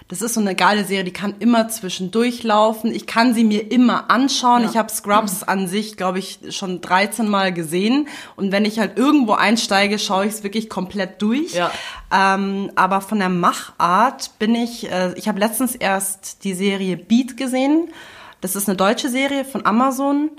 das 0.09 0.21
ist 0.21 0.35
so 0.35 0.39
eine 0.39 0.55
geile 0.55 0.85
Serie, 0.85 1.03
die 1.03 1.11
kann 1.11 1.35
immer 1.39 1.67
zwischendurch 1.67 2.43
laufen. 2.43 2.93
Ich 2.93 3.07
kann 3.07 3.33
sie 3.33 3.43
mir 3.43 3.71
immer 3.71 4.09
anschauen. 4.09 4.63
Ich 4.63 4.77
habe 4.77 4.89
Scrubs 4.89 5.43
an 5.43 5.67
sich, 5.67 5.97
glaube 5.97 6.19
ich, 6.19 6.39
schon 6.51 6.79
13 6.79 7.27
Mal 7.27 7.51
gesehen. 7.51 8.07
Und 8.37 8.53
wenn 8.53 8.63
ich 8.63 8.79
halt 8.79 8.97
irgendwo 8.97 9.33
einsteige, 9.33 9.99
schaue 9.99 10.25
ich 10.25 10.31
es 10.31 10.43
wirklich 10.43 10.69
komplett 10.69 11.21
durch. 11.21 11.53
Ja. 11.53 11.71
Ähm, 12.09 12.71
aber 12.75 13.01
von 13.01 13.19
der 13.19 13.27
Machart 13.27 14.31
bin 14.39 14.55
ich, 14.55 14.89
äh, 14.89 15.13
ich 15.15 15.27
habe 15.27 15.39
letztens 15.39 15.75
erst 15.75 16.45
die 16.45 16.53
Serie 16.53 16.95
Beat 16.95 17.35
gesehen. 17.35 17.89
Das 18.39 18.55
ist 18.55 18.69
eine 18.69 18.77
deutsche 18.77 19.09
Serie 19.09 19.43
von 19.43 19.65
Amazon. 19.65 20.29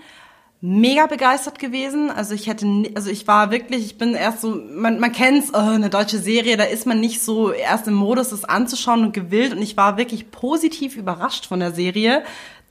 Mega 0.61 1.06
begeistert 1.06 1.61
gewesen. 1.61 2.11
Also 2.11 2.34
ich 2.34 2.48
hätte, 2.48 2.66
also 2.96 3.11
ich 3.11 3.28
war 3.28 3.52
wirklich, 3.52 3.84
ich 3.86 3.96
bin 3.96 4.14
erst 4.14 4.40
so, 4.40 4.61
man, 4.70 4.98
man 4.98 5.12
kennt's, 5.12 5.52
oh, 5.54 5.59
eine 5.59 5.88
deutsche 5.88 6.18
Serie, 6.18 6.56
da 6.56 6.64
ist 6.64 6.84
man 6.84 6.98
nicht 6.98 7.22
so 7.22 7.52
erst 7.52 7.86
im 7.86 7.94
Modus, 7.94 8.30
das 8.30 8.44
anzuschauen 8.44 9.04
und 9.04 9.12
gewillt. 9.12 9.52
Und 9.52 9.62
ich 9.62 9.76
war 9.76 9.96
wirklich 9.96 10.32
positiv 10.32 10.96
überrascht 10.96 11.46
von 11.46 11.61
der 11.61 11.72
Serie. 11.72 12.24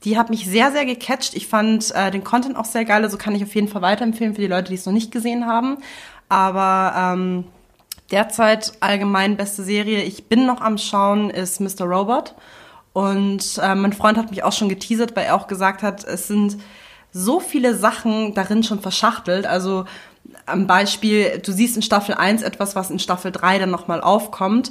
Die 0.04 0.18
hat 0.18 0.28
mich 0.28 0.46
sehr, 0.46 0.70
sehr 0.70 0.84
gecatcht. 0.84 1.34
Ich 1.34 1.46
fand 1.46 1.94
äh, 1.94 2.10
den 2.10 2.24
Content 2.24 2.56
auch 2.56 2.66
sehr 2.66 2.84
geil, 2.84 3.02
also 3.02 3.16
kann 3.16 3.34
ich 3.34 3.42
auf 3.42 3.54
jeden 3.54 3.68
Fall 3.68 3.82
weiterempfehlen 3.82 4.34
für 4.34 4.42
die 4.42 4.48
Leute, 4.48 4.68
die 4.68 4.74
es 4.74 4.84
noch 4.84 4.92
nicht 4.92 5.10
gesehen 5.10 5.46
haben. 5.46 5.78
Aber 6.28 6.92
ähm, 6.94 7.44
derzeit 8.10 8.72
allgemein 8.80 9.38
beste 9.38 9.62
Serie, 9.62 10.02
ich 10.02 10.26
bin 10.28 10.44
noch 10.44 10.60
am 10.60 10.76
Schauen, 10.76 11.30
ist 11.30 11.58
Mr. 11.58 11.86
Robot. 11.86 12.34
Und 12.92 13.58
äh, 13.62 13.74
mein 13.74 13.94
Freund 13.94 14.18
hat 14.18 14.30
mich 14.30 14.42
auch 14.42 14.52
schon 14.52 14.68
geteasert, 14.68 15.16
weil 15.16 15.24
er 15.24 15.36
auch 15.36 15.46
gesagt 15.46 15.82
hat, 15.82 16.04
es 16.04 16.28
sind 16.28 16.58
so 17.18 17.40
viele 17.40 17.74
Sachen 17.74 18.34
darin 18.34 18.62
schon 18.62 18.80
verschachtelt. 18.80 19.46
Also 19.46 19.84
am 20.46 20.66
Beispiel, 20.66 21.40
du 21.44 21.52
siehst 21.52 21.76
in 21.76 21.82
Staffel 21.82 22.14
1 22.14 22.42
etwas, 22.42 22.76
was 22.76 22.90
in 22.90 22.98
Staffel 22.98 23.32
3 23.32 23.58
dann 23.58 23.70
nochmal 23.70 24.00
aufkommt. 24.00 24.70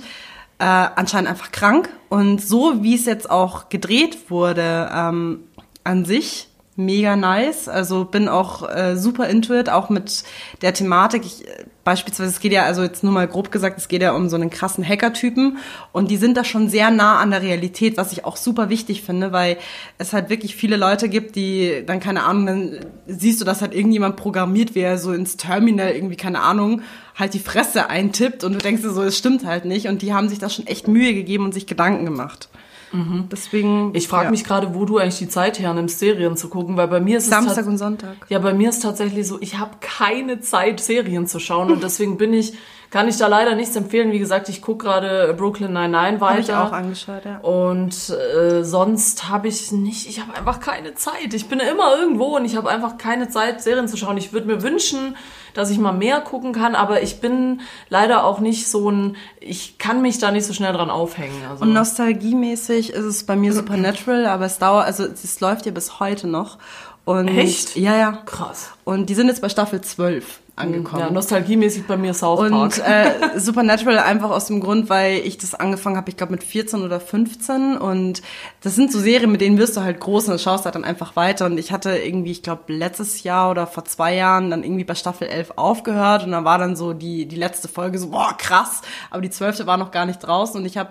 Äh, 0.60 0.66
anscheinend 0.66 1.30
einfach 1.30 1.52
krank. 1.52 1.89
Und 2.10 2.41
so 2.41 2.84
wie 2.84 2.95
es 2.95 3.06
jetzt 3.06 3.30
auch 3.30 3.70
gedreht 3.70 4.32
wurde, 4.32 4.89
ähm, 4.93 5.43
an 5.84 6.06
sich 6.06 6.48
mega 6.78 7.15
nice. 7.15 7.67
Also 7.67 8.05
bin 8.05 8.30
auch 8.30 8.69
äh, 8.69 8.95
super 8.95 9.28
into 9.28 9.53
it, 9.53 9.69
auch 9.69 9.89
mit 9.89 10.23
der 10.61 10.73
Thematik. 10.73 11.25
Ich, 11.25 11.45
äh, 11.45 11.65
beispielsweise, 11.84 12.30
es 12.30 12.39
geht 12.39 12.51
ja, 12.51 12.63
also 12.63 12.84
jetzt 12.84 13.03
nur 13.03 13.11
mal 13.11 13.28
grob 13.28 13.51
gesagt, 13.51 13.78
es 13.78 13.88
geht 13.88 14.01
ja 14.01 14.11
um 14.11 14.30
so 14.30 14.36
einen 14.36 14.49
krassen 14.49 14.88
Hacker-Typen 14.88 15.57
und 15.91 16.11
die 16.11 16.17
sind 16.17 16.38
da 16.38 16.43
schon 16.43 16.69
sehr 16.69 16.91
nah 16.91 17.19
an 17.19 17.32
der 17.32 17.41
Realität, 17.41 17.97
was 17.97 18.11
ich 18.11 18.25
auch 18.25 18.38
super 18.38 18.69
wichtig 18.69 19.01
finde, 19.01 19.32
weil 19.32 19.57
es 19.97 20.13
halt 20.13 20.30
wirklich 20.30 20.55
viele 20.55 20.78
Leute 20.78 21.09
gibt, 21.09 21.36
die 21.36 21.84
dann, 21.86 21.99
keine 21.99 22.23
Ahnung, 22.23 22.45
dann 22.45 22.80
siehst 23.07 23.41
du, 23.41 23.45
dass 23.45 23.61
halt 23.61 23.73
irgendjemand 23.73 24.15
programmiert, 24.15 24.75
wie 24.75 24.82
er 24.82 24.97
so 24.97 25.13
ins 25.13 25.38
Terminal 25.38 25.91
irgendwie, 25.91 26.17
keine 26.17 26.41
Ahnung, 26.41 26.82
halt 27.15 27.34
die 27.34 27.39
Fresse 27.39 27.89
eintippt 27.89 28.43
und 28.43 28.53
du 28.53 28.59
denkst 28.59 28.84
dir 28.84 28.91
so, 28.91 29.01
es 29.01 29.17
stimmt 29.17 29.45
halt 29.45 29.65
nicht 29.65 29.88
und 29.88 30.01
die 30.01 30.13
haben 30.13 30.30
sich 30.30 30.39
da 30.39 30.49
schon 30.49 30.67
echt 30.67 30.88
Mühe 30.88 31.13
gegeben 31.13 31.45
und 31.45 31.53
sich 31.53 31.65
Gedanken 31.65 32.05
gemacht. 32.05 32.49
Deswegen. 32.94 33.92
Ich 33.94 34.08
frage 34.08 34.26
ja. 34.26 34.32
mich 34.32 34.44
gerade, 34.44 34.74
wo 34.74 34.86
du 34.86 34.98
eigentlich 34.98 35.18
die 35.18 35.30
Zeit 35.30 35.60
hernimmst, 35.60 36.00
Serien 36.00 36.38
zu 36.38 36.50
gucken, 36.50 36.78
weil 36.78 36.88
bei 36.88 37.00
mir 37.00 37.18
ist 37.18 37.26
es 37.26 37.30
Samstag 37.30 37.56
tat- 37.56 37.68
und 37.68 37.78
Sonntag. 37.78 38.16
Ja, 38.30 38.40
bei 38.40 38.54
mir 38.54 38.70
ist 38.70 38.82
tatsächlich 38.82 39.28
so, 39.28 39.38
ich 39.42 39.58
habe 39.58 39.78
keine 39.80 40.40
Zeit, 40.40 40.80
Serien 40.80 41.28
zu 41.28 41.40
schauen 41.40 41.72
und 41.72 41.84
deswegen 41.84 42.18
bin 42.18 42.34
ich, 42.34 42.54
kann 42.90 43.08
ich 43.08 43.18
da 43.18 43.28
leider 43.28 43.56
nichts 43.56 43.76
empfehlen. 43.76 44.12
Wie 44.12 44.20
gesagt, 44.20 44.48
ich 44.48 44.62
gucke 44.62 44.86
gerade 44.86 45.34
Brooklyn 45.38 45.74
Nine-Nine 45.74 46.22
weiter. 46.22 46.56
Habe 46.56 46.68
ich 46.68 46.72
auch 46.72 46.72
angeschaut, 46.72 47.26
ja. 47.26 47.40
Und 47.40 47.94
äh, 48.10 48.64
sonst 48.64 49.28
habe 49.28 49.50
ich 49.50 49.72
nicht, 49.74 50.08
ich 50.08 50.22
habe 50.22 50.34
einfach 50.36 50.60
keine 50.62 50.96
Zeit. 50.96 51.34
Ich 51.34 51.50
bin 51.50 51.60
immer 51.60 51.98
irgendwo 51.98 52.38
und 52.38 52.46
ich 52.46 52.56
habe 52.56 52.70
einfach 52.70 52.98
keine 52.98 53.28
Zeit, 53.28 53.62
Serien 53.62 53.88
zu 53.88 53.98
schauen. 53.98 54.18
Ich 54.18 54.32
würde 54.32 54.48
mir 54.48 54.64
wünschen, 54.64 55.18
dass 55.58 55.70
ich 55.70 55.80
mal 55.80 55.91
mehr 55.91 56.22
gucken 56.22 56.53
kann, 56.53 56.76
aber 56.76 57.01
ich 57.01 57.20
bin 57.20 57.62
leider 57.89 58.24
auch 58.24 58.39
nicht 58.39 58.68
so 58.68 58.89
ein, 58.89 59.16
ich 59.39 59.78
kann 59.78 60.01
mich 60.01 60.20
da 60.20 60.32
nicht 60.32 60.45
so 60.45 60.53
schnell 60.53 60.74
dran 60.74 60.89
aufhängen. 60.89 61.41
Also. 61.49 61.64
Und 61.64 61.74
nostalgiemäßig 61.74 62.91
ist 62.91 63.05
es 63.05 63.26
bei 63.26 63.36
mir 63.36 63.53
Supernatural, 63.53 64.28
aber 64.28 64.45
es 64.45 64.60
dauert, 64.60 64.86
also 64.86 65.05
es 65.05 65.39
läuft 65.39 65.66
ja 65.66 65.72
bis 65.72 65.99
heute 65.99 66.28
noch. 66.28 66.58
Und 67.05 67.30
Echt? 67.30 67.76
Ja, 67.76 67.95
ja. 67.95 68.12
Krass. 68.26 68.72
Und 68.84 69.10
die 69.10 69.16
sind 69.16 69.28
jetzt 69.28 69.41
bei 69.41 69.49
Staffel 69.49 69.82
12 69.82 70.41
angekommen. 70.58 71.01
Ja, 71.01 71.10
nostalgiemäßig 71.12 71.88
bei 71.88 71.97
mir 71.97 72.14
South 72.14 72.39
Park. 72.49 72.51
Und 72.51 72.80
äh, 72.80 73.12
Supernatural 73.39 73.99
einfach 73.99 74.30
aus 74.30 74.47
dem 74.47 74.60
Grund, 74.60 74.89
weil 74.89 75.20
ich 75.20 75.38
das 75.38 75.53
angefangen 75.55 75.97
habe, 75.97 76.10
ich 76.10 76.18
glaube 76.18 76.32
mit 76.32 76.43
14 76.43 76.82
oder 76.82 76.99
15 76.99 77.78
und 77.78 78.22
das 78.62 78.76
sind 78.76 78.91
so 78.91 78.99
Serien, 78.99 79.32
mit 79.32 79.41
denen 79.41 79.58
wirst 79.58 79.78
du 79.78 79.82
halt 79.82 79.99
groß 79.99 80.26
und 80.26 80.30
dann 80.32 80.39
schaust 80.39 80.66
halt 80.66 80.76
dann 80.76 80.84
einfach 80.84 81.16
weiter 81.16 81.45
und 81.45 81.58
ich 81.58 81.72
hatte 81.72 81.95
irgendwie, 81.97 82.32
ich 82.32 82.43
glaube 82.43 82.74
letztes 82.74 83.24
Jahr 83.24 83.51
oder 83.51 83.68
vor 83.68 83.86
zwei 83.86 84.16
Jahren 84.16 84.49
dann 84.49 84.64
irgendwie 84.64 84.84
bei 84.84 84.95
Staffel 84.95 85.28
11 85.28 85.53
aufgehört 85.55 86.24
und 86.24 86.32
dann 86.32 86.45
war 86.45 86.58
dann 86.58 86.76
so 86.76 86.93
die, 86.93 87.28
die 87.28 87.36
letzte 87.36 87.68
Folge 87.68 87.99
so, 87.99 88.10
boah 88.10 88.36
krass, 88.38 88.82
aber 89.12 89.22
die 89.22 89.30
zwölfte 89.30 89.68
war 89.68 89.78
noch 89.78 89.91
gar 89.91 90.05
nicht 90.05 90.20
draußen 90.20 90.60
und 90.60 90.66
ich 90.66 90.78
habe 90.78 90.89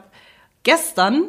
gestern, 0.63 1.25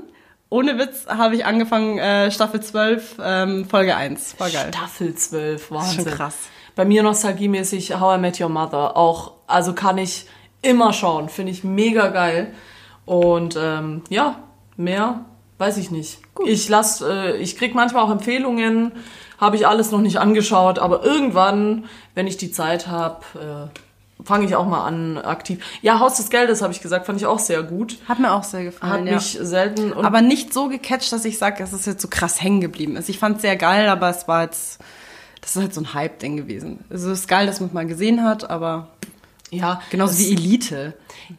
ohne 0.49 0.77
Witz, 0.77 1.07
habe 1.07 1.35
ich 1.35 1.45
angefangen 1.45 1.97
äh, 1.97 2.31
Staffel 2.31 2.61
12, 2.61 3.17
ähm, 3.21 3.65
Folge 3.65 3.95
1, 3.95 4.39
war 4.39 4.49
geil. 4.49 4.71
Staffel 4.73 5.15
12, 5.15 5.71
Wahnsinn. 5.71 6.03
schon 6.03 6.13
krass. 6.13 6.37
Bei 6.77 6.85
mir 6.85 7.01
nostalgiemäßig 7.01 7.99
How 7.99 8.17
I 8.17 8.21
Met 8.21 8.39
Your 8.39 8.49
Mother. 8.49 8.95
Auch, 8.95 9.31
also 9.47 9.73
kann 9.73 9.97
ich 9.97 10.27
immer 10.61 10.93
schauen. 10.93 11.27
Finde 11.27 11.51
ich 11.51 11.63
mega 11.63 12.09
geil. 12.09 12.53
Und 13.03 13.57
ähm, 13.59 14.03
ja, 14.09 14.35
mehr 14.75 15.25
weiß 15.57 15.77
ich 15.77 15.89
nicht. 15.89 16.19
Ich 16.45 16.69
lass, 16.69 17.01
äh, 17.01 17.35
ich 17.37 17.57
krieg 17.57 17.73
manchmal 17.73 18.03
auch 18.03 18.11
Empfehlungen, 18.11 18.91
habe 19.39 19.55
ich 19.55 19.65
alles 19.65 19.89
noch 19.89 20.01
nicht 20.01 20.19
angeschaut, 20.19 20.77
aber 20.77 21.03
irgendwann, 21.03 21.85
wenn 22.13 22.27
ich 22.27 22.37
die 22.37 22.51
Zeit 22.51 22.85
habe, 22.85 23.25
äh, 23.33 24.23
fange 24.23 24.45
ich 24.45 24.55
auch 24.55 24.67
mal 24.67 24.85
an 24.85 25.17
aktiv. 25.17 25.63
Ja, 25.81 25.99
Haus 25.99 26.17
des 26.17 26.29
Geldes 26.29 26.61
habe 26.61 26.73
ich 26.73 26.81
gesagt, 26.81 27.07
fand 27.07 27.19
ich 27.19 27.25
auch 27.25 27.39
sehr 27.39 27.63
gut. 27.63 27.97
Hat 28.07 28.19
mir 28.19 28.31
auch 28.31 28.43
sehr 28.43 28.59
Hat 28.59 28.65
gefallen, 28.67 29.07
ja. 29.07 29.15
mich 29.15 29.39
selten 29.41 29.93
aber 29.93 30.21
nicht 30.21 30.53
so 30.53 30.67
gecatcht, 30.67 31.11
dass 31.11 31.25
ich 31.25 31.39
sage, 31.39 31.57
dass 31.57 31.73
es 31.73 31.87
jetzt 31.87 32.03
so 32.03 32.07
krass 32.07 32.39
hängen 32.39 32.61
geblieben 32.61 32.97
ist. 32.97 33.09
Ich 33.09 33.17
fand 33.17 33.37
es 33.37 33.41
sehr 33.41 33.55
geil, 33.55 33.89
aber 33.89 34.09
es 34.11 34.27
war 34.27 34.43
jetzt 34.43 34.79
das 35.47 35.55
ist 35.55 35.61
halt 35.61 35.73
so 35.73 35.79
ein 35.81 35.93
Hype-Ding 35.93 36.35
gewesen. 36.35 36.83
Also 36.89 37.09
es 37.09 37.19
ist 37.21 37.27
geil, 37.29 37.47
dass 37.47 37.61
man 37.61 37.69
es 37.69 37.73
mal 37.73 37.87
gesehen 37.87 38.21
hat, 38.21 38.49
aber 38.49 38.89
Ja, 39.49 39.81
genauso 39.89 40.17
wie 40.19 40.33
Elite. 40.33 40.93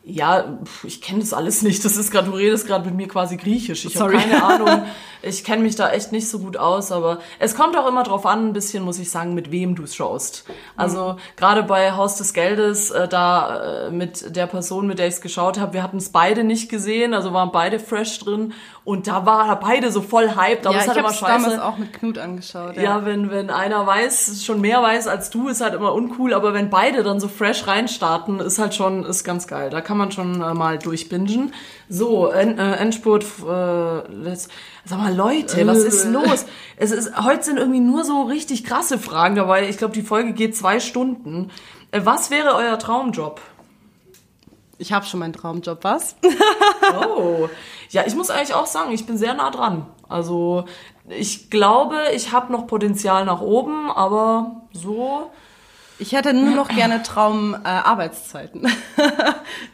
Ja, 0.05 0.59
ich 0.83 1.01
kenne 1.01 1.21
das 1.21 1.33
alles 1.33 1.63
nicht. 1.63 1.85
Das 1.85 1.97
ist 1.97 2.11
gerade, 2.11 2.31
du 2.31 2.37
redest 2.37 2.67
gerade 2.67 2.85
mit 2.87 2.95
mir 2.95 3.09
quasi 3.09 3.37
griechisch. 3.37 3.85
Ich 3.85 3.97
habe 3.97 4.13
keine 4.13 4.43
Ahnung. 4.45 4.83
Ich 5.23 5.45
kenne 5.45 5.63
mich 5.63 5.75
da 5.75 5.91
echt 5.91 6.13
nicht 6.13 6.29
so 6.29 6.39
gut 6.39 6.57
aus, 6.57 6.93
aber 6.93 7.19
es 7.39 7.57
kommt 7.57 7.77
auch 7.77 7.89
immer 7.89 8.05
drauf 8.05 8.25
an, 8.25 8.49
ein 8.49 8.53
bisschen, 8.53 8.85
muss 8.85 8.99
ich 8.99 9.11
sagen, 9.11 9.35
mit 9.35 9.51
wem 9.51 9.75
du 9.75 9.87
schaust. 9.87 10.45
Also 10.77 11.17
gerade 11.37 11.65
bei 11.65 11.93
Haus 11.93 12.17
des 12.17 12.35
Geldes, 12.35 12.91
äh, 12.91 13.09
da 13.09 13.87
äh, 13.87 13.91
mit 13.91 14.37
der 14.37 14.47
Person, 14.47 14.87
mit 14.87 14.99
der 14.99 15.09
ich 15.09 15.15
es 15.15 15.21
geschaut 15.21 15.59
habe, 15.59 15.73
wir 15.73 15.83
hatten 15.83 15.97
es 15.97 16.11
beide 16.11 16.45
nicht 16.45 16.69
gesehen, 16.69 17.15
also 17.15 17.33
waren 17.33 17.51
beide 17.51 17.81
fresh 17.81 18.19
drin 18.21 18.53
und 18.85 19.07
da 19.07 19.27
war 19.27 19.61
beide 19.61 19.93
so 19.93 20.01
voll 20.01 20.35
hyped. 20.35 20.67
Aber 20.67 20.77
ja, 20.77 20.81
es 20.81 20.87
ist 20.87 20.97
ich 20.97 21.03
habe 21.03 21.15
damals 21.21 21.59
auch 21.59 21.77
mit 21.77 21.93
Knut 21.93 22.17
angeschaut. 22.17 22.77
Ja, 22.77 23.05
wenn, 23.05 23.31
wenn 23.31 23.51
einer 23.51 23.87
weiß, 23.87 24.43
schon 24.45 24.61
mehr 24.61 24.83
weiß 24.83 25.09
als 25.09 25.31
du, 25.31 25.49
ist 25.49 25.61
halt 25.61 25.75
immer 25.75 25.93
uncool, 25.93 26.33
aber 26.33 26.55
wenn 26.55 26.71
beide 26.71 27.03
dann 27.03 27.21
so 27.21 27.29
fresh 27.29 27.67
reinstarten, 27.67 28.41
ist 28.41 28.59
halt 28.59 28.75
schon, 28.75 29.05
ist 29.05 29.25
ganz 29.25 29.47
geil. 29.47 29.68
Da 29.71 29.81
kann 29.81 29.99
man 29.99 30.11
schon 30.13 30.41
äh, 30.41 30.55
mal 30.55 30.79
durchbingen. 30.79 31.55
So, 31.89 32.29
en, 32.29 32.59
äh, 32.59 32.77
Endspurt, 32.77 33.25
äh, 33.47 34.13
let's, 34.13 34.49
sag 34.85 34.99
mal, 34.99 35.15
Leute, 35.15 35.67
was 35.67 35.79
ist 35.79 36.05
los? 36.07 36.47
Es 36.77 36.91
ist, 36.91 37.17
heute 37.25 37.43
sind 37.45 37.59
irgendwie 37.59 37.81
nur 37.81 38.05
so 38.05 38.23
richtig 38.23 38.65
krasse 38.65 38.99
Fragen 38.99 39.37
dabei. 39.37 39.69
Ich 39.69 39.79
glaube, 39.79 39.95
die 39.95 40.03
Folge 40.03 40.33
geht 40.33 40.57
zwei 40.57 40.81
Stunden. 40.81 41.51
Äh, 41.91 42.01
was 42.05 42.31
wäre 42.31 42.55
euer 42.55 42.79
Traumjob? 42.79 43.41
Ich 44.79 44.93
habe 44.93 45.05
schon 45.07 45.21
meinen 45.21 45.33
Traumjob, 45.33 45.83
was? 45.83 46.17
Oh, 47.07 47.51
ja, 47.91 48.05
ich 48.07 48.15
muss 48.15 48.31
eigentlich 48.31 48.55
auch 48.55 48.65
sagen, 48.65 48.93
ich 48.93 49.05
bin 49.05 49.19
sehr 49.19 49.35
nah 49.35 49.51
dran. 49.51 49.87
Also 50.09 50.65
ich 51.09 51.51
glaube, 51.51 51.97
ich 52.15 52.33
habe 52.33 52.51
noch 52.53 52.67
Potenzial 52.67 53.27
nach 53.27 53.43
oben, 53.43 53.91
aber 53.91 54.63
so 54.73 55.31
Ich 56.01 56.13
hätte 56.13 56.33
nur 56.33 56.55
noch 56.55 56.69
gerne 56.69 57.03
Traum 57.03 57.57
äh. 57.65 57.83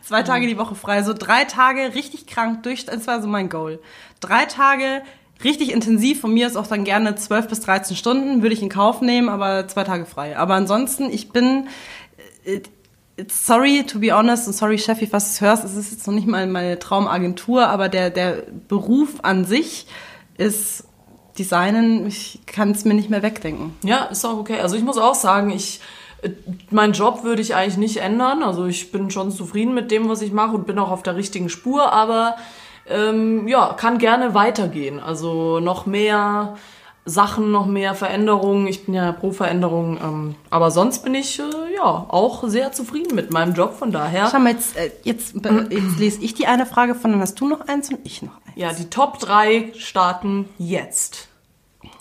Zwei 0.02 0.22
Tage 0.22 0.46
die 0.46 0.56
Woche 0.56 0.74
frei, 0.74 1.02
so 1.02 1.12
drei 1.12 1.44
Tage 1.44 1.94
richtig 1.94 2.26
krank 2.26 2.62
durch, 2.62 2.86
das 2.86 3.06
war 3.06 3.20
so 3.20 3.28
mein 3.28 3.50
Goal. 3.50 3.78
Drei 4.20 4.46
Tage 4.46 5.02
richtig 5.42 5.72
intensiv, 5.72 6.20
von 6.20 6.32
mir 6.32 6.46
ist 6.46 6.56
auch 6.56 6.66
dann 6.66 6.84
gerne 6.84 7.14
12 7.14 7.48
bis 7.48 7.60
13 7.60 7.96
Stunden, 7.96 8.42
würde 8.42 8.54
ich 8.54 8.62
in 8.62 8.70
Kauf 8.70 9.02
nehmen, 9.02 9.28
aber 9.28 9.68
zwei 9.68 9.84
Tage 9.84 10.06
frei. 10.06 10.38
Aber 10.38 10.54
ansonsten, 10.54 11.10
ich 11.10 11.30
bin, 11.30 11.68
äh, 12.44 12.60
it's 13.16 13.46
sorry 13.46 13.84
to 13.84 13.98
be 13.98 14.16
honest 14.16 14.46
und 14.46 14.54
sorry 14.54 14.78
Chefy, 14.78 15.12
was 15.12 15.38
du 15.38 15.44
hörst, 15.44 15.64
es 15.64 15.76
ist 15.76 15.92
jetzt 15.92 16.06
noch 16.06 16.14
nicht 16.14 16.26
mal 16.26 16.46
meine 16.46 16.78
Traumagentur, 16.78 17.68
aber 17.68 17.90
der, 17.90 18.08
der 18.10 18.44
Beruf 18.68 19.20
an 19.22 19.44
sich 19.44 19.86
ist 20.38 20.84
Designen, 21.38 22.06
ich 22.06 22.40
kann 22.46 22.70
es 22.70 22.84
mir 22.84 22.94
nicht 22.94 23.10
mehr 23.10 23.22
wegdenken. 23.22 23.76
Ja, 23.82 24.04
ist 24.04 24.24
auch 24.24 24.38
okay. 24.38 24.60
Also 24.60 24.76
ich 24.76 24.82
muss 24.82 24.98
auch 24.98 25.16
sagen, 25.16 25.50
ich 25.50 25.80
meinen 26.70 26.92
Job 26.92 27.24
würde 27.24 27.42
ich 27.42 27.54
eigentlich 27.54 27.76
nicht 27.76 27.96
ändern. 27.98 28.42
Also 28.42 28.66
ich 28.66 28.92
bin 28.92 29.10
schon 29.10 29.30
zufrieden 29.30 29.74
mit 29.74 29.90
dem, 29.90 30.08
was 30.08 30.22
ich 30.22 30.32
mache 30.32 30.54
und 30.54 30.66
bin 30.66 30.78
auch 30.78 30.90
auf 30.90 31.02
der 31.02 31.16
richtigen 31.16 31.48
Spur, 31.48 31.92
aber 31.92 32.36
ähm, 32.88 33.48
ja, 33.48 33.74
kann 33.74 33.98
gerne 33.98 34.34
weitergehen. 34.34 35.00
Also 35.00 35.60
noch 35.60 35.86
mehr 35.86 36.56
Sachen, 37.06 37.50
noch 37.50 37.66
mehr 37.66 37.94
Veränderungen. 37.94 38.66
Ich 38.66 38.86
bin 38.86 38.94
ja 38.94 39.12
pro 39.12 39.30
Veränderung, 39.32 39.98
ähm, 40.02 40.34
aber 40.50 40.70
sonst 40.70 41.04
bin 41.04 41.14
ich 41.14 41.38
äh, 41.38 41.42
ja 41.74 41.82
auch 41.82 42.44
sehr 42.48 42.72
zufrieden 42.72 43.14
mit 43.14 43.30
meinem 43.30 43.54
Job. 43.54 43.74
Von 43.74 43.92
daher. 43.92 44.28
Schau 44.30 44.38
mal, 44.38 44.52
jetzt, 44.52 44.76
äh, 44.76 44.90
jetzt, 45.02 45.34
äh, 45.44 45.66
jetzt 45.70 45.98
lese 45.98 46.22
ich 46.22 46.34
die 46.34 46.46
eine 46.46 46.66
Frage 46.66 46.94
von, 46.94 47.12
dann 47.12 47.20
hast 47.20 47.38
du 47.40 47.48
noch 47.48 47.68
eins 47.68 47.90
und 47.90 48.00
ich 48.04 48.22
noch 48.22 48.36
eins. 48.46 48.56
Ja, 48.56 48.72
die 48.72 48.88
Top 48.88 49.18
3 49.18 49.72
starten 49.76 50.48
jetzt. 50.58 51.28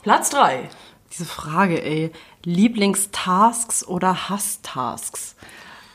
Platz 0.04 0.30
3. 0.30 0.70
Diese 1.12 1.26
Frage, 1.26 1.84
ey. 1.84 2.12
Lieblingstasks 2.46 3.86
oder 3.88 4.30
Hasstasks? 4.30 5.36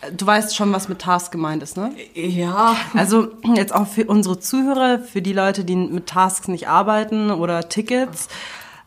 Äh, 0.01 0.13
Du 0.13 0.27
weißt 0.27 0.55
schon, 0.55 0.73
was 0.73 0.89
mit 0.89 1.01
Task 1.01 1.33
gemeint 1.33 1.63
ist, 1.63 1.77
ne? 1.77 1.93
Ja, 2.15 2.77
Also 2.95 3.29
jetzt 3.55 3.75
auch 3.75 3.87
für 3.87 4.05
unsere 4.05 4.39
Zuhörer, 4.39 5.01
für 5.01 5.23
die 5.23 5.33
Leute, 5.33 5.65
die 5.65 5.77
mit 5.77 6.07
Tasks 6.07 6.49
nicht 6.49 6.69
arbeiten 6.69 7.31
oder 7.31 7.69
Tickets, 7.69 8.29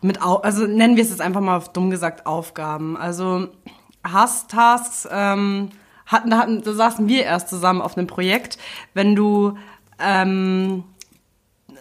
mit 0.02 0.22
also 0.22 0.66
nennen 0.66 0.96
wir 0.96 1.04
es 1.04 1.10
jetzt 1.10 1.22
einfach 1.22 1.42
mal 1.42 1.58
auf 1.58 1.74
dumm 1.74 1.92
gesagt 1.92 2.26
Aufgaben. 2.26 2.98
Also 2.98 3.50
Hasstasks 4.04 5.08
ähm, 5.12 5.70
hatten, 6.08 6.30
da 6.32 6.38
hatten, 6.40 6.64
da 6.64 6.74
saßen 6.74 7.08
wir 7.08 7.24
erst 7.24 7.50
zusammen 7.50 7.82
auf 7.82 7.98
einem 7.98 8.08
Projekt, 8.08 8.58
wenn 8.94 9.16
du 9.16 9.58
ähm, 10.00 10.84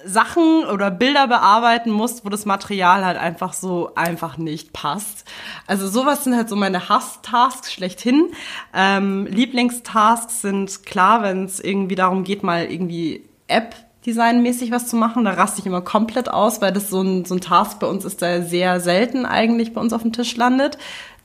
Sachen 0.04 0.64
oder 0.64 0.90
Bilder 0.90 1.26
bearbeiten 1.26 1.90
musst, 1.90 2.24
wo 2.24 2.28
das 2.28 2.46
Material 2.46 3.04
halt 3.04 3.18
einfach 3.18 3.52
so 3.52 3.92
einfach 3.94 4.38
nicht 4.38 4.72
passt. 4.72 5.24
Also 5.66 5.88
sowas 5.88 6.24
sind 6.24 6.36
halt 6.36 6.48
so 6.48 6.56
meine 6.56 6.88
Hass-Tasks 6.88 7.72
schlechthin. 7.72 8.30
Ähm, 8.74 9.26
Lieblingstasks 9.26 10.42
sind 10.42 10.84
klar, 10.84 11.22
wenn 11.22 11.44
es 11.44 11.60
irgendwie 11.60 11.94
darum 11.94 12.24
geht, 12.24 12.42
mal 12.42 12.64
irgendwie 12.64 13.24
App 13.48 13.74
designmäßig 14.06 14.70
was 14.70 14.88
zu 14.88 14.96
machen, 14.96 15.24
da 15.24 15.32
raste 15.32 15.60
ich 15.60 15.66
immer 15.66 15.82
komplett 15.82 16.30
aus, 16.30 16.60
weil 16.62 16.72
das 16.72 16.88
so 16.88 17.02
ein, 17.02 17.24
so 17.24 17.34
ein 17.34 17.40
Task 17.40 17.78
bei 17.80 17.86
uns 17.86 18.04
ist, 18.04 18.22
der 18.22 18.42
sehr 18.42 18.80
selten 18.80 19.26
eigentlich 19.26 19.74
bei 19.74 19.80
uns 19.80 19.92
auf 19.92 20.02
dem 20.02 20.12
Tisch 20.12 20.36
landet. 20.36 20.78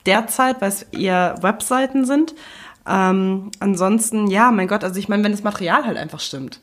Derzeit, 0.06 0.62
weil 0.62 0.70
es 0.70 0.84
eher 0.84 1.36
Webseiten 1.42 2.06
sind. 2.06 2.36
Ähm, 2.88 3.50
ansonsten, 3.60 4.28
ja, 4.28 4.52
mein 4.52 4.68
Gott, 4.68 4.84
also 4.84 5.00
ich 5.00 5.10
meine, 5.10 5.24
wenn 5.24 5.32
das 5.32 5.44
Material 5.44 5.86
halt 5.86 5.98
einfach 5.98 6.20
stimmt. 6.20 6.60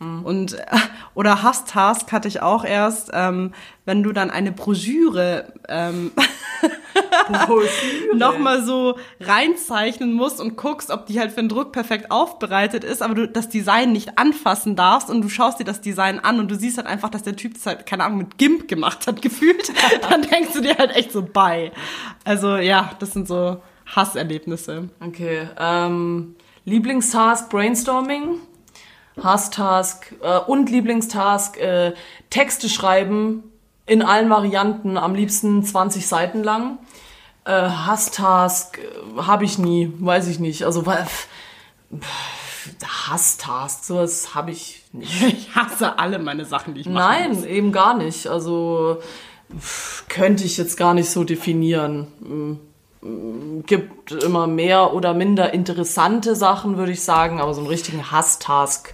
Und 0.00 0.56
oder 1.14 1.42
Hasstask 1.42 2.12
hatte 2.12 2.28
ich 2.28 2.40
auch 2.40 2.64
erst, 2.64 3.10
ähm, 3.12 3.52
wenn 3.84 4.02
du 4.02 4.12
dann 4.12 4.30
eine 4.30 4.52
Broschüre 4.52 5.52
ähm, 5.68 6.12
nochmal 8.14 8.62
so 8.62 8.98
reinzeichnen 9.20 10.12
musst 10.12 10.40
und 10.40 10.56
guckst, 10.56 10.90
ob 10.90 11.06
die 11.06 11.18
halt 11.18 11.32
für 11.32 11.40
den 11.40 11.48
Druck 11.48 11.72
perfekt 11.72 12.10
aufbereitet 12.10 12.84
ist, 12.84 13.02
aber 13.02 13.14
du 13.14 13.28
das 13.28 13.48
Design 13.48 13.92
nicht 13.92 14.18
anfassen 14.18 14.76
darfst 14.76 15.10
und 15.10 15.22
du 15.22 15.28
schaust 15.28 15.58
dir 15.58 15.64
das 15.64 15.80
Design 15.80 16.20
an 16.20 16.38
und 16.38 16.50
du 16.50 16.54
siehst 16.54 16.76
halt 16.76 16.86
einfach, 16.86 17.08
dass 17.08 17.22
der 17.22 17.36
Typ 17.36 17.54
das 17.54 17.66
halt, 17.66 17.86
keine 17.86 18.04
Ahnung, 18.04 18.18
mit 18.18 18.38
GIMP 18.38 18.68
gemacht 18.68 19.06
hat, 19.06 19.20
gefühlt, 19.22 19.72
dann 20.08 20.22
denkst 20.22 20.52
du 20.54 20.60
dir 20.60 20.76
halt 20.76 20.94
echt 20.94 21.12
so 21.12 21.22
bei. 21.22 21.72
Also 22.24 22.56
ja, 22.56 22.90
das 23.00 23.12
sind 23.12 23.26
so 23.26 23.60
Hasserlebnisse. 23.86 24.90
Okay, 25.00 25.48
ähm, 25.58 26.36
Lieblingstask 26.64 27.48
Brainstorming, 27.48 28.40
Hasstask 29.22 30.14
äh, 30.22 30.38
und 30.38 30.70
Lieblingstask 30.70 31.56
äh, 31.58 31.94
Texte 32.30 32.68
schreiben 32.68 33.44
in 33.86 34.02
allen 34.02 34.28
Varianten, 34.30 34.96
am 34.98 35.14
liebsten 35.14 35.62
20 35.64 36.06
Seiten 36.06 36.42
lang. 36.44 36.78
Äh, 37.44 37.52
Hasstask 37.52 38.78
äh, 38.78 39.22
habe 39.22 39.44
ich 39.44 39.58
nie, 39.58 39.92
weiß 39.98 40.28
ich 40.28 40.38
nicht. 40.38 40.64
Also 40.64 40.86
weil- 40.86 41.06
Hasstask, 42.84 43.84
sowas 43.84 44.34
habe 44.34 44.50
ich 44.50 44.84
nicht. 44.92 45.22
Ich 45.28 45.54
hasse 45.54 45.98
alle 45.98 46.18
meine 46.18 46.44
Sachen, 46.44 46.74
die 46.74 46.82
ich 46.82 46.88
mache. 46.88 47.08
Nein, 47.08 47.44
eben 47.46 47.72
gar 47.72 47.94
nicht. 47.96 48.26
Also 48.26 48.98
könnte 50.08 50.44
ich 50.44 50.56
jetzt 50.58 50.76
gar 50.76 50.92
nicht 50.94 51.08
so 51.10 51.24
definieren. 51.24 52.60
Gibt 53.00 54.10
immer 54.10 54.46
mehr 54.46 54.92
oder 54.92 55.14
minder 55.14 55.54
interessante 55.54 56.34
Sachen, 56.34 56.76
würde 56.76 56.92
ich 56.92 57.02
sagen, 57.02 57.40
aber 57.40 57.54
so 57.54 57.60
einen 57.60 57.68
richtigen 57.68 58.10
Hasstask 58.10 58.92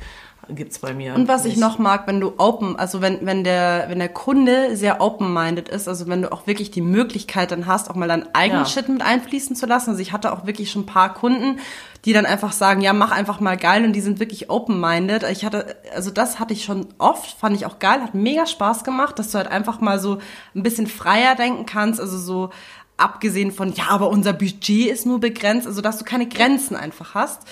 gibt's 0.50 0.78
bei 0.78 0.92
mir. 0.92 1.14
Und 1.14 1.28
was 1.28 1.44
ich 1.44 1.54
nicht. 1.54 1.60
noch 1.60 1.78
mag, 1.78 2.06
wenn 2.06 2.20
du 2.20 2.34
open, 2.38 2.76
also 2.76 3.00
wenn, 3.00 3.24
wenn 3.24 3.44
der, 3.44 3.86
wenn 3.88 3.98
der 3.98 4.08
Kunde 4.08 4.76
sehr 4.76 5.00
open-minded 5.00 5.68
ist, 5.68 5.88
also 5.88 6.06
wenn 6.06 6.22
du 6.22 6.32
auch 6.32 6.46
wirklich 6.46 6.70
die 6.70 6.80
Möglichkeit 6.80 7.50
dann 7.50 7.66
hast, 7.66 7.90
auch 7.90 7.94
mal 7.94 8.08
deinen 8.08 8.28
eigenen 8.34 8.62
Ja. 8.62 8.66
Shit 8.66 8.88
mit 8.88 9.02
einfließen 9.02 9.56
zu 9.56 9.66
lassen. 9.66 9.90
Also 9.90 10.02
ich 10.02 10.12
hatte 10.12 10.32
auch 10.32 10.46
wirklich 10.46 10.70
schon 10.70 10.82
ein 10.82 10.86
paar 10.86 11.14
Kunden, 11.14 11.58
die 12.04 12.12
dann 12.12 12.26
einfach 12.26 12.52
sagen, 12.52 12.82
ja, 12.82 12.92
mach 12.92 13.10
einfach 13.10 13.40
mal 13.40 13.56
geil 13.56 13.84
und 13.84 13.94
die 13.94 14.00
sind 14.00 14.20
wirklich 14.20 14.50
open-minded. 14.50 15.22
Ich 15.24 15.44
hatte, 15.44 15.76
also 15.94 16.10
das 16.10 16.38
hatte 16.38 16.52
ich 16.52 16.64
schon 16.64 16.88
oft, 16.98 17.38
fand 17.38 17.56
ich 17.56 17.66
auch 17.66 17.78
geil, 17.78 18.02
hat 18.02 18.14
mega 18.14 18.46
Spaß 18.46 18.84
gemacht, 18.84 19.18
dass 19.18 19.30
du 19.30 19.38
halt 19.38 19.48
einfach 19.48 19.80
mal 19.80 19.98
so 19.98 20.18
ein 20.54 20.62
bisschen 20.62 20.86
freier 20.86 21.34
denken 21.34 21.64
kannst, 21.64 22.00
also 22.00 22.18
so 22.18 22.50
abgesehen 22.96 23.52
von, 23.52 23.72
ja, 23.72 23.88
aber 23.88 24.08
unser 24.08 24.32
Budget 24.32 24.90
ist 24.90 25.06
nur 25.06 25.20
begrenzt, 25.20 25.66
also 25.66 25.80
dass 25.80 25.98
du 25.98 26.04
keine 26.04 26.28
Grenzen 26.28 26.76
einfach 26.76 27.14
hast. 27.14 27.42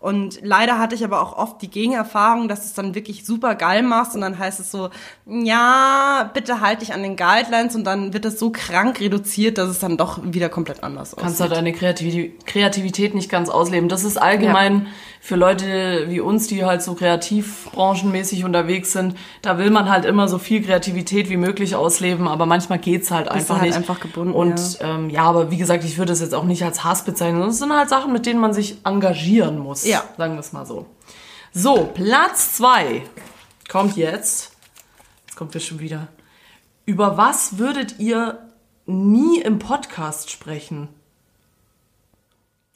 Und 0.00 0.38
leider 0.42 0.78
hatte 0.78 0.94
ich 0.94 1.04
aber 1.04 1.20
auch 1.20 1.36
oft 1.36 1.60
die 1.60 1.70
Gegenerfahrung, 1.70 2.48
dass 2.48 2.60
du 2.60 2.66
es 2.66 2.72
dann 2.72 2.94
wirklich 2.94 3.26
super 3.26 3.54
geil 3.54 3.82
machst 3.82 4.14
und 4.14 4.22
dann 4.22 4.38
heißt 4.38 4.58
es 4.58 4.70
so, 4.70 4.88
ja, 5.26 6.30
bitte 6.32 6.62
halt 6.62 6.80
dich 6.80 6.94
an 6.94 7.02
den 7.02 7.16
Guidelines 7.16 7.76
und 7.76 7.84
dann 7.84 8.14
wird 8.14 8.24
das 8.24 8.38
so 8.38 8.50
krank 8.50 8.98
reduziert, 8.98 9.58
dass 9.58 9.68
es 9.68 9.78
dann 9.78 9.98
doch 9.98 10.20
wieder 10.24 10.48
komplett 10.48 10.82
anders 10.82 11.10
kannst 11.10 11.24
aussieht. 11.34 11.40
halt 11.40 11.52
deine 11.52 11.72
Kreativität, 11.74 12.46
Kreativität 12.46 13.14
nicht 13.14 13.28
ganz 13.28 13.50
ausleben. 13.50 13.90
Das 13.90 14.04
ist 14.04 14.16
allgemein 14.16 14.86
für 15.22 15.36
Leute 15.36 16.06
wie 16.08 16.18
uns, 16.18 16.46
die 16.46 16.64
halt 16.64 16.82
so 16.82 16.94
kreativbranchenmäßig 16.94 18.44
unterwegs 18.44 18.92
sind. 18.92 19.16
Da 19.42 19.58
will 19.58 19.70
man 19.70 19.90
halt 19.90 20.06
immer 20.06 20.28
so 20.28 20.38
viel 20.38 20.62
Kreativität 20.62 21.28
wie 21.28 21.36
möglich 21.36 21.76
ausleben, 21.76 22.26
aber 22.26 22.46
manchmal 22.46 22.78
geht's 22.78 23.10
halt 23.10 23.28
einfach 23.28 23.56
halt 23.56 23.66
nicht. 23.66 23.76
einfach 23.76 24.00
gebunden, 24.00 24.32
Und 24.32 24.78
ja. 24.80 24.94
Ähm, 24.94 25.10
ja, 25.10 25.22
aber 25.24 25.50
wie 25.50 25.58
gesagt, 25.58 25.84
ich 25.84 25.98
würde 25.98 26.12
das 26.12 26.20
jetzt 26.20 26.34
auch 26.34 26.44
nicht 26.44 26.64
als 26.64 26.84
Hass 26.84 27.04
bezeichnen. 27.04 27.40
Das 27.42 27.58
sind 27.58 27.70
halt 27.72 27.90
Sachen, 27.90 28.12
mit 28.14 28.24
denen 28.24 28.40
man 28.40 28.54
sich 28.54 28.78
engagieren 28.84 29.58
muss. 29.58 29.84
Ja. 29.84 30.02
Sagen 30.16 30.34
wir 30.34 30.40
es 30.40 30.52
mal 30.52 30.64
so. 30.64 30.86
So, 31.52 31.90
Platz 31.92 32.54
zwei 32.54 33.02
kommt 33.68 33.96
jetzt. 33.96 34.52
Jetzt 35.26 35.36
kommt 35.36 35.52
wir 35.52 35.60
schon 35.60 35.80
wieder. 35.80 36.08
Über 36.86 37.18
was 37.18 37.58
würdet 37.58 37.98
ihr 37.98 38.38
nie 38.86 39.40
im 39.40 39.58
Podcast 39.58 40.30
sprechen? 40.30 40.88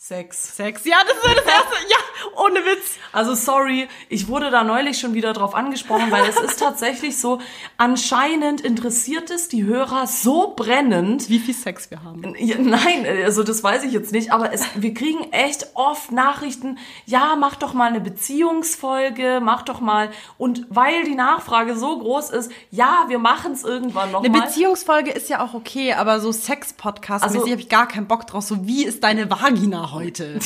Sex. 0.09 0.55
Sex. 0.57 0.85
Ja, 0.85 0.97
das 1.03 1.17
ist 1.17 1.25
das 1.39 1.47
erste. 1.47 1.75
Ja, 1.89 2.43
ohne 2.43 2.57
Witz. 2.57 2.97
Also 3.11 3.35
sorry, 3.35 3.89
ich 4.11 4.29
wurde 4.29 4.51
da 4.51 4.63
neulich 4.63 4.99
schon 4.99 5.15
wieder 5.15 5.33
drauf 5.33 5.55
angesprochen, 5.55 6.11
weil 6.11 6.29
es 6.29 6.37
ist 6.39 6.59
tatsächlich 6.61 7.19
so, 7.19 7.41
anscheinend 7.79 8.61
interessiert 8.61 9.31
es 9.31 9.49
die 9.49 9.65
Hörer 9.65 10.07
so 10.07 10.53
brennend. 10.55 11.31
Wie 11.31 11.39
viel 11.39 11.55
Sex 11.55 11.91
wir 11.91 12.03
haben. 12.05 12.35
Ja, 12.39 12.57
Nein, 12.59 13.07
also 13.25 13.43
das 13.45 13.65
weiß 13.65 13.85
ich 13.85 13.93
jetzt 13.93 14.13
nicht, 14.13 14.31
aber 14.31 14.53
es, 14.53 14.63
wir 14.75 14.93
kriegen 14.93 15.33
echt 15.33 15.69
oft 15.73 16.13
Nachrichten, 16.13 16.77
ja, 17.07 17.35
mach 17.39 17.55
doch 17.57 17.73
mal 17.73 17.89
eine 17.89 18.01
Beziehungsfolge, 18.03 19.41
mach 19.43 19.63
doch 19.63 19.81
mal. 19.81 20.11
Und 20.37 20.67
weil 20.69 21.05
die 21.05 21.15
Nachfrage 21.15 21.77
so 21.77 21.99
groß 21.99 22.29
ist, 22.29 22.53
ja, 22.71 23.05
wir 23.09 23.19
machen 23.19 23.53
es 23.53 23.65
irgendwann 23.65 24.13
noch 24.13 24.23
Eine 24.23 24.37
mal. 24.37 24.43
Beziehungsfolge 24.49 25.13
ist 25.13 25.31
ja 25.31 25.43
auch 25.43 25.55
okay, 25.55 25.95
aber 25.95 26.21
so 26.21 26.31
Sex-Podcast, 26.31 27.25
Also- 27.25 27.39
also, 27.39 27.51
habe 27.51 27.63
ich 27.63 27.71
gar 27.71 27.89
keinen 27.89 28.07
Bock 28.07 28.27
drauf. 28.27 28.45
So, 28.45 28.67
wie 28.67 28.85
ist 28.85 29.03
deine 29.03 29.31
Vagina 29.31 29.94
heute? 29.95 30.39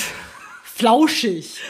Flauschig. 0.63 1.61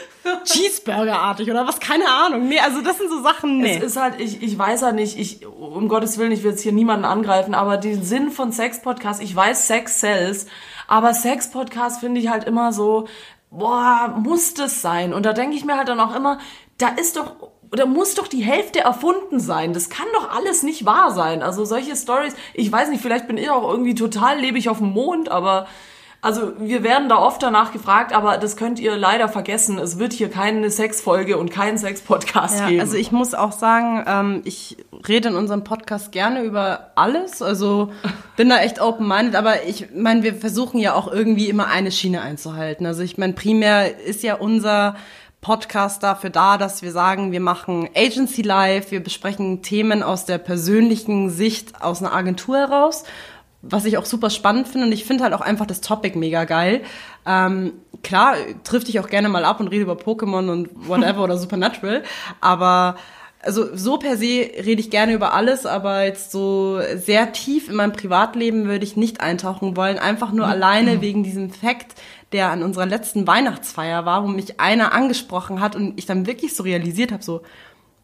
Cheeseburgerartig 0.43 1.49
oder 1.49 1.65
was? 1.65 1.79
Keine 1.79 2.07
Ahnung. 2.09 2.47
Nee, 2.47 2.59
also 2.59 2.81
das 2.81 2.97
sind 2.97 3.09
so 3.09 3.23
Sachen, 3.23 3.59
nee. 3.59 3.77
Es 3.77 3.83
ist 3.83 3.97
halt, 3.97 4.19
ich, 4.19 4.43
ich 4.43 4.57
weiß 4.57 4.81
ja 4.81 4.91
nicht, 4.91 5.17
ich, 5.17 5.47
um 5.47 5.87
Gottes 5.87 6.17
Willen, 6.17 6.31
ich 6.31 6.43
will 6.43 6.51
jetzt 6.51 6.61
hier 6.61 6.73
niemanden 6.73 7.05
angreifen, 7.05 7.55
aber 7.55 7.77
den 7.77 8.03
Sinn 8.03 8.29
von 8.29 8.51
Sex-Podcast, 8.51 9.21
ich 9.21 9.35
weiß, 9.35 9.67
Sex 9.67 10.01
sells, 10.01 10.45
aber 10.87 11.13
Sex-Podcast 11.13 12.01
finde 12.01 12.19
ich 12.21 12.29
halt 12.29 12.43
immer 12.43 12.73
so, 12.73 13.07
boah, 13.49 14.13
muss 14.21 14.53
das 14.53 14.81
sein? 14.81 15.13
Und 15.13 15.25
da 15.25 15.33
denke 15.33 15.55
ich 15.55 15.65
mir 15.65 15.77
halt 15.77 15.87
dann 15.87 15.99
auch 15.99 16.15
immer, 16.15 16.39
da 16.77 16.89
ist 16.89 17.17
doch, 17.17 17.35
da 17.71 17.85
muss 17.85 18.13
doch 18.15 18.27
die 18.27 18.43
Hälfte 18.43 18.81
erfunden 18.81 19.39
sein. 19.39 19.73
Das 19.73 19.89
kann 19.89 20.07
doch 20.13 20.29
alles 20.29 20.63
nicht 20.63 20.85
wahr 20.85 21.11
sein. 21.11 21.41
Also 21.41 21.65
solche 21.65 21.95
Stories, 21.95 22.35
ich 22.53 22.71
weiß 22.71 22.89
nicht, 22.89 23.01
vielleicht 23.01 23.27
bin 23.27 23.37
ich 23.37 23.49
auch 23.49 23.67
irgendwie 23.69 23.95
total 23.95 24.39
lebe 24.39 24.57
ich 24.57 24.69
auf 24.69 24.79
dem 24.79 24.91
Mond, 24.91 25.29
aber 25.29 25.67
also 26.21 26.51
wir 26.59 26.83
werden 26.83 27.07
da 27.07 27.17
oft 27.17 27.41
danach 27.41 27.71
gefragt, 27.71 28.13
aber 28.13 28.37
das 28.37 28.57
könnt 28.57 28.79
ihr 28.79 28.97
leider 28.97 29.29
vergessen. 29.29 29.77
Es 29.77 29.99
wird 29.99 30.11
hier 30.11 30.29
keine 30.29 30.69
Sexfolge 30.69 31.37
und 31.37 31.49
keinen 31.49 31.77
Sex-Podcast 31.77 32.59
Ja, 32.59 32.67
geben. 32.67 32.81
also 32.81 32.97
ich 32.97 33.11
muss 33.13 33.33
auch 33.33 33.53
sagen, 33.53 34.03
ähm, 34.05 34.41
ich 34.43 34.77
rede 35.07 35.29
in 35.29 35.35
unserem 35.35 35.63
Podcast 35.63 36.11
gerne 36.11 36.41
über 36.43 36.91
alles. 36.95 37.41
Also 37.41 37.91
bin 38.35 38.49
da 38.49 38.59
echt 38.59 38.81
open-minded, 38.81 39.35
aber 39.35 39.63
ich 39.65 39.87
meine, 39.95 40.23
wir 40.23 40.35
versuchen 40.35 40.79
ja 40.79 40.93
auch 40.93 41.09
irgendwie 41.09 41.47
immer 41.47 41.67
eine 41.67 41.91
Schiene 41.91 42.21
einzuhalten. 42.21 42.85
Also 42.85 43.01
ich 43.01 43.17
meine, 43.17 43.31
primär 43.33 43.97
ist 43.99 44.21
ja 44.21 44.35
unser 44.35 44.95
Podcast 45.41 46.03
dafür 46.03 46.31
da, 46.31 46.57
dass 46.57 46.81
wir 46.81 46.91
sagen, 46.91 47.31
wir 47.31 47.39
machen 47.39 47.87
Agency 47.95 48.41
Live, 48.41 48.91
wir 48.91 49.01
besprechen 49.01 49.61
Themen 49.61 50.03
aus 50.03 50.25
der 50.25 50.37
persönlichen 50.37 51.29
Sicht 51.29 51.81
aus 51.81 52.01
einer 52.03 52.13
Agentur 52.13 52.57
heraus 52.57 53.05
was 53.61 53.85
ich 53.85 53.97
auch 53.97 54.05
super 54.05 54.29
spannend 54.29 54.67
finde. 54.67 54.87
Und 54.87 54.93
ich 54.93 55.05
finde 55.05 55.23
halt 55.23 55.33
auch 55.33 55.41
einfach 55.41 55.65
das 55.65 55.81
Topic 55.81 56.17
mega 56.17 56.45
geil. 56.45 56.81
Ähm, 57.25 57.73
klar, 58.03 58.35
trifft 58.63 58.87
dich 58.87 58.99
auch 58.99 59.09
gerne 59.09 59.29
mal 59.29 59.45
ab 59.45 59.59
und 59.59 59.67
rede 59.67 59.83
über 59.83 59.93
Pokémon 59.93 60.49
und 60.49 60.69
whatever 60.87 61.23
oder 61.23 61.37
Supernatural, 61.37 62.03
aber 62.41 62.95
also 63.41 63.75
so 63.75 63.97
per 63.97 64.17
se 64.17 64.49
rede 64.65 64.81
ich 64.81 64.89
gerne 64.89 65.13
über 65.13 65.33
alles, 65.33 65.65
aber 65.65 66.03
jetzt 66.03 66.31
so 66.31 66.79
sehr 66.95 67.31
tief 67.31 67.69
in 67.69 67.75
meinem 67.75 67.93
Privatleben 67.93 68.65
würde 68.65 68.83
ich 68.83 68.97
nicht 68.97 69.21
eintauchen 69.21 69.77
wollen, 69.77 69.97
einfach 69.97 70.31
nur 70.31 70.45
alleine 70.45 71.01
wegen 71.01 71.23
diesem 71.23 71.49
Fakt, 71.49 71.95
der 72.33 72.49
an 72.49 72.63
unserer 72.63 72.85
letzten 72.85 73.25
Weihnachtsfeier 73.27 74.05
war, 74.05 74.23
wo 74.23 74.27
mich 74.27 74.59
einer 74.59 74.91
angesprochen 74.93 75.61
hat 75.61 75.75
und 75.75 75.97
ich 75.97 76.05
dann 76.05 76.27
wirklich 76.27 76.53
so 76.53 76.63
realisiert 76.63 77.11
habe, 77.11 77.23
so 77.23 77.41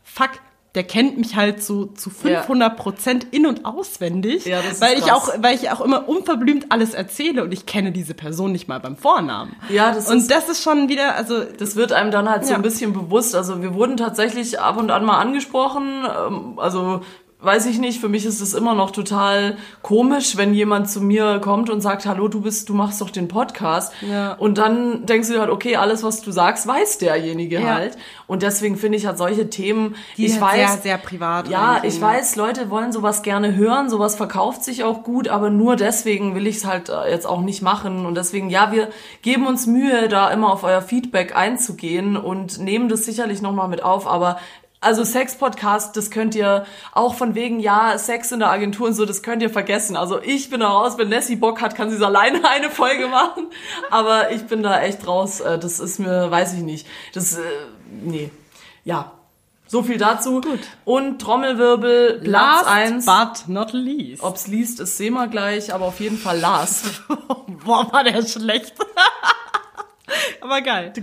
fuck, 0.04 0.32
der 0.76 0.84
kennt 0.84 1.18
mich 1.18 1.36
halt 1.36 1.64
so 1.64 1.86
zu 1.88 2.10
Ja. 2.24 2.42
500 2.44 2.78
Prozent 2.78 3.28
in- 3.32 3.46
und 3.48 3.66
auswendig, 3.66 4.46
Ja, 4.46 4.60
weil 4.80 4.98
ich 4.98 5.06
krass. 5.06 5.30
auch, 5.30 5.34
weil 5.40 5.56
ich 5.56 5.72
auch 5.72 5.82
immer 5.82 6.08
unverblümt 6.08 6.68
alles 6.70 6.94
erzähle 6.94 7.44
und 7.44 7.52
ich 7.54 7.66
kenne 7.66 7.92
diese 7.92 8.14
Person 8.14 8.52
nicht 8.52 8.68
mal 8.68 8.80
beim 8.80 8.98
Vornamen. 8.98 9.56
Ja, 9.70 9.92
das 9.94 10.10
und 10.12 10.18
ist- 10.18 10.32
das 10.32 10.50
ist 10.50 10.62
schon 10.62 10.90
wieder, 10.90 11.16
also 11.16 11.44
das 11.44 11.76
wird 11.76 11.94
einem 11.94 12.12
dann 12.12 12.30
halt 12.30 12.46
so 12.46 12.52
Ja. 12.52 12.58
ein 12.58 12.62
bisschen 12.62 12.94
bewusst. 12.94 13.36
Also 13.36 13.62
wir 13.62 13.74
wurden 13.74 13.98
tatsächlich 13.98 14.60
ab 14.60 14.78
und 14.78 14.92
an 14.92 15.06
mal 15.06 15.18
angesprochen. 15.20 16.04
ähm, 16.28 16.60
Also 16.60 17.02
weiß 17.46 17.68
ich 17.68 17.80
nicht, 17.80 18.02
für 18.02 18.10
mich 18.10 18.26
ist 18.26 18.42
es 18.42 18.54
immer 18.54 18.74
noch 18.74 18.92
total 18.92 19.58
komisch, 19.82 20.38
wenn 20.38 20.54
jemand 20.54 20.90
zu 20.90 21.02
mir 21.02 21.40
kommt 21.40 21.70
und 21.70 21.82
sagt, 21.82 22.06
hallo, 22.06 22.28
du 22.28 22.42
bist, 22.42 22.70
du 22.70 22.74
machst 22.74 23.02
doch 23.02 23.10
den 23.10 23.28
Podcast. 23.28 23.94
Ja. 24.02 24.34
Und 24.34 24.58
dann 24.58 25.06
denkst 25.06 25.30
du 25.30 25.40
halt, 25.40 25.50
okay, 25.50 25.76
alles, 25.76 26.04
was 26.04 26.22
du 26.22 26.32
sagst, 26.32 26.68
weiß 26.68 26.98
derjenige 26.98 27.60
Ja. 27.60 27.76
halt. 27.76 27.98
Und 28.28 28.42
deswegen 28.42 28.76
finde 28.78 28.98
ich 28.98 29.06
halt 29.06 29.18
solche 29.18 29.50
Themen, 29.50 29.96
Die 30.18 30.26
ich 30.26 30.42
halt 30.42 30.42
weiß, 30.42 30.74
sehr, 30.74 30.82
sehr 30.82 30.98
privat 30.98 31.48
Ja, 31.48 31.82
ich 31.84 32.02
weiß, 32.02 32.36
Leute 32.36 32.70
wollen 32.70 32.92
sowas 32.92 33.22
gerne 33.22 33.56
hören, 33.56 33.90
sowas 33.90 34.16
verkauft 34.16 34.64
sich 34.64 34.84
auch 34.84 35.04
gut, 35.04 35.28
aber 35.28 35.50
nur 35.50 35.76
deswegen 35.76 36.34
will 36.36 36.48
ich 36.48 36.58
es 36.58 36.66
halt 36.66 36.90
äh, 36.90 37.10
jetzt 37.12 37.28
auch 37.28 37.42
nicht 37.42 37.62
machen. 37.62 38.06
Und 38.06 38.16
deswegen, 38.16 38.50
ja, 38.50 38.72
wir 38.72 38.90
geben 39.22 39.46
uns 39.46 39.68
Mühe, 39.68 40.08
da 40.10 40.30
immer 40.32 40.52
auf 40.52 40.64
euer 40.64 40.82
Feedback 40.82 41.36
einzugehen 41.36 42.18
und 42.18 42.60
nehmen 42.60 42.90
das 42.90 43.06
sicherlich 43.06 43.42
nochmal 43.42 43.68
mit 43.68 43.84
auf, 43.84 44.08
aber 44.08 44.38
also 44.86 45.04
Sex-Podcast, 45.04 45.98
das 45.98 46.12
könnt 46.12 46.36
ihr 46.36 46.66
auch 46.94 47.16
von 47.16 47.36
wegen, 47.36 47.60
ja, 47.60 47.98
Sex 47.98 48.32
in 48.32 48.40
der 48.40 48.52
Agentur 48.52 48.88
und 48.88 48.94
so, 48.94 49.06
das 49.06 49.24
könnt 49.24 49.42
ihr 49.42 49.50
vergessen. 49.50 49.98
Also 49.98 50.22
ich 50.22 50.50
bin 50.50 50.60
da 50.60 50.70
raus, 50.70 50.98
wenn 50.98 51.10
Nessie 51.10 51.36
Bock 51.36 51.60
hat, 51.62 51.76
kann 51.76 51.90
sie 51.90 51.96
es 51.96 52.02
alleine 52.02 52.48
eine 52.50 52.70
Folge 52.70 53.08
machen. 53.08 53.48
Aber 53.90 54.32
ich 54.32 54.46
bin 54.46 54.64
da 54.64 54.82
echt 54.82 55.06
raus. 55.08 55.40
Äh, 55.42 55.58
Das 55.60 55.80
ist 55.80 56.00
mir, 56.00 56.30
weiß 56.30 56.54
ich 56.54 56.62
nicht. 56.62 56.88
Das, 57.14 57.36
äh, 57.38 57.42
nee. 58.04 58.30
Ja. 58.84 59.12
So 59.68 59.82
viel 59.82 59.98
dazu. 59.98 60.42
Gut. 60.42 60.60
Und 60.86 61.20
Trommelwirbel, 61.20 62.20
Platz 62.24 62.66
last 62.66 62.68
1. 62.68 63.06
but 63.06 63.48
not 63.48 63.74
least. 63.74 64.22
Ob's 64.24 64.46
liest, 64.46 64.80
ist 64.80 64.98
sehen 64.98 65.16
wir 65.16 65.28
gleich, 65.28 65.74
aber 65.74 65.86
auf 65.86 66.00
jeden 66.00 66.20
Fall 66.20 66.40
last. 66.40 67.02
Boah, 67.66 67.92
war 67.92 68.04
der 68.04 68.24
schlecht. 68.24 68.76
aber 70.42 70.62
geil. 70.62 70.94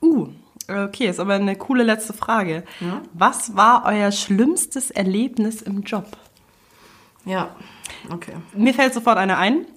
uh, 0.00 0.28
okay, 0.68 1.08
ist 1.08 1.20
aber 1.20 1.34
eine 1.34 1.56
coole 1.56 1.82
letzte 1.82 2.12
Frage. 2.12 2.64
Was 3.12 3.56
war 3.56 3.84
euer 3.86 4.12
schlimmstes 4.12 4.90
Erlebnis 4.90 5.62
im 5.62 5.82
Job? 5.82 6.06
ja. 7.26 7.54
Okay. 8.12 8.32
Mir 8.54 8.72
fällt 8.72 8.94
sofort 8.94 9.18
eine 9.18 9.36
ein. 9.36 9.66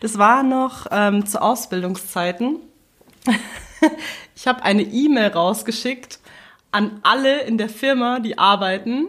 Das 0.00 0.18
war 0.18 0.42
noch 0.42 0.86
ähm, 0.90 1.26
zu 1.26 1.40
Ausbildungszeiten. 1.40 2.56
Ich 4.34 4.46
habe 4.46 4.62
eine 4.62 4.82
E-Mail 4.82 5.28
rausgeschickt 5.28 6.18
an 6.72 7.00
alle 7.02 7.42
in 7.42 7.58
der 7.58 7.68
Firma, 7.68 8.18
die 8.20 8.38
arbeiten, 8.38 9.06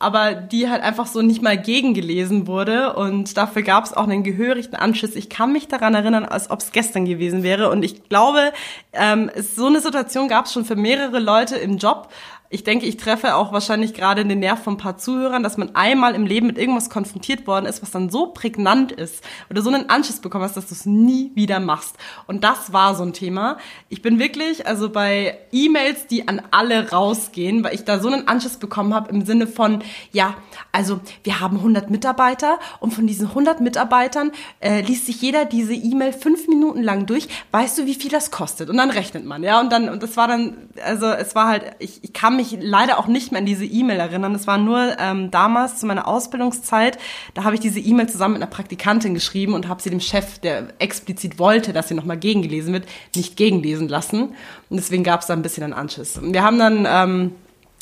aber 0.00 0.34
die 0.34 0.68
halt 0.68 0.82
einfach 0.82 1.06
so 1.06 1.22
nicht 1.22 1.42
mal 1.42 1.56
gegengelesen 1.56 2.46
wurde 2.46 2.94
und 2.94 3.36
dafür 3.36 3.62
gab 3.62 3.84
es 3.84 3.92
auch 3.92 4.04
einen 4.04 4.24
gehörigen 4.24 4.74
Anschiss. 4.74 5.14
Ich 5.14 5.28
kann 5.28 5.52
mich 5.52 5.68
daran 5.68 5.94
erinnern, 5.94 6.24
als 6.24 6.50
ob 6.50 6.60
es 6.60 6.72
gestern 6.72 7.04
gewesen 7.04 7.42
wäre 7.42 7.70
und 7.70 7.84
ich 7.84 8.08
glaube, 8.08 8.52
ähm, 8.94 9.30
so 9.36 9.66
eine 9.66 9.80
Situation 9.80 10.26
gab 10.28 10.46
es 10.46 10.54
schon 10.54 10.64
für 10.64 10.74
mehrere 10.74 11.20
Leute 11.20 11.56
im 11.56 11.76
Job. 11.76 12.08
Ich 12.52 12.64
denke, 12.64 12.84
ich 12.84 12.96
treffe 12.96 13.36
auch 13.36 13.52
wahrscheinlich 13.52 13.94
gerade 13.94 14.26
den 14.26 14.40
Nerv 14.40 14.64
von 14.64 14.74
ein 14.74 14.76
paar 14.76 14.98
Zuhörern, 14.98 15.44
dass 15.44 15.56
man 15.56 15.76
einmal 15.76 16.16
im 16.16 16.26
Leben 16.26 16.48
mit 16.48 16.58
irgendwas 16.58 16.90
konfrontiert 16.90 17.46
worden 17.46 17.64
ist, 17.64 17.80
was 17.80 17.92
dann 17.92 18.10
so 18.10 18.26
prägnant 18.26 18.90
ist 18.90 19.22
oder 19.50 19.62
so 19.62 19.70
einen 19.70 19.88
Anschiss 19.88 20.18
bekommen 20.18 20.42
hast, 20.42 20.56
dass 20.56 20.66
du 20.66 20.74
es 20.74 20.84
nie 20.84 21.30
wieder 21.36 21.60
machst. 21.60 21.94
Und 22.26 22.42
das 22.42 22.72
war 22.72 22.96
so 22.96 23.04
ein 23.04 23.12
Thema. 23.12 23.58
Ich 23.88 24.02
bin 24.02 24.18
wirklich, 24.18 24.66
also 24.66 24.90
bei 24.90 25.38
E-Mails, 25.52 26.08
die 26.08 26.26
an 26.26 26.42
alle 26.50 26.90
rausgehen, 26.90 27.62
weil 27.62 27.72
ich 27.72 27.84
da 27.84 28.00
so 28.00 28.08
einen 28.08 28.26
Anschiss 28.26 28.56
bekommen 28.56 28.94
habe 28.94 29.10
im 29.10 29.24
Sinne 29.24 29.46
von, 29.46 29.84
ja, 30.10 30.34
also 30.72 30.98
wir 31.22 31.38
haben 31.38 31.58
100 31.58 31.88
Mitarbeiter 31.88 32.58
und 32.80 32.92
von 32.92 33.06
diesen 33.06 33.28
100 33.28 33.60
Mitarbeitern 33.60 34.32
äh, 34.58 34.80
liest 34.80 35.06
sich 35.06 35.22
jeder 35.22 35.44
diese 35.44 35.74
E-Mail 35.74 36.12
fünf 36.12 36.48
Minuten 36.48 36.82
lang 36.82 37.06
durch. 37.06 37.28
Weißt 37.52 37.78
du, 37.78 37.86
wie 37.86 37.94
viel 37.94 38.10
das 38.10 38.32
kostet? 38.32 38.70
Und 38.70 38.76
dann 38.76 38.90
rechnet 38.90 39.24
man, 39.24 39.44
ja. 39.44 39.60
Und 39.60 39.70
dann, 39.70 39.88
und 39.88 40.02
das 40.02 40.16
war 40.16 40.26
dann, 40.26 40.56
also 40.84 41.06
es 41.06 41.36
war 41.36 41.46
halt, 41.46 41.76
ich, 41.78 42.02
ich 42.02 42.12
kann 42.12 42.39
mich 42.40 42.56
leider 42.60 42.98
auch 42.98 43.06
nicht 43.06 43.30
mehr 43.32 43.40
an 43.40 43.46
diese 43.46 43.64
E-Mail 43.64 44.00
erinnern. 44.00 44.34
Es 44.34 44.46
war 44.46 44.58
nur 44.58 44.96
ähm, 44.98 45.30
damals 45.30 45.78
zu 45.78 45.86
meiner 45.86 46.08
Ausbildungszeit, 46.08 46.98
da 47.34 47.44
habe 47.44 47.54
ich 47.54 47.60
diese 47.60 47.80
E-Mail 47.80 48.08
zusammen 48.08 48.34
mit 48.34 48.42
einer 48.42 48.50
Praktikantin 48.50 49.14
geschrieben 49.14 49.54
und 49.54 49.68
habe 49.68 49.82
sie 49.82 49.90
dem 49.90 50.00
Chef, 50.00 50.38
der 50.38 50.68
explizit 50.78 51.38
wollte, 51.38 51.72
dass 51.72 51.88
sie 51.88 51.94
nochmal 51.94 52.16
gegengelesen 52.16 52.72
wird, 52.72 52.86
nicht 53.14 53.36
gegenlesen 53.36 53.88
lassen. 53.88 54.34
Und 54.70 54.76
deswegen 54.76 55.04
gab 55.04 55.20
es 55.20 55.26
da 55.26 55.34
ein 55.34 55.42
bisschen 55.42 55.64
einen 55.64 55.72
Anschiss. 55.74 56.18
Und 56.18 56.32
wir 56.32 56.42
haben 56.42 56.58
dann... 56.58 56.86
Ähm, 56.88 57.32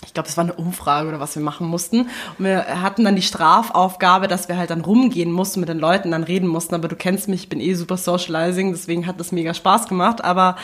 ich 0.06 0.14
glaube, 0.14 0.28
es 0.28 0.36
war 0.36 0.44
eine 0.44 0.52
Umfrage 0.52 1.08
oder 1.08 1.18
was 1.18 1.34
wir 1.34 1.42
machen 1.42 1.66
mussten. 1.66 2.02
Und 2.38 2.44
wir 2.44 2.80
hatten 2.82 3.04
dann 3.04 3.16
die 3.16 3.22
Strafaufgabe, 3.22 4.28
dass 4.28 4.48
wir 4.48 4.56
halt 4.56 4.70
dann 4.70 4.80
rumgehen 4.80 5.32
mussten 5.32 5.58
mit 5.58 5.68
den 5.68 5.80
Leuten, 5.80 6.12
dann 6.12 6.22
reden 6.22 6.46
mussten. 6.46 6.76
Aber 6.76 6.86
du 6.86 6.94
kennst 6.94 7.26
mich, 7.26 7.42
ich 7.42 7.48
bin 7.48 7.60
eh 7.60 7.74
super 7.74 7.96
socializing, 7.96 8.70
deswegen 8.70 9.08
hat 9.08 9.18
das 9.18 9.32
mega 9.32 9.54
Spaß 9.54 9.88
gemacht. 9.88 10.22
Aber 10.22 10.54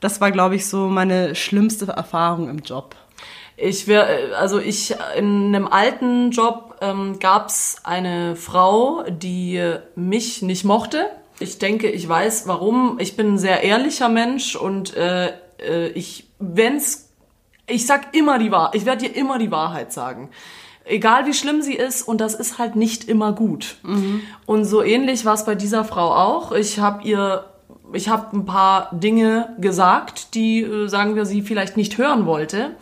das 0.00 0.20
war, 0.20 0.30
glaube 0.30 0.56
ich, 0.56 0.66
so 0.66 0.88
meine 0.88 1.34
schlimmste 1.34 1.86
Erfahrung 1.86 2.50
im 2.50 2.58
Job. 2.58 2.94
Ich 3.64 3.86
wäre, 3.86 4.36
also 4.36 4.58
ich 4.58 4.92
in 5.16 5.54
einem 5.54 5.68
alten 5.68 6.32
Job 6.32 6.78
ähm, 6.80 7.20
gab's 7.20 7.76
eine 7.84 8.34
Frau, 8.34 9.04
die 9.08 9.62
mich 9.94 10.42
nicht 10.42 10.64
mochte. 10.64 11.06
Ich 11.38 11.60
denke, 11.60 11.88
ich 11.88 12.08
weiß 12.08 12.48
warum. 12.48 12.98
Ich 12.98 13.16
bin 13.16 13.34
ein 13.34 13.38
sehr 13.38 13.62
ehrlicher 13.62 14.08
Mensch 14.08 14.56
und 14.56 14.96
äh, 14.96 15.28
äh, 15.60 15.90
ich, 15.90 16.26
wenn's, 16.40 17.10
ich 17.68 17.86
sag 17.86 18.16
immer 18.16 18.40
die 18.40 18.50
Wahrheit, 18.50 18.74
ich 18.74 18.84
werde 18.84 19.06
dir 19.06 19.14
immer 19.14 19.38
die 19.38 19.52
Wahrheit 19.52 19.92
sagen. 19.92 20.30
Egal 20.84 21.26
wie 21.26 21.34
schlimm 21.34 21.62
sie 21.62 21.74
ist 21.74 22.02
und 22.02 22.20
das 22.20 22.34
ist 22.34 22.58
halt 22.58 22.74
nicht 22.74 23.04
immer 23.04 23.32
gut. 23.32 23.76
Und 24.44 24.64
so 24.64 24.82
ähnlich 24.82 25.24
war 25.24 25.34
es 25.34 25.44
bei 25.44 25.54
dieser 25.54 25.84
Frau 25.84 26.12
auch. 26.12 26.50
Ich 26.50 26.80
habe 26.80 27.04
ihr, 27.04 27.44
ich 27.92 28.08
habe 28.08 28.36
ein 28.36 28.44
paar 28.44 28.90
Dinge 28.92 29.54
gesagt, 29.60 30.34
die, 30.34 30.62
äh, 30.62 30.88
sagen 30.88 31.14
wir, 31.14 31.26
sie 31.26 31.42
vielleicht 31.42 31.76
nicht 31.76 31.96
hören 31.96 32.26
wollte. 32.26 32.72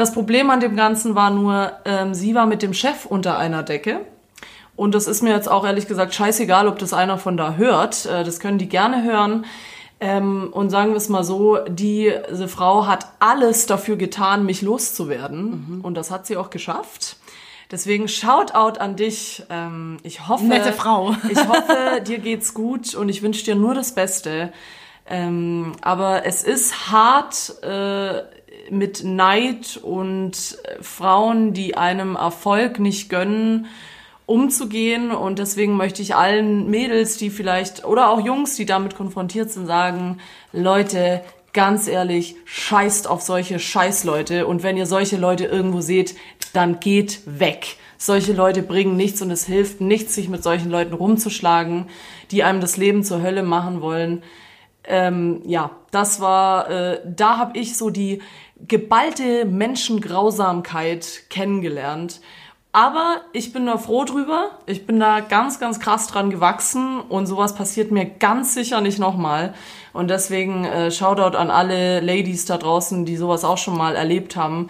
Das 0.00 0.14
Problem 0.14 0.48
an 0.48 0.60
dem 0.60 0.76
Ganzen 0.76 1.14
war 1.14 1.28
nur, 1.28 1.72
ähm, 1.84 2.14
sie 2.14 2.34
war 2.34 2.46
mit 2.46 2.62
dem 2.62 2.72
Chef 2.72 3.04
unter 3.04 3.36
einer 3.36 3.62
Decke. 3.62 4.00
Und 4.74 4.94
das 4.94 5.06
ist 5.06 5.20
mir 5.22 5.28
jetzt 5.28 5.50
auch 5.50 5.66
ehrlich 5.66 5.88
gesagt 5.88 6.14
scheißegal, 6.14 6.68
ob 6.68 6.78
das 6.78 6.94
einer 6.94 7.18
von 7.18 7.36
da 7.36 7.56
hört. 7.56 8.06
Äh, 8.06 8.24
das 8.24 8.40
können 8.40 8.56
die 8.56 8.70
gerne 8.70 9.02
hören. 9.02 9.44
Ähm, 10.00 10.48
und 10.52 10.70
sagen 10.70 10.92
wir 10.92 10.96
es 10.96 11.10
mal 11.10 11.22
so, 11.22 11.58
diese 11.68 12.48
Frau 12.48 12.86
hat 12.86 13.08
alles 13.18 13.66
dafür 13.66 13.96
getan, 13.96 14.46
mich 14.46 14.62
loszuwerden. 14.62 15.80
Und 15.82 15.98
das 15.98 16.10
hat 16.10 16.26
sie 16.26 16.38
auch 16.38 16.48
geschafft. 16.48 17.16
Deswegen 17.70 18.08
Shoutout 18.08 18.80
an 18.80 18.96
dich. 18.96 19.42
Ähm, 19.50 19.98
ich 20.02 20.26
hoffe, 20.28 20.46
Nette 20.46 20.72
Frau. 20.72 21.14
ich 21.30 21.46
hoffe, 21.46 22.00
dir 22.06 22.20
geht's 22.20 22.54
gut 22.54 22.94
und 22.94 23.10
ich 23.10 23.20
wünsche 23.20 23.44
dir 23.44 23.54
nur 23.54 23.74
das 23.74 23.94
Beste. 23.94 24.50
Ähm, 25.10 25.72
aber 25.82 26.24
es 26.24 26.42
ist 26.42 26.90
hart 26.90 27.62
äh, 27.62 28.22
mit 28.70 29.04
Neid 29.04 29.78
und 29.82 30.58
äh, 30.64 30.82
Frauen, 30.82 31.52
die 31.52 31.76
einem 31.76 32.16
Erfolg 32.16 32.78
nicht 32.78 33.08
gönnen, 33.10 33.66
umzugehen. 34.26 35.10
Und 35.10 35.38
deswegen 35.38 35.76
möchte 35.76 36.02
ich 36.02 36.14
allen 36.14 36.70
Mädels, 36.70 37.16
die 37.16 37.30
vielleicht, 37.30 37.84
oder 37.84 38.10
auch 38.10 38.24
Jungs, 38.24 38.54
die 38.56 38.66
damit 38.66 38.94
konfrontiert 38.94 39.50
sind, 39.50 39.66
sagen, 39.66 40.18
Leute, 40.52 41.22
ganz 41.52 41.88
ehrlich, 41.88 42.36
scheißt 42.44 43.08
auf 43.08 43.22
solche 43.22 43.58
Scheißleute. 43.58 44.46
Und 44.46 44.62
wenn 44.62 44.76
ihr 44.76 44.86
solche 44.86 45.16
Leute 45.16 45.46
irgendwo 45.46 45.80
seht, 45.80 46.14
dann 46.52 46.80
geht 46.80 47.20
weg. 47.26 47.76
Solche 47.98 48.32
Leute 48.32 48.62
bringen 48.62 48.96
nichts 48.96 49.20
und 49.20 49.30
es 49.30 49.44
hilft 49.44 49.80
nichts, 49.80 50.14
sich 50.14 50.28
mit 50.28 50.42
solchen 50.42 50.70
Leuten 50.70 50.94
rumzuschlagen, 50.94 51.86
die 52.30 52.42
einem 52.42 52.60
das 52.60 52.76
Leben 52.76 53.04
zur 53.04 53.22
Hölle 53.22 53.42
machen 53.42 53.82
wollen. 53.82 54.22
Ähm, 54.84 55.42
ja, 55.44 55.72
das 55.90 56.20
war, 56.20 56.70
äh, 56.70 57.00
da 57.04 57.36
habe 57.36 57.58
ich 57.58 57.76
so 57.76 57.90
die 57.90 58.22
geballte 58.68 59.44
Menschengrausamkeit 59.44 61.24
kennengelernt. 61.30 62.20
Aber 62.72 63.22
ich 63.32 63.52
bin 63.52 63.66
da 63.66 63.78
froh 63.78 64.04
drüber. 64.04 64.50
Ich 64.66 64.86
bin 64.86 65.00
da 65.00 65.20
ganz, 65.20 65.58
ganz 65.58 65.80
krass 65.80 66.06
dran 66.06 66.30
gewachsen 66.30 67.00
und 67.00 67.26
sowas 67.26 67.54
passiert 67.54 67.90
mir 67.90 68.06
ganz 68.06 68.54
sicher 68.54 68.80
nicht 68.80 69.00
nochmal. 69.00 69.54
Und 69.92 70.08
deswegen 70.08 70.64
äh, 70.64 70.92
Shoutout 70.92 71.36
an 71.36 71.50
alle 71.50 72.00
Ladies 72.00 72.44
da 72.44 72.58
draußen, 72.58 73.04
die 73.04 73.16
sowas 73.16 73.44
auch 73.44 73.58
schon 73.58 73.76
mal 73.76 73.96
erlebt 73.96 74.36
haben. 74.36 74.68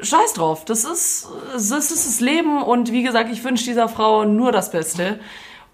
Scheiß 0.00 0.32
drauf, 0.32 0.64
das 0.64 0.84
ist, 0.84 1.28
das 1.52 1.70
ist 1.70 2.06
das 2.06 2.20
Leben 2.20 2.62
und 2.62 2.90
wie 2.90 3.04
gesagt, 3.04 3.30
ich 3.30 3.44
wünsche 3.44 3.64
dieser 3.64 3.88
Frau 3.88 4.24
nur 4.24 4.50
das 4.50 4.70
Beste. 4.70 5.20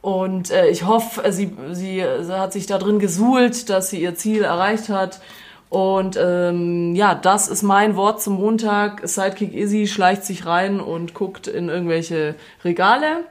Und 0.03 0.51
äh, 0.51 0.69
ich 0.69 0.87
hoffe, 0.87 1.31
sie, 1.33 1.57
sie, 1.73 2.05
sie 2.21 2.33
hat 2.33 2.53
sich 2.53 2.67
da 2.67 2.79
drin 2.79 2.99
gesuhlt, 2.99 3.69
dass 3.71 3.91
sie 3.91 4.01
ihr 4.03 4.15
Ziel 4.15 4.43
erreicht 4.43 4.89
hat. 4.89 5.21
Und 5.71 6.19
ähm, 6.21 6.97
ja, 6.97 7.15
das 7.15 7.47
ist 7.47 7.63
mein 7.63 7.95
Wort 7.95 8.21
zum 8.21 8.35
Montag. 8.35 9.09
Sidekick 9.09 9.55
Izzy 9.55 9.87
schleicht 9.87 10.25
sich 10.25 10.45
rein 10.45 10.81
und 10.81 11.15
guckt 11.15 11.47
in 11.47 11.69
irgendwelche 11.69 12.35
Regale. 12.65 13.25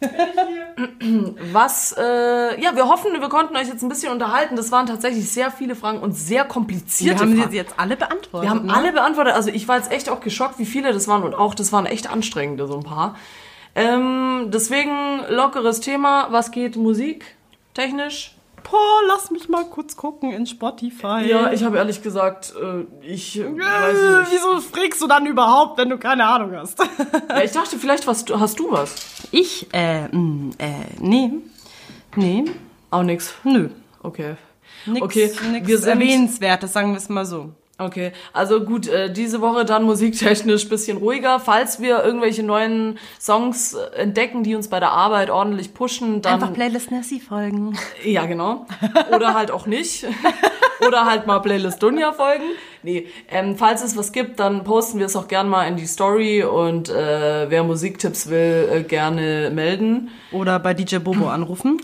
Was, 1.52 1.94
äh, 1.96 2.60
ja, 2.60 2.74
wir 2.74 2.88
hoffen, 2.88 3.12
wir 3.12 3.28
konnten 3.28 3.56
euch 3.56 3.68
jetzt 3.68 3.82
ein 3.82 3.88
bisschen 3.88 4.12
unterhalten. 4.12 4.56
Das 4.56 4.72
waren 4.72 4.86
tatsächlich 4.86 5.30
sehr 5.30 5.52
viele 5.52 5.76
Fragen 5.76 6.00
und 6.00 6.12
sehr 6.12 6.44
komplizierte 6.44 7.20
Wir 7.20 7.26
haben 7.26 7.36
Fragen. 7.36 7.50
sie 7.52 7.56
jetzt 7.56 7.74
alle 7.76 7.96
beantwortet. 7.96 8.42
Wir 8.42 8.50
haben 8.50 8.66
ne? 8.66 8.74
alle 8.74 8.92
beantwortet. 8.92 9.34
Also 9.34 9.50
ich 9.50 9.68
war 9.68 9.76
jetzt 9.76 9.92
echt 9.92 10.08
auch 10.08 10.20
geschockt, 10.20 10.58
wie 10.58 10.66
viele 10.66 10.92
das 10.92 11.06
waren 11.06 11.22
und 11.22 11.34
auch 11.34 11.54
das 11.54 11.72
waren 11.72 11.86
echt 11.86 12.10
anstrengende, 12.10 12.66
so 12.66 12.76
ein 12.76 12.82
paar. 12.82 13.14
Ähm, 13.76 14.48
deswegen 14.48 15.20
lockeres 15.30 15.78
Thema. 15.78 16.26
Was 16.30 16.50
geht 16.50 16.74
Musik 16.74 17.36
technisch? 17.74 18.34
Boah, 18.62 19.00
lass 19.08 19.30
mich 19.30 19.48
mal 19.48 19.64
kurz 19.64 19.96
gucken 19.96 20.32
in 20.32 20.46
Spotify. 20.46 21.22
Ja, 21.26 21.52
ich 21.52 21.62
habe 21.64 21.76
ehrlich 21.78 22.02
gesagt, 22.02 22.52
äh, 22.60 22.84
ich 23.06 23.38
äh, 23.38 23.42
Äh, 23.42 23.58
weiß 23.58 24.20
nicht. 24.30 24.32
Wieso 24.32 24.60
fragst 24.60 25.00
du 25.00 25.06
dann 25.06 25.26
überhaupt, 25.26 25.78
wenn 25.78 25.88
du 25.88 25.98
keine 25.98 26.26
Ahnung 26.26 26.54
hast? 26.56 26.78
Ja, 27.28 27.42
ich 27.42 27.52
dachte, 27.52 27.78
vielleicht 27.78 28.06
was, 28.06 28.24
hast 28.32 28.58
du 28.58 28.70
was? 28.70 28.94
Ich, 29.30 29.66
äh, 29.72 30.08
mh, 30.08 30.52
äh, 30.58 30.70
nee. 31.00 31.30
Nee, 32.16 32.44
Auch 32.90 33.02
nix. 33.02 33.34
nö. 33.44 33.68
Okay. 34.02 34.36
Nix, 34.86 35.02
okay, 35.02 35.30
nix 35.52 35.66
wir 35.66 35.78
sind 35.78 35.90
erwähnenswertes, 36.00 36.72
sagen 36.72 36.92
wir 36.92 36.98
es 36.98 37.08
mal 37.08 37.26
so. 37.26 37.50
Okay, 37.80 38.10
also 38.32 38.64
gut, 38.64 38.88
äh, 38.88 39.12
diese 39.12 39.40
Woche 39.40 39.64
dann 39.64 39.84
musiktechnisch 39.84 40.68
bisschen 40.68 40.96
ruhiger. 40.98 41.38
Falls 41.38 41.80
wir 41.80 42.02
irgendwelche 42.02 42.42
neuen 42.42 42.98
Songs 43.20 43.74
äh, 43.74 44.00
entdecken, 44.00 44.42
die 44.42 44.56
uns 44.56 44.66
bei 44.68 44.80
der 44.80 44.90
Arbeit 44.90 45.30
ordentlich 45.30 45.74
pushen, 45.74 46.20
dann 46.20 46.34
Einfach 46.34 46.52
Playlist 46.52 46.90
Nessie 46.90 47.20
folgen. 47.20 47.78
Ja, 48.02 48.26
genau. 48.26 48.66
Oder 49.14 49.34
halt 49.34 49.52
auch 49.52 49.66
nicht. 49.66 50.04
Oder 50.86 51.06
halt 51.06 51.26
mal 51.26 51.40
Playlist 51.40 51.82
Dunja 51.82 52.12
folgen. 52.12 52.44
Nee, 52.82 53.06
ähm, 53.28 53.56
falls 53.56 53.82
es 53.82 53.96
was 53.96 54.12
gibt, 54.12 54.38
dann 54.38 54.62
posten 54.64 54.98
wir 54.98 55.06
es 55.06 55.16
auch 55.16 55.26
gern 55.26 55.48
mal 55.48 55.64
in 55.64 55.76
die 55.76 55.86
Story 55.86 56.44
und 56.44 56.88
äh, 56.88 57.50
wer 57.50 57.64
Musiktipps 57.64 58.28
will, 58.28 58.68
äh, 58.72 58.82
gerne 58.82 59.50
melden. 59.52 60.10
Oder 60.30 60.58
bei 60.58 60.74
DJ 60.74 60.98
Bobo 60.98 61.28
anrufen. 61.30 61.80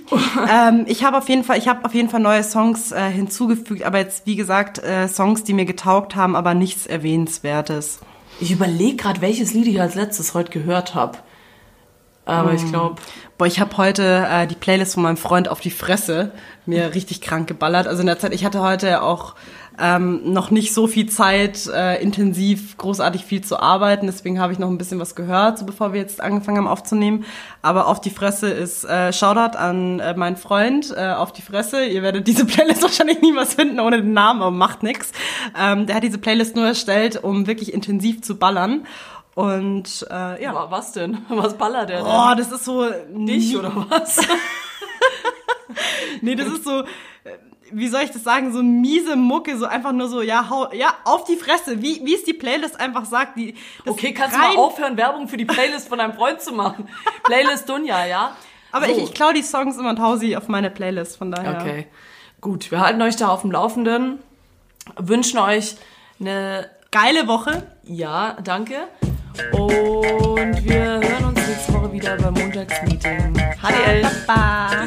ähm, 0.51 0.85
ich 0.87 1.05
habe 1.05 1.19
auf 1.19 1.29
jeden 1.29 1.45
Fall, 1.45 1.59
ich 1.59 1.67
habe 1.69 1.85
auf 1.85 1.95
jeden 1.95 2.09
Fall 2.09 2.21
neue 2.21 2.45
Songs 2.45 2.93
äh, 2.93 3.11
hinzugefügt, 3.11 3.83
aber 3.83 3.99
jetzt 3.99 4.27
wie 4.27 4.37
gesagt 4.37 4.79
äh, 4.79 5.09
Songs, 5.09 5.43
die 5.43 5.55
mir 5.55 5.65
getaugt 5.65 6.15
haben, 6.15 6.37
aber 6.37 6.55
nichts 6.55 6.87
erwähnenswertes. 6.87 8.01
Ich 8.41 8.53
überlege 8.53 8.97
gerade, 8.97 9.21
welches 9.21 9.55
Lied 9.55 9.67
ich 9.67 9.81
als 9.81 9.95
letztes 9.95 10.35
heute 10.35 10.51
gehört 10.51 10.95
habe. 10.95 11.19
Aber 12.27 12.55
ich 12.55 12.67
glaube, 12.71 12.97
Boah, 13.37 13.47
ich 13.47 13.59
habe 13.59 13.77
heute 13.79 14.27
äh, 14.31 14.47
die 14.47 14.55
Playlist 14.55 14.95
von 14.95 15.03
meinem 15.03 15.17
Freund 15.17 15.49
auf 15.49 15.61
die 15.61 15.73
Fresse 15.73 16.31
mir 16.67 16.95
richtig 16.95 17.21
krank 17.21 17.49
geballert. 17.49 17.89
Also 17.89 18.01
in 18.01 18.07
der 18.07 18.19
Zeit, 18.21 18.33
ich 18.33 18.45
hatte 18.45 18.61
heute 18.61 19.03
auch 19.03 19.35
ähm, 19.77 20.33
noch 20.33 20.53
nicht 20.53 20.73
so 20.73 20.87
viel 20.87 21.09
Zeit, 21.09 21.67
äh, 21.67 22.01
intensiv 22.01 22.77
großartig 22.77 23.25
viel 23.25 23.43
zu 23.43 23.59
arbeiten. 23.59 24.07
Deswegen 24.07 24.39
habe 24.39 24.53
ich 24.53 24.61
noch 24.61 24.69
ein 24.69 24.79
bisschen 24.79 25.01
was 25.01 25.17
gehört, 25.17 25.59
so 25.59 25.67
bevor 25.67 25.93
wir 25.93 26.01
jetzt 26.01 26.21
angefangen 26.21 26.59
haben 26.59 26.69
aufzunehmen. 26.69 27.25
Aber 27.61 27.89
auf 27.89 28.01
die 28.01 28.11
Fresse 28.11 28.51
ist 28.51 28.85
äh, 28.85 29.13
Shoutout 29.13 29.59
an 29.59 29.99
äh, 29.99 30.15
meinen 30.15 30.37
Freund 30.37 30.95
äh, 30.97 31.11
auf 31.11 31.33
die 31.33 31.43
Fresse. 31.43 31.85
Ihr 31.87 32.03
werdet 32.03 32.29
diese 32.29 32.45
Playlist 32.47 32.83
wahrscheinlich 32.83 33.21
niemals 33.21 33.55
finden 33.55 33.81
ohne 33.81 34.01
den 34.01 34.13
Namen, 34.13 34.43
aber 34.43 34.53
macht 34.53 34.85
nix. 34.85 35.11
Ähm, 35.61 35.87
der 35.87 35.97
hat 35.97 36.05
diese 36.05 36.19
Playlist 36.19 36.55
nur 36.55 36.67
erstellt, 36.67 37.25
um 37.25 37.49
wirklich 37.49 37.75
intensiv 37.75 38.23
zu 38.23 38.37
ballern. 38.37 38.87
Und 39.35 40.07
äh, 40.11 40.43
ja. 40.43 40.55
wa- 40.55 40.71
was 40.71 40.93
denn? 40.93 41.25
Was 41.29 41.57
ballert 41.59 41.91
der 41.91 41.99
denn? 41.99 42.07
Oh, 42.07 42.35
das 42.37 42.53
ist 42.53 42.65
so 42.65 42.89
Dich 43.09 43.57
oder 43.57 43.73
was? 43.91 44.19
Nee, 46.21 46.35
das 46.37 46.47
ist 46.49 46.65
so, 46.65 46.83
äh, 46.83 46.87
wie 47.73 47.89
soll 47.89 48.03
ich 48.03 48.11
das 48.11 48.23
sagen, 48.23 48.53
so 48.53 48.63
miese 48.63 49.17
Mucke, 49.17 49.57
so 49.59 49.67
einfach 49.67 49.93
nur 49.93 50.09
so, 50.09 50.23
ja, 50.23 50.49
hau, 50.49 50.71
ja, 50.73 50.95
auf 51.05 51.25
die 51.25 51.37
Fresse, 51.37 51.83
wie, 51.83 52.01
wie 52.05 52.15
es 52.15 52.25
die 52.25 52.33
Playlist 52.33 52.79
einfach 52.81 53.05
sagt. 53.05 53.37
Die, 53.37 53.55
das 53.85 53.93
Okay, 53.95 54.13
kannst 54.15 54.37
du 54.37 54.41
mal 54.41 54.57
aufhören, 54.57 54.97
Werbung 54.97 55.27
für 55.29 55.37
die 55.37 55.45
Playlist 55.45 55.89
von 55.89 55.99
deinem 55.99 56.13
Freund 56.15 56.41
zu 56.41 56.53
machen? 56.53 56.89
Playlist 57.25 57.69
Dunja, 57.69 58.07
ja? 58.07 58.37
Aber 58.73 58.87
So. 58.87 58.93
ich, 58.93 58.99
ich 59.05 59.15
klaue 59.15 59.35
die 59.35 59.43
Songs 59.43 59.77
immer 59.77 59.91
und 59.91 60.01
hau 60.01 60.17
sie 60.17 60.37
auf 60.37 60.49
meine 60.49 60.71
Playlist, 60.71 61.17
von 61.19 61.31
daher. 61.33 61.59
Okay, 61.61 61.87
gut. 62.41 62.71
Wir 62.71 62.81
halten 62.81 63.03
euch 63.03 63.17
da 63.17 63.29
auf 63.29 63.43
dem 63.43 63.51
Laufenden. 63.51 64.19
Wünschen 64.97 65.39
euch 65.39 65.77
eine, 66.21 66.71
Geile 66.91 67.27
Woche. 67.27 67.67
ja, 67.83 68.37
danke. 68.45 68.77
Und 69.53 70.65
wir 70.65 71.01
hören 71.01 71.25
uns 71.25 71.47
nächste 71.47 71.73
Woche 71.75 71.93
wieder 71.93 72.17
beim 72.17 72.35
Montagsmeeting. 72.35 73.35
HDL. 73.61 74.07
Baba. 74.27 74.85